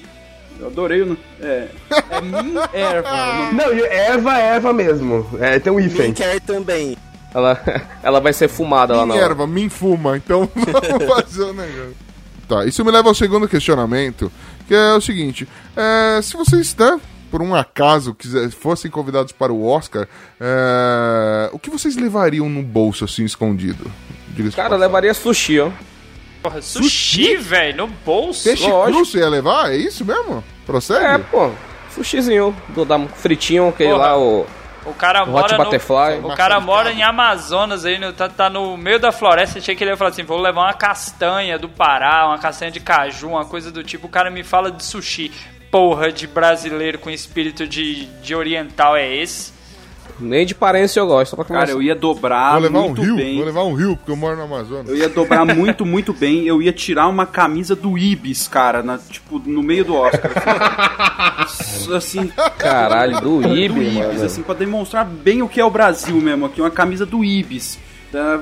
Eu 0.59 0.67
adorei 0.67 1.03
o 1.03 1.07
nome. 1.07 1.19
É, 1.41 1.69
é 2.11 2.21
Min 2.21 2.55
Erva. 2.73 3.35
nome. 3.35 3.53
Não, 3.55 3.73
e 3.75 3.81
Eva, 3.83 4.39
Eva 4.39 4.73
mesmo. 4.73 5.27
É, 5.41 5.59
tem 5.59 5.73
um 5.73 5.79
hífen. 5.79 6.13
Quem 6.13 6.15
quer 6.15 6.41
também. 6.41 6.97
Ela, 7.35 7.61
ela 8.03 8.21
vai 8.21 8.33
ser 8.33 8.49
fumada 8.49 8.95
lá 8.95 9.01
na 9.01 9.15
Minha 9.15 9.25
hora. 9.25 9.33
erva, 9.33 9.47
me 9.47 9.69
fuma, 9.69 10.17
então 10.17 10.49
vamos 10.55 11.15
fazer 11.15 11.43
o 11.43 11.53
negócio. 11.53 11.97
Tá, 12.49 12.65
isso 12.65 12.83
me 12.85 12.91
leva 12.91 13.09
ao 13.09 13.15
segundo 13.15 13.47
questionamento, 13.47 14.33
que 14.67 14.75
é 14.75 14.95
o 14.95 15.01
seguinte: 15.01 15.47
é, 15.77 16.21
se 16.23 16.35
vocês, 16.35 16.75
né, 16.75 16.99
por 17.31 17.43
um 17.43 17.55
acaso, 17.55 18.15
quiser, 18.15 18.51
fossem 18.51 18.91
convidados 18.91 19.33
para 19.33 19.53
o 19.53 19.67
Oscar, 19.67 20.09
é, 20.41 21.51
o 21.53 21.59
que 21.59 21.69
vocês 21.69 21.95
levariam 21.97 22.49
no 22.49 22.63
bolso 22.63 23.05
assim 23.05 23.25
escondido? 23.25 23.91
Cara, 24.57 24.77
levaria 24.77 25.13
sushi, 25.13 25.61
ó. 25.61 25.71
Porra, 26.43 26.63
sushi, 26.63 27.37
velho, 27.37 27.77
no 27.79 27.87
bolso. 27.89 28.45
Peixe 28.45 28.69
lógico. 28.69 28.97
cru 28.99 29.05
você 29.07 29.19
ia 29.19 29.29
levar? 29.29 29.73
É 29.73 29.77
isso 29.77 30.05
mesmo? 30.05 30.43
Procede? 30.67 31.05
É, 31.05 31.19
pô. 31.19 31.51
Sushizinho. 31.91 32.55
Do, 32.69 32.85
da 32.85 32.99
fritinho, 33.09 33.69
aquele 33.69 33.91
Porra. 33.91 34.07
lá, 34.07 34.19
o. 34.19 34.47
O 34.87 34.95
cara 34.95 35.23
Hot 35.23 35.31
mora 35.31 35.59
no. 35.59 36.29
O 36.29 36.35
cara 36.37 36.61
mora 36.61 36.93
em 36.93 37.03
Amazonas 37.03 37.85
aí, 37.85 37.99
no- 37.99 38.13
tá, 38.13 38.29
tá 38.29 38.49
no 38.49 38.77
meio 38.77 38.99
da 38.99 39.13
floresta. 39.13 39.59
Achei 39.59 39.75
que 39.77 39.85
ele 39.85 39.91
ia 39.91 39.97
falar 39.97 40.11
assim: 40.11 40.23
vou 40.23 40.41
levar 40.41 40.63
uma 40.63 40.73
castanha 40.73 41.59
do 41.59 41.69
Pará, 41.69 42.27
uma 42.27 42.39
castanha 42.39 42.71
de 42.71 42.81
caju, 42.81 43.29
uma 43.29 43.45
coisa 43.45 43.71
do 43.71 43.83
tipo. 43.85 44.07
O 44.07 44.11
cara 44.11 44.31
me 44.31 44.43
fala 44.43 44.71
de 44.71 44.83
sushi. 44.83 45.31
Porra 45.71 46.11
de 46.11 46.27
brasileiro 46.27 46.99
com 46.99 47.11
espírito 47.11 47.67
de, 47.67 48.07
de 48.23 48.35
oriental 48.35 48.97
é 48.97 49.15
esse? 49.15 49.53
Nem 50.21 50.45
de 50.45 50.55
parência 50.55 50.99
eu 51.01 51.07
gosto, 51.07 51.31
só 51.31 51.37
pra 51.37 51.45
Cara, 51.45 51.71
eu 51.71 51.81
ia 51.83 51.95
dobrar 51.95 52.53
vou 52.55 52.63
levar 52.63 52.79
um 52.81 52.83
muito 52.89 53.03
rio, 53.03 53.17
bem. 53.17 53.37
vou 53.37 53.45
levar 53.47 53.65
um 53.65 53.75
rio, 53.75 53.97
porque 53.97 54.11
eu 54.11 54.17
moro 54.17 54.37
no 54.37 54.43
Amazonas. 54.43 54.89
Eu 54.89 54.97
ia 54.97 55.09
dobrar 55.09 55.45
muito, 55.45 55.87
muito 55.87 56.13
bem. 56.13 56.45
Eu 56.47 56.61
ia 56.61 56.73
tirar 56.73 57.07
uma 57.09 57.25
camisa 57.27 57.77
do 57.77 57.97
Ibis, 57.97 58.49
cara, 58.49 58.83
na- 58.83 58.99
tipo, 58.99 59.39
no 59.45 59.63
meio 59.63 59.85
do 59.85 59.95
Oscar. 59.95 60.31
Assim, 61.39 61.95
assim 61.95 62.33
Caralho, 62.59 63.21
do 63.21 63.41
do 63.43 63.57
Ibis, 63.57 63.77
Ibis, 63.87 63.95
mano. 63.95 64.25
assim, 64.25 64.43
pra 64.43 64.55
demonstrar 64.55 65.05
bem 65.05 65.43
o 65.43 65.49
que 65.49 65.61
é 65.61 65.65
o 65.65 65.71
Brasil 65.71 66.17
mesmo 66.21 66.47
aqui. 66.47 66.61
Uma 66.61 66.71
camisa 66.71 67.07
do 67.07 67.25
Ibis. 67.25 67.79
Da- 68.11 68.41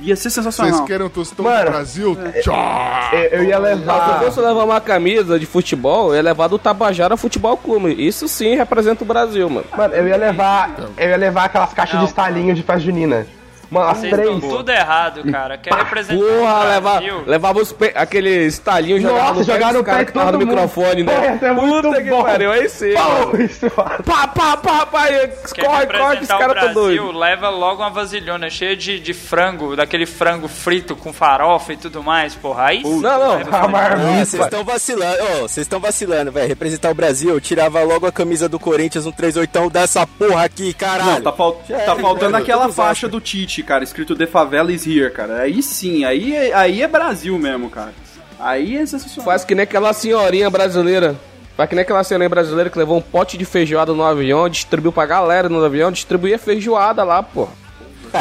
ia 0.00 0.14
ser 0.14 0.30
sensacional. 0.30 0.72
Vocês 0.74 0.86
querem 0.86 1.06
um 1.06 1.10
tostão 1.10 1.44
Mano, 1.44 1.64
do 1.64 1.70
Brasil? 1.72 2.16
Tchau! 2.42 2.54
Eu, 3.12 3.18
eu 3.40 3.44
ia 3.44 3.48
Se 3.50 3.52
eu 3.56 3.62
levar. 3.62 4.20
fosse 4.20 4.40
levar 4.40 4.64
uma 4.64 4.80
camisa 4.80 5.38
de 5.40 5.46
futebol, 5.46 6.10
eu 6.10 6.16
ia 6.16 6.22
levar 6.22 6.46
do 6.48 6.58
Tabajara 6.58 7.16
Futebol 7.16 7.56
Clube. 7.56 7.94
Isso 7.98 8.28
sim 8.28 8.54
representa 8.54 9.02
o 9.02 9.06
Brasil, 9.06 9.50
mano. 9.50 9.66
Mano, 9.76 9.94
eu 9.94 10.06
ia 10.06 10.16
levar. 10.16 10.76
Eu 10.96 11.08
ia 11.08 11.16
levar 11.16 11.44
aquelas 11.46 11.72
caixas 11.74 11.96
Não, 11.96 12.04
de 12.04 12.10
estalinho 12.10 12.54
de 12.54 12.62
festa 12.62 12.80
junina. 12.80 13.26
Mano, 13.72 13.88
as 13.88 13.98
Vocês 13.98 14.12
estão 14.12 14.38
três. 14.38 14.52
tudo 14.52 14.70
errado, 14.70 15.32
cara. 15.32 15.56
Quer 15.56 15.72
representar 15.72 16.22
Porra, 16.22 16.54
o 16.60 16.64
leva, 16.68 16.90
Brasil? 16.90 17.24
levava 17.26 17.58
os 17.58 17.72
pe... 17.72 17.90
aquele 17.94 18.44
estalinho 18.44 19.00
jogava 19.00 19.28
Nossa, 19.28 19.40
no 19.40 19.46
pé 19.46 19.52
jogaram 19.54 19.82
caras 19.82 20.04
pé 20.06 20.12
tava 20.12 20.32
no 20.32 20.38
microfone, 20.38 21.02
né? 21.04 21.14
Pô, 21.14 21.34
esse 21.34 21.44
é 21.46 21.52
muito 21.52 21.88
Puta 21.88 22.02
que 22.02 22.10
bom. 22.10 22.22
pariu, 22.22 22.52
aí 22.52 22.68
sim. 22.68 22.92
mano. 22.92 23.32
Pá, 24.04 24.26
pá, 24.28 24.56
pá, 24.58 24.86
pá, 24.86 25.06
corre, 25.06 25.86
corre, 25.86 26.16
que 26.18 26.22
os 26.24 26.28
representar 26.28 26.36
o 26.36 26.38
caras 26.38 26.54
tão 26.64 26.74
Brasil, 26.74 26.74
doidos. 26.74 27.14
leva 27.16 27.48
logo 27.48 27.82
uma 27.82 27.90
vasilhona 27.90 28.50
cheia 28.50 28.76
de, 28.76 29.00
de 29.00 29.14
frango, 29.14 29.74
daquele 29.74 30.04
frango 30.04 30.48
frito 30.48 30.94
com 30.94 31.10
farofa 31.12 31.72
e 31.72 31.76
tudo 31.78 32.02
mais, 32.02 32.34
porra. 32.34 32.66
Aí 32.66 32.82
sim, 32.82 33.00
Não, 33.00 33.18
não, 33.18 33.38
Vocês 34.24 34.42
estão 34.42 34.64
vacilando, 34.64 35.16
vocês 35.40 35.64
estão 35.64 35.80
vacilando, 35.80 36.30
velho. 36.30 36.48
Representar 36.48 36.90
o 36.90 36.94
Brasil, 36.94 37.30
eu 37.30 37.40
tirava 37.40 37.82
logo 37.82 38.06
a 38.06 38.12
camisa 38.12 38.48
do 38.48 38.58
Corinthians, 38.58 39.06
um 39.06 39.12
38 39.12 39.70
dessa 39.70 40.06
porra 40.06 40.44
aqui, 40.44 40.74
caralho. 40.74 41.22
Não, 41.22 41.32
tá, 41.32 41.32
tá 41.32 41.96
faltando 41.96 42.36
aquela 42.36 42.68
faixa 42.68 43.08
do 43.08 43.20
Tite, 43.20 43.61
cara, 43.62 43.84
escrito 43.84 44.16
The 44.16 44.26
Favela 44.26 44.72
is 44.72 44.86
here, 44.86 45.10
cara. 45.10 45.42
Aí 45.42 45.62
sim, 45.62 46.04
aí 46.04 46.34
é, 46.34 46.54
aí 46.54 46.82
é 46.82 46.88
Brasil 46.88 47.38
mesmo, 47.38 47.70
cara. 47.70 47.92
Aí 48.38 48.76
é 48.76 48.86
sensacional. 48.86 49.24
Faz 49.24 49.44
que 49.44 49.54
nem 49.54 49.62
aquela 49.62 49.92
senhorinha 49.92 50.50
brasileira. 50.50 51.16
Faz 51.56 51.68
que 51.68 51.74
nem 51.74 51.82
aquela 51.82 52.02
senhorinha 52.02 52.28
brasileira 52.28 52.70
que 52.70 52.78
levou 52.78 52.98
um 52.98 53.02
pote 53.02 53.38
de 53.38 53.44
feijoada 53.44 53.92
no 53.92 54.02
avião, 54.02 54.48
distribuiu 54.48 54.92
pra 54.92 55.06
galera 55.06 55.48
no 55.48 55.62
avião, 55.62 55.92
distribuía 55.92 56.38
feijoada 56.38 57.04
lá, 57.04 57.22
pô. 57.22 57.48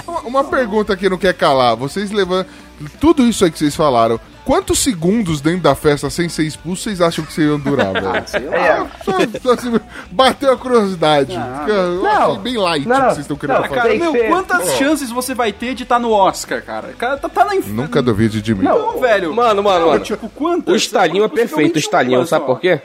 Uma, 0.07 0.21
uma 0.21 0.43
pergunta 0.43 0.95
que 0.95 1.09
não 1.09 1.17
quer 1.17 1.33
calar. 1.33 1.75
Vocês 1.75 2.11
levantam. 2.11 2.51
Tudo 2.99 3.23
isso 3.23 3.43
aí 3.43 3.51
que 3.51 3.59
vocês 3.59 3.75
falaram. 3.75 4.19
Quantos 4.45 4.79
segundos 4.79 5.39
dentro 5.39 5.61
da 5.61 5.75
festa 5.75 6.09
sem 6.09 6.27
ser 6.27 6.43
expulso 6.43 6.83
vocês 6.83 6.99
acham 6.99 7.23
que 7.23 7.31
vocês 7.31 7.47
iam 7.47 7.59
durar, 7.59 7.93
velho? 7.93 8.53
É. 8.53 8.87
Só, 9.03 9.11
só 9.41 9.51
assim, 9.53 9.79
bateu 10.11 10.51
a 10.51 10.57
curiosidade. 10.57 11.31
Fica, 11.31 11.87
Não. 11.87 12.07
achei 12.07 12.37
bem 12.39 12.57
light 12.57 12.87
Não, 12.87 12.95
o 12.95 12.99
não. 12.99 13.07
que 13.07 13.13
vocês 13.13 13.25
estão 13.25 13.37
querendo 13.37 13.55
Não, 13.57 13.63
fazer. 13.63 13.75
Cara, 13.99 14.11
meu, 14.11 14.27
quantas 14.29 14.71
chances 14.77 15.11
você 15.11 15.33
vai 15.35 15.51
ter 15.51 15.75
de 15.75 15.83
estar 15.83 15.99
no 15.99 16.11
Oscar, 16.11 16.63
cara? 16.63 16.93
Cara, 16.97 17.17
tá, 17.17 17.29
tá 17.29 17.45
na 17.45 17.55
inf... 17.55 17.67
Nunca 17.67 18.01
duvide 18.01 18.41
de 18.41 18.55
mim. 18.55 18.63
Não, 18.63 18.99
velho. 18.99 19.33
Mano, 19.33 19.61
mano, 19.61 19.79
Não, 19.81 19.87
mano. 19.89 20.03
Tipo, 20.03 20.29
quantas? 20.29 20.73
O 20.73 20.77
estalinho 20.77 21.23
é 21.23 21.27
perfeito, 21.29 21.75
o 21.75 21.79
estalinho, 21.79 22.25
sabe 22.25 22.45
por 22.45 22.59
quê? 22.59 22.81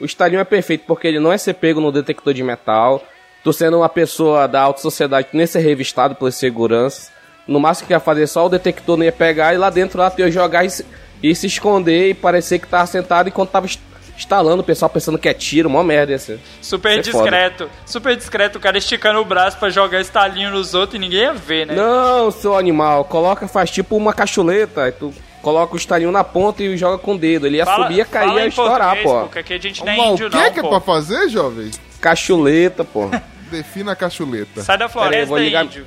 O 0.00 0.04
estalinho 0.04 0.40
é 0.40 0.44
perfeito 0.44 0.84
porque 0.86 1.06
ele 1.06 1.20
não 1.20 1.32
é 1.32 1.38
ser 1.38 1.54
pego 1.54 1.80
no 1.80 1.92
detector 1.92 2.34
de 2.34 2.42
metal. 2.42 3.02
Tu 3.44 3.52
sendo 3.52 3.76
uma 3.78 3.88
pessoa 3.88 4.48
da 4.48 4.60
alta 4.60 4.80
sociedade, 4.80 5.28
tu 5.30 5.36
nem 5.36 5.46
ser 5.46 5.60
revistado 5.60 6.14
pelas 6.14 6.34
seguranças. 6.34 7.11
No 7.46 7.58
máximo 7.60 7.86
que 7.88 7.92
ia 7.92 8.00
fazer 8.00 8.26
só 8.26 8.46
o 8.46 8.48
detector 8.48 8.96
não 8.96 9.04
ia 9.04 9.12
pegar 9.12 9.52
e 9.54 9.58
lá 9.58 9.68
dentro 9.70 9.98
lá 9.98 10.10
tu 10.10 10.20
ia 10.20 10.30
jogar 10.30 10.64
e 10.64 10.70
se, 10.70 10.86
e 11.22 11.34
se 11.34 11.46
esconder 11.46 12.10
e 12.10 12.14
parecer 12.14 12.58
que 12.58 12.66
tava 12.66 12.86
sentado 12.86 13.28
enquanto 13.28 13.50
tava 13.50 13.66
est- 13.66 13.80
instalando, 14.16 14.60
o 14.60 14.64
pessoal 14.64 14.88
pensando 14.88 15.18
que 15.18 15.28
é 15.28 15.34
tiro, 15.34 15.68
mó 15.68 15.82
merda 15.82 16.12
ia 16.12 16.18
ser. 16.18 16.38
Super 16.60 17.00
Isso 17.00 17.10
é 17.10 17.12
discreto. 17.12 17.70
Super 17.84 18.14
discreto, 18.16 18.58
o 18.58 18.60
cara 18.60 18.78
esticando 18.78 19.18
o 19.18 19.24
braço 19.24 19.56
pra 19.58 19.70
jogar 19.70 20.00
estalinho 20.00 20.50
nos 20.50 20.74
outros 20.74 20.94
e 20.96 20.98
ninguém 21.00 21.20
ia 21.22 21.32
ver, 21.34 21.66
né? 21.66 21.74
Não, 21.74 22.30
seu 22.30 22.56
animal, 22.56 23.04
coloca, 23.06 23.48
faz 23.48 23.70
tipo 23.70 23.96
uma 23.96 24.12
cachuleta, 24.12 24.84
aí 24.84 24.92
tu 24.92 25.12
coloca 25.40 25.74
o 25.74 25.76
estalinho 25.76 26.12
na 26.12 26.22
ponta 26.22 26.62
e 26.62 26.76
joga 26.76 26.98
com 26.98 27.14
o 27.14 27.18
dedo. 27.18 27.46
Ele 27.48 27.56
ia 27.56 27.66
subir, 27.66 27.96
ia 27.96 28.04
cair, 28.04 28.28
fala 28.28 28.40
ia 28.42 28.46
estourar, 28.46 28.96
pô. 29.02 29.20
Porque 29.22 29.38
aqui 29.40 29.54
a 29.54 29.58
gente 29.58 29.84
não 29.84 29.92
é 29.92 29.96
Mas 29.96 30.06
o 30.08 30.12
índio, 30.12 30.30
que 30.30 30.36
não, 30.36 30.42
é 30.44 30.50
que 30.50 30.60
é 30.60 30.62
pra 30.62 30.80
fazer, 30.80 31.28
jovem? 31.28 31.70
Cachuleta, 32.00 32.84
pô. 32.84 33.08
Defina 33.50 33.92
a 33.92 33.96
cachuleta. 33.96 34.62
Sai 34.62 34.78
da 34.78 34.88
Pera 34.88 35.00
aí, 35.00 35.08
floresta, 35.10 35.26
vou 35.26 35.38
ligar- 35.38 35.64
índio. 35.64 35.86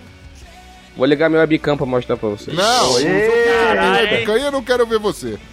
Vou 0.96 1.06
ligar 1.06 1.30
meu 1.30 1.40
webcam 1.40 1.76
pra 1.78 1.86
mostrar 1.86 2.16
pra 2.18 2.30
vocês. 2.30 2.56
Não, 2.56 2.94
Caralho, 2.96 4.16
hein? 4.18 4.26
eu 4.44 4.52
não 4.52 4.64
quero 4.64 4.86
ver 4.86 5.00
você. 5.00 5.38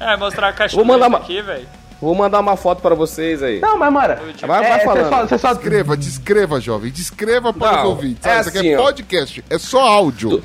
É, 0.00 0.16
mostrar 0.16 0.48
a 0.48 0.52
caixa 0.52 0.76
Vou 0.76 0.84
mandar 0.84 1.08
uma- 1.08 1.18
aqui, 1.18 1.42
velho. 1.42 1.66
Vou 2.00 2.14
mandar 2.14 2.40
uma 2.40 2.56
foto 2.56 2.80
pra 2.80 2.94
vocês 2.94 3.42
aí. 3.42 3.60
Não, 3.60 3.76
mas, 3.76 3.92
mano. 3.92 4.14
Vai, 4.46 4.60
vai 4.62 4.80
é, 4.80 4.84
falando. 4.84 5.04
Você 5.04 5.10
só, 5.10 5.26
você 5.26 5.38
só 5.38 5.52
Descreva, 5.54 5.96
descreva, 5.96 6.60
jovem. 6.60 6.90
Descreva 6.90 7.52
para 7.52 7.72
Não, 7.72 7.82
os 7.82 7.88
ouvintes. 7.90 8.24
é 8.24 8.40
isso 8.40 8.48
aqui 8.48 8.58
assim, 8.58 8.68
é 8.70 8.78
ó. 8.78 8.82
podcast, 8.84 9.44
é 9.50 9.58
só 9.58 9.80
áudio. 9.86 10.42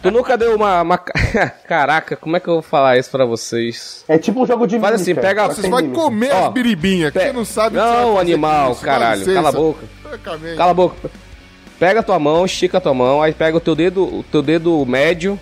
Tu 0.00 0.10
nunca 0.10 0.38
deu 0.38 0.54
uma. 0.56 0.80
uma... 0.80 0.96
Caraca, 1.68 2.16
como 2.16 2.36
é 2.36 2.40
que 2.40 2.48
eu 2.48 2.54
vou 2.54 2.62
falar 2.62 2.96
isso 2.96 3.10
pra 3.10 3.26
vocês? 3.26 4.04
É 4.08 4.16
tipo 4.16 4.42
um 4.42 4.46
jogo 4.46 4.66
de 4.66 4.78
Faz 4.80 5.00
assim, 5.02 5.14
pega- 5.14 5.46
Vocês 5.48 5.60
tem 5.62 5.70
vão 5.70 5.80
mímica. 5.82 6.00
comer 6.00 6.32
Ó, 6.32 6.46
as 6.46 6.52
biribinhas, 6.54 7.12
pe- 7.12 7.32
não 7.32 7.44
sabe 7.44 7.76
o 7.76 7.80
que 7.82 7.86
você 7.86 7.92
vai 7.94 8.02
Não, 8.04 8.18
animal, 8.18 8.72
isso. 8.72 8.80
Caralho. 8.82 9.34
Cala 9.34 9.48
a 9.48 9.52
boca. 9.52 9.84
Cala 10.56 10.70
a 10.70 10.74
boca. 10.74 11.10
Pega 11.78 12.00
a 12.00 12.02
tua 12.02 12.18
mão, 12.18 12.44
estica 12.46 12.78
a 12.78 12.80
tua 12.80 12.94
mão, 12.94 13.20
aí 13.22 13.32
pega 13.32 13.56
o 13.56 13.60
teu 13.60 13.74
dedo, 13.74 14.02
o 14.04 14.24
teu 14.30 14.40
dedo 14.42 14.84
médio, 14.86 15.38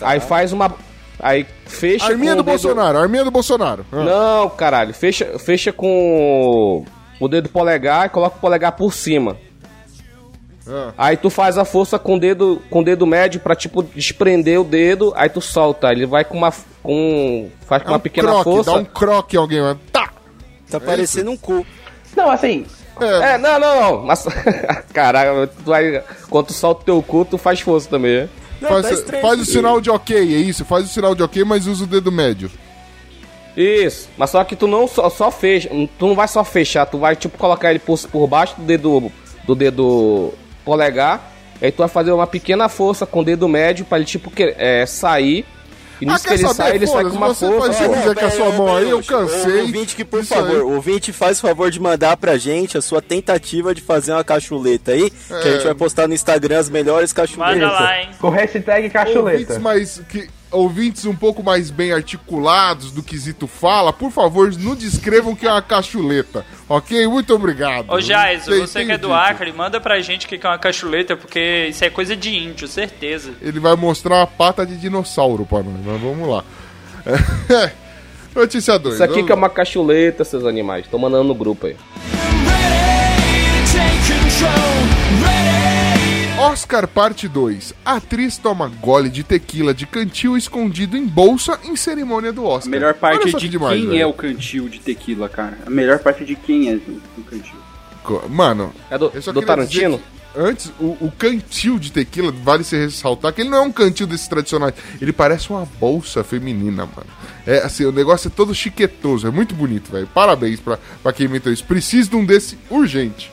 aí 0.00 0.18
faz 0.20 0.52
uma. 0.52 0.74
Aí 1.18 1.46
fecha 1.64 2.06
Arminha 2.06 2.32
com 2.32 2.38
do 2.38 2.42
dedo- 2.42 2.52
Bolsonaro, 2.62 2.98
arminha 2.98 3.24
do 3.24 3.30
Bolsonaro. 3.30 3.86
Ah. 3.92 4.04
Não, 4.04 4.50
caralho. 4.50 4.92
Fecha, 4.92 5.38
fecha 5.38 5.72
com 5.72 6.84
o 7.20 7.28
dedo 7.28 7.48
polegar 7.48 8.06
e 8.06 8.08
coloca 8.10 8.36
o 8.36 8.40
polegar 8.40 8.72
por 8.72 8.92
cima. 8.92 9.36
Ah. 10.68 10.92
Aí 10.98 11.16
tu 11.16 11.30
faz 11.30 11.56
a 11.56 11.64
força 11.64 11.98
com 11.98 12.16
o 12.16 12.20
dedo, 12.20 12.60
com 12.68 12.80
o 12.80 12.84
dedo 12.84 13.06
médio 13.06 13.40
pra 13.40 13.54
tipo 13.54 13.82
desprender 13.82 14.60
o 14.60 14.64
dedo, 14.64 15.12
aí 15.16 15.28
tu 15.28 15.40
solta. 15.40 15.92
Ele 15.92 16.04
vai 16.06 16.24
com 16.24 16.36
uma 16.36 16.52
com 16.82 17.48
faz 17.66 17.82
com 17.82 17.88
É 17.88 17.92
uma 17.92 17.96
um 17.98 18.00
pequena 18.00 18.28
croque, 18.28 18.44
força. 18.44 18.70
dá 18.72 18.76
um 18.78 18.84
croque 18.84 19.36
em 19.36 19.38
alguém. 19.38 19.60
vai- 19.62 19.76
Tá! 19.92 20.10
Tá 20.70 20.80
parecendo 20.80 21.30
um 21.30 21.36
cu. 21.36 21.64
Não, 22.16 22.30
assim. 22.30 22.66
É, 23.00 23.34
É, 23.34 23.38
não, 23.38 23.58
não, 23.58 23.80
não. 23.80 24.02
Mas 24.04 24.24
caralho, 24.92 25.46
tu 25.46 25.70
vai 25.70 26.02
quando 26.30 26.46
tu 26.46 26.52
solta 26.52 26.82
o 26.82 26.84
teu 26.84 27.02
cu, 27.02 27.24
tu 27.24 27.38
faz 27.38 27.60
força 27.60 27.88
também. 27.88 28.22
né? 28.22 28.28
Não, 28.60 28.70
faz, 28.70 29.04
faz 29.20 29.40
o 29.40 29.44
sinal 29.44 29.80
de 29.80 29.90
ok, 29.90 30.16
é 30.16 30.38
isso. 30.38 30.64
Faz 30.64 30.84
o 30.84 30.88
sinal 30.88 31.14
de 31.14 31.22
ok, 31.22 31.44
mas 31.44 31.66
usa 31.66 31.84
o 31.84 31.86
dedo 31.86 32.10
médio. 32.10 32.50
Isso. 33.56 34.08
Mas 34.16 34.30
só 34.30 34.44
que 34.44 34.54
tu 34.54 34.66
não 34.66 34.86
só, 34.86 35.08
só 35.08 35.30
fecha, 35.30 35.68
tu 35.98 36.06
não 36.06 36.14
vai 36.14 36.28
só 36.28 36.44
fechar, 36.44 36.84
tu 36.86 36.98
vai 36.98 37.16
tipo 37.16 37.38
colocar 37.38 37.70
ele 37.70 37.78
por, 37.78 37.98
por 38.08 38.26
baixo 38.26 38.54
do 38.56 38.64
dedo 38.64 39.12
do 39.44 39.54
dedo 39.54 40.34
polegar. 40.64 41.32
Aí 41.60 41.72
tu 41.72 41.78
vai 41.78 41.88
fazer 41.88 42.12
uma 42.12 42.26
pequena 42.26 42.68
força 42.68 43.06
com 43.06 43.20
o 43.20 43.24
dedo 43.24 43.48
médio 43.48 43.84
pra 43.86 43.96
ele 43.96 44.04
tipo 44.04 44.30
que, 44.30 44.54
é, 44.58 44.84
sair. 44.84 45.46
E 46.00 46.06
Ah, 46.08 46.12
nisso 46.12 46.24
que 46.24 46.28
quer 46.28 46.34
ele 46.34 46.42
saber? 46.42 46.54
sai, 46.54 46.74
ele 46.76 46.86
sai 46.86 47.04
com 47.04 47.10
uma 47.10 47.28
você 47.28 47.46
força. 47.46 47.68
que 47.70 47.88
você 47.88 47.88
quiser 48.00 48.14
com 48.14 48.24
a 48.26 48.30
sua 48.30 48.50
mão 48.52 48.76
aí, 48.76 48.90
eu 48.90 49.02
cansei. 49.02 49.60
Ouvinte 49.62 49.96
que, 49.96 50.04
por 50.04 50.20
Isso 50.20 50.34
favor, 50.34 50.50
aí. 50.56 50.60
ouvinte 50.60 51.12
faz 51.12 51.38
o 51.38 51.42
favor 51.42 51.70
de 51.70 51.80
mandar 51.80 52.16
pra 52.16 52.36
gente 52.36 52.76
a 52.76 52.82
sua 52.82 53.00
tentativa 53.00 53.74
de 53.74 53.80
fazer 53.80 54.12
uma 54.12 54.22
cachuleta 54.24 54.92
aí, 54.92 55.10
que 55.10 55.32
a 55.48 55.52
gente 55.52 55.64
vai 55.64 55.74
postar 55.74 56.06
no 56.06 56.14
Instagram 56.14 56.58
as 56.58 56.68
melhores 56.68 57.12
cachuletas. 57.12 57.60
Manda 57.62 57.72
lá, 57.72 58.00
hein? 58.00 58.10
Com 58.20 58.28
hashtag 58.28 58.70
Ouvintes 58.70 58.92
cachuleta. 58.92 59.58
mais, 59.58 60.02
que, 60.08 60.28
ouvintes 60.50 61.04
um 61.04 61.14
pouco 61.14 61.42
mais 61.42 61.70
bem 61.70 61.92
articulados 61.92 62.90
do 62.90 63.02
quesito 63.02 63.46
fala, 63.46 63.92
por 63.92 64.10
favor, 64.10 64.52
não 64.58 64.74
descrevam 64.74 65.34
que 65.34 65.46
é 65.46 65.50
uma 65.50 65.62
cachuleta. 65.62 66.44
Ok? 66.68 67.06
Muito 67.06 67.34
obrigado. 67.34 67.90
Ô, 67.90 68.00
Jais, 68.00 68.46
você 68.46 68.84
que 68.84 68.92
é 68.92 68.98
do. 68.98 69.12
Acre, 69.12 69.52
manda 69.52 69.80
pra 69.80 70.00
gente 70.00 70.26
o 70.26 70.28
que 70.28 70.38
que 70.38 70.46
é 70.46 70.50
uma 70.50 70.58
cachuleta, 70.58 71.16
porque 71.16 71.66
isso 71.68 71.84
é 71.84 71.90
coisa 71.90 72.16
de 72.16 72.36
índio, 72.36 72.66
certeza. 72.68 73.32
Ele 73.40 73.60
vai 73.60 73.74
mostrar 73.76 74.16
uma 74.16 74.26
pata 74.26 74.66
de 74.66 74.76
dinossauro 74.76 75.46
pra 75.46 75.62
nós, 75.62 75.74
mas 75.84 76.00
vamos 76.00 76.28
lá. 76.28 76.44
Notícia 78.34 78.78
2. 78.78 78.96
Isso 78.96 79.04
aqui 79.04 79.22
que 79.22 79.32
é 79.32 79.34
uma 79.34 79.48
cachuleta, 79.48 80.24
seus 80.24 80.44
animais. 80.44 80.86
Tô 80.88 80.98
mandando 80.98 81.24
no 81.24 81.34
grupo 81.34 81.66
aí. 81.66 81.76
Oscar 86.50 86.86
Parte 86.86 87.26
2. 87.26 87.74
Atriz 87.84 88.38
toma 88.38 88.68
gole 88.80 89.08
de 89.08 89.24
tequila 89.24 89.74
de 89.74 89.84
cantil 89.84 90.36
escondido 90.36 90.96
em 90.96 91.04
bolsa 91.04 91.58
em 91.64 91.74
cerimônia 91.74 92.32
do 92.32 92.44
Oscar. 92.44 92.68
A 92.68 92.70
melhor 92.70 92.94
parte 92.94 93.22
é 93.28 93.32
de 93.32 93.36
que 93.36 93.48
demais, 93.48 93.80
quem 93.80 93.88
velho. 93.88 94.00
é 94.00 94.06
o 94.06 94.12
cantil 94.12 94.68
de 94.68 94.78
tequila, 94.78 95.28
cara. 95.28 95.58
A 95.66 95.70
melhor 95.70 95.98
parte 95.98 96.22
é 96.22 96.26
de 96.26 96.36
quem 96.36 96.68
é 96.70 96.74
do, 96.76 97.00
do 97.16 97.22
cantil. 97.24 97.56
Co- 98.04 98.28
Mano, 98.28 98.72
É 98.88 98.96
do, 98.96 99.08
do 99.10 99.42
Tarantino? 99.42 100.00
Antes, 100.38 100.70
o, 100.78 100.96
o 101.00 101.12
cantil 101.18 101.78
de 101.78 101.90
tequila, 101.90 102.30
vale 102.30 102.62
se 102.62 102.76
ressaltar 102.76 103.32
que 103.32 103.40
ele 103.40 103.48
não 103.48 103.58
é 103.58 103.62
um 103.62 103.72
cantil 103.72 104.06
desses 104.06 104.28
tradicionais. 104.28 104.74
Ele 105.00 105.12
parece 105.12 105.48
uma 105.50 105.66
bolsa 105.80 106.22
feminina, 106.22 106.84
mano. 106.86 107.08
É 107.46 107.58
assim, 107.64 107.86
o 107.86 107.92
negócio 107.92 108.28
é 108.28 108.30
todo 108.30 108.54
chiquetoso, 108.54 109.26
é 109.26 109.30
muito 109.30 109.54
bonito, 109.54 109.90
velho. 109.90 110.06
Parabéns 110.06 110.60
pra, 110.60 110.78
pra 111.02 111.12
quem 111.12 111.26
inventou 111.26 111.50
isso. 111.52 111.64
Preciso 111.64 112.10
de 112.10 112.16
um 112.16 112.24
desse 112.24 112.56
urgente. 112.70 113.32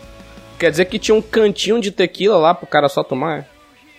Quer 0.60 0.72
dizer 0.72 0.86
que 0.86 1.00
tinha 1.00 1.16
um 1.16 1.22
cantinho 1.22 1.80
de 1.82 1.92
tequila 1.92 2.38
lá 2.38 2.54
pro 2.54 2.68
cara 2.68 2.88
só 2.90 3.04
tomar? 3.04 3.46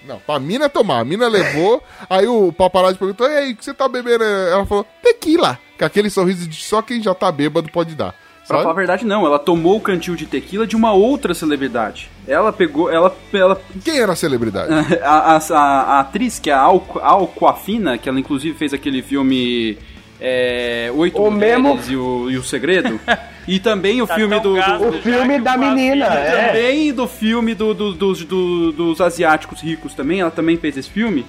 Não, 0.07 0.19
pra 0.19 0.39
mina 0.39 0.69
tomar. 0.69 1.01
A 1.01 1.05
mina 1.05 1.29
levou, 1.29 1.83
aí 2.11 2.27
o 2.27 2.53
paparazzi 2.53 2.99
perguntou, 2.99 3.27
e 3.29 3.37
aí, 3.37 3.53
o 3.53 3.57
que 3.57 3.65
você 3.65 3.73
tá 3.73 3.89
bebendo? 3.89 4.23
Ela 4.25 4.67
falou, 4.67 4.87
tequila. 5.03 5.59
Com 5.79 5.85
aquele 5.85 6.11
sorriso 6.11 6.47
de 6.49 6.57
só 6.63 6.83
quem 6.83 7.03
já 7.03 7.15
tá 7.15 7.33
bêbado 7.33 7.71
pode 7.71 7.95
dar. 7.95 8.15
Pra 8.47 8.59
falar 8.59 8.73
a 8.73 8.75
verdade, 8.75 9.07
não. 9.07 9.25
Ela 9.25 9.39
tomou 9.39 9.77
o 9.77 9.81
cantil 9.81 10.15
de 10.15 10.27
tequila 10.27 10.67
de 10.67 10.77
uma 10.77 10.93
outra 10.93 11.33
celebridade. 11.33 12.11
Ela 12.29 12.53
pegou. 12.53 12.91
Ela. 12.91 13.17
ela 13.33 13.59
Quem 13.83 13.99
era 13.99 14.13
a 14.13 14.17
celebridade? 14.17 14.71
a, 15.03 15.37
a- 15.37 15.37
a- 15.39 15.83
a 15.97 16.01
atriz, 16.01 16.39
que 16.39 16.51
é 16.51 16.53
a 16.53 16.61
Al, 16.61 16.85
Alcoafina, 17.01 17.97
que 17.97 18.07
ela 18.07 18.21
inclusive 18.21 18.57
fez 18.57 18.75
aquele 18.75 19.01
filme. 19.01 19.79
É, 20.21 20.91
Oito 20.95 21.21
O 21.21 21.31
Mulheres 21.31 21.63
mesmo- 21.63 21.93
e, 21.93 21.97
o, 21.97 22.31
e 22.31 22.37
o 22.39 22.43
Segredo. 22.45 22.99
e 23.49 23.59
também 23.59 24.01
o 24.01 24.07
Tá 24.07 24.15
filme 24.15 24.39
do. 24.41 24.55
do 24.55 24.89
O 24.89 24.93
filme 25.03 25.39
da 25.41 25.57
menina, 25.57 26.07
é. 26.07 26.47
também 26.49 26.93
do 26.93 27.07
filme 27.09 27.55
do, 27.55 27.75
do- 27.75 27.93
dos, 27.95 28.25
do- 28.25 28.73
dos 28.73 29.01
asiáticos 29.01 29.61
ricos 29.61 29.93
também, 29.95 30.21
ela 30.21 30.31
também 30.31 30.57
fez 30.57 30.77
esse 30.77 30.89
filme. 30.91 31.27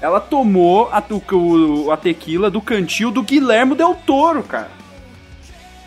Ela 0.00 0.18
tomou 0.18 0.88
a, 0.90 1.00
o- 1.34 1.90
a 1.92 1.96
tequila 1.96 2.50
do 2.50 2.60
cantil 2.60 3.10
do 3.10 3.22
Guilherme 3.22 3.74
Del 3.76 3.94
Toro, 4.06 4.42
cara. 4.42 4.70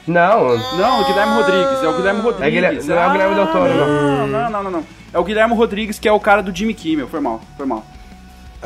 Não, 0.07 0.55
Não, 0.77 1.01
o 1.01 1.05
Guilherme 1.05 1.34
Rodrigues, 1.34 1.84
é 1.84 1.88
o 1.88 1.93
Guilherme 1.97 2.22
Rodrigues. 2.22 2.53
Guilherme- 2.53 2.84
não 2.84 2.95
é 3.01 3.07
o 3.07 3.11
Guilherme 3.11 3.35
Del 3.35 3.47
Toro, 3.47 3.73
não. 3.73 4.27
Não, 4.27 4.49
não, 4.51 4.63
não, 4.63 4.72
não. 4.72 4.84
É 5.11 5.17
o 5.17 5.23
Guilherme 5.23 5.55
Rodrigues, 5.55 5.97
que 5.97 6.07
é 6.07 6.11
o 6.11 6.19
cara 6.19 6.43
do 6.43 6.55
Jimmy 6.55 6.76
Kimmel. 6.76 7.07
Foi 7.07 7.19
mal, 7.19 7.41
foi 7.57 7.65
mal. 7.65 7.84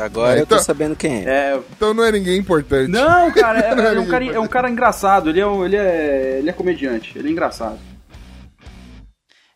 Agora 0.00 0.38
É, 0.38 0.42
eu 0.42 0.46
tô 0.46 0.54
então- 0.54 0.64
sabendo 0.64 0.94
quem 0.96 1.24
é. 1.26 1.28
É, 1.28 1.60
Então 1.76 1.92
não 1.94 2.04
é 2.04 2.12
ninguém 2.12 2.38
importante. 2.38 2.88
não, 2.90 3.30
cara, 3.32 3.58
é, 3.66 3.74
Não 3.74 3.84
é 3.86 3.98
um, 4.00 4.06
cara, 4.06 4.24
é 4.24 4.40
um 4.40 4.46
cara 4.48 4.70
engraçado. 4.70 5.30
Ele 5.30 5.40
é, 5.40 5.46
um- 5.46 5.64
ele, 5.64 5.76
é, 5.76 6.36
ele 6.38 6.50
é 6.50 6.52
comediante, 6.52 7.12
ele 7.18 7.28
é 7.28 7.30
engraçado. 7.30 7.78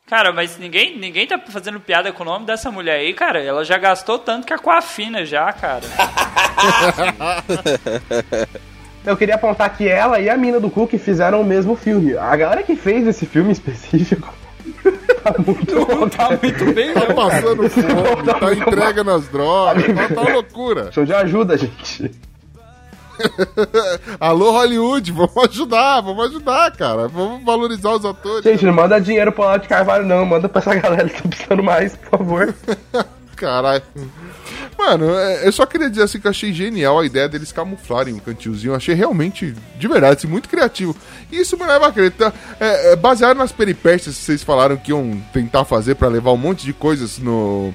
Cara, 0.06 0.32
mas 0.32 0.58
ninguém, 0.58 0.98
ninguém 0.98 1.26
tá 1.26 1.40
fazendo 1.48 1.80
piada 1.80 2.12
com 2.12 2.22
o 2.22 2.26
nome 2.26 2.44
dessa 2.44 2.70
mulher 2.70 2.98
aí, 3.00 3.14
cara. 3.14 3.42
Ela 3.42 3.64
já 3.64 3.78
gastou 3.78 4.18
tanto 4.18 4.46
que 4.46 4.52
é 4.52 4.58
com 4.58 4.70
a 4.70 4.82
fina 4.82 5.24
já, 5.24 5.50
cara. 5.52 5.82
eu 9.04 9.16
queria 9.16 9.34
apontar 9.34 9.74
que 9.76 9.88
ela 9.88 10.20
e 10.20 10.28
a 10.28 10.36
mina 10.36 10.60
do 10.60 10.70
Cook 10.70 10.92
fizeram 10.98 11.40
o 11.40 11.44
mesmo 11.44 11.74
filme. 11.74 12.16
A 12.16 12.36
galera 12.36 12.62
que 12.62 12.76
fez 12.76 13.06
esse 13.06 13.26
filme 13.26 13.50
específico 13.50 14.32
tá 15.24 15.34
muito 15.38 16.10
Tá 16.16 16.28
muito 16.42 16.74
bem, 16.74 16.92
Tá 16.94 17.14
passando 17.14 17.70
fome, 17.70 18.40
tá 18.40 18.52
entrega 18.52 19.04
nas 19.04 19.28
drogas, 19.28 19.84
tá, 19.86 20.14
tá 20.14 20.32
loucura. 20.32 20.92
Show 20.92 21.04
de 21.04 21.14
ajuda, 21.14 21.56
gente. 21.56 22.10
Alô, 24.18 24.50
Hollywood, 24.52 25.12
vamos 25.12 25.36
ajudar, 25.48 26.00
vamos 26.00 26.26
ajudar, 26.26 26.72
cara. 26.72 27.08
Vamos 27.08 27.44
valorizar 27.44 27.90
os 27.92 28.04
atores. 28.04 28.42
Gente, 28.42 28.64
não 28.64 28.72
manda 28.72 29.00
dinheiro 29.00 29.32
pro 29.32 29.44
Olavo 29.44 29.62
de 29.62 29.68
Carvalho, 29.68 30.04
não. 30.04 30.24
Manda 30.26 30.48
pra 30.48 30.60
essa 30.60 30.74
galera 30.74 31.08
que 31.08 31.22
tá 31.22 31.28
precisando 31.28 31.62
mais, 31.62 31.96
por 31.96 32.18
favor. 32.18 32.54
Caralho. 33.36 33.82
Mano, 34.86 35.14
é, 35.14 35.48
eu 35.48 35.52
só 35.52 35.64
queria 35.64 35.88
dizer 35.88 36.02
assim 36.02 36.20
que 36.20 36.26
eu 36.26 36.30
achei 36.30 36.52
genial 36.52 36.98
a 37.00 37.06
ideia 37.06 37.26
deles 37.26 37.50
camuflarem 37.50 38.14
o 38.14 38.20
cantilzinho. 38.20 38.72
Eu 38.72 38.76
achei 38.76 38.94
realmente, 38.94 39.54
de 39.78 39.88
verdade, 39.88 40.18
assim, 40.18 40.26
muito 40.26 40.46
criativo. 40.46 40.94
E 41.32 41.40
isso 41.40 41.56
me 41.56 41.64
leva 41.64 41.86
a 41.86 41.92
crer. 41.92 42.10
tá? 42.12 42.30
É, 42.60 42.92
é, 42.92 42.96
baseado 42.96 43.38
nas 43.38 43.50
peripécias 43.50 44.14
que 44.14 44.22
vocês 44.22 44.42
falaram 44.42 44.76
que 44.76 44.90
iam 44.90 45.18
tentar 45.32 45.64
fazer 45.64 45.94
pra 45.94 46.08
levar 46.08 46.32
um 46.32 46.36
monte 46.36 46.66
de 46.66 46.74
coisas 46.74 47.18
no 47.18 47.74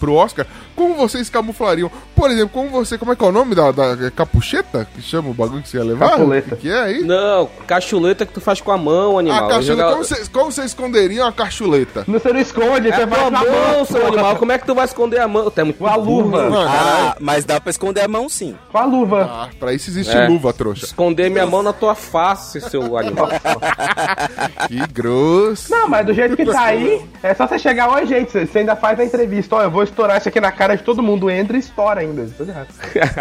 pro 0.00 0.14
Oscar, 0.14 0.44
como 0.74 0.94
vocês 0.94 1.28
camuflariam? 1.30 1.90
Por 2.14 2.30
exemplo, 2.30 2.50
como 2.50 2.68
você. 2.70 2.96
Como 2.98 3.12
é 3.12 3.16
que 3.16 3.24
é 3.24 3.28
o 3.28 3.32
nome 3.32 3.54
da, 3.54 3.70
da 3.72 4.10
capucheta? 4.10 4.86
Que 4.94 5.02
chama 5.02 5.30
o 5.30 5.34
bagulho 5.34 5.62
que 5.62 5.68
você 5.68 5.76
ia 5.78 5.84
levar? 5.84 6.10
Capuleta. 6.10 6.54
O 6.54 6.58
que 6.58 6.70
é 6.70 6.78
aí? 6.80 7.02
Não, 7.02 7.48
cachuleta 7.66 8.24
que 8.26 8.32
tu 8.32 8.40
faz 8.40 8.60
com 8.60 8.70
a 8.72 8.78
mão, 8.78 9.18
animal. 9.18 9.46
A 9.46 9.48
cachuleta. 9.48 9.90
Joga- 10.04 10.28
Como 10.32 10.52
você 10.52 10.62
esconderiam 10.64 11.26
a 11.26 11.32
cachuleta? 11.32 12.04
Não, 12.06 12.18
você 12.18 12.32
não 12.32 12.40
esconde, 12.40 12.88
É 12.88 12.92
você 12.96 13.02
a 13.02 13.06
tua 13.06 13.16
faz 13.16 13.32
na 13.32 13.40
mão, 13.44 13.84
seu 13.84 14.06
animal. 14.06 14.36
Como 14.36 14.52
é 14.52 14.58
que 14.58 14.66
tu 14.66 14.74
vai 14.74 14.84
esconder 14.84 15.20
a 15.20 15.28
mão? 15.28 15.50
Tu 15.50 15.60
é 15.60 15.64
muito 15.64 15.78
Com 15.78 15.86
a 15.86 15.96
luva. 15.96 16.48
Mano, 16.50 16.68
Ah, 16.68 17.16
mas 17.20 17.44
dá 17.44 17.60
pra 17.60 17.70
esconder 17.70 18.02
a 18.02 18.08
mão 18.08 18.28
sim. 18.28 18.54
Com 18.70 18.78
a 18.78 18.84
luva. 18.84 19.28
ah, 19.30 19.48
pra 19.58 19.72
isso 19.72 19.90
existe 19.90 20.16
É. 20.16 20.26
luva, 20.28 20.52
trouxa. 20.52 20.84
Esconder 20.86 21.30
minha 21.30 21.46
mão 21.46 21.62
na 21.62 21.72
tua 21.72 21.94
face, 21.94 22.60
seu 22.60 22.96
animal. 22.96 23.28
Que 24.68 24.78
grosso. 24.92 25.70
Não, 25.70 25.88
mas 25.88 26.06
do 26.06 26.14
jeito 26.14 26.36
que 26.36 26.44
tá 26.44 26.62
aí, 26.64 27.02
é 27.22 27.34
só 27.34 27.46
você 27.46 27.58
chegar, 27.58 27.90
oi 27.90 28.06
gente, 28.06 28.30
você 28.32 28.58
ainda 28.58 28.76
faz 28.76 28.98
a 28.98 29.04
entrevista, 29.04 29.56
ó, 29.56 29.62
eu 29.62 29.70
vou 29.70 29.82
estourar 29.82 30.18
isso 30.18 30.28
aqui 30.28 30.40
na 30.40 30.50
cara 30.52 30.63
de 30.72 30.82
todo 30.82 31.02
mundo, 31.02 31.30
entra 31.30 31.56
e 31.56 31.60
estoura 31.60 32.00
ainda. 32.00 32.26
Tudo 32.36 32.50
errado. 32.50 32.68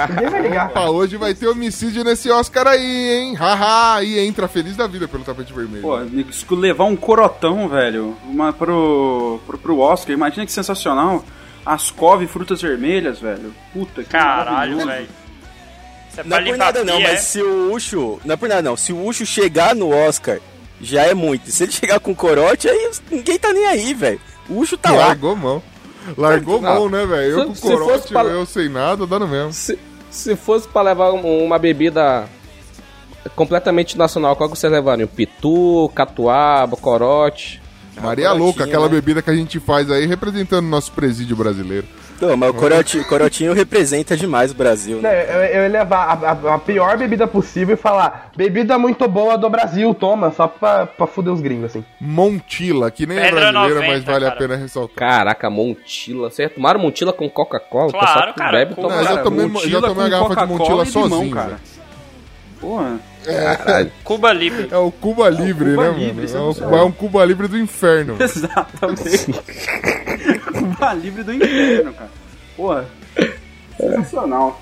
Ninguém 0.10 0.30
vai 0.30 0.42
ligar. 0.42 0.70
Opa, 0.72 0.90
hoje 0.90 1.18
vai 1.18 1.34
ter 1.34 1.48
homicídio 1.48 2.04
nesse 2.04 2.30
Oscar 2.32 2.68
aí, 2.68 3.12
hein? 3.12 3.36
Haha, 3.36 3.96
aí 3.96 4.20
entra 4.20 4.48
feliz 4.48 4.78
da 4.78 4.88
vida 4.88 5.08
pelo 5.08 5.24
tapete 5.24 5.54
vermelho. 5.54 5.82
Pô, 5.82 6.56
levar 6.56 6.86
um 6.86 6.96
corotão, 6.96 7.68
velho, 7.68 8.16
uma, 8.24 8.54
pro, 8.54 9.40
pro, 9.46 9.58
pro 9.58 9.80
Oscar, 9.80 10.14
imagina 10.14 10.46
que 10.46 10.52
sensacional. 10.52 11.24
Ascov 11.66 12.22
e 12.22 12.28
frutas 12.28 12.62
vermelhas, 12.62 13.20
velho. 13.20 13.54
Puta 13.74 14.04
que 14.04 14.10
Caralho, 14.10 14.86
velho. 14.86 15.08
É 16.18 16.24
Não 16.24 16.38
é 16.38 16.44
por 16.44 16.58
nada 16.58 16.84
não, 16.84 16.98
pia, 16.98 17.08
mas 17.10 17.22
se 17.22 17.42
o 17.42 17.74
Ucho. 17.74 18.20
Não 18.24 18.34
é 18.34 18.38
por 18.38 18.50
nada 18.50 18.62
não. 18.62 18.78
Se 18.78 18.94
o 18.94 19.04
Ucho 19.04 19.26
chegar 19.26 19.74
no 19.74 19.90
Oscar, 19.90 20.40
já 20.80 21.04
é 21.04 21.14
muito. 21.14 21.50
Se 21.50 21.64
ele 21.64 21.72
chegar 21.72 22.00
com 22.00 22.14
corote, 22.14 22.68
aí 22.68 22.92
ninguém 23.10 23.40
tá 23.40 23.52
nem 23.52 23.66
aí, 23.66 23.94
velho. 23.94 24.22
O 24.50 24.60
Ucho 24.60 24.78
tá 24.78 24.92
lá. 24.92 25.08
Largou 25.08 25.36
mão. 25.36 25.64
Largou 26.18 26.62
mão, 26.62 26.90
né, 26.90 27.06
velho? 27.06 27.40
Eu 27.40 27.46
com 27.48 27.56
corote, 27.56 28.12
pra- 28.14 28.24
eu 28.24 28.46
sem 28.46 28.70
nada, 28.70 29.06
dando 29.08 29.28
mesmo. 29.28 29.54
Se, 29.54 29.78
se 30.12 30.36
fosse 30.36 30.68
pra 30.68 30.82
levar 30.82 31.12
um- 31.14 31.44
uma 31.44 31.58
bebida 31.58 32.28
completamente 33.36 33.98
nacional, 33.98 34.36
qual 34.36 34.50
que 34.50 34.58
vocês 34.58 34.72
levariam? 34.72 35.08
Pitu, 35.08 35.90
catuaba, 35.96 36.76
corote? 36.78 37.62
Maria 38.02 38.32
Louca, 38.34 38.64
aquela 38.64 38.88
né? 38.90 38.96
bebida 38.96 39.22
que 39.22 39.30
a 39.30 39.36
gente 39.36 39.60
faz 39.60 39.90
aí, 39.92 40.06
representando 40.06 40.66
o 40.66 40.70
nosso 40.70 40.92
presídio 40.92 41.36
brasileiro. 41.36 41.86
Não, 42.22 42.38
mas 42.38 42.50
o 42.50 42.54
corote, 42.54 43.04
corotinho 43.04 43.54
representa 43.54 44.16
demais 44.16 44.52
o 44.52 44.56
Brasil, 44.56 45.02
né? 45.02 45.26
eu, 45.28 45.40
eu 45.58 45.62
ia 45.64 45.68
levar 45.70 46.06
a, 46.24 46.32
a- 46.32 46.56
a 46.56 46.60
pior 46.60 46.98
bebida 46.98 47.28
possível 47.28 47.74
e 47.74 47.78
falar, 47.78 48.32
bebida 48.36 48.78
muito 48.80 49.06
boa 49.08 49.38
do 49.38 49.50
Brasil, 49.50 49.94
toma, 49.94 50.32
só 50.32 50.48
pra, 50.48 50.86
pra 50.86 51.06
fuder 51.06 51.34
os 51.34 51.42
gringos, 51.42 51.66
assim. 51.66 51.84
Montila, 52.00 52.90
que 52.92 53.06
nem 53.06 53.18
é 53.18 53.22
Pedra 53.26 53.52
brasileira, 53.52 53.76
90, 53.82 53.94
mas 53.94 54.04
vale 54.04 54.26
a 54.26 54.30
cara. 54.30 54.40
pena 54.40 54.56
ressaltar. 54.56 54.96
Caraca, 55.10 55.50
Montila. 55.50 56.30
Vocês 56.30 56.52
tomaram 56.54 56.80
Montila 56.80 57.12
com 57.12 57.30
Coca-Cola? 57.30 57.88
O 57.88 57.92
Claro, 57.92 58.06
pessoal 58.08 58.28
que 58.34 58.40
cara, 58.40 58.52
Bebe, 58.58 58.76
com- 58.76 58.82
toma 58.84 58.96
Não, 58.96 59.02
eu 59.02 59.08
já 59.08 59.18
tomei- 59.24 59.50
já 59.70 59.82
tomei 59.82 60.06
a 60.06 60.06
com 60.06 60.10
garrafa 60.10 60.30
de 60.30 60.36
Coca-Cola 60.36 60.48
Montila 60.48 60.84
e 60.84 60.88
limão, 61.04 61.10
sozinho, 61.20 61.36
cara. 61.36 61.48
velho. 61.50 63.00
Porra. 63.26 63.92
Cuba 64.04 64.34
Libre. 64.34 64.68
É 64.72 64.78
o 64.78 64.92
Cuba 64.92 65.30
Livre, 65.30 65.72
Cuba 65.72 65.92
né, 65.92 65.98
Livre, 65.98 66.28
mano? 66.34 66.34
é 66.34 66.38
É, 66.38 66.42
um- 66.66 66.72
o, 66.72 66.76
é 66.78 66.84
um 66.84 66.92
Cuba 66.92 67.26
Livre 67.26 67.48
do 67.48 67.58
inferno. 67.58 68.16
Exatamente. 68.20 69.34
Cuba 70.54 70.94
livre 70.94 71.24
do 71.24 71.34
inferno, 71.34 71.94
cara. 71.94 72.10
Porra. 72.56 72.86
Sensacional. 73.78 74.62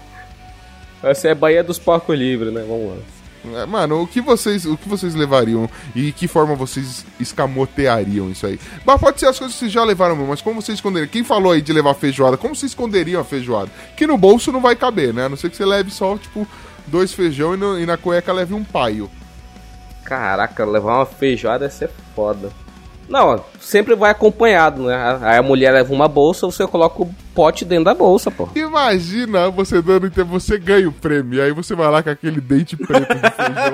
Essa 1.04 1.30
é 1.30 1.36
Bahia 1.36 1.64
dos 1.64 1.80
Porcos 1.80 2.18
Livres, 2.18 2.54
né? 2.54 2.64
Vamos 2.68 2.90
lá. 2.92 3.62
É, 3.64 3.66
Mano, 3.66 4.04
o 4.04 4.08
que 4.08 4.22
vocês, 4.22 4.66
o 4.66 4.78
que 4.78 4.88
vocês 4.88 5.16
levariam 5.16 5.68
e 5.96 6.12
que 6.12 6.28
forma 6.28 6.54
vocês 6.54 7.04
escamoteariam 7.20 8.30
isso 8.30 8.46
aí? 8.46 8.60
Mas 8.86 9.02
pode 9.02 9.20
ser 9.20 9.26
as 9.28 9.38
coisas 9.40 9.56
que 9.56 9.62
vocês 9.62 9.72
já 9.72 9.84
levaram 9.84 10.16
mesmo, 10.16 10.30
mas 10.30 10.42
como 10.44 10.62
vocês 10.62 10.78
esconderiam? 10.78 11.10
Quem 11.10 11.24
falou 11.24 11.52
aí 11.52 11.60
de 11.62 11.74
levar 11.74 11.96
feijoada? 11.96 12.38
Como 12.38 12.56
vocês 12.56 12.72
esconderiam 12.72 13.20
a 13.20 13.24
feijoada? 13.24 13.72
Que 13.98 14.06
no 14.06 14.16
bolso 14.16 14.52
não 14.52 14.62
vai 14.62 14.76
caber, 14.76 15.12
né? 15.12 15.26
A 15.26 15.30
não 15.30 15.36
ser 15.36 15.50
que 15.50 15.58
você 15.58 15.66
leve 15.66 15.90
só, 15.90 16.16
tipo, 16.20 16.48
dois 16.92 17.14
feijão 17.14 17.54
e, 17.54 17.58
no- 17.58 17.80
e 17.80 17.86
na 17.86 17.98
cueca 17.98 18.32
leve 18.34 18.54
um 18.54 18.64
paio. 18.64 19.10
Caraca, 20.04 20.66
levar 20.66 20.98
uma 20.98 21.06
feijoada 21.06 21.66
ia 21.66 21.72
ser 21.72 21.90
foda. 22.16 22.52
Não, 23.12 23.44
sempre 23.60 23.94
vai 23.94 24.10
acompanhado, 24.12 24.84
né? 24.84 25.20
Aí 25.22 25.38
a 25.38 25.44
mulher 25.44 25.74
leva 25.74 25.94
uma 25.94 26.08
bolsa, 26.08 26.46
você 26.46 26.66
coloca 26.66 27.04
o 27.04 27.14
pote 27.36 27.66
dentro 27.66 27.84
da 27.84 27.94
bolsa, 27.94 28.32
pô. 28.32 28.48
Imagina 28.56 29.50
você 29.50 29.82
dando, 29.82 30.08
então 30.08 30.24
você 30.24 30.58
ganha 30.58 30.88
o 30.88 30.94
prêmio, 30.94 31.38
e 31.38 31.42
aí 31.42 31.52
você 31.52 31.76
vai 31.76 31.92
lá 31.92 32.02
com 32.02 32.10
aquele 32.10 32.40
dente 32.40 32.78
preto 32.78 33.14
de 33.14 33.32
feijão. 33.32 33.74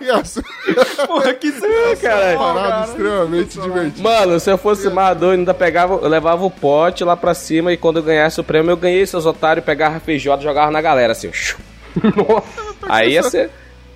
e 0.02 0.10
assim, 0.10 0.42
Porra, 1.06 1.34
que 1.34 1.52
cara. 2.02 2.36
parada 2.36 2.86
extremamente 2.86 3.60
divertida. 3.60 4.02
Mano, 4.02 4.40
se 4.40 4.50
eu 4.50 4.58
fosse 4.58 4.90
doido, 4.90 5.30
ainda 5.30 5.54
pegava, 5.54 5.94
eu 5.94 6.08
levava 6.08 6.44
o 6.44 6.50
pote 6.50 7.04
lá 7.04 7.16
pra 7.16 7.32
cima 7.32 7.72
e 7.72 7.76
quando 7.76 7.98
eu 7.98 8.02
ganhasse 8.02 8.40
o 8.40 8.44
prêmio, 8.44 8.72
eu 8.72 8.76
ganhei 8.76 9.06
seus 9.06 9.24
otários, 9.24 9.64
pegava 9.64 10.00
feijoada 10.00 10.42
e 10.42 10.44
jogava 10.44 10.72
na 10.72 10.80
galera, 10.80 11.12
assim. 11.12 11.30
Aí 12.88 13.12
ia 13.12 13.22
ser. 13.22 13.50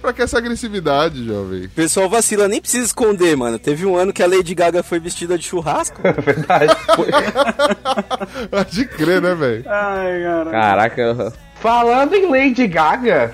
Pra 0.07 0.13
que 0.13 0.23
essa 0.23 0.39
agressividade, 0.39 1.27
jovem? 1.27 1.67
Pessoal 1.67 2.09
vacila, 2.09 2.47
nem 2.47 2.61
precisa 2.61 2.87
esconder, 2.87 3.37
mano. 3.37 3.59
Teve 3.59 3.85
um 3.85 3.97
ano 3.97 4.13
que 4.13 4.23
a 4.23 4.27
Lady 4.29 4.55
Gaga 4.55 4.81
foi 4.81 5.01
vestida 5.01 5.37
de 5.37 5.45
churrasco. 5.45 6.01
Pode 8.49 8.85
crer, 8.85 9.21
né, 9.21 9.35
velho? 9.35 9.65
Ai, 9.67 10.23
cara. 10.23 10.51
Caraca, 10.53 11.33
Falando 11.57 12.15
em 12.15 12.31
Lady 12.31 12.69
Gaga, 12.69 13.33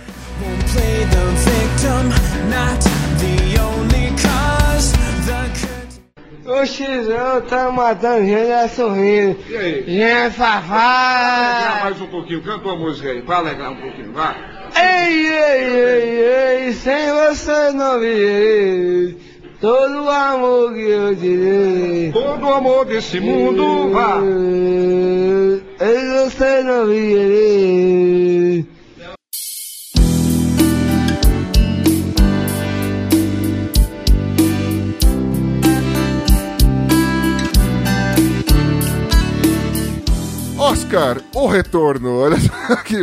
O 6.47 6.66
Xizão 6.66 7.40
tá 7.43 7.70
matando 7.70 8.24
gente 8.24 8.51
é 8.51 8.69
sorrindo. 8.69 9.39
E 9.47 9.57
aí? 9.57 9.85
Gente 9.86 10.36
safada. 10.36 11.85
mais 11.85 12.01
um 12.01 12.07
pouquinho, 12.07 12.43
canta 12.43 12.66
uma 12.66 12.77
música 12.77 13.11
aí, 13.11 13.20
pra 13.20 13.36
alegrar 13.36 13.73
um 13.73 13.77
pouquinho, 13.77 14.12
vai. 14.12 14.52
Ei, 14.74 15.28
ei, 15.28 15.65
ei, 15.81 16.66
ei, 16.66 16.73
sem 16.73 17.12
você 17.12 17.73
não 17.73 18.01
viver. 18.01 19.16
todo 19.61 20.05
o 20.05 20.11
amor 20.11 20.74
que 20.74 20.81
eu 20.81 21.15
te 21.16 21.36
dei. 21.36 22.12
Todo 22.12 22.47
o 22.47 22.55
amor 22.55 22.85
desse 22.86 23.20
mundo, 23.20 23.90
vá. 23.90 24.19
Eu 24.19 25.43
você 26.32 26.62
não 26.62 26.86
viverei. 26.86 28.66
Oscar, 40.62 41.20
o 41.34 41.47
retorno. 41.48 42.18
Olha 42.20 42.36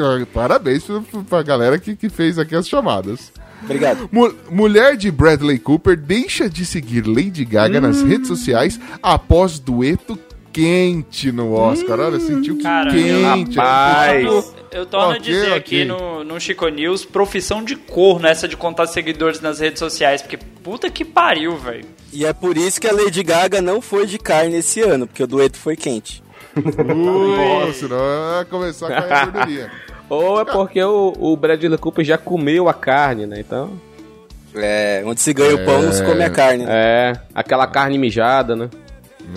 ó, 0.01 0.25
parabéns 0.33 0.83
pra, 0.83 1.43
galera 1.43 1.77
que, 1.77 1.95
que 1.95 2.07
fez 2.09 2.39
aqui 2.39 2.55
as 2.55 2.67
chamadas. 2.67 3.31
Obrigado. 3.61 4.07
Mu- 4.11 4.33
mulher 4.49 4.95
de 4.95 5.11
Bradley 5.11 5.59
Cooper 5.59 5.97
deixa 5.97 6.49
de 6.49 6.65
seguir 6.65 7.05
Lady 7.05 7.43
Gaga 7.43 7.81
nas 7.81 8.01
redes 8.01 8.29
sociais 8.29 8.79
após 9.03 9.59
dueto 9.59 10.17
quente 10.53 11.31
no 11.33 11.51
Oscar. 11.53 11.99
Olha, 11.99 12.19
sentiu 12.21 12.55
que 12.55 12.63
Cara, 12.63 12.89
quente. 12.91 13.57
rapaz. 13.57 14.53
Eu 14.71 14.85
torno 14.85 15.07
a 15.07 15.17
Ok, 15.17 15.19
dizer 15.21 15.47
ok. 15.47 15.57
aqui 15.57 15.85
no, 15.85 16.23
no 16.23 16.39
Chico 16.39 16.67
News, 16.69 17.03
profissão 17.03 17.61
de 17.63 17.75
corno 17.75 18.27
essa 18.27 18.47
de 18.47 18.55
contar 18.55 18.87
seguidores 18.87 19.41
nas 19.41 19.59
redes 19.59 19.79
sociais, 19.79 20.21
porque 20.21 20.37
puta 20.63 20.89
que 20.89 21.03
pariu, 21.03 21.57
velho. 21.57 21.85
E 22.13 22.23
é 22.25 22.31
por 22.31 22.55
isso 22.55 22.79
que 22.79 22.87
a 22.87 22.93
Lady 22.93 23.21
Gaga 23.23 23.61
não 23.61 23.81
foi 23.81 24.05
de 24.05 24.17
carne 24.17 24.55
esse 24.57 24.79
ano, 24.81 25.05
porque 25.07 25.23
o 25.23 25.27
dueto 25.27 25.57
foi 25.57 25.75
quente. 25.75 26.23
Ui, 26.55 27.73
senão 27.73 27.97
vai 28.35 28.45
começar 28.45 28.87
a 28.87 29.01
cair 29.01 29.11
a 29.13 29.25
gordurinha. 29.25 29.71
Ou 30.09 30.41
é 30.41 30.45
porque 30.45 30.81
o, 30.83 31.13
o 31.19 31.37
Bradley 31.37 31.77
Cooper 31.77 32.03
já 32.03 32.17
comeu 32.17 32.67
a 32.67 32.73
carne, 32.73 33.25
né? 33.25 33.39
Então. 33.39 33.71
É, 34.55 35.03
onde 35.05 35.21
se 35.21 35.31
ganha 35.33 35.55
o 35.55 35.63
pão, 35.65 35.81
não 35.83 35.91
se 35.91 36.03
come 36.03 36.23
a 36.23 36.29
carne. 36.29 36.65
né? 36.65 36.71
É, 36.71 37.13
aquela 37.35 37.67
carne 37.67 37.97
mijada, 37.99 38.55
né? 38.55 38.69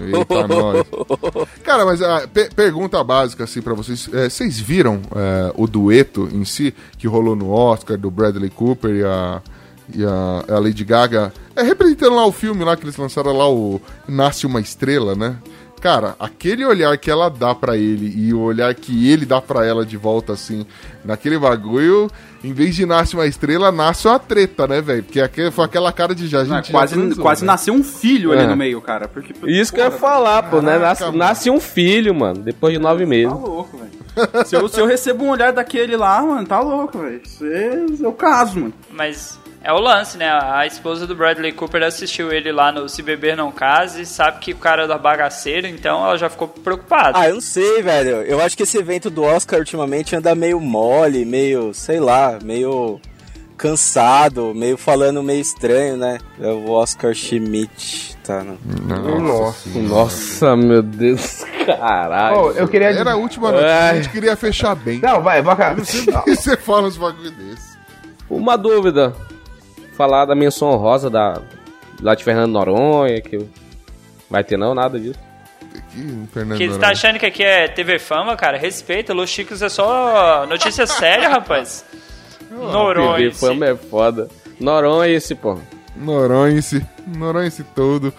Eita, 0.01 0.49
nós. 0.49 0.87
Cara, 1.63 1.85
mas 1.85 2.01
a 2.01 2.27
pe- 2.27 2.49
pergunta 2.57 3.05
básica 3.05 3.45
assim 3.45 3.61
pra 3.61 3.75
vocês. 3.75 4.09
É, 4.15 4.31
vocês 4.31 4.59
viram 4.59 5.03
é, 5.15 5.53
o 5.55 5.67
dueto 5.67 6.29
em 6.33 6.47
si 6.47 6.75
que 6.97 7.07
rolou 7.07 7.37
no 7.37 7.51
Oscar 7.51 7.99
do 7.99 8.11
Bradley 8.11 8.49
Cooper 8.49 8.91
e 8.95 9.05
a, 9.05 9.43
e 9.95 10.03
a, 10.03 10.45
a 10.57 10.59
Lady 10.59 10.83
Gaga? 10.83 11.31
É, 11.55 11.63
representando 11.63 12.17
lá 12.17 12.25
o 12.25 12.33
filme 12.33 12.65
lá 12.65 12.75
que 12.75 12.85
eles 12.85 12.97
lançaram 12.97 13.37
lá, 13.37 13.47
o 13.51 13.79
Nasce 14.09 14.47
Uma 14.47 14.61
Estrela, 14.63 15.15
né? 15.15 15.37
Cara, 15.83 16.15
aquele 16.21 16.65
olhar 16.65 16.97
que 16.97 17.11
ela 17.11 17.29
dá 17.29 17.53
pra 17.57 17.77
ele 17.77 18.15
e 18.17 18.33
o 18.33 18.39
olhar 18.41 18.73
que 18.73 19.11
ele 19.11 19.27
dá 19.27 19.41
pra 19.41 19.67
ela 19.67 19.85
de 19.85 19.97
volta, 19.97 20.33
assim, 20.33 20.65
naquele 21.05 21.37
bagulho, 21.37 22.09
em 22.45 22.53
vez 22.53 22.77
de 22.77 22.87
nasce 22.87 23.17
uma 23.17 23.27
estrela, 23.27 23.73
nasce 23.73 24.07
uma 24.07 24.17
treta, 24.21 24.69
né, 24.69 24.81
velho? 24.81 25.03
Porque 25.03 25.21
aquele, 25.21 25.51
foi 25.51 25.65
aquela 25.65 25.91
cara 25.93 26.15
de 26.15 26.29
já, 26.29 26.43
a 26.43 26.45
gente 26.45 26.71
quase 26.71 26.95
transou, 26.95 27.23
quase 27.25 27.41
né? 27.43 27.47
nasceu 27.49 27.75
um 27.75 27.83
filho 27.83 28.31
ali 28.31 28.43
É. 28.43 28.47
no 28.47 28.57
meio, 28.57 28.81
cara. 28.81 29.09
Porque, 29.09 29.35
Isso 29.45 29.73
que 29.75 29.81
eu 29.81 29.87
ia 29.87 29.91
falar, 29.91 30.45
pô, 30.45 30.63
né? 30.63 30.79
Nasce, 30.79 31.11
nasce 31.11 31.51
um 31.51 31.59
filho, 31.59 32.15
mano, 32.15 32.41
depois 32.41 32.73
de 32.73 32.79
nove 32.79 33.05
meses. 33.05 33.33
Tá 33.33 33.39
louco, 33.39 33.77
velho. 33.77 33.93
se, 34.47 34.55
eu, 34.55 34.69
se 34.69 34.79
eu 34.81 34.87
recebo 34.87 35.25
um 35.25 35.31
olhar 35.31 35.53
daquele 35.53 35.97
lá, 35.97 36.23
mano, 36.23 36.47
tá 36.47 36.61
louco, 36.61 36.99
velho. 36.99 37.21
Isso 37.25 37.45
é, 37.45 37.87
é 38.05 38.07
o 38.09 38.13
caso, 38.13 38.61
mano. 38.61 38.75
Mas 38.93 39.37
é 39.65 39.73
o 39.73 39.79
lance, 39.79 40.19
né? 40.19 40.29
A 40.29 40.67
esposa 40.67 41.07
do 41.07 41.15
Bradley 41.15 41.53
Cooper 41.53 41.83
assistiu 41.83 42.33
ele 42.33 42.51
lá 42.51 42.73
no 42.73 42.89
Se 42.89 43.03
Beber 43.03 43.37
Não 43.37 43.53
Case, 43.53 44.05
sabe 44.07 44.39
que 44.41 44.53
o 44.53 44.57
cara 44.57 44.85
é 44.85 44.87
da 44.87 44.99
bagaceira, 44.99 45.69
então 45.69 46.05
ela 46.05 46.17
já 46.17 46.29
ficou 46.29 46.49
preocupada. 46.49 47.19
Ah, 47.19 47.29
eu 47.29 47.35
não 47.35 47.41
sei, 47.41 47.83
velho. 47.83 48.23
Eu 48.23 48.41
acho 48.41 48.57
que 48.57 48.65
esse 48.65 48.77
evento 48.77 49.09
do 49.09 49.23
Oscar 49.23 49.61
ultimamente 49.61 50.17
anda 50.17 50.35
meio 50.35 50.59
mole, 50.61 51.25
meio, 51.25 51.73
sei 51.73 52.01
lá, 52.01 52.39
meio 52.43 53.01
cansado, 53.57 54.53
meio 54.53 54.77
falando 54.77 55.23
meio 55.23 55.41
estranho, 55.41 55.97
né? 55.97 56.19
É 56.41 56.49
o 56.49 56.71
Oscar 56.71 57.15
Schmidt, 57.15 58.17
tá? 58.25 58.43
Não. 58.43 59.21
Nossa. 59.21 59.79
Nossa, 59.79 60.57
meu 60.57 60.83
Deus, 60.83 61.45
caralho. 61.65 62.37
Ô, 62.37 62.51
eu 62.51 62.67
queria. 62.67 62.89
Era 62.89 63.13
a 63.13 63.17
última 63.17 63.53
noite, 63.53 63.67
a 63.67 63.91
Ai. 63.91 63.97
gente 63.97 64.09
queria 64.09 64.35
fechar 64.35 64.75
bem. 64.75 64.99
Não, 64.99 65.23
vai. 65.23 65.41
Não 65.41 65.85
sei 65.85 66.05
por 66.07 66.25
que 66.25 66.35
você 66.35 66.57
fala 66.57 66.89
uns 66.89 66.97
bagulho 66.97 67.31
desse. 67.31 67.79
Uma 68.29 68.57
dúvida. 68.57 69.15
Falar 69.97 70.25
da 70.25 70.35
menção 70.35 70.69
honrosa 70.69 71.09
da, 71.11 71.41
lá 72.01 72.15
de 72.15 72.25
Fernando 72.25 72.51
Noronha, 72.53 73.21
que 73.21 73.39
vai 74.31 74.43
ter 74.43 74.57
não, 74.57 74.75
nada 74.75 74.99
disso. 74.99 75.19
Aqui, 75.77 76.29
Fernando 76.33 76.59
Que 76.59 76.65
você 76.67 76.73
tá 76.75 76.87
Noronha. 76.87 76.93
achando 76.93 77.19
que 77.19 77.27
aqui 77.27 77.43
é 77.45 77.69
TV 77.69 77.99
Fama, 77.99 78.37
cara? 78.37 78.57
Respeita, 78.59 79.13
Los 79.15 79.31
Chicos 79.31 79.61
é 79.63 79.69
só 79.69 80.47
notícia 80.47 80.87
séria, 80.89 81.29
rapaz. 81.29 81.85
Noronha. 82.51 83.17
TV 83.17 83.31
Fama 83.33 83.67
é 83.67 83.75
foda. 83.77 84.29
Noronha 84.61 85.13
esse, 85.13 85.35
pô. 85.35 85.59
Noronhense, 85.97 86.85
Noronhense 87.07 87.63
todo. 87.75 88.13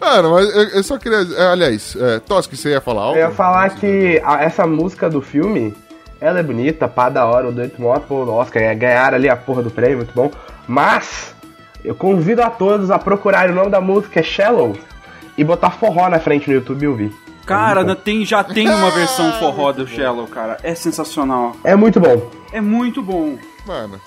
Mano, 0.00 0.30
mas 0.32 0.48
eu, 0.54 0.62
eu 0.68 0.82
só 0.82 0.96
queria. 0.98 1.26
é, 1.36 1.46
aliás, 1.48 1.96
é, 1.98 2.20
Tosque, 2.20 2.56
você 2.56 2.70
ia 2.70 2.80
falar 2.80 3.02
algo? 3.02 3.18
Eu 3.18 3.28
ia 3.28 3.34
falar 3.34 3.70
que 3.70 4.20
a- 4.24 4.44
essa 4.44 4.66
música 4.66 5.08
do 5.10 5.20
filme, 5.22 5.74
ela 6.20 6.38
é 6.38 6.42
bonita, 6.42 6.86
pá 6.86 7.08
da 7.08 7.24
hora, 7.24 7.48
o 7.48 7.52
Doito 7.52 7.80
Moto, 7.80 8.04
pô, 8.06 8.30
Oscar, 8.30 8.62
é, 8.62 8.74
ganharam 8.74 9.16
ali 9.16 9.28
a 9.28 9.36
porra 9.36 9.62
do 9.62 9.70
prêmio, 9.70 9.96
muito 9.98 10.12
bom. 10.14 10.30
Mas, 10.66 11.34
eu 11.84 11.94
convido 11.94 12.42
a 12.42 12.50
todos 12.50 12.90
a 12.90 12.98
procurarem 12.98 13.52
o 13.52 13.54
nome 13.54 13.70
da 13.70 13.80
música, 13.80 14.20
é 14.20 14.22
Shallow, 14.22 14.76
e 15.36 15.44
botar 15.44 15.70
forró 15.70 16.08
na 16.08 16.18
frente 16.18 16.48
no 16.48 16.54
YouTube 16.54 16.82
e 16.82 16.88
ouvir. 16.88 17.12
Cara, 17.44 17.80
ainda 17.80 17.94
tem, 17.94 18.24
já 18.24 18.42
tem 18.42 18.68
uma 18.68 18.90
versão 18.92 19.32
forró 19.34 19.70
do 19.72 19.86
Shallow, 19.86 20.26
cara. 20.26 20.58
É 20.62 20.74
sensacional. 20.74 21.54
É 21.62 21.76
muito 21.76 22.00
bom. 22.00 22.30
É 22.52 22.60
muito 22.60 23.00
bom. 23.02 23.38
Mano, 23.64 24.00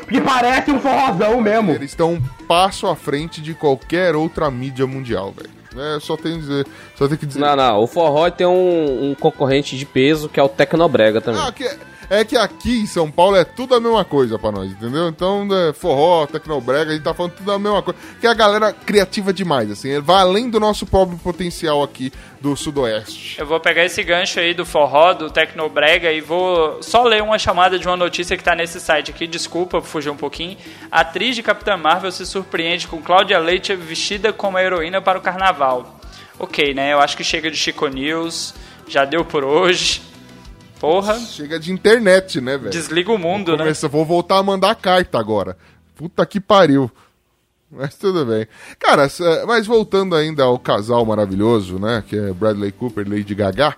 Porque 0.00 0.20
parece 0.20 0.70
um 0.70 0.80
forrozão 0.80 1.40
mesmo. 1.40 1.72
eles 1.72 1.90
estão 1.90 2.14
um 2.14 2.22
passo 2.46 2.86
à 2.86 2.96
frente 2.96 3.42
de 3.42 3.52
qualquer 3.52 4.14
outra 4.16 4.50
mídia 4.50 4.86
mundial, 4.86 5.32
velho. 5.32 5.58
É, 5.76 6.00
só 6.00 6.16
tem 6.16 6.32
que 6.32 6.38
dizer. 6.40 6.66
Só 6.96 7.06
tem 7.06 7.18
que 7.18 7.26
dizer. 7.26 7.40
Não, 7.40 7.54
não, 7.54 7.78
o 7.82 7.86
forró 7.86 8.30
tem 8.30 8.46
um, 8.46 9.10
um 9.10 9.14
concorrente 9.14 9.76
de 9.76 9.84
peso 9.84 10.28
que 10.28 10.40
é 10.40 10.42
o 10.42 10.48
Tecnobrega 10.48 11.20
também. 11.20 11.40
Ah, 11.46 11.52
que 11.52 11.68
é, 12.10 12.20
é 12.20 12.24
que 12.24 12.36
aqui 12.36 12.80
em 12.80 12.86
São 12.86 13.10
Paulo 13.10 13.36
é 13.36 13.44
tudo 13.44 13.74
a 13.74 13.80
mesma 13.80 14.04
coisa 14.04 14.38
pra 14.38 14.50
nós, 14.50 14.70
entendeu? 14.70 15.08
Então, 15.08 15.46
é, 15.50 15.72
forró, 15.72 16.26
tecnobrega, 16.26 16.90
a 16.90 16.94
gente 16.94 17.02
tá 17.02 17.14
falando 17.14 17.32
tudo 17.32 17.52
a 17.52 17.58
mesma 17.58 17.82
coisa. 17.82 17.98
Que 18.20 18.26
é 18.26 18.30
a 18.30 18.34
galera 18.34 18.72
criativa 18.72 19.32
demais, 19.32 19.70
assim. 19.70 20.00
Vai 20.00 20.20
além 20.20 20.50
do 20.50 20.58
nosso 20.58 20.86
próprio 20.86 21.18
potencial 21.18 21.82
aqui 21.82 22.12
do 22.40 22.56
Sudoeste. 22.56 23.38
Eu 23.38 23.46
vou 23.46 23.60
pegar 23.60 23.84
esse 23.84 24.02
gancho 24.02 24.38
aí 24.38 24.54
do 24.54 24.64
forró, 24.64 25.12
do 25.12 25.30
Tecnobrega 25.30 26.12
e 26.12 26.20
vou 26.20 26.82
só 26.82 27.02
ler 27.02 27.22
uma 27.22 27.38
chamada 27.38 27.78
de 27.78 27.86
uma 27.86 27.96
notícia 27.96 28.36
que 28.36 28.44
tá 28.44 28.54
nesse 28.54 28.80
site 28.80 29.10
aqui. 29.10 29.26
Desculpa 29.26 29.80
fugir 29.80 30.10
um 30.10 30.16
pouquinho. 30.16 30.56
A 30.90 31.00
atriz 31.00 31.34
de 31.34 31.42
Capitã 31.42 31.76
Marvel 31.76 32.12
se 32.12 32.24
surpreende 32.24 32.86
com 32.86 33.02
Cláudia 33.02 33.38
Leite 33.38 33.74
vestida 33.74 34.32
como 34.32 34.58
heroína 34.58 35.02
para 35.02 35.18
o 35.18 35.22
carnaval. 35.22 35.98
Ok, 36.38 36.72
né? 36.72 36.92
Eu 36.92 37.00
acho 37.00 37.16
que 37.16 37.24
chega 37.24 37.50
de 37.50 37.56
Chico 37.56 37.86
News. 37.88 38.54
Já 38.86 39.04
deu 39.04 39.24
por 39.24 39.44
hoje. 39.44 40.07
Porra, 40.80 41.18
Chega 41.18 41.58
de 41.58 41.72
internet, 41.72 42.40
né, 42.40 42.56
velho? 42.56 42.70
desliga 42.70 43.10
o 43.12 43.18
mundo, 43.18 43.52
né? 43.52 43.58
Começa, 43.58 43.88
vou 43.88 44.04
voltar 44.04 44.38
a 44.38 44.42
mandar 44.42 44.74
carta 44.76 45.18
agora. 45.18 45.56
Puta 45.96 46.24
que 46.24 46.40
pariu. 46.40 46.90
Mas 47.70 47.96
tudo 47.96 48.24
bem. 48.24 48.46
Cara, 48.78 49.04
s- 49.04 49.22
mas 49.46 49.66
voltando 49.66 50.14
ainda 50.16 50.44
ao 50.44 50.58
casal 50.58 51.04
maravilhoso, 51.04 51.78
né? 51.78 52.02
Que 52.06 52.16
é 52.16 52.32
Bradley 52.32 52.72
Cooper 52.72 53.06
e 53.06 53.10
Lady 53.18 53.34
Gaga. 53.34 53.76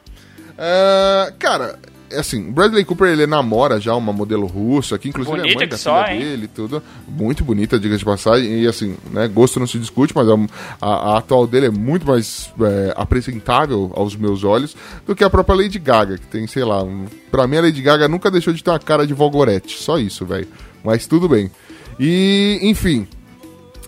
é, 0.56 1.32
cara, 1.38 1.78
é 2.10 2.18
assim, 2.20 2.50
Bradley 2.50 2.84
Cooper 2.84 3.08
ele 3.08 3.26
namora 3.26 3.80
já 3.80 3.94
uma 3.94 4.12
modelo 4.12 4.46
russa, 4.46 4.98
que 4.98 5.08
inclusive 5.08 5.36
é 5.36 5.40
Bonita 5.40 5.58
mãe 5.58 5.66
que 5.66 5.70
da 5.72 5.78
só, 5.78 6.04
filha 6.04 6.14
hein? 6.14 6.20
dele 6.20 6.44
e 6.44 6.48
tudo. 6.48 6.82
Muito 7.08 7.44
bonita, 7.44 7.78
diga 7.78 7.96
de 7.96 8.04
passagem. 8.04 8.62
E 8.62 8.66
assim, 8.66 8.96
né? 9.12 9.28
Gosto 9.28 9.58
não 9.60 9.66
se 9.66 9.78
discute, 9.78 10.12
mas 10.14 10.28
a, 10.28 10.34
a- 10.80 11.12
a 11.14 11.18
atual 11.18 11.46
dele 11.46 11.66
é 11.66 11.70
muito 11.70 12.06
mais 12.06 12.52
é, 12.60 12.92
apresentável 12.96 13.92
aos 13.94 14.16
meus 14.16 14.44
olhos 14.44 14.76
do 15.06 15.14
que 15.14 15.22
a 15.24 15.30
própria 15.30 15.56
Lady 15.56 15.78
Gaga, 15.78 16.18
que 16.18 16.26
tem, 16.26 16.46
sei 16.46 16.64
lá, 16.64 16.82
um, 16.82 17.06
pra 17.30 17.46
mim 17.46 17.56
a 17.56 17.62
Lady 17.62 17.80
Gaga 17.82 18.08
nunca 18.08 18.30
deixou 18.30 18.52
de 18.52 18.62
ter 18.64 18.70
uma 18.70 18.78
cara 18.78 19.06
de 19.06 19.14
Volgorete. 19.14 19.78
Só 19.82 19.98
isso, 19.98 20.24
velho. 20.26 20.48
Mas 20.84 21.06
tudo 21.06 21.28
bem. 21.28 21.50
E, 21.98 22.58
enfim. 22.62 23.06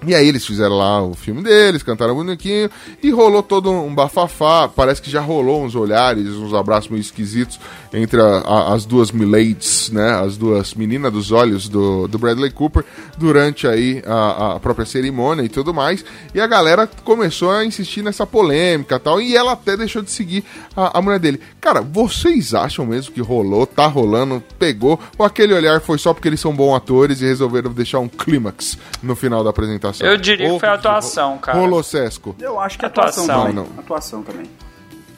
E 0.07 0.15
aí 0.15 0.27
eles 0.29 0.45
fizeram 0.45 0.77
lá 0.77 1.01
o 1.03 1.15
filme 1.15 1.43
deles, 1.43 1.83
cantaram 1.83 2.15
bonitinho 2.15 2.69
e 3.03 3.11
rolou 3.11 3.43
todo 3.43 3.70
um 3.70 3.95
bafafá. 3.95 4.69
Parece 4.69 5.01
que 5.01 5.11
já 5.11 5.20
rolou 5.20 5.62
uns 5.62 5.74
olhares, 5.77 6.27
uns 6.29 6.53
abraços 6.53 6.91
meio 6.91 7.01
esquisitos 7.01 7.61
entre 7.93 8.20
a- 8.20 8.24
a- 8.39 8.74
as 8.74 8.85
duas 8.85 9.12
miladies, 9.12 9.91
né? 9.91 10.11
As 10.15 10.37
duas 10.37 10.74
meninas 10.74 11.12
dos 11.12 11.31
olhos 11.31 11.69
do, 11.69 12.09
do 12.09 12.19
Bradley 12.19 12.51
Cooper 12.51 12.85
durante 13.16 13.66
aí 13.69 14.03
a, 14.07 14.55
a 14.57 14.61
própria 14.61 14.85
cerimônia 14.87 15.43
e 15.45 15.49
tudo 15.49 15.73
mais. 15.73 16.05
E 16.35 16.41
a 16.41 16.47
galera 16.47 16.89
começou 17.05 17.51
a 17.53 17.65
insistir 17.65 18.03
nessa 18.03 18.27
polêmica 18.27 18.99
tal. 18.99 19.20
E 19.20 19.37
ela 19.37 19.53
até 19.53 19.77
deixou 19.77 20.03
de 20.03 20.11
seguir 20.11 20.43
a 20.74 21.01
mulher 21.01 21.20
dele. 21.20 21.41
Cara, 21.61 21.81
vocês 21.81 22.55
acham 22.55 22.85
mesmo 22.85 23.12
que 23.12 23.20
rolou, 23.20 23.66
tá 23.66 23.87
rolando, 23.87 24.43
pegou? 24.59 24.99
Ou 25.16 25.24
aquele 25.24 25.55
olhar 25.55 25.81
foi 25.81 25.99
só 25.99 26.12
porque 26.12 26.29
eles 26.29 26.41
são 26.41 26.53
bons 26.55 26.74
atores 26.74 27.20
e 27.20 27.24
resolveram 27.24 27.70
deixar 27.73 28.01
um 28.01 28.09
clímax 28.09 28.77
no 29.03 29.15
final 29.15 29.45
da 29.45 29.51
apresentação? 29.51 29.91
Eu 30.01 30.16
diria 30.16 30.51
que 30.52 30.59
foi 30.60 30.69
a 30.69 30.74
atuação, 30.74 31.39
cara. 31.39 31.59
Rolou 31.59 31.82
Sesco. 31.82 32.35
Eu 32.39 32.59
acho 32.60 32.78
que 32.78 32.85
é 32.85 32.89
atuação, 32.89 33.24
Atuação. 33.24 33.40
também. 33.40 33.55
Não, 33.55 33.64
não. 33.64 33.81
Atuação 33.81 34.23
também. 34.23 34.47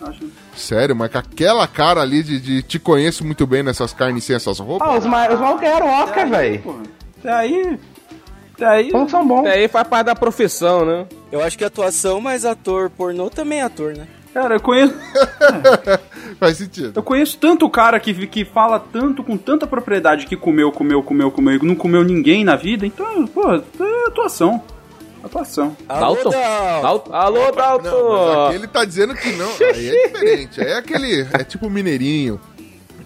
Acho... 0.01 0.21
Sério, 0.55 0.95
mas 0.95 1.11
com 1.11 1.19
aquela 1.19 1.67
cara 1.67 2.01
ali 2.03 2.23
de, 2.23 2.39
de 2.41 2.63
te 2.63 2.79
conheço 2.79 3.25
muito 3.25 3.47
bem 3.47 3.63
nessas 3.63 3.93
carnes 3.93 4.25
sem 4.25 4.37
essas 4.37 4.59
roupas. 4.59 4.87
Ah, 4.87 4.99
os, 4.99 5.07
ma 5.07 5.29
os 5.29 5.41
malucos 5.41 5.61
ganharam 5.63 5.89
Oscar, 6.03 6.29
velho. 6.29 6.59
Porra. 6.61 6.83
Até 7.21 7.33
aí. 7.33 7.79
Daí, 8.59 8.91
Todos 8.91 9.11
são 9.11 9.27
bons. 9.27 9.43
daí 9.43 9.67
faz 9.67 9.89
parte 9.89 10.07
da 10.07 10.15
profissão, 10.15 10.85
né? 10.85 11.07
Eu 11.33 11.43
acho 11.43 11.59
que 11.59 11.65
atuação, 11.65 12.21
mas 12.21 12.45
ator 12.45 12.89
pornô 12.91 13.29
também 13.29 13.59
é 13.61 13.63
ator, 13.63 13.97
né? 13.97 14.07
Cara, 14.35 14.57
eu 14.57 14.61
conheço, 14.61 14.93
Faz 16.41 16.57
sentido. 16.59 16.93
eu 16.97 17.03
conheço 17.05 17.39
tanto 17.39 17.71
cara 17.71 18.01
que, 18.01 18.27
que 18.27 18.45
fala 18.45 18.81
tanto, 18.81 19.23
com 19.23 19.37
tanta 19.37 19.65
propriedade 19.65 20.27
que 20.27 20.37
comeu, 20.37 20.73
comeu, 20.73 21.01
comeu, 21.05 21.31
comeu 21.31 21.55
e 21.55 21.65
não 21.65 21.77
comeu 21.77 22.03
ninguém 22.03 22.43
na 22.43 22.57
vida. 22.57 22.85
Então, 22.85 23.29
pô, 23.29 23.55
é 23.55 23.63
atuação. 24.09 24.61
Atuação. 25.23 25.77
Alô, 25.89 26.15
Dalton? 26.17 26.31
Dal. 26.31 26.83
Dalton? 26.83 27.15
Alô, 27.15 27.53
Dalton! 27.53 27.91
Não, 27.91 28.53
ele 28.53 28.67
tá 28.67 28.85
dizendo 28.85 29.15
que 29.15 29.31
não. 29.37 29.49
Aí 29.49 29.89
é 29.89 30.03
diferente. 30.09 30.61
Aí 30.61 30.67
é 30.67 30.77
aquele. 30.79 31.27
É 31.33 31.45
tipo 31.45 31.71
mineirinho. 31.71 32.41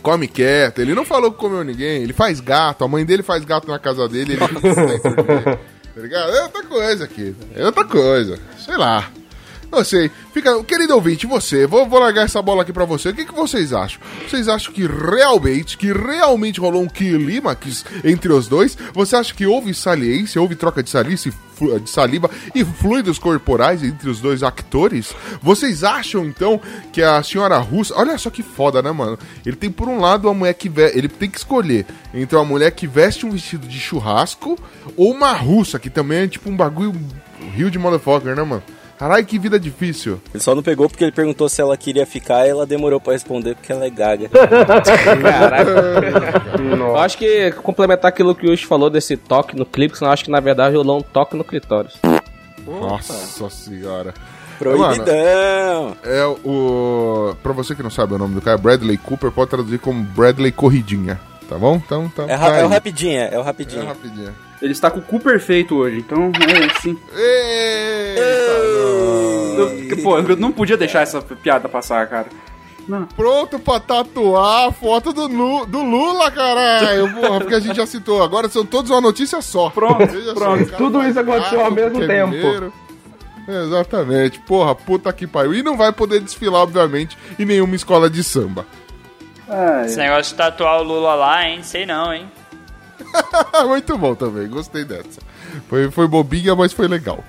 Come 0.02 0.26
quieto. 0.26 0.80
Ele 0.80 0.94
não 0.94 1.04
falou 1.04 1.30
que 1.30 1.38
comeu 1.38 1.62
ninguém. 1.62 2.02
Ele 2.02 2.14
faz 2.14 2.40
gato. 2.40 2.82
A 2.84 2.88
mãe 2.88 3.04
dele 3.04 3.22
faz 3.22 3.44
gato 3.44 3.68
na 3.68 3.78
casa 3.78 4.08
dele. 4.08 4.32
Ele 4.32 4.40
Tá 5.94 6.02
ligado? 6.02 6.32
É 6.32 6.42
outra 6.42 6.62
coisa 6.64 7.04
aqui. 7.04 7.34
É 7.54 7.66
outra 7.66 7.84
coisa. 7.84 8.38
Sei 8.58 8.76
lá. 8.76 9.10
Não 9.70 9.84
sei. 9.84 10.10
Fica, 10.32 10.62
querido 10.64 10.94
ouvinte, 10.94 11.26
você, 11.26 11.66
vou, 11.66 11.86
vou 11.86 12.00
largar 12.00 12.24
essa 12.24 12.40
bola 12.40 12.62
aqui 12.62 12.72
pra 12.72 12.86
você. 12.86 13.10
O 13.10 13.14
que, 13.14 13.26
que 13.26 13.34
vocês 13.34 13.72
acham? 13.72 14.00
Vocês 14.26 14.48
acham 14.48 14.72
que 14.72 14.86
realmente, 14.86 15.76
que 15.76 15.92
realmente 15.92 16.58
rolou 16.58 16.82
um 16.82 16.88
clímax 16.88 17.84
entre 18.02 18.32
os 18.32 18.48
dois? 18.48 18.76
Você 18.94 19.14
acha 19.14 19.34
que 19.34 19.46
houve 19.46 19.74
saliência, 19.74 20.40
houve 20.40 20.54
troca 20.54 20.82
de 20.82 20.88
saliva, 20.88 21.30
de 21.82 21.90
saliva 21.90 22.30
e 22.54 22.64
fluidos 22.64 23.18
corporais 23.18 23.82
entre 23.82 24.08
os 24.08 24.20
dois 24.20 24.42
atores? 24.42 25.14
Vocês 25.42 25.84
acham 25.84 26.24
então 26.24 26.58
que 26.90 27.02
a 27.02 27.22
senhora 27.22 27.58
russa, 27.58 27.94
olha 27.94 28.16
só 28.16 28.30
que 28.30 28.42
foda, 28.42 28.80
né, 28.80 28.90
mano? 28.90 29.18
Ele 29.44 29.56
tem 29.56 29.70
por 29.70 29.88
um 29.88 30.00
lado 30.00 30.28
uma 30.28 30.34
mulher 30.34 30.54
que 30.54 30.68
ve... 30.68 30.90
ele 30.94 31.08
tem 31.08 31.28
que 31.28 31.38
escolher 31.38 31.84
entre 32.14 32.36
uma 32.36 32.44
mulher 32.44 32.70
que 32.70 32.86
veste 32.86 33.26
um 33.26 33.30
vestido 33.30 33.68
de 33.68 33.78
churrasco 33.78 34.58
ou 34.96 35.12
uma 35.12 35.32
russa, 35.32 35.78
que 35.78 35.90
também 35.90 36.20
é 36.20 36.28
tipo 36.28 36.48
um 36.48 36.56
bagulho 36.56 36.94
rio 37.54 37.70
de 37.70 37.78
motherfucker, 37.78 38.34
né, 38.34 38.42
mano? 38.42 38.62
Caralho, 38.98 39.24
que 39.24 39.38
vida 39.38 39.60
difícil. 39.60 40.20
Ele 40.34 40.42
só 40.42 40.54
não 40.54 40.62
pegou 40.62 40.88
porque 40.88 41.04
ele 41.04 41.12
perguntou 41.12 41.48
se 41.48 41.60
ela 41.62 41.76
queria 41.76 42.04
ficar 42.04 42.46
e 42.46 42.50
ela 42.50 42.66
demorou 42.66 43.00
pra 43.00 43.12
responder 43.12 43.54
porque 43.54 43.70
ela 43.70 43.84
é 43.86 43.90
gaga. 43.90 44.28
Eu 46.58 46.96
acho 46.98 47.16
que 47.18 47.52
complementar 47.62 48.08
aquilo 48.08 48.34
que 48.34 48.46
o 48.46 48.50
Yush 48.50 48.64
falou 48.64 48.90
desse 48.90 49.16
toque 49.16 49.56
no 49.56 49.64
clipe, 49.64 49.96
senão 49.96 50.08
eu 50.10 50.12
acho 50.12 50.24
que 50.24 50.30
na 50.30 50.40
verdade 50.40 50.76
rolou 50.76 50.98
um 50.98 51.02
toque 51.02 51.36
no 51.36 51.44
clitóris. 51.44 51.94
Nossa 52.66 53.48
senhora. 53.50 54.12
Proibidão! 54.58 55.96
É 56.02 56.24
o. 56.44 57.34
Pra 57.42 57.52
você 57.52 57.74
que 57.76 57.82
não 57.82 57.90
sabe 57.90 58.14
o 58.14 58.18
nome 58.18 58.34
do 58.34 58.40
cara, 58.40 58.58
Bradley 58.58 58.96
Cooper 58.98 59.30
pode 59.30 59.50
traduzir 59.50 59.78
como 59.78 60.02
Bradley 60.02 60.50
Corridinha. 60.50 61.20
Tá 61.48 61.56
bom? 61.56 61.76
Então 61.76 62.08
tá. 62.08 62.24
É, 62.24 62.26
tá 62.26 62.36
ra- 62.36 62.56
é 62.58 62.64
o 62.64 62.68
rapidinha, 62.68 63.22
é 63.26 63.38
o 63.38 63.40
É 63.40 63.44
rapidinho. 63.44 63.86
rapidinho. 63.86 64.34
Ele 64.60 64.72
está 64.72 64.90
com 64.90 64.98
o 64.98 65.02
cu 65.02 65.20
perfeito 65.20 65.76
hoje, 65.76 65.98
então 65.98 66.32
é 66.34 66.64
assim. 66.76 66.98
Eita, 67.14 68.20
Eu, 69.96 70.02
pô, 70.02 70.18
eu 70.18 70.36
não 70.36 70.50
podia 70.52 70.76
deixar 70.76 71.02
essa 71.02 71.20
piada 71.22 71.68
passar, 71.68 72.06
cara. 72.08 72.26
Não. 72.88 73.04
Pronto 73.06 73.58
pra 73.58 73.78
tatuar 73.78 74.68
a 74.68 74.72
foto 74.72 75.12
do, 75.12 75.28
Nu- 75.28 75.66
do 75.66 75.82
Lula, 75.82 76.30
caralho. 76.30 77.12
Porra, 77.20 77.38
porque 77.40 77.54
a 77.54 77.60
gente 77.60 77.76
já 77.76 77.86
citou. 77.86 78.22
Agora 78.22 78.48
são 78.48 78.64
todos 78.64 78.90
uma 78.90 79.00
notícia 79.00 79.42
só. 79.42 79.68
Pronto, 79.70 80.06
Veja 80.06 80.32
pronto. 80.34 80.64
cara 80.64 80.76
Tudo 80.78 81.02
isso 81.06 81.20
aconteceu 81.20 81.60
ao 81.64 81.70
mesmo 81.70 82.06
tempo. 82.06 82.72
Exatamente. 83.46 84.40
Porra, 84.40 84.74
puta 84.74 85.12
que 85.12 85.26
pariu. 85.26 85.54
E 85.54 85.62
não 85.62 85.76
vai 85.76 85.92
poder 85.92 86.20
desfilar, 86.20 86.62
obviamente, 86.62 87.16
em 87.38 87.44
nenhuma 87.44 87.76
escola 87.76 88.08
de 88.08 88.24
samba. 88.24 88.66
Esse 89.84 89.96
negócio 89.98 90.32
de 90.32 90.38
tatuar 90.38 90.80
o 90.80 90.82
Lula 90.82 91.14
lá, 91.14 91.46
hein? 91.46 91.62
Sei 91.62 91.84
não, 91.86 92.12
hein? 92.12 92.30
Muito 93.66 93.96
bom 93.96 94.14
também, 94.14 94.48
gostei 94.48 94.84
dessa. 94.84 95.20
Foi, 95.68 95.90
foi 95.90 96.06
bobinha, 96.06 96.54
mas 96.54 96.72
foi 96.72 96.88
legal. 96.88 97.22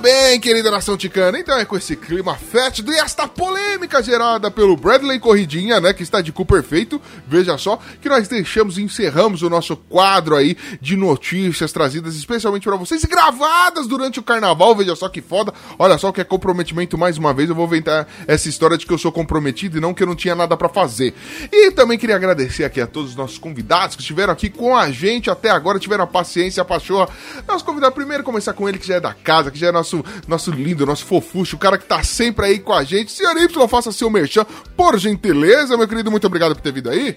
Bem, 0.00 0.40
querida 0.40 0.70
nação 0.70 0.96
ticana. 0.96 1.38
Então 1.38 1.58
é 1.58 1.64
com 1.64 1.76
esse 1.76 1.94
clima 1.94 2.34
fétido 2.34 2.92
e 2.92 2.98
esta 2.98 3.28
polêmica 3.28 4.02
gerada 4.02 4.50
pelo 4.50 4.76
Bradley 4.76 5.20
Corridinha, 5.20 5.78
né, 5.78 5.92
que 5.92 6.02
está 6.02 6.20
de 6.20 6.32
cu 6.32 6.46
perfeito, 6.46 7.00
veja 7.26 7.58
só, 7.58 7.78
que 8.00 8.08
nós 8.08 8.26
deixamos 8.26 8.78
e 8.78 8.82
encerramos 8.82 9.42
o 9.42 9.50
nosso 9.50 9.76
quadro 9.76 10.36
aí 10.36 10.56
de 10.80 10.96
notícias 10.96 11.70
trazidas 11.72 12.16
especialmente 12.16 12.64
para 12.64 12.76
vocês 12.76 13.04
e 13.04 13.06
gravadas 13.06 13.86
durante 13.86 14.18
o 14.18 14.22
carnaval. 14.22 14.74
Veja 14.74 14.96
só 14.96 15.08
que 15.08 15.20
foda. 15.20 15.52
Olha 15.78 15.98
só 15.98 16.10
que 16.12 16.20
é 16.20 16.24
comprometimento 16.24 16.96
mais 16.96 17.18
uma 17.18 17.34
vez. 17.34 17.48
Eu 17.48 17.54
vou 17.54 17.66
inventar 17.66 18.08
essa 18.26 18.48
história 18.48 18.78
de 18.78 18.86
que 18.86 18.92
eu 18.92 18.98
sou 18.98 19.12
comprometido 19.12 19.76
e 19.76 19.80
não 19.80 19.92
que 19.92 20.02
eu 20.02 20.06
não 20.06 20.16
tinha 20.16 20.34
nada 20.34 20.56
para 20.56 20.68
fazer. 20.68 21.14
E 21.52 21.70
também 21.72 21.98
queria 21.98 22.16
agradecer 22.16 22.64
aqui 22.64 22.80
a 22.80 22.86
todos 22.86 23.10
os 23.10 23.16
nossos 23.16 23.38
convidados 23.38 23.96
que 23.96 24.02
estiveram 24.02 24.32
aqui 24.32 24.48
com 24.48 24.76
a 24.76 24.90
gente 24.90 25.30
até 25.30 25.50
agora, 25.50 25.78
tiveram 25.78 26.04
a 26.04 26.06
paciência, 26.06 26.62
a 26.62 26.64
pachorra. 26.64 27.08
Nosso 27.46 27.64
convidado 27.64 27.94
primeiro 27.94 28.24
começar 28.24 28.54
com 28.54 28.68
ele 28.68 28.78
que 28.78 28.86
já 28.86 28.96
é 28.96 29.00
da 29.00 29.12
casa, 29.12 29.50
que 29.50 29.58
já 29.58 29.68
é 29.68 29.72
nosso, 29.72 29.89
nosso 30.26 30.50
lindo, 30.50 30.86
nosso 30.86 31.04
fofucho, 31.04 31.56
o 31.56 31.58
cara 31.58 31.78
que 31.78 31.84
tá 31.84 32.02
sempre 32.02 32.46
aí 32.46 32.58
com 32.58 32.72
a 32.72 32.82
gente. 32.84 33.12
Senhor 33.12 33.36
Y, 33.36 33.68
faça 33.68 33.92
seu 33.92 34.10
merchan, 34.10 34.44
por 34.76 34.98
gentileza, 34.98 35.76
meu 35.76 35.88
querido. 35.88 36.10
Muito 36.10 36.26
obrigado 36.26 36.54
por 36.54 36.60
ter 36.62 36.72
vindo 36.72 36.90
aí. 36.90 37.16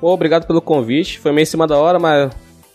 Pô, 0.00 0.12
obrigado 0.12 0.46
pelo 0.46 0.60
convite. 0.60 1.18
Foi 1.18 1.32
meio 1.32 1.42
em 1.42 1.46
cima 1.46 1.66
da 1.66 1.76
hora, 1.76 1.98
mas 1.98 2.30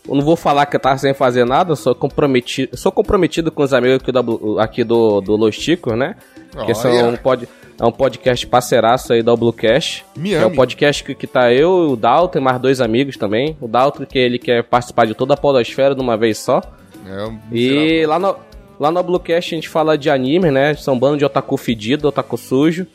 eu 0.06 0.14
não 0.14 0.22
vou 0.22 0.36
falar 0.36 0.66
que 0.66 0.76
eu 0.76 0.80
tava 0.80 0.98
sem 0.98 1.14
fazer 1.14 1.44
nada. 1.44 1.74
Sou 1.74 1.94
comprometido, 1.94 2.76
sou 2.76 2.92
comprometido 2.92 3.50
com 3.50 3.62
os 3.62 3.72
amigos 3.72 3.96
aqui, 3.96 4.12
da, 4.12 4.20
aqui 4.62 4.84
do, 4.84 5.20
do 5.20 5.36
Los 5.36 5.56
Ticos, 5.56 5.96
né? 5.96 6.16
Que 6.52 6.58
Olha. 6.58 6.74
são 6.74 7.08
um 7.08 7.16
pod, 7.16 7.48
é 7.80 7.84
um 7.84 7.90
podcast 7.90 8.46
parceiraço 8.46 9.12
aí 9.12 9.22
da 9.22 9.34
Bluecast. 9.34 10.04
Me 10.16 10.30
que 10.30 10.34
é 10.36 10.46
um 10.46 10.54
podcast 10.54 11.02
que, 11.02 11.14
que 11.14 11.26
tá 11.26 11.52
eu, 11.52 11.90
o 11.90 11.96
Dalton 11.96 12.38
e 12.38 12.42
mais 12.42 12.60
dois 12.60 12.80
amigos 12.80 13.16
também. 13.16 13.56
O 13.60 13.66
Dalton, 13.66 14.04
que 14.04 14.18
ele 14.18 14.38
quer 14.38 14.62
participar 14.62 15.06
de 15.06 15.14
toda 15.14 15.34
a 15.34 15.36
podosfera 15.36 15.94
de 15.94 16.00
uma 16.00 16.16
vez 16.16 16.38
só. 16.38 16.62
É 17.06 17.24
um 17.24 17.38
E 17.50 18.06
lá 18.06 18.18
no, 18.18 18.36
lá 18.78 18.90
no 18.90 19.02
Bluecast 19.02 19.54
a 19.54 19.56
gente 19.56 19.68
fala 19.68 19.96
de 19.98 20.08
anime, 20.10 20.50
né? 20.50 20.74
São 20.74 20.98
bando 20.98 21.18
de 21.18 21.24
otaku 21.24 21.56
fedido, 21.56 22.08
otaku 22.08 22.36
sujo. 22.36 22.86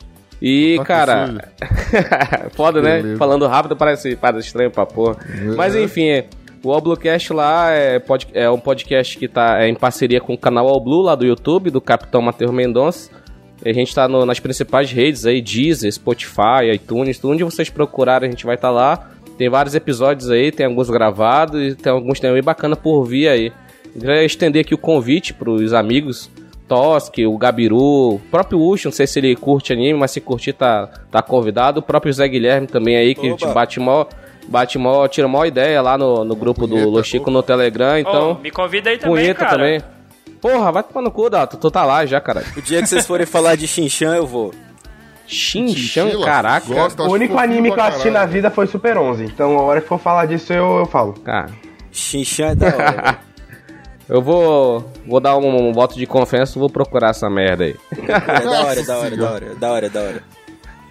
E, 0.42 0.74
Otaku 0.76 0.86
cara. 0.88 1.52
Foda, 2.54 2.80
né? 2.80 2.96
Beleza. 3.02 3.18
Falando 3.18 3.46
rápido 3.46 3.76
parece, 3.76 4.16
parece 4.16 4.46
estranho 4.46 4.70
pra 4.70 4.86
porra. 4.86 5.16
Mas 5.56 5.76
enfim, 5.76 6.08
é, 6.08 6.26
o 6.64 6.72
All 6.72 6.80
Bluecast 6.80 7.32
lá 7.32 7.70
é, 7.70 7.98
pod- 7.98 8.28
é 8.32 8.48
um 8.50 8.58
podcast 8.58 9.18
que 9.18 9.28
tá 9.28 9.62
é, 9.62 9.68
em 9.68 9.74
parceria 9.74 10.20
com 10.20 10.32
o 10.34 10.38
canal 10.38 10.66
All 10.68 10.80
Blue 10.82 11.02
lá 11.02 11.14
do 11.14 11.26
YouTube, 11.26 11.70
do 11.70 11.80
Capitão 11.80 12.22
Matheus 12.22 12.50
Mendonça. 12.50 13.10
A 13.64 13.72
gente 13.72 13.94
tá 13.94 14.08
no- 14.08 14.24
nas 14.24 14.40
principais 14.40 14.90
redes 14.90 15.26
aí, 15.26 15.42
Deezer, 15.42 15.92
Spotify, 15.92 16.72
iTunes, 16.72 17.22
onde 17.22 17.44
vocês 17.44 17.68
procurarem 17.68 18.28
a 18.28 18.30
gente 18.30 18.46
vai 18.46 18.54
estar 18.54 18.70
lá. 18.70 19.10
Tem 19.36 19.48
vários 19.50 19.74
episódios 19.74 20.30
aí, 20.30 20.50
tem 20.50 20.64
alguns 20.66 20.88
gravados 20.88 21.60
e 21.72 21.74
tem 21.74 21.92
alguns 21.92 22.18
também 22.20 22.42
bacana 22.42 22.76
por 22.76 23.04
vir 23.04 23.28
aí. 23.28 23.52
Queria 23.98 24.24
estender 24.24 24.62
aqui 24.62 24.74
o 24.74 24.78
convite 24.78 25.34
pros 25.34 25.72
amigos 25.72 26.30
Toski, 26.70 27.26
o 27.26 27.36
Gabiru, 27.36 28.14
o 28.14 28.20
próprio 28.30 28.60
Ucho, 28.60 28.86
não 28.86 28.92
sei 28.92 29.04
se 29.04 29.18
ele 29.18 29.34
curte 29.34 29.72
anime, 29.72 29.98
mas 29.98 30.12
se 30.12 30.20
curtir 30.20 30.52
tá, 30.52 30.88
tá 31.10 31.20
convidado. 31.20 31.80
O 31.80 31.82
próprio 31.82 32.12
Zé 32.12 32.28
Guilherme 32.28 32.68
também 32.68 32.96
aí, 32.96 33.12
que 33.12 33.26
a 33.26 33.30
gente 33.30 33.44
bate 33.48 33.80
mó, 33.80 34.06
bate 34.46 34.78
mó, 34.78 35.08
tira 35.08 35.26
mó 35.26 35.44
ideia 35.44 35.82
lá 35.82 35.98
no, 35.98 36.24
no 36.24 36.36
grupo 36.36 36.68
do 36.68 36.74
Punheta. 36.74 36.90
Los 36.90 37.06
Chico 37.08 37.28
no 37.28 37.42
Telegram, 37.42 37.98
então... 37.98 38.32
Ô, 38.32 38.34
me 38.36 38.52
convida 38.52 38.90
aí 38.90 38.98
também, 38.98 39.16
punheta 39.16 39.40
cara. 39.40 39.56
também. 39.56 39.82
Porra, 40.40 40.70
vai 40.70 40.84
tomar 40.84 41.02
no 41.02 41.10
cu, 41.10 41.28
Dato, 41.28 41.56
tu 41.56 41.72
tá 41.72 41.84
lá 41.84 42.06
já, 42.06 42.20
caralho. 42.20 42.46
O 42.56 42.62
dia 42.62 42.80
que 42.80 42.88
vocês 42.88 43.04
forem 43.04 43.26
falar 43.26 43.56
de 43.56 43.66
Xinxan, 43.66 44.14
eu 44.14 44.26
vou. 44.26 44.54
Chinchila, 45.26 46.24
caraca. 46.24 46.72
gosta, 46.72 47.02
O 47.02 47.10
único 47.10 47.36
anime 47.36 47.72
que 47.72 47.80
eu 47.80 47.84
assisti 47.84 48.10
na 48.10 48.26
vida 48.26 48.48
foi 48.48 48.68
Super 48.68 48.96
11. 48.96 49.24
Então, 49.24 49.58
a 49.58 49.62
hora 49.62 49.80
que 49.80 49.88
for 49.88 49.98
falar 49.98 50.26
disso, 50.26 50.52
eu, 50.52 50.78
eu 50.78 50.86
falo. 50.86 51.14
Cara, 51.14 51.50
Xinxan 51.90 52.46
é 52.46 52.54
da 52.54 52.66
hora. 52.66 53.18
eu 54.10 54.20
vou, 54.20 54.92
vou 55.06 55.20
dar 55.20 55.36
um, 55.36 55.68
um 55.68 55.72
voto 55.72 55.94
de 55.94 56.04
confiança, 56.04 56.58
vou 56.58 56.68
procurar 56.68 57.10
essa 57.10 57.30
merda 57.30 57.64
aí. 57.64 57.76
É 57.96 58.40
da 58.40 58.64
hora, 58.64 58.80
é 58.80 58.82
da 58.82 58.98
hora, 58.98 59.14
é 59.14 59.16
da 59.16 59.30
hora, 59.30 59.46
é 59.46 59.54
da 59.54 59.70
hora, 59.70 59.88
da 59.88 60.00
hora. 60.00 60.24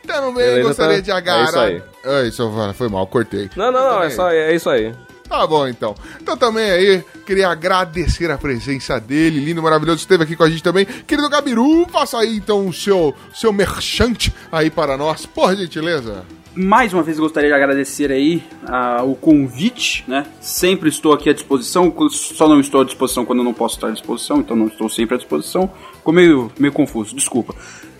Também 0.07 0.33
Beleza, 0.33 0.67
gostaria 0.67 0.95
tá? 0.95 1.01
de 1.01 1.11
agarrar. 1.11 1.43
É 1.43 1.49
isso 1.49 1.59
aí. 1.59 1.83
É 2.05 2.27
isso, 2.27 2.73
foi 2.75 2.87
mal, 2.87 3.05
cortei. 3.07 3.49
Não, 3.57 3.71
não, 3.71 3.81
não, 3.81 4.03
é, 4.03 4.09
só, 4.09 4.31
é 4.31 4.55
isso 4.55 4.69
aí. 4.69 4.95
Tá 5.27 5.45
bom, 5.45 5.67
então. 5.67 5.93
Então 6.19 6.37
também 6.37 6.71
aí, 6.71 7.03
queria 7.25 7.49
agradecer 7.49 8.31
a 8.31 8.37
presença 8.37 8.99
dele, 8.99 9.39
lindo, 9.39 9.61
maravilhoso, 9.61 9.99
esteve 9.99 10.23
aqui 10.23 10.35
com 10.35 10.43
a 10.43 10.49
gente 10.49 10.63
também. 10.63 10.85
Querido 10.85 11.29
Gabiru, 11.29 11.85
faça 11.91 12.17
aí 12.17 12.37
então 12.37 12.67
o 12.67 12.73
seu, 12.73 13.13
seu 13.35 13.51
merchante 13.51 14.33
aí 14.49 14.69
para 14.69 14.97
nós, 14.97 15.25
por 15.25 15.55
gentileza. 15.55 16.23
Mais 16.61 16.91
uma 16.91 17.01
vez 17.01 17.17
gostaria 17.17 17.47
de 17.47 17.55
agradecer 17.55 18.11
aí 18.11 18.43
ah, 18.67 19.01
o 19.01 19.15
convite, 19.15 20.03
né? 20.05 20.25
Sempre 20.41 20.89
estou 20.89 21.13
aqui 21.13 21.29
à 21.29 21.33
disposição, 21.33 21.93
só 22.09 22.49
não 22.49 22.59
estou 22.59 22.81
à 22.81 22.83
disposição 22.83 23.23
quando 23.23 23.39
eu 23.39 23.45
não 23.45 23.53
posso 23.53 23.75
estar 23.75 23.87
à 23.87 23.91
disposição, 23.91 24.41
então 24.41 24.57
não 24.57 24.67
estou 24.67 24.89
sempre 24.89 25.15
à 25.15 25.17
disposição. 25.17 25.71
Ficou 25.95 26.13
meio, 26.13 26.51
meio 26.59 26.73
confuso, 26.73 27.15
desculpa. 27.15 27.55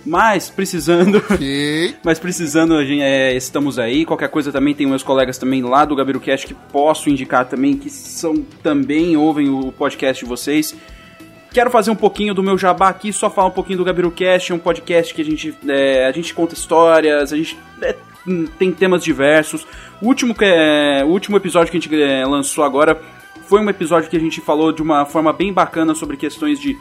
Mas 0.06 0.50
precisando, 0.50 1.24
Ok. 1.32 1.96
mas 2.04 2.20
precisando, 2.20 2.74
a 2.74 2.84
gente, 2.84 3.02
é, 3.02 3.34
estamos 3.34 3.80
aí. 3.80 4.04
Qualquer 4.04 4.28
coisa 4.28 4.52
também 4.52 4.76
tem 4.76 4.86
meus 4.86 5.04
colegas 5.04 5.38
também 5.38 5.62
lá 5.62 5.86
do 5.86 5.96
Gabiru 5.96 6.20
Cast 6.20 6.46
que 6.46 6.54
posso 6.54 7.10
indicar 7.10 7.46
também, 7.46 7.78
que 7.78 7.90
são 7.90 8.36
também 8.62 9.16
ouvem 9.16 9.48
o 9.48 9.72
podcast 9.72 10.22
de 10.22 10.30
vocês. 10.30 10.76
Quero 11.54 11.72
fazer 11.72 11.92
um 11.92 11.96
pouquinho 11.96 12.34
do 12.34 12.44
meu 12.44 12.58
jabá 12.58 12.90
aqui, 12.90 13.14
só 13.14 13.30
falar 13.30 13.48
um 13.48 13.52
pouquinho 13.52 13.78
do 13.78 13.86
GabiruCast, 13.86 14.52
é 14.52 14.56
um 14.56 14.60
podcast 14.60 15.14
que 15.14 15.22
a 15.22 15.26
gente, 15.26 15.56
é, 15.68 16.06
a 16.06 16.12
gente 16.12 16.34
conta 16.34 16.54
histórias, 16.54 17.34
a 17.34 17.38
gente 17.38 17.58
é 17.82 17.96
tem 18.58 18.72
temas 18.72 19.04
diversos. 19.04 19.66
O 20.02 20.08
último, 20.08 20.34
que 20.34 20.46
é, 20.46 21.04
o 21.04 21.08
último 21.08 21.38
episódio 21.38 21.72
que 21.72 21.78
a 21.78 21.80
gente 21.80 22.02
é, 22.02 22.26
lançou 22.26 22.64
agora 22.64 23.00
foi 23.48 23.60
um 23.60 23.70
episódio 23.70 24.10
que 24.10 24.18
a 24.18 24.20
gente 24.20 24.40
falou 24.42 24.72
de 24.72 24.82
uma 24.82 25.06
forma 25.06 25.34
bem 25.34 25.52
bacana 25.52 25.96
sobre 25.96 26.18
questões 26.18 26.60
de 26.60 26.78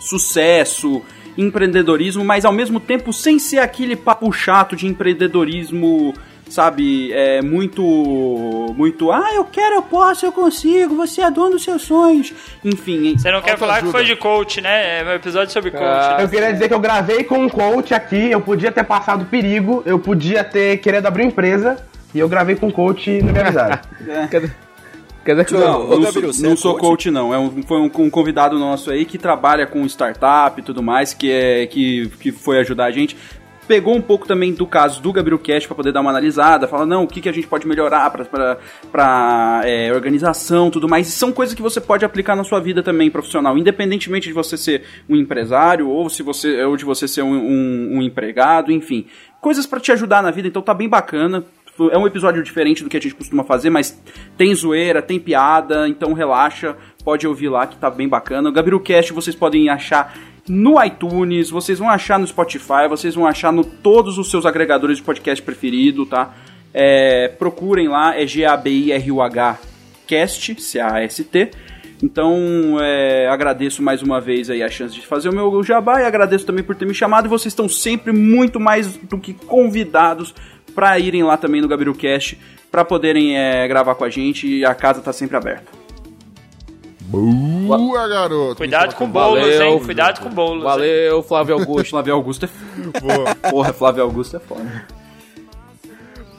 sucesso, 0.00 1.00
empreendedorismo, 1.38 2.24
mas 2.24 2.44
ao 2.44 2.52
mesmo 2.52 2.80
tempo 2.80 3.12
sem 3.12 3.38
ser 3.38 3.58
aquele 3.58 3.96
papo 3.96 4.30
chato 4.32 4.74
de 4.74 4.86
empreendedorismo, 4.86 6.12
sabe, 6.52 7.10
é 7.12 7.40
muito 7.40 7.82
muito, 8.76 9.10
ah, 9.10 9.30
eu 9.34 9.44
quero, 9.44 9.76
eu 9.76 9.82
posso, 9.82 10.26
eu 10.26 10.32
consigo, 10.32 10.94
você 10.94 11.22
é 11.22 11.30
dono 11.30 11.52
dos 11.52 11.64
seus 11.64 11.82
sonhos. 11.82 12.32
Enfim, 12.64 13.16
Você 13.16 13.30
não 13.30 13.40
quer 13.40 13.56
falar 13.58 13.82
que 13.82 13.90
foi 13.90 14.04
de 14.04 14.16
coach, 14.16 14.60
né? 14.60 15.00
É 15.00 15.04
um 15.04 15.14
episódio 15.14 15.52
sobre 15.52 15.70
coach. 15.70 15.82
né? 15.82 16.16
Eu 16.22 16.28
queria 16.28 16.52
dizer 16.52 16.68
que 16.68 16.74
eu 16.74 16.80
gravei 16.80 17.24
com 17.24 17.38
um 17.38 17.48
coach 17.48 17.94
aqui, 17.94 18.30
eu 18.30 18.40
podia 18.40 18.70
ter 18.70 18.84
passado 18.84 19.24
perigo, 19.24 19.82
eu 19.86 19.98
podia 19.98 20.44
ter 20.44 20.76
querido 20.78 21.08
abrir 21.08 21.24
empresa, 21.24 21.76
e 22.14 22.18
eu 22.18 22.28
gravei 22.28 22.54
com 22.56 22.66
um 22.66 22.70
coach 22.70 23.10
e 23.10 23.22
não 23.22 23.32
me 23.32 23.40
avisaram. 23.40 23.78
Quer 25.24 25.32
dizer 25.32 25.44
que 25.44 25.54
Não, 25.54 25.88
não, 25.88 26.00
Gabriel, 26.00 26.32
sou, 26.32 26.48
não 26.48 26.56
sou 26.56 26.72
coach? 26.72 26.82
coach, 26.82 27.10
não. 27.10 27.32
É 27.32 27.38
um, 27.38 27.62
foi 27.62 27.78
um, 27.78 27.84
um 27.94 28.10
convidado 28.10 28.58
nosso 28.58 28.90
aí 28.90 29.04
que 29.04 29.16
trabalha 29.16 29.66
com 29.66 29.86
startup 29.86 30.60
e 30.60 30.64
tudo 30.64 30.82
mais, 30.82 31.14
que, 31.14 31.30
é, 31.30 31.66
que, 31.66 32.08
que 32.20 32.32
foi 32.32 32.58
ajudar 32.58 32.86
a 32.86 32.90
gente. 32.90 33.16
Pegou 33.68 33.94
um 33.96 34.00
pouco 34.02 34.26
também 34.26 34.52
do 34.52 34.66
caso 34.66 35.00
do 35.00 35.12
Gabriel 35.12 35.38
Cash 35.38 35.66
para 35.66 35.76
poder 35.76 35.92
dar 35.92 36.00
uma 36.00 36.10
analisada, 36.10 36.66
falar, 36.66 36.84
não, 36.84 37.04
o 37.04 37.06
que, 37.06 37.20
que 37.20 37.28
a 37.28 37.32
gente 37.32 37.46
pode 37.46 37.66
melhorar 37.66 38.10
pra, 38.10 39.60
é, 39.64 39.92
organização 39.92 40.70
tudo 40.70 40.88
mais. 40.88 41.08
E 41.08 41.12
são 41.12 41.30
coisas 41.32 41.54
que 41.54 41.62
você 41.62 41.80
pode 41.80 42.04
aplicar 42.04 42.34
na 42.34 42.44
sua 42.44 42.60
vida 42.60 42.82
também 42.82 43.08
profissional, 43.10 43.56
independentemente 43.56 44.26
de 44.28 44.34
você 44.34 44.56
ser 44.56 44.82
um 45.08 45.16
empresário 45.16 45.88
ou, 45.88 46.10
se 46.10 46.22
você, 46.22 46.62
ou 46.64 46.76
de 46.76 46.84
você 46.84 47.06
ser 47.06 47.22
um, 47.22 47.32
um- 47.34 47.98
um 47.98 48.02
empregado, 48.02 48.72
enfim. 48.72 49.06
Coisas 49.40 49.64
para 49.66 49.80
te 49.80 49.92
ajudar 49.92 50.22
na 50.22 50.30
vida, 50.30 50.48
então 50.48 50.60
tá 50.60 50.74
bem 50.74 50.88
bacana. 50.88 51.44
É 51.90 51.96
um 51.96 52.06
episódio 52.06 52.42
diferente 52.42 52.84
do 52.84 52.90
que 52.90 52.96
a 52.96 53.00
gente 53.00 53.14
costuma 53.14 53.42
fazer, 53.44 53.70
mas 53.70 53.98
tem 54.36 54.54
zoeira, 54.54 55.00
tem 55.00 55.18
piada, 55.18 55.88
então 55.88 56.12
relaxa, 56.12 56.76
pode 57.02 57.26
ouvir 57.26 57.48
lá 57.48 57.66
que 57.66 57.76
tá 57.76 57.88
bem 57.88 58.06
bacana. 58.08 58.48
O 58.50 58.52
Gabiru 58.52 58.78
Cast 58.78 59.12
vocês 59.12 59.34
podem 59.34 59.68
achar 59.70 60.14
no 60.48 60.82
iTunes, 60.82 61.50
vocês 61.50 61.78
vão 61.78 61.88
achar 61.88 62.18
no 62.18 62.26
Spotify, 62.26 62.88
vocês 62.88 63.14
vão 63.14 63.26
achar 63.26 63.52
no 63.52 63.64
todos 63.64 64.18
os 64.18 64.30
seus 64.30 64.44
agregadores 64.44 64.96
de 64.96 65.02
podcast 65.02 65.42
preferido, 65.42 66.04
tá? 66.04 66.34
É, 66.74 67.28
procurem 67.28 67.88
lá, 67.88 68.18
é 68.18 68.26
G-A-B-I-R-U-H 68.26 69.58
Cast, 70.06 70.60
C-A-S-T. 70.60 71.50
Então, 72.02 72.78
é, 72.80 73.28
agradeço 73.28 73.80
mais 73.80 74.02
uma 74.02 74.20
vez 74.20 74.50
aí 74.50 74.62
a 74.62 74.68
chance 74.68 74.94
de 74.94 75.06
fazer 75.06 75.28
o 75.28 75.32
meu 75.32 75.62
jabá 75.62 76.00
e 76.00 76.04
agradeço 76.04 76.44
também 76.44 76.64
por 76.64 76.74
ter 76.74 76.84
me 76.84 76.94
chamado. 76.94 77.26
E 77.26 77.28
vocês 77.28 77.52
estão 77.52 77.68
sempre 77.68 78.12
muito 78.12 78.58
mais 78.58 78.96
do 78.96 79.16
que 79.18 79.32
convidados 79.32 80.34
para 80.74 80.98
irem 80.98 81.22
lá 81.22 81.36
também 81.36 81.60
no 81.60 81.68
Gabiru 81.68 81.94
Cast 81.94 82.36
para 82.70 82.84
poderem 82.84 83.38
é, 83.38 83.68
gravar 83.68 83.94
com 83.94 84.04
a 84.04 84.10
gente 84.10 84.48
e 84.48 84.64
a 84.64 84.74
casa 84.74 85.00
tá 85.00 85.12
sempre 85.12 85.36
aberta. 85.36 85.81
Boa, 87.18 88.08
garoto. 88.08 88.56
Cuidado 88.56 88.94
com 88.94 89.10
Valeu. 89.10 89.42
bolos, 89.42 89.60
hein? 89.60 89.80
Cuidado 89.84 90.20
com 90.20 90.30
bolos. 90.30 90.58
hein? 90.58 90.64
Valeu, 90.64 91.22
Flávio 91.22 91.54
Augusto. 91.58 91.90
Flávio 91.90 92.14
Augusto 92.14 92.46
é. 92.46 93.00
Boa. 93.00 93.34
Porra, 93.50 93.72
Flávio 93.72 94.02
Augusto 94.02 94.36
é 94.36 94.40
foda. 94.40 94.86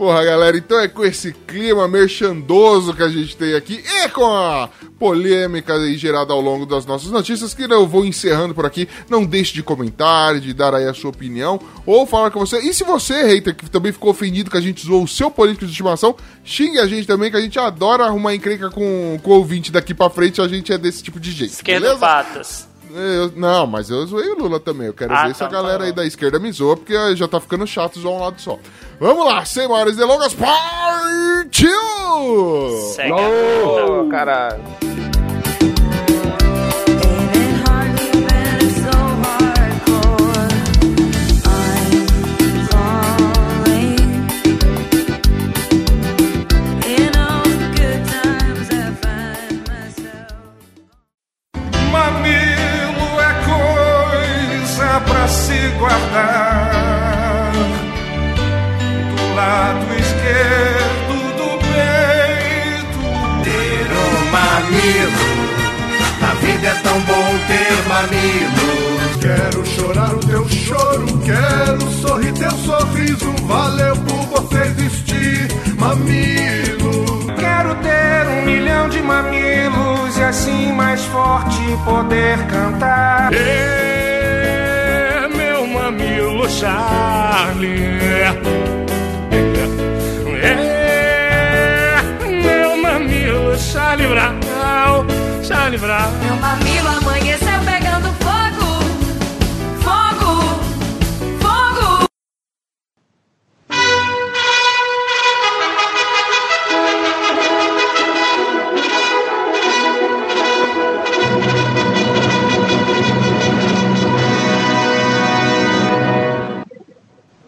Porra, 0.04 0.22
galera, 0.26 0.58
então 0.58 0.78
é 0.82 0.90
com 0.90 1.06
esse 1.06 1.32
clima 1.32 1.88
merchandoso 1.88 2.94
que 2.94 3.02
a 3.02 3.08
gente 3.08 3.38
tem 3.38 3.56
aqui 3.56 3.82
e 3.82 4.10
com 4.10 4.26
a 4.26 4.70
polêmica 5.00 5.76
aí 5.76 5.96
gerada 5.96 6.34
ao 6.34 6.42
longo 6.42 6.66
das 6.66 6.86
nossas 6.86 7.10
notícias 7.10 7.54
que 7.54 7.64
eu 7.64 7.88
vou 7.88 8.04
encerrando 8.04 8.54
por 8.54 8.66
aqui. 8.66 8.86
Não 9.10 9.24
deixe 9.24 9.54
de 9.54 9.64
comentar, 9.64 10.42
de 10.42 10.54
dar 10.54 10.76
aí 10.76 10.90
a 10.90 10.94
sua 10.94 11.10
opinião 11.10 11.58
ou 11.86 12.06
falar 12.06 12.32
com 12.32 12.42
você. 12.42 12.60
E 12.60 12.74
se 12.74 12.84
você, 12.84 13.24
hater, 13.24 13.56
que 13.56 13.70
também 13.70 13.94
ficou 13.94 14.12
ofendido 14.12 14.52
que 14.52 14.58
a 14.58 14.62
gente 14.62 14.86
zoou 14.86 15.06
o 15.06 15.08
seu 15.08 15.32
político 15.32 15.66
de 15.66 15.72
estimação, 15.72 16.18
xingue 16.44 16.80
a 16.80 16.86
gente 16.86 17.08
também, 17.08 17.32
que 17.32 17.38
a 17.38 17.42
gente 17.42 17.58
adora 17.58 18.04
arrumar 18.04 18.36
encrenca 18.36 18.70
com, 18.70 19.18
com 19.24 19.32
o 19.32 19.36
ouvinte 19.36 19.72
daqui 19.72 19.94
pra 19.94 20.10
frente. 20.10 20.42
A 20.42 20.50
gente 20.50 20.74
é 20.74 20.78
desse 20.78 21.02
tipo 21.02 21.18
de 21.18 21.32
jeito. 21.32 21.54
Esquerda 21.54 21.80
beleza? 21.80 22.00
patas. 22.02 22.73
Eu- 22.96 23.32
não, 23.36 23.66
mas 23.66 23.90
eu 23.90 24.06
zoei 24.06 24.30
o 24.30 24.38
Lula 24.38 24.60
também. 24.60 24.88
Eu 24.88 24.94
quero 24.94 25.14
Ah, 25.14 25.28
ver 25.28 25.36
se 25.36 25.44
a 25.44 25.48
tá 25.48 25.52
galera 25.54 25.80
bom. 25.80 25.86
aí 25.86 25.92
da 25.92 26.06
esquerda 26.06 26.38
me 26.40 26.52
zoa, 26.52 26.78
porque 26.78 27.16
já 27.16 27.28
tá 27.28 27.40
ficando 27.40 27.66
chato 27.66 28.00
zoar 28.00 28.16
um 28.16 28.20
lado 28.22 28.40
só. 28.42 28.60
Vamos 29.00 29.26
lá, 29.26 29.44
sem 29.46 29.68
maiores 29.68 29.96
delongas, 29.98 30.34
partiu! 30.34 31.70
Segue. 32.96 33.12
Ô, 33.12 34.08
caralho. 34.10 34.62
Guardar 55.84 57.52
do 59.18 59.36
lado 59.36 59.86
esquerdo 60.00 61.16
do 61.40 61.50
peito. 61.68 63.04
Ter 63.44 63.88
um 63.92 64.32
mamilo, 64.32 65.28
na 66.22 66.34
vida 66.36 66.68
é 66.68 66.76
tão 66.84 67.00
bom 67.02 67.28
ter 67.48 67.76
mamilo. 67.90 68.72
Quero 69.20 69.66
chorar 69.66 70.14
o 70.14 70.20
teu 70.20 70.48
choro, 70.50 71.06
quero 71.26 71.92
sorrir 72.02 72.34
teu 72.34 72.52
sorriso. 72.52 73.34
Valeu 73.46 73.96
por 73.98 74.40
você 74.40 74.62
existir, 74.62 75.48
mamilo. 75.78 77.34
Quero 77.38 77.76
ter 77.76 78.28
um 78.30 78.46
milhão 78.46 78.88
de 78.88 79.02
mamilos 79.02 80.18
e 80.18 80.24
assim 80.24 80.72
mais 80.72 81.04
forte 81.06 81.60
poder 81.86 82.38
cantar. 82.48 83.32
Mamilo 83.32 84.03
Charlie. 86.60 87.74
É 90.42 92.02
meu 92.30 92.78
mamilo 92.78 93.58
Charlie 93.58 94.08
Brown. 94.08 94.40
Charlie 95.44 95.78
Brown. 95.78 96.12
Meu 96.24 96.36
mamilo 96.36 96.88
amanheceu 96.90 97.53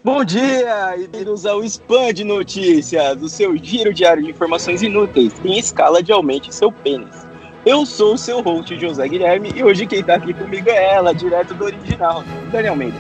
Bom 0.06 0.23
dia 0.23 0.95
e 0.98 1.07
bem-vindos 1.07 1.48
ao 1.48 1.64
Spam 1.64 2.14
de 2.14 2.23
Notícias, 2.23 3.19
o 3.23 3.27
seu 3.27 3.57
giro 3.57 3.91
diário 3.91 4.22
de 4.22 4.30
informações 4.30 4.84
inúteis 4.84 5.34
em 5.44 5.57
escala 5.57 6.03
de 6.03 6.11
aumente 6.11 6.53
seu 6.53 6.72
pênis. 6.72 7.26
Eu 7.65 7.88
sou 7.88 8.14
o 8.14 8.18
seu 8.18 8.40
host, 8.40 8.80
José 8.80 9.07
Guilherme, 9.07 9.52
e 9.56 9.64
hoje 9.64 9.88
quem 9.88 10.03
tá 10.03 10.14
aqui 10.14 10.32
comigo 10.32 10.69
é 10.69 10.94
ela, 10.94 11.11
direto 11.11 11.56
do 11.56 11.65
original, 11.65 12.23
Daniel 12.52 12.73
Almeida. 12.73 12.95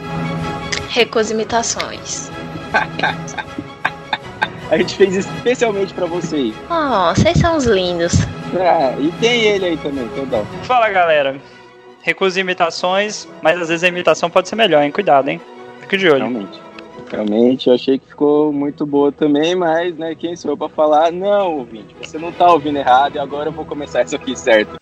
Recusa 0.89 1.31
imitações. 1.31 2.31
A 4.71 4.75
gente 4.75 4.95
fez 4.95 5.15
especialmente 5.15 5.93
pra 5.93 6.07
você. 6.07 6.51
Oh, 6.71 7.13
vocês 7.13 7.37
são 7.37 7.55
os 7.55 7.65
lindos. 7.65 8.15
Ah, 8.59 8.95
e 8.99 9.11
tem 9.21 9.43
ele 9.43 9.65
aí 9.65 9.77
também, 9.77 10.07
Todão. 10.07 10.43
Fala, 10.63 10.89
galera. 10.89 11.39
Recusa 12.01 12.39
imitações, 12.39 13.27
mas 13.43 13.61
às 13.61 13.69
vezes 13.69 13.83
a 13.83 13.89
imitação 13.89 14.27
pode 14.27 14.49
ser 14.49 14.55
melhor, 14.55 14.81
hein? 14.83 14.91
Cuidado, 14.91 15.29
hein? 15.29 15.39
Fique 15.81 15.97
de 15.97 16.09
olho. 16.09 16.27
Realmente. 16.27 16.64
Realmente, 17.09 17.67
eu 17.67 17.75
achei 17.75 17.99
que 17.99 18.07
ficou 18.07 18.51
muito 18.51 18.85
boa 18.85 19.11
também, 19.11 19.55
mas, 19.55 19.95
né, 19.97 20.15
quem 20.15 20.35
sou 20.35 20.51
eu 20.51 20.57
pra 20.57 20.69
falar? 20.69 21.11
Não, 21.11 21.59
ouvinte, 21.59 21.95
você 22.01 22.17
não 22.17 22.31
tá 22.31 22.51
ouvindo 22.51 22.77
errado 22.77 23.15
e 23.15 23.19
agora 23.19 23.49
eu 23.49 23.53
vou 23.53 23.65
começar 23.65 24.03
isso 24.03 24.15
aqui 24.15 24.35
certo. 24.35 24.75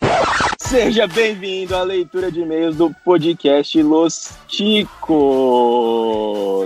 Seja 0.59 1.05
bem-vindo 1.05 1.75
à 1.75 1.83
leitura 1.83 2.31
de 2.31 2.41
e-mails 2.41 2.77
do 2.77 2.93
podcast 3.05 3.81
Los 3.83 4.31
Ticos. 4.47 5.11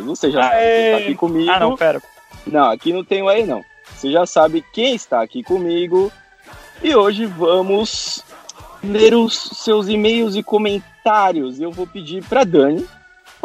Você 0.05 0.31
já 0.31 0.43
sabe 0.43 0.55
quem 0.55 0.91
tá 0.91 0.97
aqui 0.97 1.15
comigo. 1.15 1.51
Ah, 1.51 1.59
não, 1.59 1.75
pera. 1.75 2.01
Não, 2.45 2.71
aqui 2.71 2.93
não 2.93 3.03
tem 3.03 3.21
o 3.21 3.27
aí 3.27 3.45
não. 3.45 3.61
Você 3.93 4.11
já 4.11 4.25
sabe 4.25 4.63
quem 4.71 4.95
está 4.95 5.21
aqui 5.21 5.43
comigo. 5.43 6.11
E 6.83 6.95
hoje 6.95 7.25
vamos 7.25 8.23
ler 8.83 9.15
os 9.15 9.35
seus 9.35 9.89
e-mails 9.89 10.35
e 10.35 10.43
comentários. 10.43 11.59
Eu 11.59 11.71
vou 11.71 11.87
pedir 11.87 12.23
para 12.23 12.43
Dani 12.43 12.85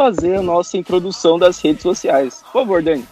fazer 0.03 0.35
a 0.35 0.43
nossa 0.43 0.77
introdução 0.77 1.39
das 1.39 1.61
redes 1.61 1.83
sociais. 1.83 2.43
Por 2.53 2.62
favor, 2.62 2.83
Dani. 2.83 3.07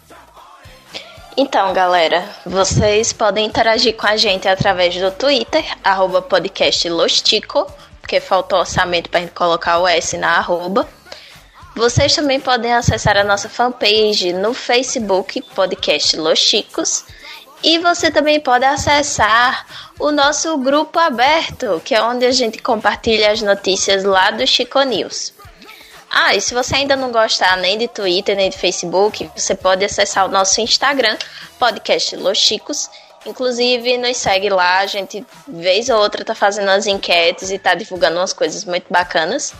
Então, 1.36 1.72
galera, 1.72 2.28
vocês 2.44 3.12
podem 3.12 3.46
interagir 3.46 3.96
com 3.96 4.08
a 4.08 4.16
gente 4.16 4.48
através 4.48 4.96
do 4.96 5.10
Twitter, 5.12 5.64
arroba 5.84 6.20
porque 6.20 8.20
faltou 8.20 8.58
orçamento 8.58 9.08
pra 9.08 9.20
gente 9.20 9.32
colocar 9.32 9.78
o 9.78 9.86
S 9.86 10.18
na 10.18 10.38
arroba. 10.38 10.88
Vocês 11.76 12.14
também 12.14 12.40
podem 12.40 12.74
acessar 12.74 13.16
a 13.16 13.22
nossa 13.22 13.48
fanpage 13.48 14.32
no 14.32 14.52
Facebook, 14.52 15.40
podcast 15.54 16.16
Los 16.16 16.40
Chicos. 16.40 17.04
E 17.62 17.78
você 17.78 18.10
também 18.10 18.40
pode 18.40 18.64
acessar 18.64 19.64
o 19.98 20.10
nosso 20.10 20.58
grupo 20.58 20.98
aberto, 20.98 21.80
que 21.84 21.94
é 21.94 22.02
onde 22.02 22.26
a 22.26 22.32
gente 22.32 22.60
compartilha 22.60 23.30
as 23.30 23.40
notícias 23.40 24.02
lá 24.02 24.32
do 24.32 24.44
Chico 24.44 24.82
News. 24.82 25.32
Ah, 26.10 26.34
e 26.34 26.40
se 26.40 26.52
você 26.52 26.74
ainda 26.74 26.96
não 26.96 27.12
gostar 27.12 27.56
nem 27.58 27.78
de 27.78 27.86
Twitter 27.86 28.36
nem 28.36 28.50
de 28.50 28.58
Facebook, 28.58 29.30
você 29.36 29.54
pode 29.54 29.84
acessar 29.84 30.26
o 30.26 30.28
nosso 30.28 30.60
Instagram, 30.60 31.16
podcast 31.58 32.16
Los 32.16 32.36
Chicos. 32.36 32.90
Inclusive, 33.24 33.96
nos 33.96 34.16
segue 34.16 34.48
lá, 34.48 34.78
a 34.78 34.86
gente, 34.86 35.24
vez 35.46 35.88
ou 35.88 35.98
outra, 35.98 36.24
tá 36.24 36.34
fazendo 36.34 36.70
as 36.70 36.86
enquetes 36.86 37.50
e 37.50 37.58
tá 37.58 37.74
divulgando 37.74 38.18
umas 38.18 38.32
coisas 38.32 38.64
muito 38.64 38.86
bacanas. 38.90 39.54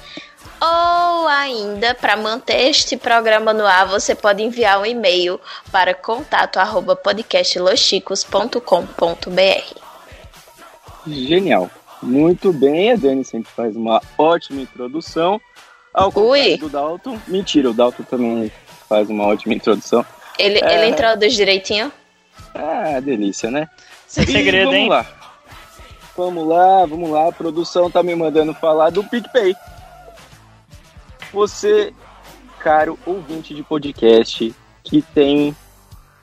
Ou 0.61 1.29
ainda, 1.29 1.95
para 1.95 2.17
manter 2.17 2.69
este 2.69 2.97
programa 2.97 3.53
no 3.53 3.65
ar, 3.65 3.87
você 3.87 4.13
pode 4.15 4.43
enviar 4.43 4.81
um 4.81 4.87
e-mail 4.87 5.39
para 5.71 5.95
contato 5.95 6.57
arroba 6.59 6.97
podcastloschicos.com.br. 6.97 9.79
Genial. 11.07 11.71
Muito 12.03 12.53
bem, 12.53 12.93
a 12.93 12.97
Dani 12.97 13.25
sempre 13.25 13.53
faz 13.53 13.77
uma 13.77 14.03
ótima 14.19 14.63
introdução. 14.63 15.41
Ao 15.93 16.11
contrário 16.13 16.59
do 16.59 16.69
Dalton. 16.69 17.19
Mentira, 17.27 17.71
o 17.71 17.75
Dalton 17.75 18.03
também 18.05 18.51
faz 18.89 19.09
uma 19.11 19.25
ótima 19.27 19.55
introdução. 19.55 20.05
Ele, 20.39 20.59
É. 20.63 20.75
ele 20.83 20.91
introduz 20.93 21.35
direitinho? 21.35 21.93
Ah, 22.55 23.01
delícia, 23.01 23.51
né? 23.51 23.69
Sem 24.07 24.25
E 24.25 24.27
segredo, 24.27 24.67
vamos 24.67 24.81
hein? 24.81 24.89
lá. 24.89 25.07
Vamos 26.17 26.47
lá, 26.49 26.87
vamos 26.87 27.11
lá. 27.11 27.29
A 27.29 27.33
produção 27.33 27.91
tá 27.91 28.03
me 28.03 28.15
mandando 28.15 28.53
falar 28.55 28.91
do 28.91 29.03
PicPay. 29.05 29.55
Você, 31.33 31.93
caro 32.59 32.99
ouvinte 33.07 33.55
de 33.55 33.63
podcast, 33.63 34.55
que 34.83 35.01
tem 35.03 35.55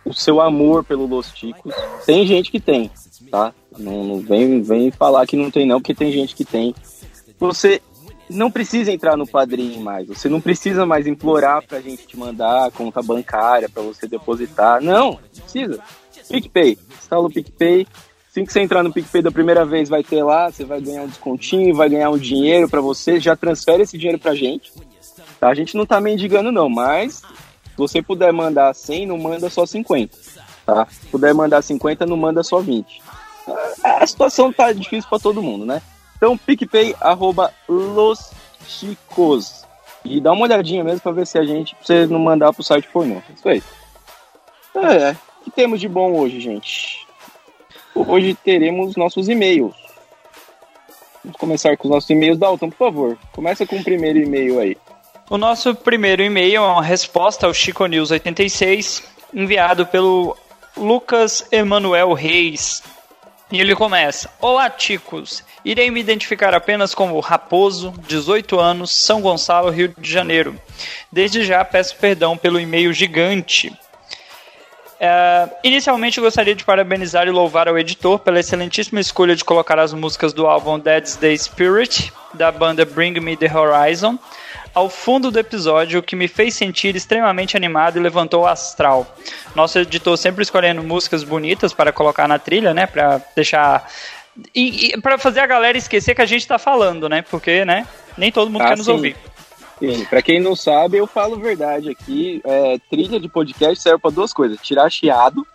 o 0.04 0.14
seu 0.14 0.42
amor 0.42 0.84
pelo 0.84 1.06
Los 1.06 1.32
Ticos, 1.32 1.74
tem 2.06 2.26
gente 2.26 2.52
que 2.52 2.60
tem, 2.60 2.92
tá? 3.32 3.54
Não, 3.78 4.04
não 4.04 4.20
vem, 4.20 4.62
vem 4.62 4.92
falar 4.92 5.26
que 5.26 5.36
não 5.38 5.50
tem 5.52 5.66
não, 5.66 5.80
porque 5.80 5.94
tem 5.96 6.12
gente 6.12 6.36
que 6.36 6.44
tem. 6.46 6.74
Você 7.40 7.82
não 8.30 8.52
precisa 8.52 8.92
entrar 8.92 9.16
no 9.16 9.28
Padrim 9.28 9.80
mais, 9.80 10.08
você 10.08 10.28
não 10.28 10.42
precisa 10.42 10.86
mais 10.86 11.08
implorar 11.08 11.66
pra 11.66 11.80
gente 11.82 12.06
te 12.06 12.18
mandar 12.18 12.72
conta 12.72 13.02
bancária 13.02 13.70
pra 13.70 13.82
você 13.82 14.08
depositar. 14.08 14.82
Não, 14.82 15.12
não 15.12 15.20
precisa. 15.42 15.82
PicPay, 16.30 16.78
instala 17.02 17.28
o 17.28 17.32
PicPay. 17.32 17.88
Assim 18.30 18.46
que 18.46 18.54
você 18.54 18.62
entrar 18.62 18.84
no 18.84 18.94
PicPay 18.94 19.22
da 19.22 19.32
primeira 19.32 19.66
vez, 19.66 19.90
vai 19.90 20.04
ter 20.04 20.24
lá, 20.24 20.52
você 20.52 20.64
vai 20.64 20.80
ganhar 20.80 21.04
um 21.04 21.08
descontinho, 21.08 21.76
vai 21.76 21.90
ganhar 21.90 22.10
um 22.10 22.18
dinheiro 22.18 22.70
pra 22.70 22.82
você, 22.82 23.20
já 23.20 23.36
transfere 23.36 23.84
esse 23.84 23.98
dinheiro 23.98 24.20
pra 24.20 24.36
gente. 24.36 24.72
Tá? 25.40 25.50
A 25.50 25.56
gente 25.56 25.76
não 25.76 25.86
tá 25.86 26.00
mendigando 26.00 26.52
não, 26.52 26.70
mas 26.70 27.16
se 27.16 27.78
você 27.78 28.02
puder 28.02 28.32
mandar 28.34 28.74
100, 28.74 29.08
não 29.08 29.18
manda 29.18 29.50
só 29.50 29.66
50. 29.66 30.16
Tá? 30.66 30.86
Se 30.90 31.08
puder 31.08 31.34
mandar 31.34 31.62
50, 31.62 32.06
não 32.06 32.18
manda 32.18 32.44
só 32.44 32.60
20. 32.60 33.02
A 33.84 34.06
situação 34.06 34.52
tá 34.52 34.72
difícil 34.74 35.10
pra 35.10 35.20
todo 35.20 35.42
mundo, 35.42 35.66
né? 35.66 35.82
Então, 36.18 36.38
PicPay, 36.38 36.96
arroba 37.00 37.54
Los 37.70 38.32
Chicos. 38.68 39.64
E 40.04 40.20
dá 40.20 40.32
uma 40.32 40.44
olhadinha 40.44 40.84
mesmo 40.84 41.00
pra 41.00 41.12
ver 41.12 41.28
se 41.28 41.38
a 41.38 41.44
gente, 41.44 41.76
pra 41.76 41.86
você 41.86 42.06
não 42.08 42.20
mandar 42.20 42.52
pro 42.54 42.64
site 42.64 42.88
pornô. 42.88 43.22
Isso 43.36 43.48
aí. 43.48 43.64
É, 44.76 45.12
o 45.42 45.44
que 45.44 45.52
temos 45.52 45.80
de 45.80 45.88
bom 45.88 46.14
hoje, 46.14 46.40
gente? 46.40 47.06
Hoje 47.94 48.34
teremos 48.36 48.96
nossos 48.96 49.28
e-mails. 49.28 49.76
Vamos 51.24 51.38
começar 51.38 51.76
com 51.78 51.88
os 51.88 51.94
nossos 51.94 52.10
e-mails. 52.10 52.38
Dalton, 52.38 52.70
por 52.70 52.78
favor, 52.78 53.18
começa 53.34 53.66
com 53.66 53.78
o 53.78 53.84
primeiro 53.84 54.20
e-mail 54.20 54.60
aí. 54.60 54.78
O 55.30 55.38
nosso 55.38 55.76
primeiro 55.76 56.24
e-mail 56.24 56.58
é 56.58 56.60
uma 56.62 56.84
resposta 56.84 57.48
ao 57.48 57.54
Chico 57.54 57.86
News 57.86 58.12
86, 58.12 59.04
enviado 59.34 59.86
pelo 59.86 60.38
Lucas 60.78 61.46
Emanuel 61.52 62.14
Reis. 62.14 62.82
E 63.50 63.62
ele 63.62 63.76
começa: 63.76 64.30
Olá, 64.42 64.70
ticos. 64.70 65.42
Irei 65.64 65.90
me 65.90 66.02
identificar 66.02 66.54
apenas 66.54 66.94
como 66.94 67.20
Raposo, 67.22 67.94
18 68.06 68.60
anos, 68.60 68.92
São 68.94 69.22
Gonçalo, 69.22 69.70
Rio 69.70 69.94
de 69.98 70.12
Janeiro. 70.12 70.60
Desde 71.10 71.46
já 71.46 71.64
peço 71.64 71.96
perdão 71.96 72.38
pelo 72.38 72.60
e-mail 72.60 72.92
gigante. 72.92 73.74
É, 75.00 75.48
inicialmente 75.64 76.20
gostaria 76.20 76.56
de 76.56 76.64
parabenizar 76.64 77.28
e 77.28 77.32
louvar 77.32 77.68
ao 77.68 77.78
editor 77.78 78.18
pela 78.20 78.40
excelentíssima 78.40 79.00
escolha 79.00 79.36
de 79.36 79.44
colocar 79.46 79.78
as 79.78 79.94
músicas 79.94 80.34
do 80.34 80.48
álbum 80.48 80.80
Dead's 80.80 81.16
Day 81.16 81.38
Spirit, 81.38 82.12
da 82.34 82.52
banda 82.52 82.84
Bring 82.84 83.20
Me 83.20 83.38
the 83.38 83.52
Horizon, 83.56 84.18
ao 84.74 84.90
fundo 84.90 85.30
do 85.30 85.40
episódio, 85.40 86.00
o 86.00 86.04
que 86.04 86.16
me 86.16 86.28
fez 86.28 86.56
sentir 86.56 86.96
extremamente 86.96 87.56
animado 87.56 87.98
e 87.98 88.02
levantou 88.02 88.44
o 88.44 88.48
astral. 88.48 89.16
Nosso 89.56 89.78
editor 89.80 90.18
sempre 90.18 90.44
escolhendo 90.44 90.84
músicas 90.84 91.24
bonitas 91.24 91.74
para 91.74 91.92
colocar 91.92 92.28
na 92.28 92.40
trilha, 92.40 92.74
né, 92.74 92.88
para 92.88 93.22
deixar 93.36 93.88
e, 94.54 94.94
e 94.94 95.02
para 95.02 95.18
fazer 95.18 95.40
a 95.40 95.48
galera 95.48 95.78
esquecer 95.78 96.14
que 96.14 96.22
a 96.22 96.26
gente 96.28 96.48
tá 96.48 96.60
falando, 96.60 97.10
né? 97.10 97.24
Porque, 97.24 97.66
né, 97.66 97.88
nem 98.18 98.32
todo 98.32 98.52
mundo 98.52 98.64
Ah, 98.64 98.70
quer 98.70 98.78
nos 98.78 98.86
sim. 98.86 98.92
ouvir. 98.92 99.16
Sim, 99.80 100.06
pra 100.06 100.22
quem 100.22 100.40
não 100.40 100.56
sabe, 100.56 100.98
eu 100.98 101.06
falo 101.08 101.38
verdade 101.38 101.90
aqui. 101.90 102.42
É, 102.44 102.78
trilha 102.90 103.20
de 103.20 103.30
podcast 103.30 103.82
serve 103.82 104.00
pra 104.00 104.10
duas 104.12 104.34
coisas: 104.34 104.60
tirar 104.62 104.90
chiado 104.90 105.46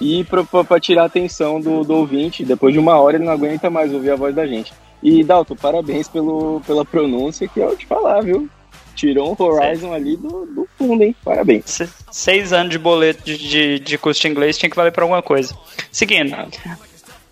e 0.00 0.24
pra 0.24 0.80
tirar 0.80 1.02
a 1.04 1.06
atenção 1.06 1.60
do, 1.60 1.84
do 1.84 1.94
ouvinte. 1.94 2.44
Depois 2.44 2.72
de 2.72 2.78
uma 2.80 2.98
hora 2.98 3.16
ele 3.16 3.24
não 3.24 3.32
aguenta 3.32 3.70
mais 3.70 3.92
ouvir 3.94 4.10
a 4.10 4.16
voz 4.16 4.34
da 4.34 4.46
gente. 4.46 4.72
E 5.02 5.22
Dalton, 5.22 5.54
parabéns 5.56 6.08
pelo, 6.08 6.60
pela 6.66 6.84
pronúncia 6.84 7.46
que 7.46 7.60
eu 7.60 7.76
te 7.76 7.86
falar, 7.86 8.22
viu? 8.22 8.48
Tirou 8.94 9.36
um 9.38 9.42
Horizon 9.44 9.92
ali 9.92 10.16
do, 10.16 10.46
do 10.46 10.68
fundo, 10.78 11.02
hein? 11.02 11.14
Parabéns. 11.22 11.64
Se- 11.66 11.88
Seis 12.10 12.52
anos 12.52 12.70
de 12.72 12.78
boleto 12.78 13.22
de, 13.24 13.36
de, 13.36 13.78
de 13.78 13.98
curso 13.98 14.22
de 14.22 14.28
inglês 14.28 14.56
tinha 14.56 14.70
que 14.70 14.76
valer 14.76 14.90
pra 14.90 15.04
alguma 15.04 15.22
coisa. 15.22 15.54
Seguindo. 15.92 16.34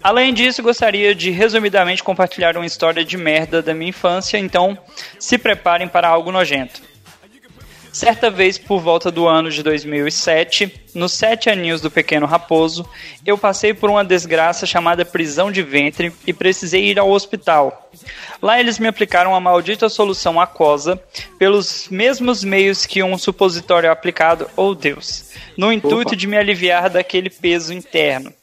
Além 0.05 0.35
disso, 0.35 0.63
gostaria 0.63 1.15
de 1.15 1.31
resumidamente 1.31 2.05
compartilhar 2.05 2.59
uma 2.59 2.67
história 2.67 3.03
de 3.03 3.17
merda 3.17 3.63
da 3.63 3.73
minha 3.73 3.89
infância, 3.89 4.37
então 4.37 4.77
se 5.19 5.39
preparem 5.39 5.89
para 5.89 6.07
algo 6.07 6.31
nojento. 6.31 6.83
Certa 7.91 8.29
vez, 8.29 8.59
por 8.59 8.83
volta 8.83 9.11
do 9.11 9.27
ano 9.27 9.51
de 9.51 9.63
2007, 9.63 10.91
nos 10.95 11.15
sete 11.15 11.49
aninhos 11.49 11.81
do 11.81 11.91
pequeno 11.91 12.27
raposo, 12.27 12.87
eu 13.25 13.39
passei 13.39 13.73
por 13.73 13.89
uma 13.89 14.05
desgraça 14.05 14.67
chamada 14.67 15.07
prisão 15.07 15.51
de 15.51 15.63
ventre 15.63 16.13
e 16.27 16.35
precisei 16.35 16.85
ir 16.85 16.99
ao 16.99 17.11
hospital. 17.11 17.91
Lá 18.43 18.61
eles 18.61 18.79
me 18.79 18.89
aplicaram 18.89 19.35
a 19.35 19.41
maldita 19.41 19.89
solução 19.89 20.39
aquosa 20.39 21.01
pelos 21.39 21.89
mesmos 21.89 22.45
meios 22.45 22.85
que 22.85 23.03
um 23.03 23.17
supositório 23.17 23.91
aplicado, 23.91 24.51
oh 24.55 24.75
Deus, 24.75 25.31
no 25.57 25.73
intuito 25.73 26.15
de 26.15 26.27
me 26.27 26.37
aliviar 26.37 26.91
daquele 26.91 27.31
peso 27.31 27.73
interno. 27.73 28.35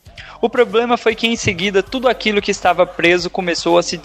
O 0.42 0.50
problema 0.50 0.98
foi 0.98 1.14
que 1.14 1.28
em 1.28 1.36
seguida 1.36 1.84
tudo 1.84 2.10
aquilo 2.10 2.42
que 2.42 2.52
estava 2.52 2.86
preso 2.86 3.30
começou 3.30 3.78
a 3.78 3.84
se 3.84 4.00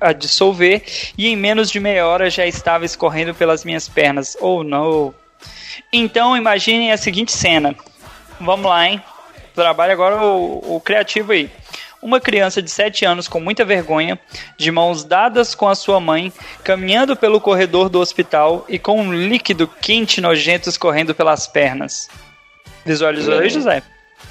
a 0.00 0.12
dissolver 0.12 0.84
e 1.18 1.26
em 1.26 1.36
menos 1.36 1.70
de 1.70 1.80
meia 1.80 2.06
hora 2.06 2.30
já 2.30 2.46
estava 2.46 2.84
escorrendo 2.84 3.34
pelas 3.34 3.64
minhas 3.64 3.88
pernas. 3.88 4.36
Oh 4.40 4.62
não! 4.62 5.12
Então 5.92 6.36
imaginem 6.36 6.92
a 6.92 6.96
seguinte 6.96 7.32
cena. 7.32 7.74
Vamos 8.40 8.66
lá, 8.66 8.88
hein? 8.88 9.02
Trabalha 9.54 9.92
agora 9.92 10.22
o, 10.22 10.76
o 10.76 10.80
criativo 10.80 11.32
aí. 11.32 11.50
Uma 12.00 12.20
criança 12.20 12.62
de 12.62 12.70
7 12.70 13.04
anos 13.04 13.28
com 13.28 13.40
muita 13.40 13.62
vergonha, 13.62 14.18
de 14.56 14.70
mãos 14.70 15.04
dadas 15.04 15.54
com 15.54 15.68
a 15.68 15.74
sua 15.74 16.00
mãe, 16.00 16.32
caminhando 16.64 17.14
pelo 17.14 17.40
corredor 17.40 17.90
do 17.90 18.00
hospital 18.00 18.64
e 18.68 18.78
com 18.78 18.98
um 18.98 19.12
líquido 19.12 19.68
quente 19.68 20.20
nojento 20.20 20.68
escorrendo 20.68 21.14
pelas 21.14 21.46
pernas. 21.46 22.08
Visualizou 22.86 23.38
aí, 23.38 23.50
José? 23.50 23.82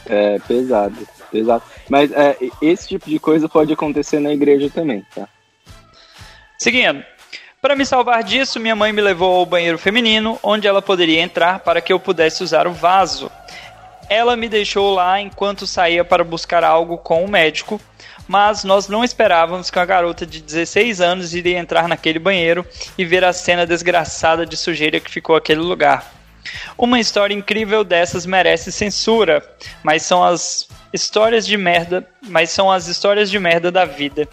É 0.05 0.39
pesado, 0.39 1.07
pesado. 1.31 1.63
Mas 1.89 2.11
é, 2.11 2.37
esse 2.61 2.87
tipo 2.87 3.09
de 3.09 3.19
coisa 3.19 3.47
pode 3.47 3.71
acontecer 3.73 4.19
na 4.19 4.31
igreja 4.31 4.69
também, 4.69 5.05
tá? 5.13 5.27
Seguindo. 6.57 7.03
Para 7.61 7.75
me 7.75 7.85
salvar 7.85 8.23
disso, 8.23 8.59
minha 8.59 8.75
mãe 8.75 8.93
me 8.93 9.01
levou 9.01 9.35
ao 9.35 9.45
banheiro 9.45 9.77
feminino, 9.77 10.39
onde 10.41 10.65
ela 10.65 10.81
poderia 10.81 11.19
entrar 11.19 11.59
para 11.59 11.81
que 11.81 11.91
eu 11.91 11.99
pudesse 11.99 12.41
usar 12.41 12.67
o 12.67 12.71
vaso. 12.71 13.29
Ela 14.09 14.37
me 14.37 14.47
deixou 14.47 14.93
lá 14.93 15.19
enquanto 15.19 15.67
saía 15.67 16.05
para 16.05 16.23
buscar 16.23 16.63
algo 16.63 16.97
com 16.97 17.23
o 17.23 17.29
médico, 17.29 17.79
mas 18.25 18.63
nós 18.63 18.87
não 18.87 19.03
esperávamos 19.03 19.69
que 19.69 19.77
uma 19.77 19.85
garota 19.85 20.25
de 20.25 20.41
16 20.41 21.01
anos 21.01 21.33
iria 21.33 21.59
entrar 21.59 21.87
naquele 21.87 22.17
banheiro 22.17 22.65
e 22.97 23.03
ver 23.03 23.25
a 23.25 23.33
cena 23.33 23.65
desgraçada 23.65 24.45
de 24.45 24.55
sujeira 24.55 24.99
que 24.99 25.11
ficou 25.11 25.35
aquele 25.35 25.61
lugar. 25.61 26.18
Uma 26.77 26.99
história 26.99 27.33
incrível 27.33 27.83
dessas 27.83 28.25
merece 28.25 28.71
censura, 28.71 29.43
mas 29.83 30.03
são 30.03 30.23
as 30.23 30.67
histórias 30.93 31.45
de 31.45 31.57
merda, 31.57 32.07
mas 32.27 32.49
são 32.49 32.71
as 32.71 32.87
histórias 32.87 33.29
de 33.29 33.39
merda 33.39 33.71
da 33.71 33.85
vida. 33.85 34.27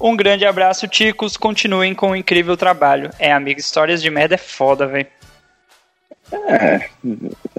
Um 0.00 0.16
grande 0.16 0.46
abraço, 0.46 0.88
Ticos. 0.88 1.36
Continuem 1.36 1.94
com 1.94 2.12
o 2.12 2.16
incrível 2.16 2.56
trabalho. 2.56 3.10
É, 3.18 3.32
amigo, 3.32 3.60
histórias 3.60 4.00
de 4.00 4.10
merda 4.10 4.34
é 4.34 4.38
foda, 4.38 4.86
velho. 4.86 5.06
É, 6.32 6.88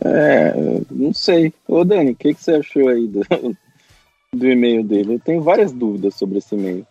é, 0.03 0.53
não 0.89 1.13
sei. 1.13 1.53
Ô 1.67 1.83
Dani, 1.83 2.11
o 2.11 2.15
que, 2.15 2.33
que 2.33 2.43
você 2.43 2.55
achou 2.55 2.87
aí 2.87 3.07
do, 3.07 3.21
do 4.33 4.47
e-mail 4.47 4.83
dele? 4.83 5.15
Eu 5.15 5.19
tenho 5.19 5.41
várias 5.41 5.71
dúvidas 5.71 6.15
sobre 6.15 6.39
esse 6.39 6.55
e-mail. 6.55 6.87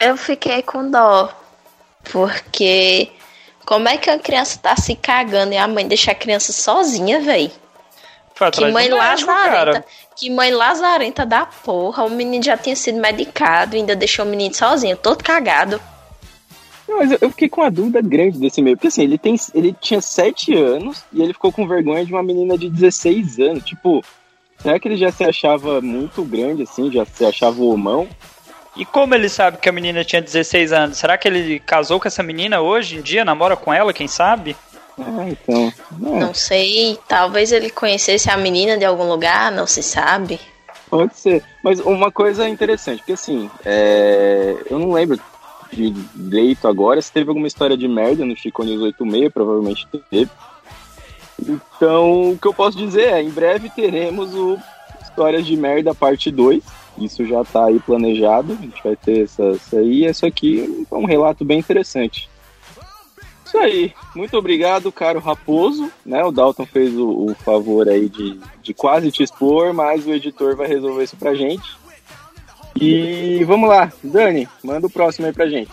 Eu 0.00 0.16
fiquei 0.16 0.62
com 0.62 0.90
dó, 0.90 1.30
porque 2.10 3.10
Como 3.64 3.88
é 3.88 3.96
que 3.96 4.10
a 4.10 4.18
criança 4.18 4.58
tá 4.60 4.76
se 4.76 4.94
cagando 4.94 5.52
e 5.52 5.56
a 5.56 5.68
mãe 5.68 5.86
deixa 5.86 6.10
a 6.10 6.14
criança 6.14 6.52
sozinha, 6.52 7.20
véi? 7.20 7.52
Foi 8.34 8.50
Que 8.50 8.70
mãe 8.70 8.88
lazarenta. 8.88 9.26
cara. 9.26 9.84
Que 10.16 10.30
mãe 10.30 10.50
lazarenta 10.50 11.26
da 11.26 11.44
porra. 11.44 12.04
O 12.04 12.10
menino 12.10 12.42
já 12.42 12.56
tinha 12.56 12.74
sido 12.74 12.98
medicado, 13.00 13.76
ainda 13.76 13.94
deixou 13.94 14.24
o 14.24 14.28
menino 14.28 14.54
sozinho, 14.54 14.96
todo 14.96 15.22
cagado. 15.22 15.80
Não, 16.88 16.98
mas 16.98 17.12
eu, 17.12 17.18
eu 17.20 17.30
fiquei 17.30 17.48
com 17.48 17.60
uma 17.60 17.70
dúvida 17.70 18.00
grande 18.00 18.38
desse 18.38 18.62
meio. 18.62 18.76
Porque 18.76 18.88
assim, 18.88 19.02
ele, 19.02 19.18
tem, 19.18 19.36
ele 19.54 19.76
tinha 19.80 20.00
7 20.00 20.54
anos 20.54 21.04
e 21.12 21.22
ele 21.22 21.32
ficou 21.32 21.52
com 21.52 21.68
vergonha 21.68 22.04
de 22.04 22.12
uma 22.12 22.22
menina 22.22 22.56
de 22.58 22.68
16 22.68 23.38
anos. 23.38 23.64
Tipo, 23.64 24.02
será 24.58 24.80
que 24.80 24.88
ele 24.88 24.96
já 24.96 25.12
se 25.12 25.22
achava 25.22 25.80
muito 25.80 26.24
grande 26.24 26.62
assim? 26.62 26.90
Já 26.90 27.04
se 27.04 27.24
achava 27.24 27.60
o 27.60 27.72
homão? 27.72 28.08
E 28.76 28.84
como 28.84 29.14
ele 29.14 29.28
sabe 29.28 29.58
que 29.58 29.68
a 29.68 29.72
menina 29.72 30.04
tinha 30.04 30.22
16 30.22 30.72
anos? 30.72 30.98
Será 30.98 31.18
que 31.18 31.26
ele 31.26 31.58
casou 31.58 31.98
com 31.98 32.06
essa 32.06 32.22
menina 32.22 32.60
hoje 32.60 32.96
em 32.96 33.02
dia? 33.02 33.24
Namora 33.24 33.56
com 33.56 33.72
ela, 33.72 33.92
quem 33.92 34.06
sabe? 34.06 34.56
Ah, 34.98 35.28
então. 35.28 35.72
Não 35.98 36.34
sei, 36.34 36.98
talvez 37.08 37.52
ele 37.52 37.70
conhecesse 37.70 38.30
a 38.30 38.36
menina 38.36 38.76
de 38.76 38.84
algum 38.84 39.08
lugar, 39.08 39.50
não 39.50 39.66
se 39.66 39.82
sabe. 39.82 40.38
Pode 40.88 41.16
ser. 41.16 41.42
Mas 41.62 41.80
uma 41.80 42.10
coisa 42.10 42.48
interessante, 42.48 42.98
porque 42.98 43.12
assim, 43.12 43.50
é, 43.64 44.56
eu 44.68 44.78
não 44.78 44.92
lembro 44.92 45.18
de 45.72 45.90
direito 45.90 46.66
agora 46.66 47.00
se 47.00 47.12
teve 47.12 47.28
alguma 47.28 47.46
história 47.46 47.76
de 47.76 47.86
merda 47.86 48.24
no 48.24 48.36
Chico 48.36 48.64
News 48.64 48.82
86, 48.82 49.32
provavelmente 49.32 49.86
teve. 50.10 50.30
Então, 51.40 52.32
o 52.32 52.38
que 52.38 52.46
eu 52.46 52.52
posso 52.52 52.76
dizer 52.76 53.12
é, 53.12 53.22
em 53.22 53.30
breve 53.30 53.70
teremos 53.70 54.34
o 54.34 54.58
Histórias 55.02 55.46
de 55.46 55.56
Merda 55.56 55.94
parte 55.94 56.30
2. 56.30 56.62
Isso 57.00 57.24
já 57.24 57.44
tá 57.44 57.66
aí 57.66 57.80
planejado. 57.80 58.52
A 58.52 58.62
gente 58.62 58.82
vai 58.82 58.94
ter 58.94 59.24
essa, 59.24 59.42
essa 59.44 59.78
aí. 59.78 60.04
Isso 60.04 60.26
aqui 60.26 60.86
é 60.90 60.94
um 60.94 61.06
relato 61.06 61.44
bem 61.44 61.58
interessante. 61.58 62.28
Isso 63.44 63.58
aí. 63.58 63.92
Muito 64.14 64.36
obrigado, 64.36 64.92
caro 64.92 65.18
Raposo. 65.18 65.90
Né? 66.04 66.22
O 66.22 66.30
Dalton 66.30 66.66
fez 66.66 66.94
o, 66.94 67.26
o 67.26 67.34
favor 67.34 67.88
aí 67.88 68.08
de, 68.08 68.38
de 68.62 68.72
quase 68.72 69.10
te 69.10 69.22
expor, 69.22 69.72
mas 69.72 70.06
o 70.06 70.12
editor 70.12 70.54
vai 70.54 70.68
resolver 70.68 71.02
isso 71.02 71.16
pra 71.16 71.34
gente. 71.34 71.80
E 72.80 73.42
vamos 73.44 73.68
lá, 73.68 73.92
Dani, 74.02 74.48
manda 74.62 74.86
o 74.86 74.90
próximo 74.90 75.26
aí 75.26 75.32
pra 75.32 75.48
gente. 75.48 75.72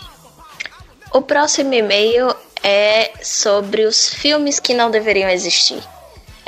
O 1.13 1.21
próximo 1.21 1.73
e-mail 1.73 2.35
é 2.63 3.11
sobre 3.23 3.85
os 3.85 4.09
filmes 4.09 4.59
que 4.59 4.73
não 4.73 4.89
deveriam 4.89 5.29
existir. 5.29 5.81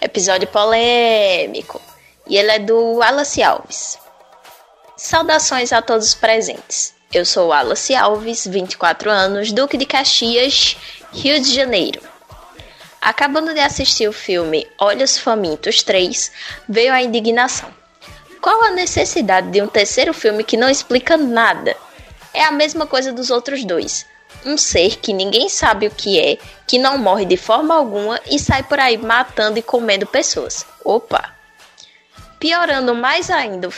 Episódio 0.02 0.48
polêmico. 0.48 1.80
E 2.28 2.38
ele 2.38 2.52
é 2.52 2.60
do 2.60 2.76
Wallace 2.96 3.42
Alves. 3.42 3.98
Saudações 5.02 5.72
a 5.72 5.82
todos 5.82 6.14
presentes. 6.14 6.94
Eu 7.14 7.24
sou 7.24 7.48
Wallace 7.48 7.96
Alves, 7.96 8.46
24 8.46 9.10
anos, 9.10 9.50
Duque 9.54 9.78
de 9.78 9.86
Caxias, 9.86 10.76
Rio 11.14 11.40
de 11.40 11.54
Janeiro. 11.54 12.02
Acabando 13.02 13.54
de 13.54 13.62
assistir 13.62 14.10
o 14.10 14.14
filme 14.14 14.68
Olhos 14.78 15.18
Famintos 15.18 15.82
3, 15.84 16.30
veio 16.68 16.92
a 16.92 17.02
indignação. 17.02 17.74
Qual 18.42 18.62
a 18.62 18.72
necessidade 18.72 19.50
de 19.52 19.62
um 19.62 19.68
terceiro 19.68 20.14
filme 20.14 20.44
que 20.44 20.58
não 20.58 20.70
explica 20.70 21.16
nada? 21.16 21.78
É 22.34 22.44
a 22.44 22.52
mesma 22.52 22.86
coisa 22.86 23.14
dos 23.14 23.30
outros 23.30 23.64
dois. 23.64 24.06
Um 24.46 24.58
ser 24.58 24.98
que 24.98 25.14
ninguém 25.14 25.48
sabe 25.48 25.88
o 25.88 25.92
que 25.92 26.20
é, 26.20 26.38
que 26.68 26.78
não 26.78 26.98
morre 26.98 27.24
de 27.24 27.38
forma 27.38 27.74
alguma 27.74 28.20
e 28.30 28.38
sai 28.38 28.64
por 28.64 28.82
aí 28.82 28.98
matando 28.98 29.60
e 29.60 29.64
comendo 29.64 30.06
pessoas. 30.06 30.66
Opa! 30.84 31.34
Piorando 32.38 32.94
mais 32.94 33.30
ainda, 33.30 33.70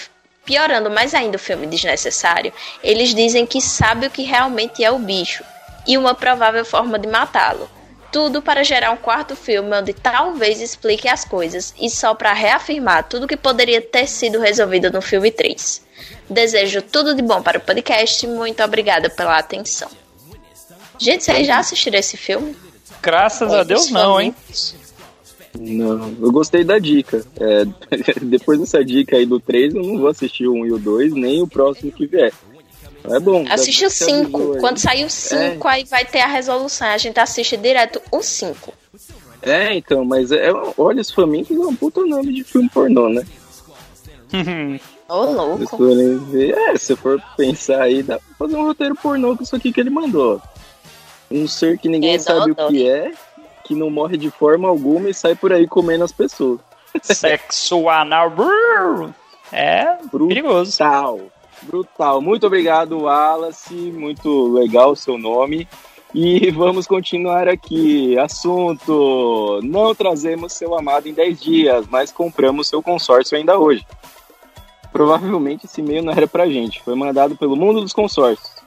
piorando 0.45 0.89
mais 0.89 1.13
ainda 1.13 1.37
o 1.37 1.39
filme 1.39 1.67
desnecessário, 1.67 2.53
eles 2.83 3.13
dizem 3.13 3.45
que 3.45 3.61
sabe 3.61 4.07
o 4.07 4.09
que 4.09 4.23
realmente 4.23 4.83
é 4.83 4.91
o 4.91 4.99
bicho 4.99 5.43
e 5.87 5.97
uma 5.97 6.13
provável 6.13 6.63
forma 6.65 6.97
de 6.99 7.07
matá-lo. 7.07 7.69
Tudo 8.11 8.41
para 8.41 8.63
gerar 8.63 8.91
um 8.91 8.97
quarto 8.97 9.35
filme 9.35 9.73
onde 9.73 9.93
talvez 9.93 10.59
explique 10.59 11.07
as 11.07 11.23
coisas 11.23 11.73
e 11.79 11.89
só 11.89 12.13
para 12.13 12.33
reafirmar 12.33 13.07
tudo 13.07 13.27
que 13.27 13.37
poderia 13.37 13.81
ter 13.81 14.05
sido 14.05 14.39
resolvido 14.39 14.91
no 14.91 15.01
filme 15.01 15.31
3. 15.31 15.81
Desejo 16.29 16.81
tudo 16.81 17.15
de 17.15 17.21
bom 17.21 17.41
para 17.41 17.57
o 17.57 17.61
podcast. 17.61 18.27
Muito 18.27 18.61
obrigada 18.63 19.09
pela 19.09 19.37
atenção. 19.37 19.89
Gente, 20.99 21.23
vocês 21.23 21.47
já 21.47 21.57
assistiram 21.57 21.97
esse 21.97 22.17
filme? 22.17 22.55
Graças 23.01 23.51
a 23.53 23.63
Deus 23.63 23.89
não, 23.89 24.19
hein? 24.19 24.35
Não, 25.59 26.13
eu 26.21 26.31
gostei 26.31 26.63
da 26.63 26.79
dica. 26.79 27.23
É, 27.39 27.65
depois 28.23 28.59
dessa 28.59 28.83
dica 28.83 29.17
aí 29.17 29.25
do 29.25 29.39
3, 29.39 29.75
eu 29.75 29.83
não 29.83 29.97
vou 29.99 30.07
assistir 30.07 30.47
o 30.47 30.53
1 30.53 30.65
e 30.67 30.71
o 30.73 30.79
2, 30.79 31.13
nem 31.13 31.41
o 31.41 31.47
próximo 31.47 31.91
que 31.91 32.05
vier. 32.05 32.31
É 33.03 33.19
bom. 33.19 33.45
Assiste 33.49 33.85
o 33.85 33.89
Você 33.89 34.03
avisou 34.03 34.25
5. 34.25 34.53
aí. 34.53 34.59
Quando 34.59 34.77
sair 34.77 35.05
o 35.05 35.09
5, 35.09 35.67
aí 35.67 35.83
vai 35.85 36.05
ter 36.05 36.19
a 36.19 36.27
resolução. 36.27 36.87
A 36.87 36.97
gente 36.97 37.19
assiste 37.19 37.57
direto 37.57 38.01
o 38.11 38.21
5. 38.21 38.73
É, 39.41 39.73
então, 39.75 40.05
mas 40.05 40.31
é, 40.31 40.49
olha, 40.77 41.01
os 41.01 41.09
famintos 41.09 41.57
é 41.57 41.59
um 41.59 41.75
puta 41.75 42.05
nome 42.05 42.31
de 42.31 42.43
filme 42.43 42.69
pornô, 42.69 43.09
né? 43.09 43.25
Ô, 45.09 45.27
Se 45.27 45.33
louco. 45.33 45.77
ver, 46.31 46.51
é, 46.57 46.77
se 46.77 46.95
for 46.95 47.21
pensar 47.35 47.81
aí, 47.81 48.01
dá 48.03 48.17
pra 48.19 48.27
fazer 48.47 48.55
um 48.55 48.65
roteiro 48.65 48.95
pornô 48.95 49.35
com 49.35 49.43
isso 49.43 49.55
aqui 49.55 49.73
que 49.73 49.79
ele 49.81 49.89
mandou. 49.89 50.41
Um 51.29 51.47
ser 51.47 51.77
que 51.79 51.89
ninguém 51.89 52.15
É, 52.15 52.19
sabe 52.19 52.53
dó, 52.53 52.67
o 52.67 52.69
que 52.69 52.87
é, 52.87 53.11
que 53.71 53.75
não 53.75 53.89
morre 53.89 54.17
de 54.17 54.29
forma 54.29 54.67
alguma 54.67 55.09
e 55.09 55.13
sai 55.13 55.33
por 55.33 55.53
aí 55.53 55.65
comendo 55.65 56.03
as 56.03 56.11
pessoas. 56.11 56.59
Sexo 57.01 57.87
anal. 57.87 58.33
É 59.49 59.97
perigoso. 60.11 60.71
Brutal. 60.71 61.19
Brutal. 61.61 62.21
Muito 62.21 62.45
obrigado, 62.45 63.03
Wallace. 63.03 63.73
Muito 63.73 64.51
legal 64.51 64.91
o 64.91 64.95
seu 64.95 65.17
nome. 65.17 65.65
E 66.13 66.51
vamos 66.51 66.85
continuar 66.85 67.47
aqui. 67.47 68.19
Assunto: 68.19 69.61
Não 69.63 69.95
trazemos 69.95 70.51
seu 70.51 70.77
amado 70.77 71.07
em 71.07 71.13
10 71.13 71.39
dias, 71.39 71.85
mas 71.89 72.11
compramos 72.11 72.67
seu 72.67 72.83
consórcio 72.83 73.37
ainda 73.37 73.57
hoje. 73.57 73.87
Provavelmente 74.91 75.65
esse 75.65 75.79
e-mail 75.79 76.03
não 76.03 76.11
era 76.11 76.27
pra 76.27 76.49
gente. 76.49 76.83
Foi 76.83 76.93
mandado 76.93 77.37
pelo 77.37 77.55
mundo 77.55 77.79
dos 77.79 77.93
consórcios. 77.93 78.60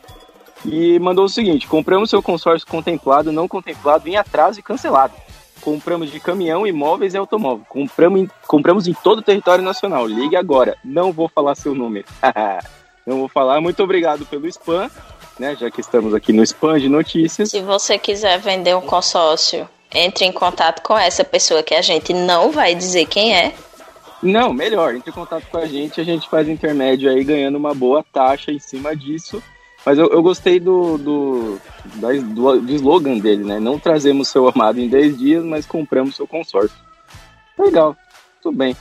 E 0.64 0.98
mandou 0.98 1.24
o 1.24 1.28
seguinte: 1.28 1.66
compramos 1.66 2.10
seu 2.10 2.22
consórcio 2.22 2.66
contemplado, 2.66 3.30
não 3.30 3.46
contemplado, 3.46 4.08
em 4.08 4.16
atraso 4.16 4.58
e 4.58 4.62
cancelado. 4.62 5.14
Compramos 5.60 6.10
de 6.10 6.20
caminhão, 6.20 6.66
imóveis 6.66 7.14
e 7.14 7.16
automóvel. 7.16 7.64
Compramos 7.68 8.20
em, 8.20 8.30
compramos 8.46 8.86
em 8.86 8.92
todo 8.92 9.18
o 9.18 9.22
território 9.22 9.64
nacional. 9.64 10.06
Ligue 10.06 10.36
agora. 10.36 10.76
Não 10.84 11.10
vou 11.12 11.28
falar 11.28 11.54
seu 11.54 11.74
número. 11.74 12.06
não 13.06 13.18
vou 13.18 13.28
falar. 13.28 13.60
Muito 13.60 13.82
obrigado 13.82 14.26
pelo 14.26 14.46
spam, 14.46 14.90
né? 15.38 15.56
Já 15.56 15.70
que 15.70 15.80
estamos 15.80 16.12
aqui 16.12 16.32
no 16.32 16.42
spam 16.42 16.78
de 16.78 16.88
notícias. 16.88 17.50
Se 17.50 17.62
você 17.62 17.98
quiser 17.98 18.38
vender 18.38 18.74
um 18.76 18.82
consórcio, 18.82 19.66
entre 19.94 20.24
em 20.26 20.32
contato 20.32 20.82
com 20.82 20.98
essa 20.98 21.24
pessoa 21.24 21.62
que 21.62 21.74
a 21.74 21.80
gente 21.80 22.12
não 22.12 22.50
vai 22.50 22.74
dizer 22.74 23.06
quem 23.06 23.34
é. 23.34 23.54
Não, 24.22 24.52
melhor, 24.52 24.94
entre 24.94 25.10
em 25.10 25.14
contato 25.14 25.46
com 25.50 25.58
a 25.58 25.66
gente, 25.66 26.00
a 26.00 26.04
gente 26.04 26.28
faz 26.28 26.48
intermédio 26.48 27.10
aí 27.10 27.22
ganhando 27.22 27.56
uma 27.56 27.74
boa 27.74 28.04
taxa 28.12 28.50
em 28.50 28.58
cima 28.58 28.96
disso. 28.96 29.42
Mas 29.84 29.98
eu, 29.98 30.06
eu 30.08 30.22
gostei 30.22 30.58
do, 30.58 30.96
do, 30.96 31.60
da- 31.96 32.12
do, 32.12 32.60
do 32.60 32.72
slogan 32.72 33.18
dele, 33.18 33.44
né? 33.44 33.60
Não 33.60 33.78
trazemos 33.78 34.28
seu 34.28 34.48
amado 34.48 34.80
em 34.80 34.88
10 34.88 35.18
dias, 35.18 35.44
mas 35.44 35.66
compramos 35.66 36.16
seu 36.16 36.26
consórcio. 36.26 36.76
Legal, 37.58 37.96
tudo 38.42 38.56
bem. 38.56 38.74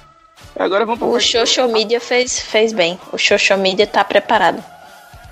Agora 0.57 0.85
vamos 0.85 0.99
pra 0.99 1.07
O 1.07 1.19
Social 1.19 1.67
Media 1.67 1.99
fez, 1.99 2.39
fez 2.39 2.71
bem. 2.73 2.97
O 3.11 3.17
Social 3.17 3.59
Media 3.59 3.85
tá 3.85 4.03
preparado. 4.03 4.63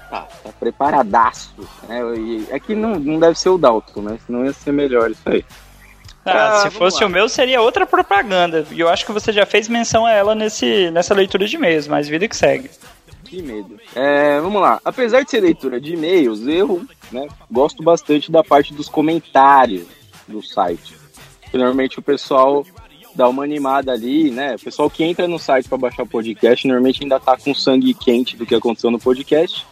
Tá, 0.10 0.28
tá 0.44 0.50
preparadaço. 0.60 1.54
Né? 1.88 2.02
E 2.18 2.48
aqui 2.52 2.76
não, 2.76 2.96
não 3.00 3.20
deve 3.20 3.40
ser 3.40 3.50
o 3.50 3.58
Dalton, 3.58 4.02
né? 4.02 4.18
Senão 4.26 4.46
ia 4.46 4.52
ser 4.54 4.72
melhor 4.74 5.10
isso 5.12 5.22
aí. 5.26 5.46
Ah, 6.26 6.54
Ah, 6.54 6.58
se 6.64 6.70
fosse 6.72 7.02
lá. 7.02 7.08
o 7.08 7.10
meu, 7.10 7.28
seria 7.30 7.62
outra 7.62 7.86
propaganda. 7.86 8.66
E 8.72 8.80
eu 8.80 8.90
acho 8.90 9.06
que 9.06 9.12
você 9.12 9.32
já 9.32 9.46
fez 9.46 9.68
menção 9.68 10.06
a 10.06 10.12
ela 10.12 10.36
nesse, 10.36 10.92
nessa 10.92 11.14
leitura 11.14 11.48
de 11.48 11.56
e-mails, 11.56 11.88
mas 11.88 12.08
vida 12.08 12.28
que 12.28 12.36
segue. 12.36 12.70
Que 13.32 13.42
medo. 13.42 13.80
É, 13.96 14.42
vamos 14.42 14.62
lá. 14.62 14.82
Apesar 14.84 15.24
de 15.24 15.32
ser 15.32 15.40
leitura 15.40 15.80
de 15.80 15.94
e-mails, 15.94 16.46
eu 16.46 16.86
né, 17.10 17.30
gosto 17.50 17.82
bastante 17.82 18.30
da 18.30 18.44
parte 18.44 18.74
dos 18.74 18.90
comentários 18.90 19.88
do 20.28 20.44
site. 20.44 20.98
Normalmente 21.54 21.98
o 21.98 22.02
pessoal 22.02 22.66
dá 23.16 23.30
uma 23.30 23.46
animada 23.46 23.94
ali, 23.94 24.30
né? 24.32 24.56
O 24.56 24.60
pessoal 24.60 24.90
que 24.90 25.06
entra 25.06 25.30
no 25.30 25.40
site 25.40 25.70
para 25.70 25.78
baixar 25.78 26.04
o 26.04 26.08
podcast 26.08 26.68
normalmente 26.68 27.04
ainda 27.04 27.22
tá 27.22 27.38
com 27.38 27.56
sangue 27.56 27.94
quente 27.94 28.36
do 28.36 28.46
que 28.46 28.54
aconteceu 28.54 28.92
no 28.92 29.00
podcast. 29.00 29.66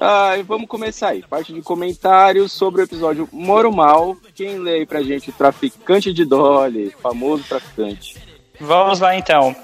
Ah, 0.00 0.32
vamos 0.46 0.66
começar 0.66 1.08
aí. 1.08 1.22
Parte 1.22 1.52
de 1.52 1.60
comentários 1.60 2.52
sobre 2.52 2.80
o 2.80 2.84
episódio 2.84 3.28
Moro 3.30 3.70
Mal. 3.70 4.16
Quem 4.34 4.58
lê 4.60 4.76
aí 4.76 4.86
pra 4.86 5.02
gente 5.02 5.28
o 5.28 5.32
traficante 5.34 6.10
de 6.10 6.24
Dolly, 6.24 6.88
famoso 7.02 7.44
traficante. 7.46 8.16
Vamos 8.58 9.00
lá 9.00 9.14
então. 9.14 9.54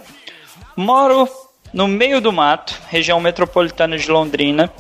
Moro 0.77 1.27
no 1.73 1.87
meio 1.89 2.21
do 2.21 2.33
mato, 2.33 2.79
região 2.89 3.21
metropolitana 3.21 3.97
de 3.97 4.11
Londrina, 4.11 4.73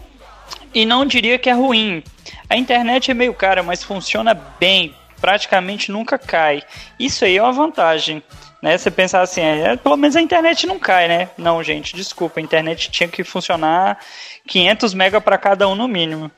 e 0.75 0.85
não 0.85 1.05
diria 1.05 1.39
que 1.39 1.49
é 1.51 1.53
ruim. 1.53 2.03
A 2.49 2.57
internet 2.57 3.11
é 3.11 3.15
meio 3.15 3.35
cara, 3.35 3.63
mas 3.63 3.83
funciona 3.83 4.35
bem, 4.59 4.95
praticamente 5.21 5.91
nunca 5.91 6.19
cai. 6.19 6.63
Isso 6.99 7.25
aí 7.25 7.37
é 7.37 7.43
uma 7.43 7.53
vantagem. 7.53 8.23
Né? 8.63 8.77
Você 8.77 8.91
pensar 8.91 9.23
assim, 9.23 9.41
é, 9.41 9.77
pelo 9.77 9.97
menos 9.97 10.17
a 10.17 10.21
internet 10.21 10.67
não 10.67 10.79
cai, 10.79 11.09
né? 11.09 11.31
Não, 11.39 11.63
gente, 11.63 11.97
desculpa, 11.97 12.39
a 12.39 12.43
internet 12.43 12.91
tinha 12.91 13.09
que 13.09 13.25
funcionar 13.25 13.99
500 14.47 14.93
mega 14.93 15.21
para 15.21 15.39
cada 15.39 15.67
um 15.67 15.75
no 15.75 15.89
mínimo. 15.89 16.31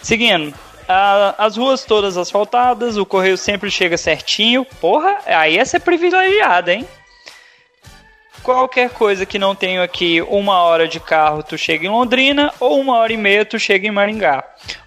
Seguindo, 0.00 0.54
a- 0.88 1.34
as 1.38 1.56
ruas 1.56 1.84
todas 1.84 2.16
asfaltadas, 2.16 2.96
o 2.96 3.04
correio 3.06 3.36
sempre 3.36 3.70
chega 3.70 3.96
certinho. 3.98 4.64
Porra, 4.80 5.18
aí 5.26 5.58
é 5.58 5.64
ser 5.64 5.80
privilegiado, 5.80 6.70
hein? 6.70 6.88
Qualquer 8.44 8.90
coisa 8.90 9.24
que 9.24 9.38
não 9.38 9.54
tenha 9.54 9.82
aqui 9.82 10.20
uma 10.20 10.60
hora 10.60 10.86
de 10.86 11.00
carro, 11.00 11.42
tu 11.42 11.56
chega 11.56 11.86
em 11.86 11.88
Londrina, 11.88 12.52
ou 12.60 12.78
uma 12.78 12.98
hora 12.98 13.10
e 13.10 13.16
meia 13.16 13.42
tu 13.42 13.58
chega 13.58 13.88
em 13.88 13.90
Maringá. 13.90 14.44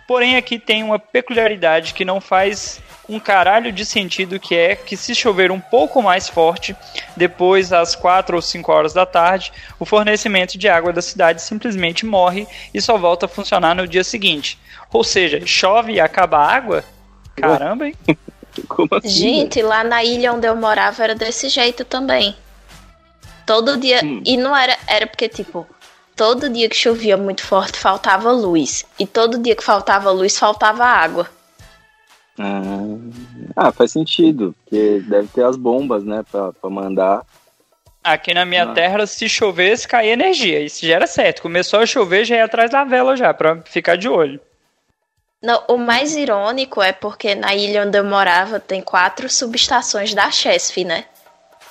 Porém, 0.08 0.36
aqui 0.36 0.60
tem 0.60 0.84
uma 0.84 1.00
peculiaridade 1.00 1.96
que 1.96 2.06
não 2.06 2.22
faz 2.22 2.80
um 3.10 3.20
caralho 3.20 3.72
de 3.72 3.84
sentido, 3.84 4.40
que 4.40 4.56
é 4.56 4.76
que 4.76 4.96
se 4.96 5.16
chover 5.16 5.52
um 5.52 5.60
pouco 5.60 6.04
mais 6.04 6.30
forte, 6.30 6.76
depois 7.16 7.74
às 7.74 7.96
4 7.96 8.36
ou 8.36 8.42
5 8.44 8.72
horas 8.72 8.94
da 8.94 9.08
tarde, 9.08 9.52
o 9.80 9.86
fornecimento 9.86 10.56
de 10.56 10.70
água 10.70 10.94
da 10.94 11.02
cidade 11.02 11.42
simplesmente 11.42 12.06
morre 12.06 12.48
e 12.72 12.80
só 12.80 12.96
volta 12.96 13.26
a 13.26 13.30
funcionar 13.30 13.74
no 13.74 13.88
dia 13.88 14.04
seguinte. 14.04 14.60
Ou 14.94 15.04
seja, 15.04 15.42
chove 15.48 15.94
e 15.94 16.00
acaba 16.00 16.38
a 16.38 16.54
água? 16.54 16.84
Caramba, 17.36 17.88
hein? 17.88 17.96
Como 18.70 18.90
assim? 18.92 19.10
Gente, 19.10 19.64
lá 19.64 19.84
na 19.84 20.04
ilha 20.04 20.32
onde 20.32 20.48
eu 20.48 20.56
morava 20.56 21.04
era 21.04 21.16
desse 21.16 21.50
jeito 21.50 21.84
também. 21.84 22.36
Todo 23.48 23.78
dia. 23.78 24.02
E 24.24 24.38
não 24.38 24.56
era. 24.56 24.78
Era 24.86 25.08
porque, 25.08 25.28
tipo, 25.28 25.66
todo 26.16 26.50
dia 26.50 26.70
que 26.70 26.76
chovia 26.76 27.18
muito 27.18 27.42
forte 27.44 27.80
faltava 27.80 28.32
luz. 28.32 28.86
E 29.00 29.08
todo 29.08 29.40
dia 29.40 29.56
que 29.56 29.64
faltava 29.64 30.12
luz 30.12 30.38
faltava 30.38 30.84
água. 30.86 31.28
Ah, 32.40 32.98
ah, 33.56 33.72
faz 33.72 33.92
sentido, 33.94 34.54
porque 34.64 35.02
deve 35.08 35.28
ter 35.30 35.44
as 35.44 35.56
bombas, 35.56 36.04
né, 36.04 36.24
pra, 36.30 36.52
pra 36.54 36.70
mandar. 36.70 37.24
Aqui 38.04 38.34
na 38.34 38.46
minha 38.46 38.64
Ah. 38.64 38.74
terra, 38.74 39.08
se 39.08 39.28
chovesse, 39.28 39.88
caía 39.88 40.14
energia. 40.14 40.60
Isso 40.60 40.86
já 40.86 40.96
era 40.96 41.08
certo. 41.08 41.42
Começou 41.42 41.80
a 41.80 41.86
chover, 41.86 42.26
já 42.26 42.36
ia 42.36 42.46
atrás 42.46 42.70
da 42.70 42.84
vela 42.84 43.18
já, 43.18 43.34
pra 43.34 43.62
ficar 43.64 43.98
de 43.98 44.08
olho. 44.08 44.40
Não, 45.42 45.64
o 45.68 45.78
mais 45.78 46.16
irônico 46.16 46.82
é 46.82 46.92
porque 46.92 47.34
na 47.36 47.54
ilha 47.56 47.86
onde 47.86 47.98
eu 47.98 48.04
morava 48.04 48.60
tem 48.60 48.82
quatro 48.82 49.30
subestações 49.30 50.14
da 50.14 50.30
Chesf, 50.32 50.84
né? 50.84 51.06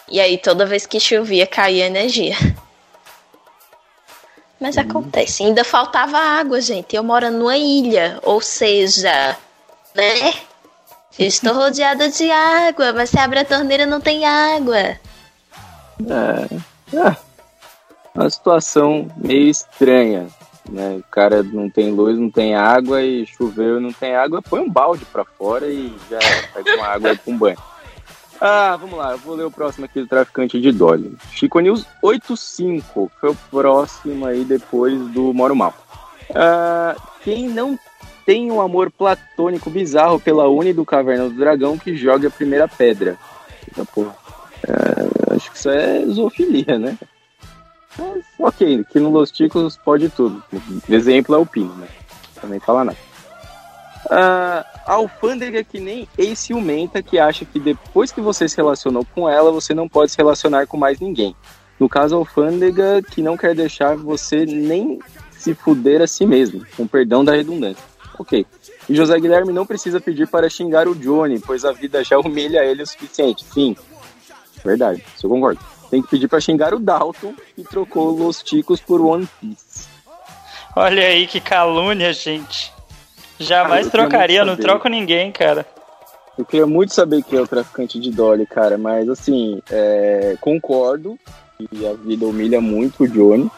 E 0.09 0.20
aí 0.20 0.39
toda 0.39 0.66
vez 0.66 0.87
que 0.87 1.01
chovia 1.01 1.47
caía 1.47 1.87
energia. 1.87 2.37
Mas 4.61 4.78
acontece, 4.78 5.43
ainda 5.43 5.65
faltava 5.65 6.19
água, 6.19 6.61
gente. 6.61 6.97
Eu 6.97 7.05
moro 7.05 7.31
numa 7.31 7.57
ilha, 7.57 8.19
ou 8.23 8.41
seja, 8.41 9.37
né? 9.95 10.33
Eu 11.19 11.27
estou 11.27 11.53
rodeada 11.55 12.09
de 12.09 12.31
água, 12.31 12.93
mas 12.93 13.11
se 13.11 13.19
abre 13.19 13.41
a 13.41 13.45
torneira 13.45 13.85
não 13.85 14.01
tem 14.01 14.24
água. 14.24 14.78
É, 14.78 14.99
é 16.95 17.16
uma 18.15 18.31
situação 18.31 19.11
meio 19.16 19.51
estranha, 19.51 20.28
né? 20.70 20.97
O 20.97 21.03
cara 21.11 21.43
não 21.43 21.69
tem 21.69 21.91
luz, 21.91 22.19
não 22.19 22.31
tem 22.31 22.55
água 22.55 23.03
e 23.03 23.27
choveu 23.27 23.78
e 23.78 23.83
não 23.83 23.93
tem 23.93 24.16
água, 24.16 24.41
põe 24.41 24.61
um 24.61 24.70
balde 24.70 25.05
pra 25.05 25.24
fora 25.24 25.66
e 25.66 25.95
já 26.11 26.19
pega 26.55 26.77
uma 26.77 26.87
água 26.87 27.16
com 27.16 27.37
banho. 27.37 27.59
Ah, 28.41 28.77
vamos 28.77 28.99
lá, 28.99 29.13
eu 29.13 29.19
vou 29.19 29.35
ler 29.35 29.45
o 29.45 29.51
próximo 29.51 29.87
aqui 29.87 30.01
do 30.01 30.07
traficante 30.07 30.61
de 30.61 30.71
Dolly. 30.71 31.17
Chico 31.33 31.59
News 31.61 31.87
85, 32.03 33.11
foi 33.19 33.31
o 33.31 33.37
próximo 33.51 34.27
aí 34.27 34.45
depois 34.45 34.99
do 35.09 35.33
Moro 35.33 35.57
Mal. 35.57 35.75
Ah, 36.35 36.95
quem 37.23 37.49
não 37.49 37.79
tem 38.27 38.51
um 38.51 38.61
amor 38.61 38.91
platônico 38.91 39.71
bizarro 39.71 40.21
pela 40.21 40.49
Uni 40.49 40.73
do 40.73 40.85
Caverna 40.85 41.29
do 41.29 41.37
Dragão 41.37 41.79
que 41.79 41.97
joga 41.97 42.29
a 42.29 42.31
primeira 42.31 42.69
pedra? 42.69 43.17
Eita 43.67 43.85
porra. 43.85 44.17
É, 44.67 45.35
acho 45.35 45.51
que 45.51 45.59
isso 45.59 45.71
é 45.71 46.05
zoofilia, 46.07 46.79
né? 46.79 46.99
Mas, 47.99 48.25
ok, 48.39 48.85
que 48.91 48.99
no 48.99 49.11
Los 49.11 49.31
Ticos 49.31 49.77
pode 49.77 50.09
tudo. 50.09 50.43
Exemplo 50.89 51.35
é 51.35 51.39
o 51.39 51.47
Pino, 51.47 51.75
né? 51.77 51.89
Também 52.41 52.61
fala 52.61 52.85
nada. 52.85 52.99
Ah, 54.10 54.64
a 54.86 54.93
alfândega 54.94 55.64
que 55.64 55.81
nem 55.81 56.09
ex-ciumenta 56.16 57.02
que 57.02 57.18
acha 57.18 57.44
que 57.44 57.59
depois 57.59 58.12
que 58.12 58.20
você 58.20 58.48
se 58.48 58.56
relacionou 58.56 59.05
com 59.14 59.28
ela, 59.28 59.51
você 59.51 59.74
não 59.74 59.89
pode 59.89 60.12
se 60.12 60.18
relacionar 60.18 60.66
com 60.66 60.77
mais 60.77 61.01
ninguém. 61.01 61.35
No 61.78 61.89
caso, 61.89 62.14
a 62.14 62.18
alfândega 62.18 63.02
que 63.02 63.20
não 63.20 63.36
quer 63.36 63.55
deixar 63.55 63.97
você 63.97 64.47
nem 64.47 64.98
se 65.32 65.55
fuder 65.55 66.01
a 66.01 66.06
si 66.06 66.24
mesmo, 66.24 66.64
com 66.77 66.86
perdão 66.86 67.24
da 67.24 67.35
redundância. 67.35 67.82
Ok. 68.18 68.47
E 68.89 68.94
José 68.94 69.18
Guilherme 69.18 69.52
não 69.52 69.66
precisa 69.66 70.01
pedir 70.01 70.28
para 70.28 70.48
xingar 70.48 70.89
o 70.89 70.94
Johnny, 70.94 71.40
pois 71.40 71.64
a 71.64 71.73
vida 71.73 72.02
já 72.02 72.18
humilha 72.18 72.64
ele 72.64 72.82
o 72.82 72.86
suficiente. 72.86 73.44
Sim, 73.52 73.77
verdade, 74.64 75.02
eu 75.23 75.28
concordo. 75.28 75.60
Tem 75.90 76.02
que 76.02 76.09
pedir 76.09 76.28
para 76.28 76.40
xingar 76.40 76.74
o 76.74 76.81
Dalton, 76.81 77.35
que 77.55 77.62
trocou 77.62 78.10
Los 78.10 78.43
Ticos 78.43 78.81
por 78.81 79.01
One 79.01 79.28
Piece. 79.40 79.89
Olha 80.74 81.06
aí 81.06 81.27
que 81.27 81.40
calúnia, 81.40 82.12
gente. 82.12 82.73
Cara, 83.39 83.49
Jamais 83.49 83.87
queria 83.87 83.91
trocaria, 83.91 84.45
não 84.45 84.57
troco 84.57 84.89
ninguém, 84.89 85.31
cara. 85.31 85.67
Eu 86.39 86.45
queria 86.45 86.67
muito 86.67 86.93
saber 86.93 87.23
quem 87.23 87.39
é 87.39 87.43
o 87.43 87.47
traficante 87.47 87.99
de 87.99 88.11
Dolly, 88.11 88.47
cara, 88.47 88.77
mas 88.77 89.09
assim, 89.09 89.63
é, 89.71 90.37
concordo 90.41 91.19
que 91.59 91.87
a 91.87 91.95
vida 91.95 92.27
humilha 92.27 92.61
muito 92.61 93.05
o 93.05 93.09
Johnny, 93.09 93.51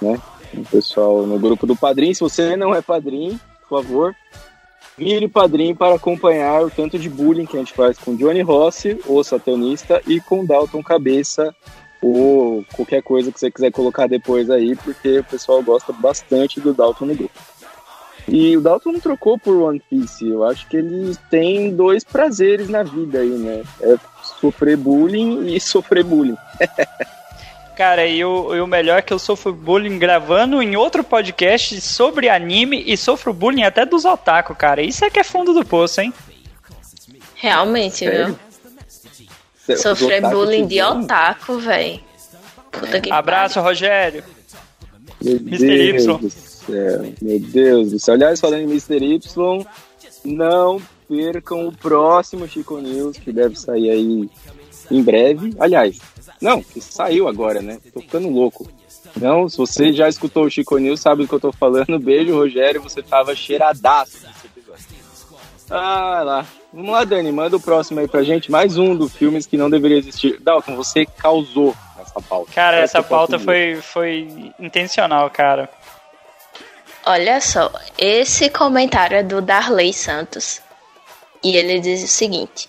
né? 0.00 0.20
O 0.52 0.64
pessoal 0.64 1.26
no 1.26 1.38
grupo 1.38 1.66
do 1.66 1.74
padrinho, 1.74 2.14
se 2.14 2.20
você 2.20 2.56
não 2.56 2.72
é 2.72 2.80
padrinho, 2.80 3.38
por 3.68 3.82
favor, 3.82 4.14
vire 4.96 5.26
padrinho 5.26 5.74
para 5.74 5.96
acompanhar 5.96 6.62
o 6.62 6.70
tanto 6.70 6.96
de 6.96 7.08
bullying 7.08 7.46
que 7.46 7.56
a 7.56 7.58
gente 7.58 7.72
faz 7.72 7.98
com 7.98 8.14
Johnny 8.14 8.42
Rossi, 8.42 8.96
o 9.06 9.24
satanista, 9.24 10.00
e 10.06 10.20
com 10.20 10.44
Dalton 10.44 10.82
Cabeça, 10.82 11.52
ou 12.00 12.64
qualquer 12.74 13.02
coisa 13.02 13.32
que 13.32 13.40
você 13.40 13.50
quiser 13.50 13.72
colocar 13.72 14.06
depois 14.06 14.48
aí, 14.50 14.76
porque 14.76 15.18
o 15.18 15.24
pessoal 15.24 15.60
gosta 15.62 15.92
bastante 15.92 16.60
do 16.60 16.72
Dalton 16.72 17.06
no 17.06 17.14
grupo. 17.16 17.40
E 18.26 18.56
o 18.56 18.60
Dalton 18.60 18.92
não 18.92 19.00
trocou 19.00 19.38
por 19.38 19.54
One 19.54 19.82
Piece. 19.90 20.26
Eu 20.26 20.44
acho 20.44 20.66
que 20.68 20.76
ele 20.76 21.16
tem 21.30 21.74
dois 21.74 22.02
prazeres 22.02 22.68
na 22.68 22.82
vida 22.82 23.18
aí, 23.18 23.30
né? 23.30 23.62
É 23.82 23.96
sofrer 24.40 24.76
bullying 24.76 25.54
e 25.54 25.60
sofrer 25.60 26.04
bullying. 26.04 26.36
Cara, 27.76 28.06
e 28.06 28.24
o, 28.24 28.54
e 28.54 28.60
o 28.60 28.66
melhor 28.66 28.98
é 28.98 29.02
que 29.02 29.12
eu 29.12 29.18
sofro 29.18 29.52
bullying 29.52 29.98
gravando 29.98 30.62
em 30.62 30.76
outro 30.76 31.02
podcast 31.02 31.80
sobre 31.80 32.28
anime 32.28 32.82
e 32.86 32.96
sofro 32.96 33.32
bullying 33.32 33.64
até 33.64 33.84
dos 33.84 34.04
otaku, 34.04 34.54
cara. 34.54 34.80
Isso 34.80 35.04
é 35.04 35.10
que 35.10 35.18
é 35.18 35.24
fundo 35.24 35.52
do 35.52 35.64
poço, 35.64 36.00
hein? 36.00 36.12
Realmente, 37.34 37.98
Sério? 37.98 38.38
viu? 39.66 39.76
Sofrer 39.76 40.22
bullying 40.22 40.66
de 40.66 40.80
bullying? 40.80 41.04
otaku, 41.04 41.58
velho. 41.58 42.00
Puta 42.70 43.00
que 43.00 43.12
Abraço, 43.12 43.60
Rogério. 43.60 44.24
Meu 45.20 45.36
Mr. 45.36 45.58
Deus 45.58 46.04
Y. 46.04 46.53
céu. 46.66 47.12
Meu 47.20 47.40
Deus 47.40 47.90
do 47.90 47.98
céu. 47.98 48.14
Aliás, 48.14 48.40
falando 48.40 48.62
em 48.62 48.70
Mr. 48.70 48.96
Y, 48.96 49.66
não 50.24 50.80
percam 51.08 51.68
o 51.68 51.72
próximo 51.72 52.48
Chico 52.48 52.78
News, 52.78 53.18
que 53.18 53.32
deve 53.32 53.56
sair 53.56 53.90
aí 53.90 54.28
em 54.90 55.02
breve. 55.02 55.54
Aliás, 55.58 55.98
não, 56.40 56.62
que 56.62 56.80
saiu 56.80 57.28
agora, 57.28 57.60
né? 57.60 57.78
Tô 57.92 58.00
ficando 58.00 58.28
louco. 58.28 58.68
Não, 59.16 59.48
se 59.48 59.56
você 59.56 59.92
já 59.92 60.08
escutou 60.08 60.44
o 60.44 60.50
Chico 60.50 60.78
News, 60.78 61.00
sabe 61.00 61.22
do 61.22 61.28
que 61.28 61.34
eu 61.34 61.40
tô 61.40 61.52
falando. 61.52 61.98
Beijo, 61.98 62.34
Rogério, 62.34 62.82
você 62.82 63.02
tava 63.02 63.34
cheiradaço 63.34 64.18
nesse 64.26 64.46
episódio. 64.46 64.84
Ah, 65.70 66.22
lá. 66.24 66.46
Vamos 66.72 66.90
lá, 66.90 67.04
Dani, 67.04 67.30
manda 67.30 67.56
o 67.56 67.60
próximo 67.60 68.00
aí 68.00 68.08
pra 68.08 68.24
gente. 68.24 68.50
Mais 68.50 68.76
um 68.76 68.96
dos 68.96 69.14
filmes 69.14 69.46
que 69.46 69.56
não 69.56 69.70
deveria 69.70 69.98
existir. 69.98 70.40
Dalton, 70.40 70.74
você 70.74 71.06
causou 71.06 71.74
essa 72.00 72.20
pauta. 72.20 72.52
Cara, 72.52 72.76
Parece 72.78 72.96
essa 72.96 73.02
posso 73.02 73.30
pauta 73.30 73.38
foi, 73.38 73.76
foi 73.76 74.52
intencional, 74.58 75.30
cara. 75.30 75.70
Olha 77.06 77.40
só, 77.40 77.70
esse 77.98 78.48
comentário 78.48 79.16
é 79.16 79.22
do 79.22 79.42
Darley 79.42 79.92
Santos. 79.92 80.60
E 81.42 81.56
ele 81.56 81.78
diz 81.78 82.02
o 82.02 82.08
seguinte: 82.08 82.68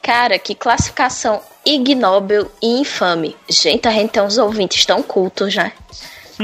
Cara, 0.00 0.38
que 0.38 0.54
classificação 0.54 1.40
ignóbil 1.64 2.48
e 2.62 2.80
infame. 2.80 3.36
Gente, 3.48 3.88
a 3.88 3.90
gente 3.90 4.10
tem 4.10 4.22
uns 4.22 4.38
ouvintes 4.38 4.86
tão 4.86 5.02
cultos, 5.02 5.54
né? 5.56 5.72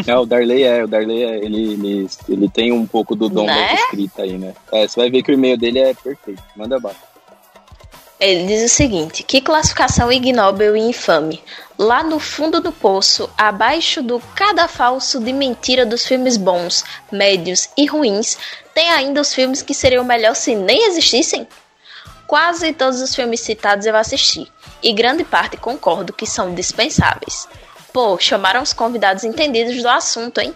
É, 0.07 0.17
o 0.17 0.25
Darley 0.25 0.63
é, 0.63 0.83
o 0.83 0.89
Darley 0.89 1.23
é, 1.23 1.37
ele, 1.45 1.75
ele, 1.75 2.07
ele 2.27 2.49
tem 2.49 2.73
um 2.73 2.87
pouco 2.87 3.15
do 3.15 3.29
dom 3.29 3.45
Né? 3.45 3.55
da 3.55 3.75
escrita 3.75 4.23
aí, 4.23 4.39
né? 4.39 4.55
É, 4.73 4.89
você 4.89 4.99
vai 4.99 5.11
ver 5.11 5.23
que 5.23 5.31
o 5.31 5.35
e-mail 5.35 5.59
dele 5.59 5.81
é 5.81 5.93
perfeito. 5.93 6.43
Manda 6.57 6.77
abaixo. 6.77 7.12
Ele 8.23 8.47
diz 8.47 8.71
o 8.71 8.73
seguinte: 8.73 9.25
que 9.25 9.41
classificação 9.41 10.13
ignóbil 10.13 10.77
e 10.77 10.81
infame. 10.81 11.43
Lá 11.77 12.05
no 12.05 12.21
fundo 12.21 12.61
do 12.61 12.71
poço, 12.71 13.29
abaixo 13.37 14.01
do 14.01 14.21
cadafalso 14.37 15.19
de 15.19 15.33
mentira 15.33 15.85
dos 15.85 16.07
filmes 16.07 16.37
bons, 16.37 16.85
médios 17.11 17.69
e 17.77 17.85
ruins, 17.85 18.39
tem 18.73 18.89
ainda 18.91 19.21
os 19.21 19.35
filmes 19.35 19.61
que 19.61 19.75
seriam 19.75 20.05
melhor 20.05 20.37
se 20.37 20.55
nem 20.55 20.87
existissem? 20.87 21.49
Quase 22.25 22.73
todos 22.73 23.01
os 23.01 23.13
filmes 23.13 23.41
citados 23.41 23.87
eu 23.87 23.97
assisti, 23.97 24.47
e 24.81 24.93
grande 24.93 25.25
parte 25.25 25.57
concordo 25.57 26.13
que 26.13 26.25
são 26.25 26.55
dispensáveis. 26.55 27.49
Pô, 27.93 28.17
chamaram 28.21 28.63
os 28.63 28.73
convidados 28.73 29.25
entendidos 29.25 29.83
do 29.83 29.89
assunto, 29.89 30.41
hein? 30.41 30.55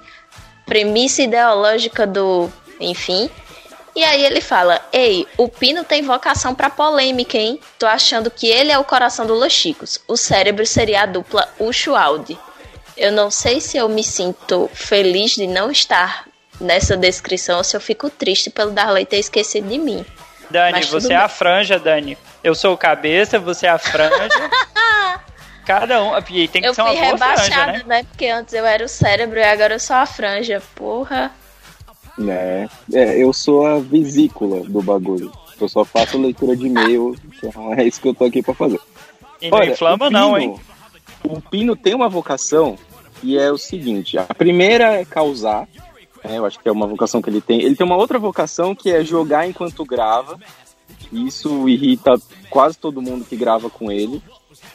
Premissa 0.65 1.23
ideológica 1.23 2.07
do. 2.07 2.49
Enfim, 2.79 3.29
e 3.97 4.05
aí 4.05 4.23
ele 4.25 4.43
fala: 4.43 4.81
Ei, 4.93 5.27
o 5.39 5.49
Pino 5.49 5.83
tem 5.83 6.03
vocação 6.03 6.55
pra 6.55 6.69
polêmica, 6.69 7.39
hein? 7.39 7.59
Tô 7.79 7.87
achando 7.87 8.31
que 8.31 8.47
ele 8.47 8.71
é 8.71 8.79
o 8.79 8.85
coração 8.85 9.27
do 9.27 9.33
Los 9.33 9.55
Chicos. 9.55 9.99
O 10.07 10.19
cérebro 10.19 10.67
seria 10.67 11.03
a 11.03 11.07
dupla 11.07 11.49
Ucho 11.59 11.97
Aldi. 11.97 12.39
Eu 12.95 13.11
não 13.11 13.31
sei 13.31 13.59
se 13.61 13.79
eu 13.79 13.89
me 13.89 14.05
sinto 14.05 14.71
feliz 14.75 15.33
de 15.33 15.47
não 15.47 15.71
estar 15.71 16.27
nessa 16.61 16.97
descrição 16.97 17.59
ou 17.59 17.65
se 17.65 17.75
eu 17.75 17.81
fico 17.81 18.11
triste 18.11 18.51
pelo 18.51 18.71
Darley 18.71 19.07
ter 19.07 19.19
esquecido 19.19 19.67
de 19.69 19.79
mim. 19.79 20.05
Dani, 20.51 20.85
você 20.85 21.07
é 21.07 21.09
bem. 21.09 21.17
a 21.17 21.29
franja, 21.29 21.79
Dani. 21.79 22.19
Eu 22.45 22.55
sou 22.55 22.75
o 22.75 22.79
cabeça, 22.79 23.39
você 23.39 23.67
é 23.67 23.71
a 23.71 23.79
franja. 23.79 24.29
Cada 25.67 26.03
um. 26.03 26.17
E 26.31 26.47
tem 26.47 26.63
que 26.63 26.69
Eu 26.69 26.75
ser 26.75 26.83
fui 26.83 26.93
uma 26.93 27.01
boa 27.01 27.19
franja, 27.19 27.43
rebaixada, 27.43 27.73
né? 27.73 27.85
né? 27.87 28.03
Porque 28.05 28.27
antes 28.27 28.55
eu 28.55 28.65
era 28.65 28.85
o 28.85 28.89
cérebro 28.89 29.39
e 29.39 29.43
agora 29.43 29.75
eu 29.75 29.81
sou 29.81 29.97
a 29.97 30.07
franja. 30.07 30.63
Porra. 30.75 31.33
É, 32.19 32.69
é, 32.93 33.23
eu 33.23 33.33
sou 33.33 33.67
a 33.67 33.79
vesícula 33.79 34.61
do 34.61 34.81
bagulho. 34.83 35.31
Eu 35.61 35.69
só 35.69 35.85
faço 35.85 36.19
leitura 36.19 36.57
de 36.57 36.67
e-mail, 36.67 37.15
então 37.43 37.73
é 37.75 37.85
isso 37.85 38.01
que 38.01 38.09
eu 38.09 38.15
tô 38.15 38.25
aqui 38.25 38.43
pra 38.43 38.55
fazer. 38.55 38.81
E 39.41 39.51
não 39.51 39.63
inflama 39.65 40.07
o 40.07 40.11
não, 40.11 40.35
Pino- 40.35 40.39
hein? 40.43 40.61
O 41.25 41.41
Pino 41.41 41.77
tem 41.77 41.95
uma 41.95 42.09
vocação 42.09 42.77
e 43.23 43.37
é 43.39 43.51
o 43.51 43.59
seguinte: 43.59 44.19
a 44.19 44.25
primeira 44.35 44.95
é 45.01 45.05
causar, 45.05 45.67
né, 46.25 46.39
eu 46.39 46.45
acho 46.47 46.59
que 46.61 46.69
é 46.69 46.73
uma 46.73 46.87
vocação 46.87 47.21
que 47.23 47.29
ele 47.31 47.41
tem. 47.41 47.63
Ele 47.63 47.75
tem 47.75 47.87
uma 47.87 47.97
outra 47.97 48.19
vocação 48.19 48.75
que 48.75 48.91
é 48.91 49.03
jogar 49.05 49.47
enquanto 49.49 49.85
grava. 49.85 50.39
Isso 51.13 51.69
irrita 51.69 52.21
quase 52.51 52.77
todo 52.79 53.01
mundo 53.03 53.25
que 53.25 53.37
grava 53.37 53.71
com 53.71 53.91
ele. 53.93 54.23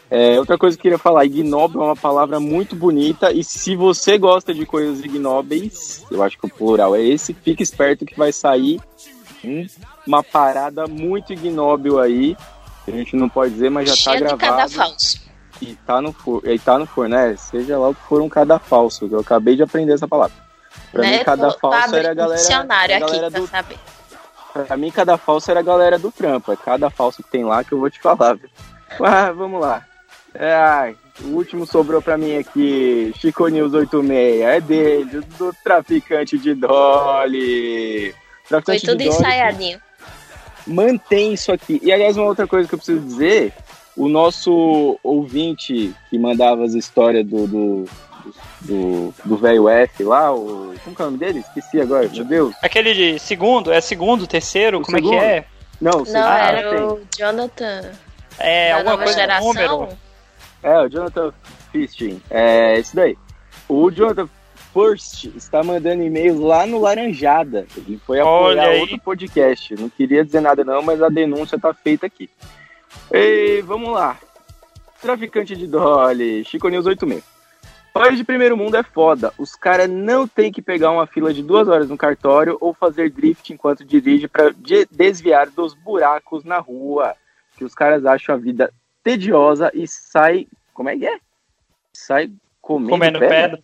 É, 0.09 0.38
outra 0.38 0.57
coisa 0.57 0.76
que 0.76 0.81
eu 0.81 0.84
queria 0.84 0.97
falar, 0.97 1.26
ignóbil 1.26 1.81
é 1.81 1.85
uma 1.85 1.95
palavra 1.95 2.39
muito 2.39 2.76
bonita 2.76 3.31
e 3.31 3.43
se 3.43 3.76
você 3.76 4.18
gosta 4.18 4.53
de 4.53 4.65
coisas 4.65 5.03
ignóbeis, 5.03 6.03
eu 6.11 6.22
acho 6.22 6.38
que 6.38 6.45
o 6.45 6.49
plural 6.49 6.95
é 6.95 7.01
esse, 7.01 7.34
fique 7.34 7.63
esperto 7.63 8.05
que 8.05 8.18
vai 8.18 8.34
sair 8.34 8.81
hum, 9.43 9.65
uma 10.05 10.22
parada 10.22 10.85
muito 10.85 11.31
ignóbil 11.31 11.99
aí, 11.99 12.35
a 12.88 12.91
gente 12.91 13.15
não 13.15 13.30
pode 13.30 13.53
dizer, 13.53 13.69
mas 13.69 13.88
já 13.88 13.95
tá 13.95 14.18
Cheio 14.18 14.27
de 14.27 14.35
gravado. 14.35 14.72
cadafalso. 14.73 15.31
E 15.61 15.76
tá 15.76 16.01
no 16.01 16.11
forno, 16.11 16.51
e 16.51 16.59
tá 16.59 16.80
no 16.80 16.85
forno, 16.88 17.15
né? 17.15 17.35
Seja 17.38 17.77
lá 17.77 17.89
o 17.89 17.95
que 17.95 18.01
for 18.01 18.22
um 18.22 18.27
cadafalso, 18.27 19.07
que 19.07 19.13
eu 19.13 19.19
acabei 19.19 19.55
de 19.55 19.63
aprender 19.63 19.93
essa 19.93 20.07
palavra. 20.07 20.35
Pra 20.91 21.03
né? 21.03 21.19
mim, 21.19 21.23
cadafalso 21.23 21.95
era 21.95 22.11
a 22.11 22.13
galera, 22.13 22.41
dicionário 22.41 22.95
a 22.95 22.97
aqui 22.97 23.05
galera 23.07 23.31
pra 23.31 23.39
do 23.39 23.47
saber. 23.47 23.77
Pra 24.51 24.77
mim, 24.77 24.91
cada 24.91 25.18
falso 25.18 25.49
era 25.49 25.61
a 25.61 25.63
galera 25.63 25.97
do 25.97 26.11
trampo. 26.11 26.51
É 26.51 26.55
cada 26.55 26.89
falso 26.89 27.23
que 27.23 27.30
tem 27.30 27.45
lá 27.45 27.63
que 27.63 27.72
eu 27.72 27.80
vou 27.80 27.89
te 27.89 28.01
falar, 28.01 28.35
viu? 28.35 28.49
Ah, 29.03 29.31
vamos 29.31 29.59
lá. 29.61 29.85
É, 30.34 30.93
o 31.23 31.27
último 31.35 31.65
sobrou 31.65 32.01
pra 32.01 32.18
mim 32.18 32.38
aqui. 32.38 33.13
Chico 33.18 33.47
News 33.47 33.73
86. 33.73 34.41
É 34.41 34.61
dele, 34.61 35.22
do 35.38 35.53
traficante 35.63 36.38
de 36.38 36.53
Dolly. 36.53 38.11
Foi 38.11 38.61
Traficante 38.61 38.85
tudo 38.85 38.97
de 38.97 39.05
Dolly 39.05 39.18
ensaiadinho. 39.18 39.80
mantém 40.65 41.34
isso 41.34 41.51
aqui. 41.51 41.80
E 41.84 41.91
aliás, 41.91 42.18
uma 42.18 42.26
outra 42.27 42.47
coisa 42.47 42.68
que 42.68 42.73
eu 42.76 42.80
preciso 42.80 42.99
dizer: 43.05 43.53
o 43.95 44.07
nosso 44.07 44.97
ouvinte 45.03 45.93
que 46.09 46.18
mandava 46.18 46.63
as 46.63 46.73
histórias 46.73 47.26
do. 47.26 47.47
do 47.47 47.85
do 48.61 49.11
do 49.26 49.35
velho 49.38 49.68
F 49.68 50.03
lá, 50.03 50.31
o. 50.34 50.73
Como 50.84 50.95
que 50.95 51.01
é 51.01 51.05
o 51.05 51.07
nome 51.07 51.18
dele? 51.18 51.39
Esqueci 51.39 51.81
agora, 51.81 52.07
meu 52.07 52.23
Deus. 52.23 52.53
Aquele 52.61 52.93
de 52.93 53.19
segundo, 53.19 53.72
é 53.72 53.81
segundo, 53.81 54.27
terceiro, 54.27 54.80
O 54.80 54.81
como 54.84 54.97
é 54.97 55.01
segundo? 55.01 55.19
que 55.19 55.26
é? 55.26 55.45
Não, 55.81 55.91
o 55.93 55.97
Não, 55.97 56.05
segundo 56.05 56.27
era 56.27 56.69
tem. 56.69 56.84
o 56.84 57.01
Jonathan 57.18 57.91
É, 58.39 58.71
da 58.71 58.77
alguma 58.77 58.97
coisa 58.97 59.13
geração. 59.13 59.47
número. 59.53 59.89
É, 60.63 60.79
o 60.79 60.89
Jonathan 60.89 61.33
Fisting. 61.71 62.21
É 62.29 62.79
isso 62.79 62.95
daí. 62.95 63.17
O 63.67 63.89
Jonathan 63.89 64.29
First 64.73 65.25
está 65.35 65.63
mandando 65.63 66.03
e-mails 66.03 66.39
lá 66.39 66.65
no 66.65 66.79
Laranjada. 66.79 67.65
Ele 67.75 67.99
foi 68.05 68.19
Olha 68.19 68.61
apoiar 68.61 68.71
aí. 68.71 68.81
outro 68.81 68.99
podcast. 68.99 69.75
Não 69.75 69.89
queria 69.89 70.23
dizer 70.23 70.39
nada 70.41 70.63
não, 70.63 70.81
mas 70.81 71.01
a 71.01 71.09
denúncia 71.09 71.59
tá 71.59 71.73
feita 71.73 72.05
aqui. 72.05 72.29
E 73.11 73.61
vamos 73.63 73.91
lá. 73.91 74.17
Traficante 75.01 75.55
de 75.55 75.67
Dolly, 75.67 76.45
Chico 76.45 76.69
News 76.69 76.85
86. 76.85 77.23
País 77.93 78.17
de 78.17 78.23
primeiro 78.23 78.55
mundo 78.55 78.77
é 78.77 78.83
foda. 78.83 79.33
Os 79.37 79.53
caras 79.53 79.89
não 79.89 80.25
tem 80.25 80.49
que 80.51 80.61
pegar 80.61 80.91
uma 80.91 81.05
fila 81.05 81.33
de 81.33 81.43
duas 81.43 81.67
horas 81.67 81.89
no 81.89 81.97
cartório 81.97 82.57
ou 82.61 82.73
fazer 82.73 83.09
drift 83.09 83.51
enquanto 83.51 83.83
dirige 83.83 84.29
para 84.29 84.53
desviar 84.89 85.49
dos 85.49 85.73
buracos 85.73 86.45
na 86.45 86.59
rua. 86.59 87.13
Que 87.61 87.65
os 87.65 87.75
caras 87.75 88.07
acham 88.07 88.33
a 88.33 88.38
vida 88.39 88.73
tediosa 89.03 89.69
e 89.71 89.88
sai. 89.88 90.47
Como 90.73 90.89
é 90.89 90.97
que 90.97 91.05
é? 91.05 91.19
Sai 91.93 92.31
comendo, 92.59 92.89
Comendo 92.89 93.19
pedra. 93.19 93.61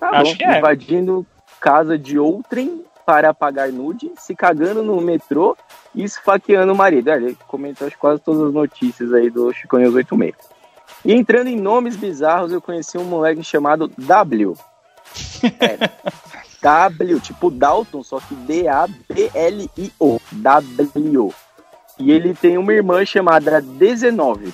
Tá 0.00 0.08
Acho 0.08 0.30
bom. 0.30 0.38
que 0.38 0.44
é. 0.44 0.58
Invadindo 0.58 1.26
casa 1.60 1.98
de 1.98 2.18
outrem 2.18 2.86
para 3.04 3.28
apagar 3.28 3.70
nude, 3.70 4.10
se 4.16 4.34
cagando 4.34 4.82
no 4.82 4.98
metrô 4.98 5.54
e 5.94 6.02
esfaqueando 6.02 6.72
o 6.72 6.74
marido. 6.76 7.10
É, 7.10 7.16
ele 7.16 7.36
comentou 7.46 7.86
quase 7.98 8.22
todas 8.22 8.48
as 8.48 8.54
notícias 8.54 9.12
aí 9.12 9.28
do 9.28 9.52
Chico 9.52 9.76
News 9.76 9.94
86. 9.94 10.34
E 11.04 11.12
entrando 11.12 11.48
em 11.48 11.56
nomes 11.60 11.96
bizarros, 11.98 12.50
eu 12.50 12.62
conheci 12.62 12.96
um 12.96 13.04
moleque 13.04 13.44
chamado 13.44 13.88
W. 13.98 14.56
É, 15.60 15.76
W, 16.62 17.20
tipo 17.20 17.50
Dalton, 17.50 18.02
só 18.02 18.18
que 18.20 18.34
D-A-B-L-I-O. 18.34 20.18
W. 20.32 21.34
E 21.98 22.10
ele 22.10 22.34
tem 22.34 22.58
uma 22.58 22.72
irmã 22.72 23.04
chamada 23.04 23.60
19. 23.60 24.52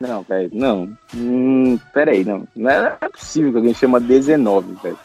Não, 0.00 0.22
velho, 0.22 0.50
não. 0.52 0.96
Hum, 1.14 1.78
peraí, 1.92 2.24
não. 2.24 2.48
Não 2.56 2.70
é, 2.70 2.96
possível 3.12 3.52
que 3.52 3.58
alguém 3.58 3.74
chama 3.74 4.00
19, 4.00 4.74
velho. 4.82 4.98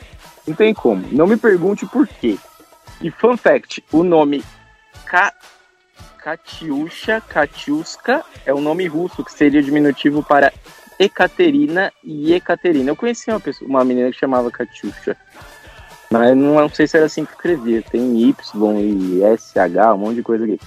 Não 0.47 0.55
tem 0.55 0.73
como. 0.73 1.05
Não 1.11 1.27
me 1.27 1.35
pergunte 1.37 1.85
por 1.85 2.07
quê. 2.07 2.37
E 3.01 3.11
fun 3.11 3.35
fact, 3.35 3.83
o 3.91 4.03
nome 4.03 4.43
Ka 5.05 5.33
Katiusha, 6.17 7.21
Katiuska, 7.21 8.23
é 8.45 8.53
um 8.53 8.61
nome 8.61 8.87
russo 8.87 9.23
que 9.23 9.31
seria 9.31 9.61
diminutivo 9.61 10.23
para 10.23 10.51
Ekaterina 10.97 11.91
e 12.03 12.33
Ekaterina. 12.33 12.89
Eu 12.89 12.95
conheci 12.95 13.29
uma, 13.29 13.39
pessoa, 13.39 13.69
uma 13.69 13.85
menina 13.85 14.11
que 14.11 14.17
chamava 14.17 14.49
Katiusha. 14.49 15.15
Mas 16.09 16.35
não, 16.35 16.55
não 16.55 16.69
sei 16.69 16.87
se 16.87 16.97
era 16.97 17.05
assim 17.05 17.25
que 17.25 17.31
escrevia. 17.31 17.83
Tem 17.83 18.21
Y 18.21 18.79
e 18.79 19.37
SH, 19.37 19.93
um 19.93 19.97
monte 19.97 20.15
de 20.15 20.23
coisa 20.23 20.45
aqui. 20.45 20.59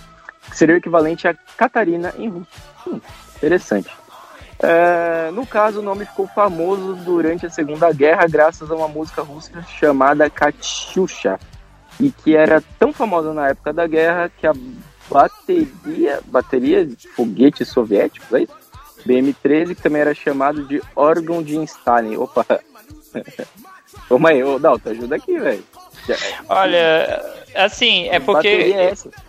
Seria 0.58 0.74
o 0.74 0.78
equivalente 0.78 1.28
a 1.28 1.34
Catarina 1.56 2.12
em 2.18 2.28
russo. 2.28 2.48
Hum, 2.84 3.00
interessante. 3.36 3.88
É, 4.58 5.30
no 5.30 5.46
caso, 5.46 5.78
o 5.78 5.82
nome 5.82 6.04
ficou 6.04 6.26
famoso 6.26 6.96
durante 6.96 7.46
a 7.46 7.50
Segunda 7.50 7.92
Guerra 7.92 8.26
graças 8.26 8.68
a 8.68 8.74
uma 8.74 8.88
música 8.88 9.22
russa 9.22 9.62
chamada 9.78 10.28
Katyusha. 10.28 11.38
E 12.00 12.10
que 12.10 12.34
era 12.34 12.60
tão 12.76 12.92
famosa 12.92 13.32
na 13.32 13.50
época 13.50 13.72
da 13.72 13.86
guerra 13.86 14.32
que 14.36 14.48
a 14.48 14.52
bateria, 15.08 16.20
bateria 16.26 16.84
de 16.84 17.06
foguetes 17.06 17.68
soviéticos, 17.68 18.32
é 18.32 18.42
isso? 18.42 18.54
BM-13, 19.06 19.76
que 19.76 19.82
também 19.82 20.02
era 20.02 20.12
chamado 20.12 20.64
de 20.66 20.82
órgão 20.96 21.40
de 21.40 21.54
Stalin. 21.62 22.16
Opa! 22.16 22.44
Toma 24.08 24.30
aí, 24.30 24.42
ô 24.42 24.58
Dalton, 24.58 24.90
ajuda 24.90 25.14
aqui, 25.14 25.38
velho. 25.38 25.62
Olha, 26.48 27.22
assim, 27.54 28.08
é 28.08 28.18
porque. 28.18 28.56
Bateria 28.56 28.76
é 28.76 28.90
essa? 28.90 29.27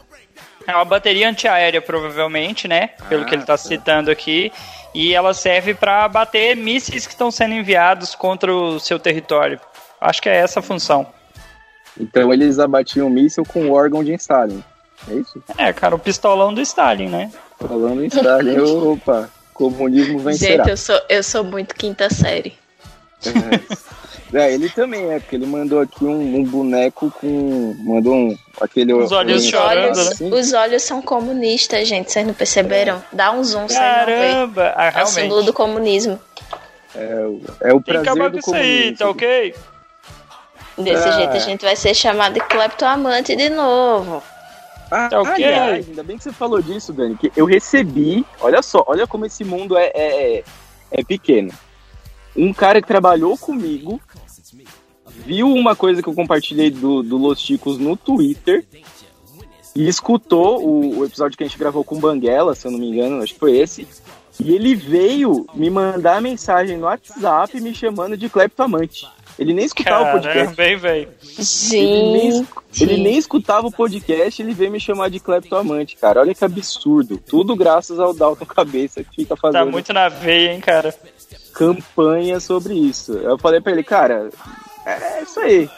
É 0.68 0.76
uma 0.76 0.86
bateria 0.86 1.30
antiaérea, 1.30 1.82
provavelmente, 1.82 2.68
né? 2.68 2.90
Pelo 3.08 3.26
que 3.26 3.34
ele 3.34 3.44
tá 3.44 3.58
citando 3.58 4.12
aqui. 4.12 4.52
E 4.94 5.14
ela 5.14 5.34
serve 5.34 5.74
para 5.74 6.08
bater 6.08 6.56
mísseis 6.56 7.06
que 7.06 7.14
estão 7.14 7.32
sendo 7.32 7.54
enviados 7.54 8.16
contra 8.16 8.54
o 8.54 8.80
seu 8.80 9.00
território. 9.00 9.60
Acho 10.02 10.22
que 10.22 10.30
é 10.30 10.36
essa 10.36 10.60
a 10.60 10.64
função. 10.64 11.08
Então 12.00 12.34
eles 12.34 12.60
abatiam 12.60 13.08
o 13.08 13.10
míssil 13.10 13.44
com 13.46 13.68
o 13.68 13.74
órgão 13.74 14.04
de 14.04 14.14
Stalin. 14.14 14.64
É 15.10 15.14
isso? 15.14 15.44
É, 15.58 15.74
cara, 15.74 15.96
o 15.96 16.00
pistolão 16.00 16.54
do 16.54 16.62
Stalin, 16.62 17.10
né? 17.10 17.32
Falando 17.60 18.04
em 18.04 18.08
Stalin, 18.08 18.60
opa, 18.60 19.30
comunismo 19.54 20.20
vencerá. 20.20 20.64
Gente, 20.64 20.70
eu 20.70 20.78
sou, 20.78 21.02
eu 21.10 21.24
sou 21.24 21.44
muito 21.44 21.76
quinta 21.76 22.10
série. 22.10 22.58
É, 23.26 23.90
ele 24.34 24.70
também 24.70 25.10
é, 25.12 25.20
porque 25.20 25.36
ele 25.36 25.46
mandou 25.48 25.80
aqui 25.80 26.06
um, 26.06 26.38
um 26.38 26.44
boneco 26.44 27.12
com. 27.20 27.76
Mandou 27.80 28.14
um. 28.14 28.38
Aquele. 28.62 28.94
Os 28.94 29.12
olhos 29.12 29.46
um- 29.46 29.50
chorando, 29.50 29.96
Olhos- 29.98 30.08
assim. 30.12 30.32
Os 30.34 30.54
olhos 30.54 30.84
são 30.84 31.02
comunistas, 31.02 31.88
gente. 31.88 32.12
Vocês 32.12 32.26
não 32.28 32.34
perceberam? 32.34 33.04
Dá 33.12 33.32
um 33.32 33.44
zoom. 33.44 33.66
Caramba! 33.68 34.74
Ah, 34.76 35.00
É 35.00 35.04
o 35.04 35.08
símbolo 35.08 35.42
do 35.44 35.52
comunismo. 35.54 36.20
É, 36.96 37.16
o- 37.26 37.42
é 37.62 37.74
o 37.74 37.82
Tem 37.82 37.82
que 37.82 37.92
prazer 37.92 38.10
acabar 38.10 38.30
do 38.30 38.34
com 38.34 38.40
isso 38.40 38.54
aí, 38.56 38.62
comunismo. 38.96 38.98
tá 38.98 39.10
ok? 39.10 39.56
Desse 40.78 41.08
Ah. 41.08 41.12
jeito 41.12 41.36
a 41.36 41.40
gente 41.40 41.66
vai 41.66 41.76
ser 41.76 41.94
chamado 41.94 42.34
de 42.34 42.40
cleptoamante 42.42 43.36
de 43.36 43.50
novo. 43.50 44.24
Ah, 44.92 45.08
Tá 45.10 45.22
ok. 45.22 45.32
aliás, 45.34 45.88
ainda 45.88 46.04
bem 46.04 46.18
que 46.18 46.24
você 46.24 46.32
falou 46.32 46.62
disso, 46.62 46.92
Dani, 46.94 47.16
que 47.16 47.32
eu 47.36 47.46
recebi, 47.46 48.26
olha 48.40 48.62
só, 48.62 48.84
olha 48.88 49.06
como 49.06 49.26
esse 49.26 49.44
mundo 49.44 49.78
é, 49.78 49.92
é, 49.94 50.38
é- 50.38 50.44
é 50.92 51.04
pequeno. 51.04 51.52
Um 52.36 52.54
cara 52.54 52.82
que 52.82 52.88
trabalhou 52.88 53.38
comigo 53.38 54.00
viu 55.26 55.48
uma 55.48 55.76
coisa 55.76 56.02
que 56.02 56.10
eu 56.10 56.14
compartilhei 56.14 56.70
do, 56.72 57.04
do 57.04 57.18
Los 57.18 57.40
Chicos 57.40 57.78
no 57.78 57.96
Twitter 57.96 58.66
e 59.76 59.88
escutou 59.88 60.64
o, 60.66 61.00
o 61.00 61.06
episódio 61.06 61.38
que 61.38 61.44
a 61.44 61.48
gente 61.48 61.60
gravou 61.60 61.84
com 61.84 61.96
o 61.96 62.00
Banguela, 62.00 62.56
se 62.56 62.68
eu 62.68 62.72
não 62.72 62.80
me 62.80 62.90
engano, 62.90 63.22
acho 63.22 63.34
que 63.34 63.40
foi 63.40 63.58
esse. 63.58 63.88
E 64.40 64.54
ele 64.56 64.74
veio 64.74 65.46
me 65.54 65.70
mandar 65.70 66.22
mensagem 66.22 66.78
no 66.78 66.86
WhatsApp 66.86 67.60
me 67.60 67.76
chamando 67.76 68.16
de 68.16 68.30
cleptomante. 68.30 69.06
Ele 69.38 69.54
nem 69.54 69.66
escutava 69.66 70.10
o 70.10 70.12
podcast. 70.14 70.56
Caramba, 70.56 70.64
hein, 70.66 70.78
velho. 70.78 71.10
Ele 71.72 72.12
nem, 72.12 72.48
ele 72.82 72.98
nem 73.04 73.18
escutava 73.18 73.68
o 73.68 73.72
podcast, 73.72 74.42
ele 74.42 74.54
veio 74.54 74.72
me 74.72 74.80
chamar 74.80 75.10
de 75.10 75.20
cleptoamante, 75.20 75.96
cara. 75.96 76.20
Olha 76.20 76.36
que 76.36 76.44
absurdo. 76.44 77.18
Tudo 77.18 77.56
graças 77.56 78.00
ao 78.00 78.14
Dalton 78.14 78.46
Cabeça 78.46 79.04
que 79.04 79.16
fica 79.16 79.36
Tá 79.36 79.42
fazendo 79.42 79.72
muito 79.72 79.94
na 79.94 80.10
veia, 80.10 80.54
hein, 80.54 80.60
cara. 80.60 80.94
campanha 81.54 82.40
sobre 82.42 82.74
isso. 82.74 83.14
Eu 83.14 83.38
falei 83.38 83.62
pra 83.62 83.72
ele, 83.72 83.84
cara, 83.84 84.30
é 84.92 85.24
isso 85.24 85.40
aí. 85.40 85.70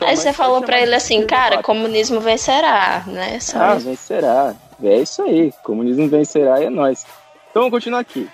Aí 0.00 0.16
você 0.16 0.32
falou 0.32 0.62
pra 0.62 0.80
ele 0.80 0.94
assim, 0.94 1.26
cara, 1.26 1.62
comunismo 1.62 2.18
vencerá, 2.20 3.04
né? 3.06 3.38
Só 3.40 3.58
Ah, 3.60 3.76
isso. 3.76 3.86
vencerá. 3.86 4.54
É 4.82 4.96
isso 4.98 5.22
aí. 5.22 5.52
Comunismo 5.62 6.08
vencerá 6.08 6.60
e 6.60 6.64
é 6.64 6.70
nóis. 6.70 7.04
Então 7.50 7.62
vamos 7.62 7.70
continuar 7.70 8.00
aqui. 8.00 8.28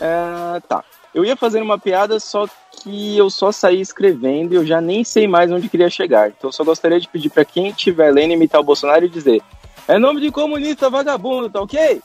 É, 0.00 0.60
tá. 0.68 0.82
Eu 1.14 1.24
ia 1.24 1.36
fazer 1.36 1.60
uma 1.62 1.78
piada, 1.78 2.18
só 2.20 2.46
que 2.82 3.16
eu 3.16 3.28
só 3.30 3.50
saí 3.52 3.80
escrevendo 3.80 4.52
e 4.52 4.56
eu 4.56 4.66
já 4.66 4.80
nem 4.80 5.02
sei 5.04 5.26
mais 5.26 5.50
onde 5.50 5.68
queria 5.68 5.88
chegar. 5.90 6.28
Então 6.28 6.48
eu 6.48 6.52
só 6.52 6.64
gostaria 6.64 7.00
de 7.00 7.08
pedir 7.08 7.30
pra 7.30 7.44
quem 7.44 7.68
estiver 7.68 8.10
lendo 8.12 8.32
imitar 8.32 8.60
o 8.60 8.64
Bolsonaro 8.64 9.04
e 9.04 9.08
dizer: 9.08 9.42
É 9.88 9.98
nome 9.98 10.20
de 10.20 10.30
comunista 10.30 10.88
vagabundo, 10.90 11.48
tá 11.50 11.60
ok? 11.60 12.00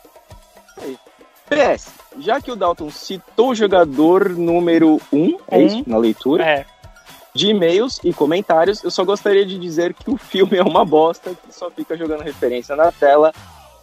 Aí. 0.82 0.98
PS, 1.50 1.90
já 2.20 2.40
que 2.40 2.50
o 2.52 2.56
Dalton 2.56 2.90
citou 2.90 3.50
o 3.50 3.56
jogador 3.56 4.30
número 4.30 5.02
1, 5.12 5.18
um, 5.18 5.38
é 5.50 5.62
isso? 5.62 5.84
Na 5.86 5.98
leitura? 5.98 6.46
É. 6.46 6.66
de 7.34 7.48
e-mails 7.48 8.00
e 8.04 8.14
comentários, 8.14 8.84
eu 8.84 8.92
só 8.92 9.04
gostaria 9.04 9.46
de 9.46 9.58
dizer 9.58 9.94
que 9.94 10.10
o 10.10 10.18
filme 10.18 10.58
é 10.58 10.64
uma 10.64 10.86
bosta, 10.86 11.32
que 11.32 11.54
só 11.54 11.70
fica 11.72 11.96
jogando 11.96 12.22
referência 12.22 12.76
na 12.76 12.92
tela 12.92 13.34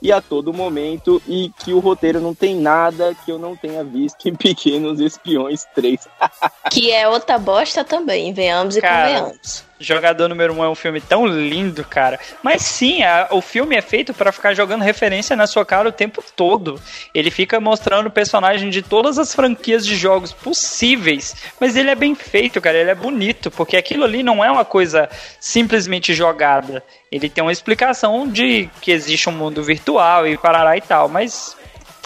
e 0.00 0.12
a 0.12 0.20
todo 0.20 0.52
momento, 0.52 1.20
e 1.26 1.50
que 1.58 1.72
o 1.72 1.80
roteiro 1.80 2.20
não 2.20 2.34
tem 2.34 2.54
nada 2.54 3.16
que 3.24 3.32
eu 3.32 3.38
não 3.38 3.56
tenha 3.56 3.82
visto 3.82 4.28
em 4.28 4.34
Pequenos 4.34 5.00
Espiões 5.00 5.66
3. 5.74 6.06
Que 6.70 6.92
é 6.92 7.08
outra 7.08 7.38
bosta 7.38 7.82
também, 7.82 8.32
venhamos 8.32 8.76
e 8.76 8.80
Cara, 8.80 9.08
convenhamos. 9.08 9.64
Jogador 9.80 10.28
número 10.28 10.52
1 10.54 10.58
um 10.58 10.64
é 10.64 10.68
um 10.68 10.74
filme 10.74 11.00
tão 11.00 11.24
lindo, 11.24 11.84
cara. 11.84 12.18
Mas 12.42 12.62
sim, 12.62 13.02
a- 13.04 13.28
o 13.30 13.40
filme 13.40 13.76
é 13.76 13.80
feito 13.80 14.12
pra 14.12 14.32
ficar 14.32 14.52
jogando 14.52 14.82
referência 14.82 15.36
na 15.36 15.46
sua 15.46 15.64
cara 15.64 15.88
o 15.88 15.92
tempo 15.92 16.22
todo. 16.34 16.80
Ele 17.14 17.30
fica 17.30 17.60
mostrando 17.60 18.10
personagem 18.10 18.70
de 18.70 18.82
todas 18.82 19.18
as 19.18 19.32
franquias 19.34 19.86
de 19.86 19.94
jogos 19.96 20.32
possíveis. 20.32 21.36
Mas 21.60 21.76
ele 21.76 21.90
é 21.90 21.94
bem 21.94 22.14
feito, 22.14 22.60
cara. 22.60 22.76
Ele 22.76 22.90
é 22.90 22.94
bonito, 22.94 23.50
porque 23.52 23.76
aquilo 23.76 24.04
ali 24.04 24.22
não 24.22 24.44
é 24.44 24.50
uma 24.50 24.64
coisa 24.64 25.08
simplesmente 25.38 26.12
jogada. 26.12 26.82
Ele 27.10 27.28
tem 27.28 27.42
uma 27.42 27.52
explicação 27.52 28.28
de 28.28 28.68
que 28.80 28.90
existe 28.90 29.28
um 29.28 29.32
mundo 29.32 29.62
virtual 29.62 30.26
e 30.26 30.36
parará 30.36 30.76
e 30.76 30.80
tal. 30.80 31.08
Mas 31.08 31.56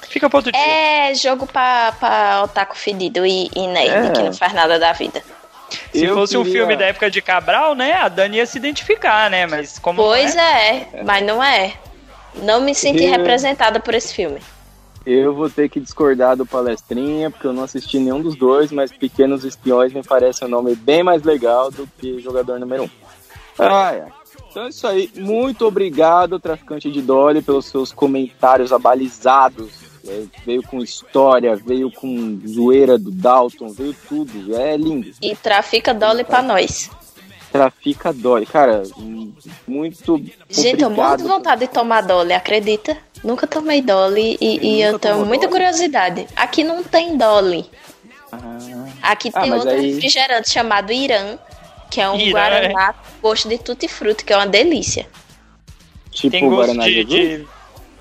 fica 0.08 0.28
pra 0.28 0.38
outro 0.38 0.52
dia. 0.52 0.60
É 0.60 1.14
jogo 1.14 1.46
pra, 1.46 1.92
pra 1.98 2.42
otaku 2.44 2.76
fedido 2.76 3.24
e, 3.24 3.48
e 3.56 3.66
nerd, 3.66 4.08
É. 4.08 4.10
que 4.12 4.22
não 4.22 4.32
faz 4.34 4.52
nada 4.52 4.78
da 4.78 4.92
vida. 4.92 5.22
Se 5.92 6.04
Eu 6.04 6.14
fosse 6.14 6.36
um 6.36 6.42
queria- 6.44 6.60
filme 6.60 6.76
da 6.76 6.86
época 6.86 7.10
de 7.10 7.20
Cabral, 7.22 7.74
né? 7.74 7.92
A 7.94 8.08
Dani 8.08 8.36
ia 8.38 8.46
se 8.46 8.58
identificar, 8.58 9.30
né? 9.30 9.46
Mas 9.46 9.78
como. 9.78 10.02
Pois 10.02 10.34
é, 10.36 10.88
mas 11.04 11.24
não 11.24 11.42
é. 11.42 11.74
Não 12.42 12.60
me 12.60 12.74
senti 12.74 13.04
Eu- 13.04 13.10
representada 13.10 13.78
por 13.80 13.94
esse 13.94 14.14
filme. 14.14 14.40
Eu 15.04 15.34
vou 15.34 15.50
ter 15.50 15.68
que 15.68 15.80
discordar 15.80 16.36
do 16.36 16.46
Palestrinha, 16.46 17.28
porque 17.30 17.46
eu 17.46 17.52
não 17.52 17.64
assisti 17.64 17.98
nenhum 17.98 18.22
dos 18.22 18.36
dois, 18.36 18.70
mas 18.70 18.92
Pequenos 18.92 19.44
Espiões 19.44 19.92
me 19.92 20.02
parece 20.02 20.44
um 20.44 20.48
nome 20.48 20.76
bem 20.76 21.02
mais 21.02 21.22
legal 21.24 21.70
do 21.72 21.88
que 21.98 22.20
Jogador 22.20 22.60
Número 22.60 22.84
1. 22.84 22.86
Um. 22.86 22.90
Ai, 23.58 24.00
ai. 24.00 24.12
Então 24.50 24.64
é 24.64 24.68
isso 24.68 24.86
aí. 24.86 25.10
Muito 25.16 25.66
obrigado, 25.66 26.38
traficante 26.38 26.90
de 26.90 27.02
Dolly, 27.02 27.42
pelos 27.42 27.66
seus 27.66 27.90
comentários 27.92 28.72
abalizados. 28.72 29.70
É, 30.06 30.24
veio 30.44 30.62
com 30.62 30.80
história, 30.82 31.54
veio 31.54 31.90
com 31.90 32.40
zoeira 32.46 32.98
do 32.98 33.10
Dalton, 33.10 33.68
veio 33.68 33.94
tudo. 34.08 34.56
É 34.56 34.76
lindo. 34.76 35.12
E 35.22 35.36
trafica 35.36 35.94
Dolly 35.94 36.24
pra 36.24 36.42
nós. 36.42 36.90
Trafica 37.52 38.12
Dolly. 38.12 38.46
Cara, 38.46 38.82
muito 39.68 40.20
Gente, 40.48 40.82
eu 40.82 40.90
morro 40.90 41.16
de 41.18 41.24
vontade 41.24 41.60
de 41.66 41.68
tomar 41.72 42.00
Dolly, 42.00 42.32
acredita? 42.32 42.96
Nunca 43.22 43.46
tomei 43.46 43.80
Dolly 43.82 44.36
e, 44.40 44.76
e 44.78 44.82
eu 44.82 44.98
tenho 44.98 45.18
muita 45.24 45.46
Dolly? 45.46 45.52
curiosidade. 45.60 46.26
Aqui 46.34 46.64
não 46.64 46.82
tem 46.82 47.16
Dolly. 47.16 47.64
Aqui 49.02 49.30
Ah, 49.34 49.40
tem 49.42 49.52
outro 49.52 49.68
aí- 49.70 49.94
refrigerante 49.94 50.50
chamado 50.50 50.92
Irã, 50.92 51.38
que 51.90 52.00
é 52.00 52.08
um 52.08 52.16
Irã, 52.16 52.30
Guaraná 52.32 52.92
com 52.94 53.28
gosto 53.28 53.48
de 53.48 53.58
tutti-frutti, 53.58 54.24
que 54.24 54.32
é 54.32 54.36
uma 54.36 54.46
delícia. 54.46 55.06
Tipo 56.10 56.30
Tem 56.30 56.48
gosto 56.48 56.56
Guaraná 56.56 56.84
de, 56.86 57.04
de- 57.04 57.46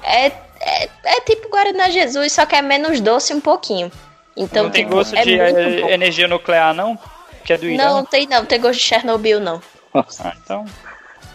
É, 0.04 0.32
é, 0.62 0.90
é 1.04 1.22
tipo 1.22 1.50
Guaraná 1.50 1.90
Jesus, 1.90 2.32
só 2.34 2.46
que 2.46 2.56
é 2.56 2.62
menos 2.62 3.00
doce 3.02 3.34
um 3.34 3.42
pouquinho. 3.42 3.92
Então, 4.36 4.64
não 4.66 4.72
tem 4.72 4.84
tipo, 4.84 4.96
gosto 4.96 5.16
é 5.16 5.24
de 5.24 5.38
bom. 5.38 5.90
energia 5.90 6.28
nuclear, 6.28 6.74
não? 6.74 6.98
Que 7.44 7.54
é 7.54 7.58
do 7.58 7.68
Irã? 7.68 7.84
Não, 7.84 8.06
tem 8.06 8.28
não, 8.28 8.46
tem 8.46 8.60
gosto 8.62 8.80
de 8.80 8.86
Chernobyl, 8.86 9.40
não. 9.40 9.62
Ah, 9.94 10.34
então. 10.44 10.66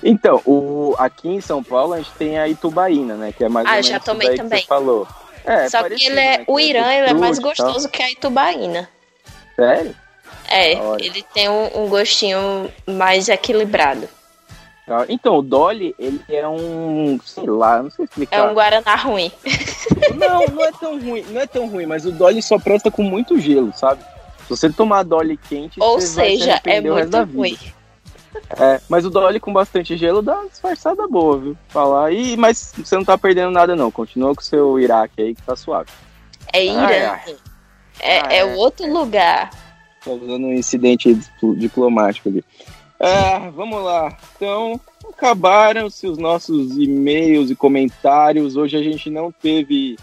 Então, 0.03 0.41
o, 0.47 0.95
aqui 0.99 1.29
em 1.29 1.41
São 1.41 1.63
Paulo 1.63 1.95
a 1.95 1.99
gente 1.99 2.11
tem 2.13 2.39
a 2.39 2.49
Itubaína, 2.49 3.15
né? 3.15 3.33
Que 3.37 3.45
é 3.45 3.49
mais 3.49 3.67
Ah, 3.67 3.71
ou 3.71 3.75
menos 3.75 3.87
já 3.89 4.01
tomei 4.01 4.29
que 4.31 4.37
também. 4.37 4.61
você 4.61 4.67
falou. 4.67 5.07
É, 5.45 5.69
Só 5.69 5.79
que 5.79 5.91
parecido, 5.91 6.11
ele 6.13 6.21
é, 6.21 6.39
né? 6.39 6.45
o 6.47 6.57
Que 6.57 6.63
Irã 6.63 6.93
ele 6.93 7.11
é 7.11 7.15
mais 7.15 7.39
gostoso 7.39 7.89
que 7.89 8.03
a 8.03 8.11
Itubaína. 8.11 8.89
Sério? 9.55 9.95
É, 10.49 10.77
hora. 10.77 11.05
ele 11.05 11.25
tem 11.35 11.49
um, 11.49 11.85
um 11.85 11.89
gostinho 11.89 12.71
mais 12.87 13.29
equilibrado. 13.29 14.09
Ah, 14.89 15.05
Então, 15.09 15.39
o 15.39 15.43
Dolly, 15.43 15.95
ele 15.99 16.21
é 16.29 16.47
um. 16.47 17.19
sei 17.25 17.47
lá, 17.47 17.83
não 17.83 17.91
sei 17.91 18.05
É 18.05 18.07
explicar. 18.07 18.51
um 18.51 18.55
Guaraná 18.55 18.95
ruim. 18.95 19.33
Não, 20.15 20.47
não 20.47 20.65
é 20.65 20.71
tão 20.73 21.01
ruim, 21.01 21.25
não 21.31 21.41
é 21.41 21.47
tão 21.47 21.69
ruim, 21.69 21.87
mas 21.87 22.07
o 22.07 22.13
Dolly 22.13 22.41
só 22.43 22.59
presta 22.59 22.91
com 22.91 23.03
muito 23.03 23.39
gelo, 23.39 23.73
sabe? 23.75 24.03
Se 24.45 24.51
você 24.51 24.71
tomar 24.71 25.03
Dolly 25.03 25.37
quente, 25.37 25.81
Ou 25.81 25.95
vai 25.95 26.01
se 26.01 26.07
seja, 26.15 26.61
é 26.65 26.81
muito 26.81 27.25
ruim. 27.25 27.59
É, 28.61 28.81
mas 28.89 29.05
o 29.05 29.11
Dolly 29.11 29.41
com 29.41 29.53
bastante 29.53 29.97
gelo 29.97 30.23
dá 30.23 30.35
uma 30.39 30.49
disfarçada 30.49 31.09
boa, 31.09 31.39
viu? 31.39 31.57
Falar. 31.69 32.13
E, 32.13 32.37
mas 32.37 32.73
você 32.77 32.95
não 32.95 33.05
tá 33.05 33.17
perdendo 33.19 33.51
nada, 33.51 33.75
não. 33.75 33.91
Continua 33.91 34.35
com 34.35 34.41
o 34.41 34.45
seu 34.45 34.79
Iraque 34.79 35.21
aí 35.23 35.35
que 35.35 35.43
tá 35.43 35.57
suave. 35.57 35.89
É 36.53 36.65
Irã. 36.65 36.81
Ai, 36.87 37.05
ai. 37.07 37.37
É, 37.99 38.19
Ah, 38.21 38.27
é 38.33 38.39
é. 38.41 38.45
outro 38.57 38.87
lugar. 38.93 39.51
Tá 40.05 40.11
usando 40.13 40.45
um 40.47 40.53
incidente 40.53 41.13
dipl- 41.15 41.55
diplomático 41.55 42.29
ali. 42.29 42.45
Ah, 42.99 43.51
vamos 43.55 43.83
lá. 43.83 44.17
Então, 44.37 44.81
acabaram-se 45.11 46.07
os 46.07 46.17
nossos 46.19 46.77
e-mails 46.79 47.51
e 47.51 47.57
comentários. 47.57 48.57
Hoje 48.57 48.77
a 48.77 48.83
gente 48.83 49.11
não 49.11 49.31
teve 49.31 49.97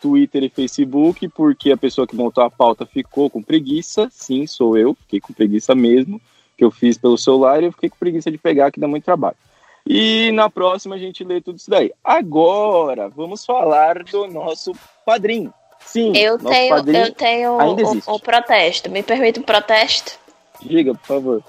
Twitter 0.00 0.42
e 0.44 0.48
Facebook, 0.48 1.28
porque 1.28 1.70
a 1.70 1.76
pessoa 1.76 2.06
que 2.06 2.16
montou 2.16 2.42
a 2.42 2.50
pauta 2.50 2.84
ficou 2.86 3.30
com 3.30 3.42
preguiça. 3.42 4.08
Sim, 4.10 4.46
sou 4.46 4.76
eu, 4.76 4.94
fiquei 4.94 5.20
com 5.20 5.32
preguiça 5.32 5.74
mesmo, 5.74 6.20
que 6.56 6.64
eu 6.64 6.70
fiz 6.70 6.98
pelo 6.98 7.16
celular 7.18 7.62
e 7.62 7.66
eu 7.66 7.72
fiquei 7.72 7.88
com 7.90 7.96
preguiça 7.98 8.30
de 8.30 8.38
pegar, 8.38 8.70
que 8.72 8.80
dá 8.80 8.88
muito 8.88 9.04
trabalho. 9.04 9.36
E 9.86 10.30
na 10.32 10.50
próxima 10.50 10.96
a 10.96 10.98
gente 10.98 11.24
lê 11.24 11.40
tudo 11.40 11.56
isso 11.56 11.70
daí. 11.70 11.92
Agora, 12.04 13.08
vamos 13.08 13.44
falar 13.44 14.02
do 14.04 14.26
nosso 14.26 14.72
padrinho. 15.06 15.52
Sim, 15.80 16.12
Eu 16.16 16.38
tenho, 16.38 16.76
eu 16.76 17.14
tenho 17.14 17.80
existe. 17.80 18.10
um 18.10 18.18
protesto. 18.18 18.90
Me 18.90 19.02
permite 19.02 19.40
um 19.40 19.42
protesto? 19.42 20.18
Diga, 20.62 20.94
por 20.94 21.06
favor. 21.06 21.42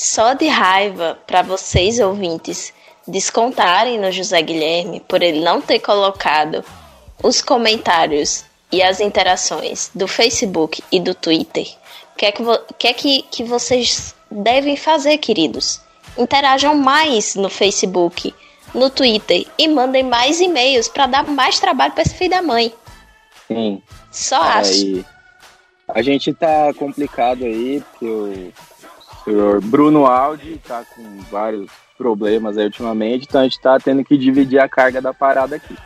Só 0.00 0.32
de 0.32 0.46
raiva 0.46 1.18
para 1.26 1.42
vocês 1.42 1.98
ouvintes 1.98 2.72
descontarem 3.04 3.98
no 3.98 4.12
José 4.12 4.40
Guilherme 4.40 5.00
por 5.00 5.24
ele 5.24 5.40
não 5.40 5.60
ter 5.60 5.80
colocado 5.80 6.64
os 7.20 7.42
comentários 7.42 8.44
e 8.70 8.80
as 8.80 9.00
interações 9.00 9.90
do 9.92 10.06
Facebook 10.06 10.84
e 10.92 11.00
do 11.00 11.16
Twitter. 11.16 11.66
O 12.12 12.16
que 12.16 12.26
é 12.26 12.32
que, 12.32 12.86
é 12.86 12.92
que, 12.92 13.22
que 13.22 13.42
vocês 13.42 14.14
devem 14.30 14.76
fazer, 14.76 15.18
queridos? 15.18 15.80
Interajam 16.16 16.76
mais 16.76 17.34
no 17.34 17.50
Facebook, 17.50 18.32
no 18.72 18.88
Twitter 18.90 19.48
e 19.58 19.66
mandem 19.66 20.04
mais 20.04 20.40
e-mails 20.40 20.86
para 20.86 21.08
dar 21.08 21.26
mais 21.26 21.58
trabalho 21.58 21.92
para 21.92 22.02
esse 22.02 22.14
filho 22.14 22.30
da 22.30 22.40
mãe. 22.40 22.72
Sim. 23.48 23.82
Só 24.12 24.40
acho. 24.40 24.70
Aí, 24.70 25.04
a 25.88 26.02
gente 26.02 26.32
tá 26.32 26.72
complicado 26.74 27.44
aí, 27.44 27.82
porque 27.90 28.06
o 28.06 28.52
Bruno 29.62 30.06
Aldi 30.06 30.60
tá 30.66 30.84
com 30.94 31.02
vários 31.30 31.70
problemas 31.96 32.56
aí 32.56 32.64
ultimamente, 32.64 33.26
então 33.28 33.40
a 33.40 33.44
gente 33.44 33.60
tá 33.60 33.78
tendo 33.78 34.04
que 34.04 34.16
dividir 34.16 34.60
a 34.60 34.68
carga 34.68 35.00
da 35.00 35.12
parada 35.12 35.56
aqui. 35.56 35.76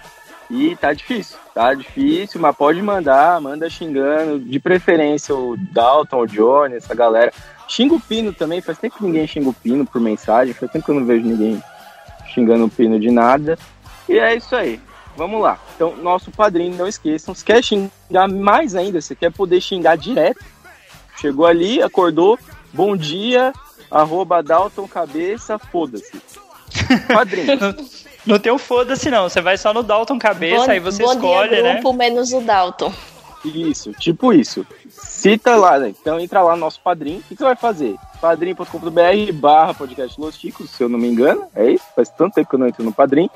E 0.51 0.77
tá 0.77 0.93
difícil, 0.93 1.39
tá 1.55 1.73
difícil, 1.73 2.39
mas 2.39 2.55
pode 2.55 2.83
mandar, 2.83 3.41
manda 3.41 3.71
xingando, 3.71 4.39
de 4.39 4.61
preferência 4.61 5.35
o 5.35 5.57
Dalton, 5.57 6.21
o 6.21 6.27
Johnny, 6.27 6.75
essa 6.75 6.95
galera. 6.95 7.33
Xinga 7.67 7.95
o 7.95 8.01
Pino 8.01 8.35
também, 8.35 8.61
faz 8.61 8.77
tempo 8.77 8.99
que 8.99 9.05
ninguém 9.05 9.27
xinga 9.27 9.49
o 9.49 9.55
Pino 9.55 9.87
por 9.87 9.99
mensagem, 9.99 10.53
faz 10.53 10.71
tempo 10.71 10.85
que 10.85 10.91
eu 10.91 10.97
não 10.97 11.07
vejo 11.07 11.25
ninguém 11.25 11.63
xingando 12.35 12.67
o 12.67 12.71
Pino 12.71 13.01
de 13.01 13.11
nada. 13.11 13.59
E 14.07 14.19
é 14.19 14.37
isso 14.37 14.55
aí. 14.55 14.79
Vamos 15.17 15.41
lá. 15.41 15.59
Então, 15.75 15.97
nosso 15.97 16.31
padrinho, 16.31 16.77
não 16.77 16.87
esqueçam. 16.87 17.35
Se 17.35 17.45
quer 17.45 17.63
xingar 17.63 18.29
mais 18.29 18.75
ainda, 18.75 19.01
se 19.01 19.17
quer 19.17 19.33
poder 19.33 19.61
xingar 19.61 19.97
direto, 19.97 20.45
chegou 21.17 21.47
ali, 21.47 21.83
acordou, 21.83 22.39
bom 22.73 22.97
dia, 22.97 23.53
arroba 23.91 24.43
Dalton 24.43 24.87
Cabeça, 24.89 25.59
foda-se. 25.59 26.21
Padrinho. 27.13 27.59
Não 28.25 28.39
tem 28.39 28.53
o 28.53 28.59
foda-se, 28.59 29.11
não. 29.11 29.29
Você 29.29 29.41
vai 29.41 29.59
só 29.59 29.75
no 29.75 29.83
Dalton 29.83 30.17
Cabeça, 30.17 30.67
Bom- 30.67 30.71
aí 30.71 30.79
você 30.79 31.03
bom 31.03 31.13
escolhe, 31.13 31.49
dia, 31.51 31.63
né? 31.65 31.73
grupo, 31.75 31.93
menos 31.93 32.33
o 32.33 32.41
Dalton. 32.41 32.93
Isso, 33.45 33.91
tipo 33.95 34.33
isso. 34.33 34.65
Cita 34.89 35.57
lá, 35.57 35.77
né? 35.81 35.89
Então 35.89 36.21
entra 36.21 36.41
lá 36.41 36.53
no 36.55 36.61
nosso 36.61 36.81
padrinho. 36.81 37.19
O 37.19 37.23
que 37.25 37.35
você 37.35 37.43
vai 37.43 37.57
fazer? 37.57 37.97
padrim.com.br 38.21 39.33
barra 39.35 39.75
podcast 39.75 40.21
Los 40.21 40.39
Ticos, 40.39 40.71
se 40.71 40.85
eu 40.85 40.89
não 40.89 41.01
me 41.01 41.09
engano. 41.09 41.49
É 41.57 41.69
isso? 41.73 41.85
Faz 41.97 42.09
tanto 42.11 42.35
tempo 42.35 42.49
que 42.49 42.55
eu 42.55 42.61
não 42.61 42.69
entro 42.69 42.85
no 42.85 42.93
padrim. 42.93 43.29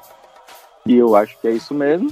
E 0.87 0.95
eu 0.95 1.17
acho 1.17 1.37
que 1.41 1.49
é 1.49 1.51
isso 1.51 1.75
mesmo. 1.75 2.09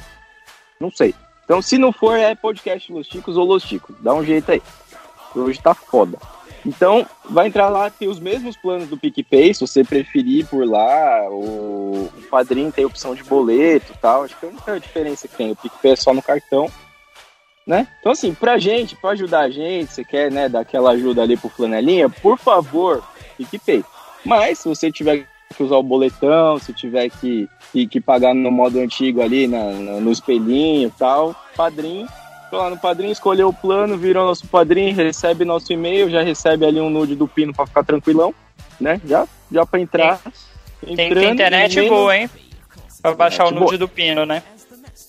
Não 0.81 0.91
sei. 0.91 1.15
Então, 1.45 1.63
se 1.63 1.79
não 1.79 1.93
for, 1.93 2.19
é 2.19 2.35
podcast 2.35 2.93
Los 2.93 3.07
Ticos 3.07 3.37
ou 3.37 3.45
Los 3.47 3.63
Ticos. 3.63 3.95
Dá 4.01 4.13
um 4.13 4.25
jeito 4.25 4.51
aí. 4.51 4.61
Hoje 5.37 5.61
tá 5.63 5.75
foda. 5.75 6.19
Então, 6.66 7.07
vai 7.28 7.49
entrar 7.49 7.69
lá, 7.69 7.91
tem 7.91 8.09
os 8.09 8.19
mesmos 8.19 8.57
planos 8.57 8.89
do 8.89 8.97
PicPay, 8.97 9.53
se 9.53 9.61
você 9.61 9.85
preferir 9.85 10.47
por 10.47 10.66
lá, 10.66 11.28
o, 11.31 12.09
o 12.16 12.23
padrinho 12.31 12.73
tem 12.73 12.85
opção 12.86 13.15
de 13.15 13.23
boleto 13.23 13.93
e 13.93 13.99
tal, 13.99 14.24
acho 14.24 14.35
que 14.39 14.47
é 14.47 14.49
a 14.49 14.53
única 14.53 14.81
diferença 14.81 15.28
que 15.28 15.36
tem, 15.36 15.51
o 15.51 15.57
PicPay 15.57 15.93
é 15.93 15.97
só 15.97 16.15
no 16.15 16.23
cartão, 16.23 16.70
né? 17.66 17.86
Então, 18.01 18.12
assim, 18.12 18.32
pra 18.32 18.57
gente, 18.59 18.97
pra 18.97 19.11
ajudar 19.11 19.41
a 19.41 19.51
gente, 19.51 19.93
você 19.93 20.05
quer, 20.05 20.31
né, 20.32 20.49
dar 20.49 20.61
aquela 20.61 20.93
ajuda 20.93 21.23
ali 21.23 21.36
pro 21.36 21.51
Flanelinha, 21.51 22.09
por 22.09 22.39
favor, 22.39 23.03
PicPay. 23.36 23.85
Mas, 24.24 24.59
se 24.61 24.69
você 24.69 24.91
tiver 24.91 25.27
que 25.55 25.62
usar 25.62 25.77
o 25.77 25.82
boletão, 25.82 26.59
se 26.59 26.73
tiver 26.73 27.11
que, 27.11 27.47
que, 27.73 28.01
pagar 28.01 28.35
no 28.35 28.51
modo 28.51 28.78
antigo 28.81 29.20
ali, 29.23 29.47
na, 29.47 29.70
na- 29.70 30.01
no 30.01 30.11
espelhinho 30.11 30.89
e 30.89 30.91
tal, 30.99 31.35
padrinho, 31.55 32.09
Tô 32.51 32.59
lá 32.59 32.71
no 32.71 32.79
padrinho, 32.79 33.11
escolheu 33.12 33.49
o 33.49 33.53
plano, 33.53 33.97
virou 33.99 34.27
nosso 34.27 34.47
padrinho, 34.47 34.95
recebe 34.95 35.45
nosso 35.45 35.73
e-mail, 35.73 36.09
já 36.09 36.23
recebe 36.23 36.65
ali 36.65 36.81
um 36.81 36.89
nude 36.91 37.16
do 37.16 37.27
Pino 37.27 37.53
pra 37.53 37.66
ficar 37.66 37.83
tranquilão, 37.85 38.33
né? 38.81 39.01
Já, 39.05 39.27
já 39.51 39.66
pra 39.66 39.81
entrar. 39.81 40.21
Tem, 40.85 40.95
tem 40.97 41.07
Entrando 41.09 41.33
internet 41.33 41.75
menos- 41.77 41.91
boa, 41.91 42.16
hein? 42.16 42.31
Pra 43.03 43.15
baixar 43.15 43.45
o 43.45 43.49
Internet 43.49 43.65
nude 43.65 43.77
boa. 43.79 43.89
do 43.89 43.89
Pino, 43.89 44.25
né? 44.25 44.43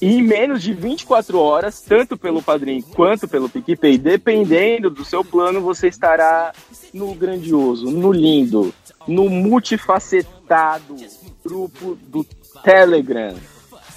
E 0.01 0.15
em 0.17 0.21
menos 0.23 0.61
de 0.63 0.73
24 0.73 1.39
horas, 1.39 1.79
tanto 1.81 2.17
pelo 2.17 2.41
padrinho 2.41 2.83
quanto 2.95 3.27
pelo 3.27 3.47
PicPay, 3.47 3.97
dependendo 3.97 4.89
do 4.89 5.05
seu 5.05 5.23
plano, 5.23 5.61
você 5.61 5.87
estará 5.87 6.51
no 6.93 7.13
grandioso, 7.13 7.85
no 7.91 8.11
lindo, 8.11 8.73
no 9.07 9.29
multifacetado 9.29 10.95
grupo 11.45 11.97
do 12.07 12.25
Telegram, 12.63 13.35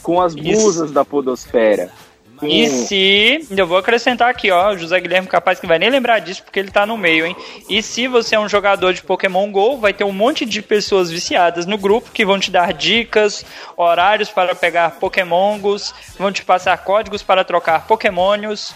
com 0.02 0.20
as 0.20 0.34
musas 0.34 0.92
da 0.92 1.04
podosfera. 1.04 1.90
Com... 2.38 2.46
E 2.46 2.68
se. 2.68 3.46
Eu 3.50 3.66
vou 3.66 3.76
acrescentar 3.76 4.30
aqui, 4.30 4.50
ó. 4.50 4.72
O 4.72 4.78
José 4.78 5.00
Guilherme 5.00 5.26
capaz 5.28 5.58
que 5.58 5.66
vai 5.66 5.78
nem 5.78 5.90
lembrar 5.90 6.20
disso 6.20 6.42
porque 6.42 6.58
ele 6.58 6.70
tá 6.70 6.86
no 6.86 6.96
meio, 6.96 7.26
hein? 7.26 7.36
E 7.68 7.82
se 7.82 8.06
você 8.06 8.36
é 8.36 8.40
um 8.40 8.48
jogador 8.48 8.92
de 8.94 9.02
Pokémon 9.02 9.50
GO, 9.50 9.78
vai 9.78 9.92
ter 9.92 10.04
um 10.04 10.12
monte 10.12 10.44
de 10.46 10.62
pessoas 10.62 11.10
viciadas 11.10 11.66
no 11.66 11.76
grupo 11.76 12.10
que 12.10 12.24
vão 12.24 12.38
te 12.38 12.50
dar 12.50 12.72
dicas, 12.72 13.44
horários 13.76 14.30
para 14.30 14.54
pegar 14.54 14.92
Pokémongos, 14.92 15.94
vão 16.18 16.32
te 16.32 16.44
passar 16.44 16.78
códigos 16.78 17.22
para 17.22 17.44
trocar 17.44 17.86
Pokémonios. 17.86 18.74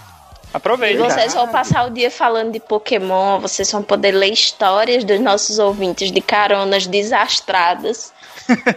E 0.52 0.56
Aproveita. 0.56 1.02
vocês 1.02 1.32
vão 1.32 1.48
passar 1.48 1.86
o 1.86 1.90
dia 1.90 2.10
falando 2.10 2.52
de 2.52 2.60
Pokémon, 2.60 3.40
vocês 3.40 3.72
vão 3.72 3.82
poder 3.82 4.12
ler 4.12 4.32
histórias 4.32 5.02
dos 5.02 5.18
nossos 5.18 5.59
ouvintes 5.59 6.10
de 6.10 6.20
caronas 6.20 6.86
desastradas. 6.86 8.12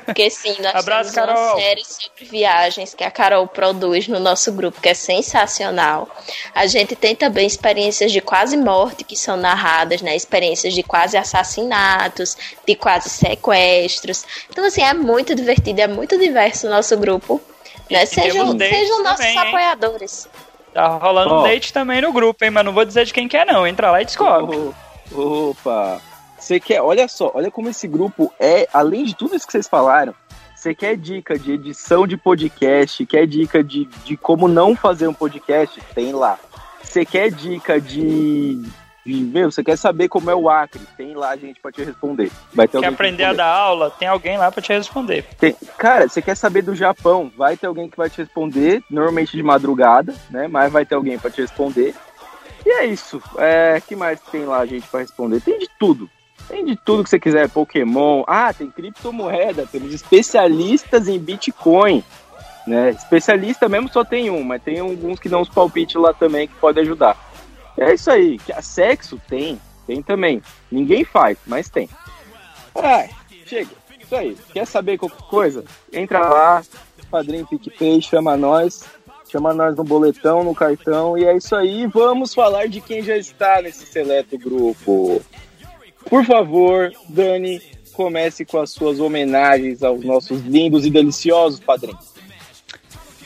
Porque 0.06 0.30
sim, 0.30 0.56
nós 0.61 0.76
Abraço, 0.76 1.14
temos 1.14 1.30
uma 1.30 1.36
Carol. 1.36 1.60
série 1.60 1.84
sobre 1.86 2.26
viagens 2.26 2.94
que 2.94 3.03
a 3.03 3.11
Carol 3.11 3.48
produz 3.48 4.07
no 4.07 4.19
nosso 4.19 4.52
grupo, 4.52 4.82
que 4.82 4.90
é 4.90 4.94
sensacional. 4.94 6.10
A 6.53 6.65
gente 6.68 6.95
tem 6.95 7.15
também 7.15 7.45
experiências 7.45 8.11
de 8.11 8.22
quase 8.22 8.57
morte 8.57 9.03
que 9.03 9.15
são 9.15 9.38
narradas, 9.38 10.02
né? 10.02 10.15
Experiências 10.15 10.73
de 10.73 10.84
quase 10.84 11.18
assassinatos, 11.18 12.38
de 12.65 12.76
quase 12.76 13.10
sequestros. 13.10 14.26
Então, 14.49 14.65
assim, 14.65 14.82
é 14.82 14.94
muito 14.94 15.36
divertido, 15.36 15.82
é 15.82 15.88
muito 15.88 16.18
diverso 16.18 16.68
o 16.68 16.69
nosso 16.69 16.95
grupo. 16.98 17.41
Né? 17.90 18.06
Sejam, 18.06 18.57
sejam 18.57 19.03
nossos 19.03 19.18
também, 19.18 19.38
apoiadores. 19.38 20.27
Tá 20.73 20.88
rolando 20.88 21.36
um 21.36 21.44
date 21.44 21.72
também 21.72 22.02
no 22.02 22.11
grupo, 22.11 22.44
hein? 22.44 22.52
Mas 22.52 22.65
não 22.65 22.73
vou 22.73 22.84
dizer 22.84 23.06
de 23.06 23.14
quem 23.14 23.27
que 23.27 23.38
é, 23.38 23.45
não. 23.45 23.65
Entra 23.65 23.91
lá 23.91 24.02
e 24.02 24.06
descobre. 24.06 24.73
Oh, 25.11 25.52
Opa! 25.52 26.02
Você 26.46 26.60
quer, 26.60 26.80
olha 26.80 27.08
só, 27.08 27.32
olha 27.34 27.50
como 27.50 27.70
esse 27.70 27.88
grupo 27.88 28.32
é, 28.40 28.68
além 28.72 29.04
de 29.04 29.16
tudo 29.16 29.36
isso 29.36 29.48
que 29.48 29.52
vocês 29.52 29.68
falaram, 29.68 30.14
você 30.56 30.76
quer 30.76 30.96
dica 30.96 31.40
de 31.40 31.54
edição 31.54 32.06
de 32.06 32.16
podcast, 32.16 33.04
quer 33.08 33.26
dica 33.26 33.64
de, 33.64 33.86
de 33.86 34.16
como 34.16 34.48
não 34.48 34.76
fazer 34.76 35.08
um 35.08 35.14
podcast? 35.14 35.82
Tem 35.96 36.14
lá. 36.14 36.38
Você 36.84 37.04
quer 37.04 37.32
dica 37.32 37.82
de, 37.82 38.62
de. 39.04 39.14
Meu, 39.24 39.52
você 39.52 39.64
quer 39.64 39.76
saber 39.76 40.08
como 40.08 40.30
é 40.30 40.36
o 40.36 40.48
Acre? 40.48 40.82
Tem 40.96 41.16
lá 41.16 41.36
gente 41.36 41.60
pra 41.60 41.72
te 41.72 41.84
responder. 41.84 42.32
Vai 42.54 42.68
ter 42.68 42.80
Quer 42.80 42.90
aprender 42.90 43.24
a 43.24 43.34
dar 43.34 43.48
aula? 43.48 43.90
Tem 43.90 44.08
alguém 44.08 44.38
lá 44.38 44.52
pra 44.52 44.62
te 44.62 44.72
responder. 44.72 45.26
Tem- 45.40 45.56
cara, 45.80 46.08
você 46.08 46.22
quer 46.22 46.38
saber 46.38 46.62
do 46.62 46.76
Japão? 46.76 47.32
Vai 47.36 47.58
ter 47.58 47.66
alguém 47.66 47.90
que 47.90 47.98
vai 47.98 48.08
te 48.08 48.20
responder, 48.20 48.84
normalmente 48.88 49.36
de 49.36 49.42
madrugada, 49.42 50.14
né? 50.30 50.48
Mas 50.48 50.72
vai 50.72 50.86
ter 50.86 50.94
alguém 50.94 51.18
pra 51.18 51.32
te 51.32 51.42
responder. 51.42 51.96
E 52.64 52.70
é 52.70 52.86
isso. 52.86 53.20
É, 53.40 53.82
que 53.82 53.96
mais 53.96 54.20
tem 54.32 54.46
lá 54.46 54.64
gente 54.68 54.88
pra 54.88 55.00
responder? 55.00 55.42
Tem 55.42 55.58
de 55.58 55.68
tudo. 55.80 56.08
Tem 56.48 56.64
de 56.66 56.76
tudo 56.76 57.04
que 57.04 57.10
você 57.10 57.20
quiser. 57.20 57.50
Pokémon. 57.50 58.24
Ah, 58.28 58.54
tem 58.54 58.70
criptomoeda. 58.70 59.68
Temos 59.72 59.94
especialistas 59.94 61.08
em 61.08 61.18
Bitcoin. 61.20 62.04
Né? 62.68 62.92
Especialista 62.92 63.70
mesmo 63.70 63.90
só 63.90 64.04
tem 64.04 64.30
um, 64.30 64.44
mas 64.44 64.62
tem 64.64 64.80
alguns 64.80 65.20
que 65.20 65.30
dão 65.30 65.42
uns 65.42 65.50
palpites 65.50 65.96
lá 65.96 66.14
também 66.14 66.48
que 66.48 66.56
podem 66.56 66.84
ajudar. 66.84 67.16
É 67.78 67.94
isso 67.94 68.10
aí. 68.10 68.40
Que- 68.40 68.60
Sexo 68.62 69.22
tem, 69.28 69.60
tem 69.86 70.02
também. 70.02 70.42
Ninguém 70.72 71.04
faz, 71.04 71.38
mas 71.46 71.70
tem. 71.70 71.90
Ai, 72.82 73.10
chega. 73.46 73.70
Isso 74.00 74.16
aí. 74.16 74.38
Quer 74.54 74.66
saber 74.66 74.98
qualquer 74.98 75.24
coisa? 75.28 75.64
Entra 75.92 76.20
lá, 76.28 76.64
padrinho 77.12 77.46
PicPay, 77.48 78.02
chama 78.02 78.36
nós. 78.38 78.84
Chama 79.30 79.54
nós 79.54 79.76
no 79.76 79.84
boletão, 79.84 80.44
no 80.44 80.54
cartão. 80.56 81.18
E 81.18 81.26
é 81.26 81.36
isso 81.36 81.56
aí. 81.56 81.86
Vamos 81.88 82.34
falar 82.34 82.68
de 82.68 82.80
quem 82.82 83.02
já 83.02 83.18
está 83.18 83.62
nesse 83.62 83.86
seleto 83.86 84.38
grupo. 84.38 85.22
Por 86.10 86.26
favor, 86.26 86.91
Dani, 87.10 87.61
comece 87.94 88.45
com 88.45 88.60
as 88.60 88.72
suas 88.72 88.99
homenagens 88.99 89.82
aos 89.82 90.03
nossos 90.03 90.41
lindos 90.41 90.86
e 90.86 90.90
deliciosos 90.90 91.60
padrinhos. 91.60 92.14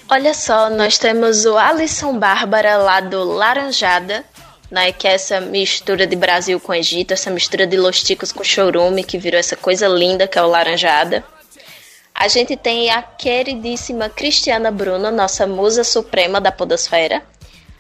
Olha 0.09 0.33
só, 0.33 0.69
nós 0.69 0.97
temos 0.97 1.45
o 1.45 1.57
Alisson 1.57 2.17
Bárbara 2.17 2.77
lá 2.77 2.99
do 2.99 3.23
Laranjada, 3.23 4.25
né, 4.71 4.91
que 4.91 5.07
é 5.07 5.13
essa 5.13 5.39
mistura 5.39 6.07
de 6.07 6.15
Brasil 6.15 6.59
com 6.59 6.73
Egito, 6.73 7.13
essa 7.13 7.29
mistura 7.29 7.67
de 7.67 7.77
Los 7.77 8.01
Ticos 8.01 8.31
com 8.31 8.43
chorume, 8.43 9.03
que 9.03 9.17
virou 9.17 9.39
essa 9.39 9.55
coisa 9.55 9.87
linda 9.87 10.27
que 10.27 10.37
é 10.37 10.41
o 10.41 10.47
Laranjada. 10.47 11.23
A 12.13 12.27
gente 12.27 12.57
tem 12.57 12.89
a 12.89 13.01
queridíssima 13.01 14.09
Cristiana 14.09 14.71
Bruno, 14.71 15.11
nossa 15.11 15.47
musa 15.47 15.83
suprema 15.83 16.41
da 16.41 16.51
podosfera. 16.51 17.23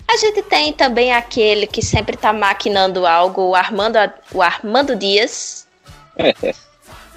A 0.09 0.17
gente 0.17 0.41
tem 0.41 0.73
também 0.73 1.13
aquele 1.13 1.67
que 1.67 1.83
sempre 1.83 2.17
tá 2.17 2.33
maquinando 2.33 3.05
algo, 3.05 3.49
o 3.49 3.55
Armando, 3.55 3.99
o 4.33 4.41
Armando 4.41 4.95
Dias. 4.95 5.67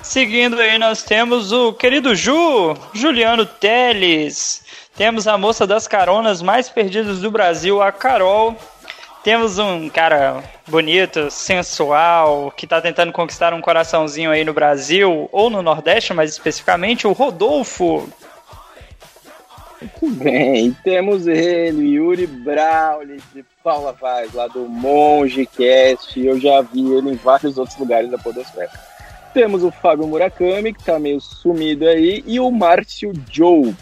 Seguindo 0.03 0.61
aí, 0.61 0.79
nós 0.79 1.03
temos 1.03 1.53
o 1.53 1.73
querido 1.73 2.15
Ju, 2.15 2.77
Juliano 2.93 3.47
Teles. 3.47 4.63
Temos 4.95 5.27
a 5.27 5.39
moça 5.39 5.67
das 5.67 5.89
caronas 5.89 6.43
mais 6.43 6.69
perdidas 6.69 7.21
do 7.21 7.31
Brasil, 7.31 7.81
a 7.81 7.91
Carol. 7.91 8.55
Temos 9.25 9.59
um 9.59 9.89
cara 9.89 10.45
bonito, 10.69 11.31
sensual, 11.31 12.53
que 12.55 12.67
tá 12.67 12.79
tentando 12.79 13.11
conquistar 13.11 13.55
um 13.55 13.63
coraçãozinho 13.63 14.31
aí 14.31 14.45
no 14.45 14.53
Brasil, 14.53 15.31
ou 15.33 15.49
no 15.49 15.63
Nordeste, 15.63 16.13
mais 16.13 16.31
especificamente, 16.31 17.07
o 17.07 17.13
Rodolfo. 17.13 18.07
Muito 19.83 20.17
bem, 20.23 20.77
temos 20.85 21.27
ele, 21.27 21.95
Yuri 21.95 22.27
Brauli, 22.27 23.21
de 23.35 23.45
Paula 23.63 23.93
Vaz, 23.93 24.33
lá 24.33 24.47
do 24.47 24.69
Monge 24.69 25.47
Cast. 25.47 26.19
Eu 26.25 26.39
já 26.41 26.61
vi 26.61 26.93
ele 26.93 27.11
em 27.11 27.17
vários 27.17 27.59
outros 27.59 27.79
lugares 27.79 28.11
da 28.11 28.19
Podosfera. 28.19 28.71
Temos 29.35 29.65
o 29.65 29.71
Fábio 29.71 30.07
Murakami, 30.07 30.75
que 30.75 30.85
tá 30.85 30.99
meio 30.99 31.21
sumido 31.21 31.87
aí, 31.87 32.23
e 32.27 32.39
o 32.39 32.51
Márcio 32.51 33.13
Joe. 33.31 33.75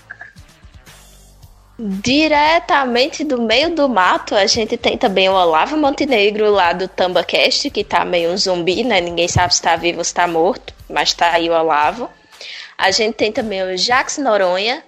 Diretamente 1.78 3.24
do 3.24 3.40
meio 3.40 3.74
do 3.74 3.88
mato, 3.88 4.34
a 4.34 4.46
gente 4.46 4.76
tem 4.76 4.98
também 4.98 5.28
o 5.28 5.32
Olavo 5.32 5.78
Montenegro 5.78 6.50
lá 6.50 6.74
do 6.74 6.86
TambaCast, 6.86 7.70
que 7.70 7.82
tá 7.82 8.04
meio 8.04 8.30
um 8.30 8.36
zumbi, 8.36 8.84
né? 8.84 9.00
Ninguém 9.00 9.26
sabe 9.26 9.54
se 9.54 9.62
tá 9.62 9.76
vivo 9.76 9.98
ou 9.98 10.04
se 10.04 10.12
tá 10.12 10.26
morto, 10.26 10.74
mas 10.88 11.14
tá 11.14 11.32
aí 11.32 11.48
o 11.48 11.54
Olavo. 11.54 12.08
A 12.76 12.90
gente 12.90 13.14
tem 13.14 13.32
também 13.32 13.62
o 13.62 13.76
Jax 13.76 14.18
Noronha, 14.18 14.82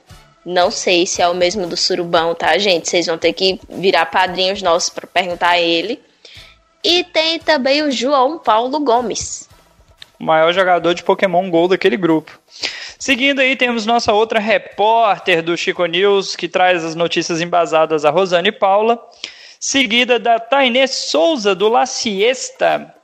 não 0.44 0.70
sei 0.70 1.06
se 1.06 1.22
é 1.22 1.28
o 1.28 1.34
mesmo 1.34 1.66
do 1.66 1.76
Surubão, 1.76 2.34
tá, 2.34 2.58
gente? 2.58 2.88
Vocês 2.88 3.06
vão 3.06 3.16
ter 3.16 3.32
que 3.32 3.60
virar 3.68 4.06
padrinhos 4.06 4.60
nossos 4.62 4.90
para 4.90 5.06
perguntar 5.06 5.50
a 5.50 5.60
ele. 5.60 6.00
E 6.82 7.04
tem 7.04 7.38
também 7.38 7.82
o 7.82 7.92
João 7.92 8.38
Paulo 8.38 8.80
Gomes. 8.80 9.48
o 10.18 10.24
maior 10.24 10.52
jogador 10.52 10.94
de 10.94 11.02
Pokémon 11.02 11.48
GO 11.48 11.68
daquele 11.68 11.96
grupo. 11.96 12.38
Seguindo 12.98 13.40
aí, 13.40 13.56
temos 13.56 13.86
nossa 13.86 14.12
outra 14.12 14.38
repórter 14.38 15.42
do 15.42 15.56
Chico 15.56 15.84
News, 15.86 16.36
que 16.36 16.48
traz 16.48 16.84
as 16.84 16.94
notícias 16.94 17.40
embasadas, 17.40 18.04
a 18.04 18.10
Rosane 18.10 18.52
Paula. 18.52 19.00
Seguida 19.58 20.18
da 20.18 20.40
Tainê 20.40 20.86
Souza, 20.86 21.54
do 21.54 21.68
La 21.68 21.86
Siesta. 21.86 22.94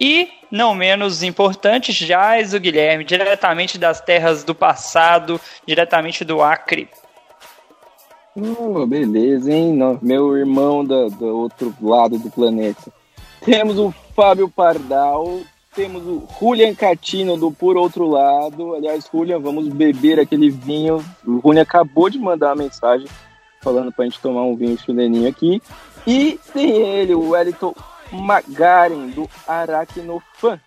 E, 0.00 0.28
não 0.54 0.72
menos 0.72 1.24
importante, 1.24 1.92
Jais 1.92 2.54
o 2.54 2.60
Guilherme, 2.60 3.04
diretamente 3.04 3.76
das 3.76 4.00
terras 4.00 4.44
do 4.44 4.54
passado, 4.54 5.40
diretamente 5.66 6.24
do 6.24 6.40
Acre. 6.40 6.88
Oh, 8.36 8.86
beleza, 8.86 9.52
hein? 9.52 9.78
Meu 10.00 10.36
irmão 10.36 10.84
da- 10.84 11.08
do 11.08 11.26
outro 11.36 11.74
lado 11.82 12.18
do 12.18 12.30
planeta. 12.30 12.92
Temos 13.44 13.78
o 13.78 13.92
Fábio 14.14 14.48
Pardal, 14.48 15.40
temos 15.74 16.04
o 16.06 16.22
Julian 16.40 16.74
Catino 16.74 17.36
do 17.36 17.50
Por 17.50 17.76
Outro 17.76 18.08
Lado. 18.08 18.74
Aliás, 18.76 19.08
Julian, 19.12 19.40
vamos 19.40 19.68
beber 19.68 20.20
aquele 20.20 20.50
vinho. 20.50 21.04
O 21.26 21.40
Julian 21.42 21.62
acabou 21.62 22.08
de 22.08 22.18
mandar 22.18 22.50
uma 22.50 22.62
mensagem 22.64 23.08
falando 23.60 23.92
pra 23.92 24.04
gente 24.04 24.20
tomar 24.20 24.42
um 24.42 24.54
vinho 24.54 24.78
chileninho 24.78 25.28
aqui. 25.28 25.60
E 26.06 26.38
tem 26.52 26.70
ele, 26.70 27.14
o 27.14 27.30
Wellington 27.30 27.74
Magaren, 28.10 29.08
do 29.08 29.28
Aracnofan. 29.46 30.60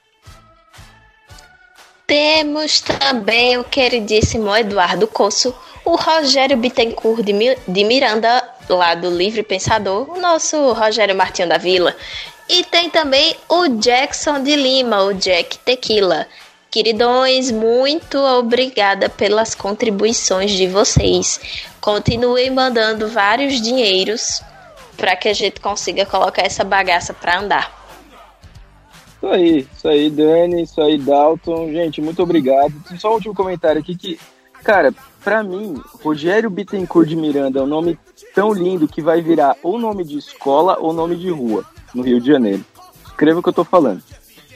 Temos 2.06 2.80
também 2.80 3.58
o 3.58 3.64
queridíssimo 3.66 4.56
Eduardo 4.56 5.08
Coço, 5.08 5.54
o 5.84 5.96
Rogério 5.96 6.56
Bittencourt 6.56 7.22
de, 7.22 7.34
de 7.68 7.84
Miranda, 7.84 8.44
lá 8.70 8.96
do 8.96 9.10
Livre 9.10 9.44
Pensador, 9.44 10.10
o 10.10 10.20
nosso 10.20 10.72
Rogério 10.72 11.16
Martinho 11.16 11.50
da 11.50 11.58
Vila. 11.58 11.96
E 12.48 12.64
tem 12.64 12.90
também 12.90 13.36
o 13.50 13.68
Jackson 13.68 14.42
de 14.42 14.56
Lima, 14.56 15.04
o 15.04 15.14
Jack 15.14 15.58
Tequila. 15.60 16.26
Queridões, 16.72 17.52
muito 17.52 18.18
obrigada 18.18 19.10
pelas 19.10 19.54
contribuições 19.54 20.52
de 20.52 20.68
vocês. 20.68 21.68
Continuem 21.82 22.50
mandando 22.52 23.10
vários 23.10 23.62
dinheiros 23.62 24.42
para 24.98 25.16
que 25.16 25.30
a 25.30 25.34
gente 25.34 25.62
consiga 25.62 26.06
colocar 26.06 26.42
essa 26.42 26.64
bagaça 26.64 27.14
para 27.14 27.40
andar. 27.40 27.78
Isso 29.18 29.28
aí, 29.28 29.68
isso 29.76 29.88
aí, 29.88 30.10
Dani, 30.10 30.64
isso 30.64 30.82
aí, 30.82 30.98
Dalton. 30.98 31.72
Gente, 31.72 32.02
muito 32.02 32.22
obrigado. 32.22 32.74
Só 32.98 33.12
um 33.12 33.14
último 33.14 33.34
comentário 33.34 33.82
aqui 33.82 33.96
que, 33.96 34.20
cara, 34.64 34.94
pra 35.24 35.42
mim, 35.42 35.82
Rogério 36.04 36.50
Bittencourt 36.50 37.08
de 37.08 37.16
Miranda 37.16 37.60
é 37.60 37.64
um 37.64 37.68
nome 37.68 37.98
tão 38.36 38.52
lindo 38.54 38.88
que 38.88 39.02
vai 39.02 39.22
virar 39.22 39.56
ou 39.64 39.80
nome 39.80 40.04
de 40.04 40.18
escola 40.18 40.78
ou 40.80 40.94
nome 40.94 41.16
de 41.16 41.30
rua 41.30 41.66
no 41.94 42.04
Rio 42.04 42.20
de 42.20 42.28
Janeiro. 42.28 42.64
Escreva 43.06 43.40
o 43.40 43.44
que 43.44 43.50
eu 43.50 43.54
tô 43.54 43.64
falando. 43.64 44.04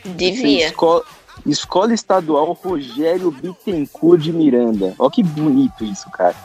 Devia. 0.05 0.67
Escola, 0.67 1.03
escola 1.45 1.93
Estadual 1.93 2.51
Rogério 2.53 3.31
Bittencourt 3.31 4.21
de 4.21 4.31
Miranda. 4.31 4.93
Ó 4.99 5.09
que 5.09 5.23
bonito 5.23 5.83
isso, 5.83 6.09
cara. 6.11 6.35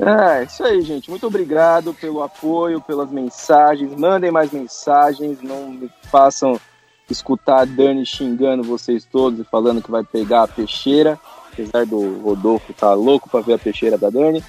Ah, 0.00 0.40
é 0.40 0.44
isso 0.44 0.64
aí, 0.64 0.80
gente. 0.82 1.08
Muito 1.08 1.26
obrigado 1.26 1.94
pelo 1.94 2.22
apoio, 2.22 2.80
pelas 2.80 3.10
mensagens. 3.10 3.94
Mandem 3.94 4.30
mais 4.30 4.50
mensagens. 4.50 5.40
Não 5.40 5.68
me 5.70 5.90
façam 6.10 6.60
escutar 7.08 7.60
a 7.60 7.64
Dani 7.64 8.04
xingando 8.04 8.62
vocês 8.62 9.04
todos 9.04 9.38
e 9.38 9.44
falando 9.44 9.82
que 9.82 9.90
vai 9.90 10.02
pegar 10.02 10.42
a 10.42 10.48
peixeira. 10.48 11.18
Apesar 11.52 11.86
do 11.86 12.18
Rodolfo 12.20 12.72
tá 12.72 12.92
louco 12.94 13.28
pra 13.28 13.40
ver 13.40 13.54
a 13.54 13.58
peixeira 13.58 13.96
da 13.96 14.10
Dani. 14.10 14.44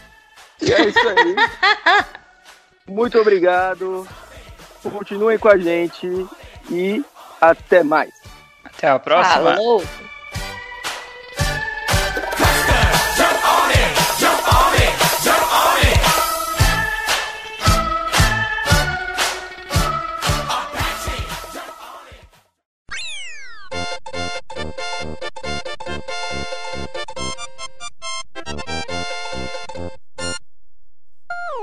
E 0.61 0.71
é 0.71 0.87
isso 0.87 0.99
aí. 0.99 1.35
Muito 2.87 3.19
obrigado. 3.19 4.07
Continuem 4.81 5.37
com 5.37 5.49
a 5.49 5.57
gente 5.57 6.07
e 6.69 7.03
até 7.39 7.83
mais. 7.83 8.13
Até 8.63 8.89
a 8.89 8.99
próxima. 8.99 9.55
Falou! 9.55 9.83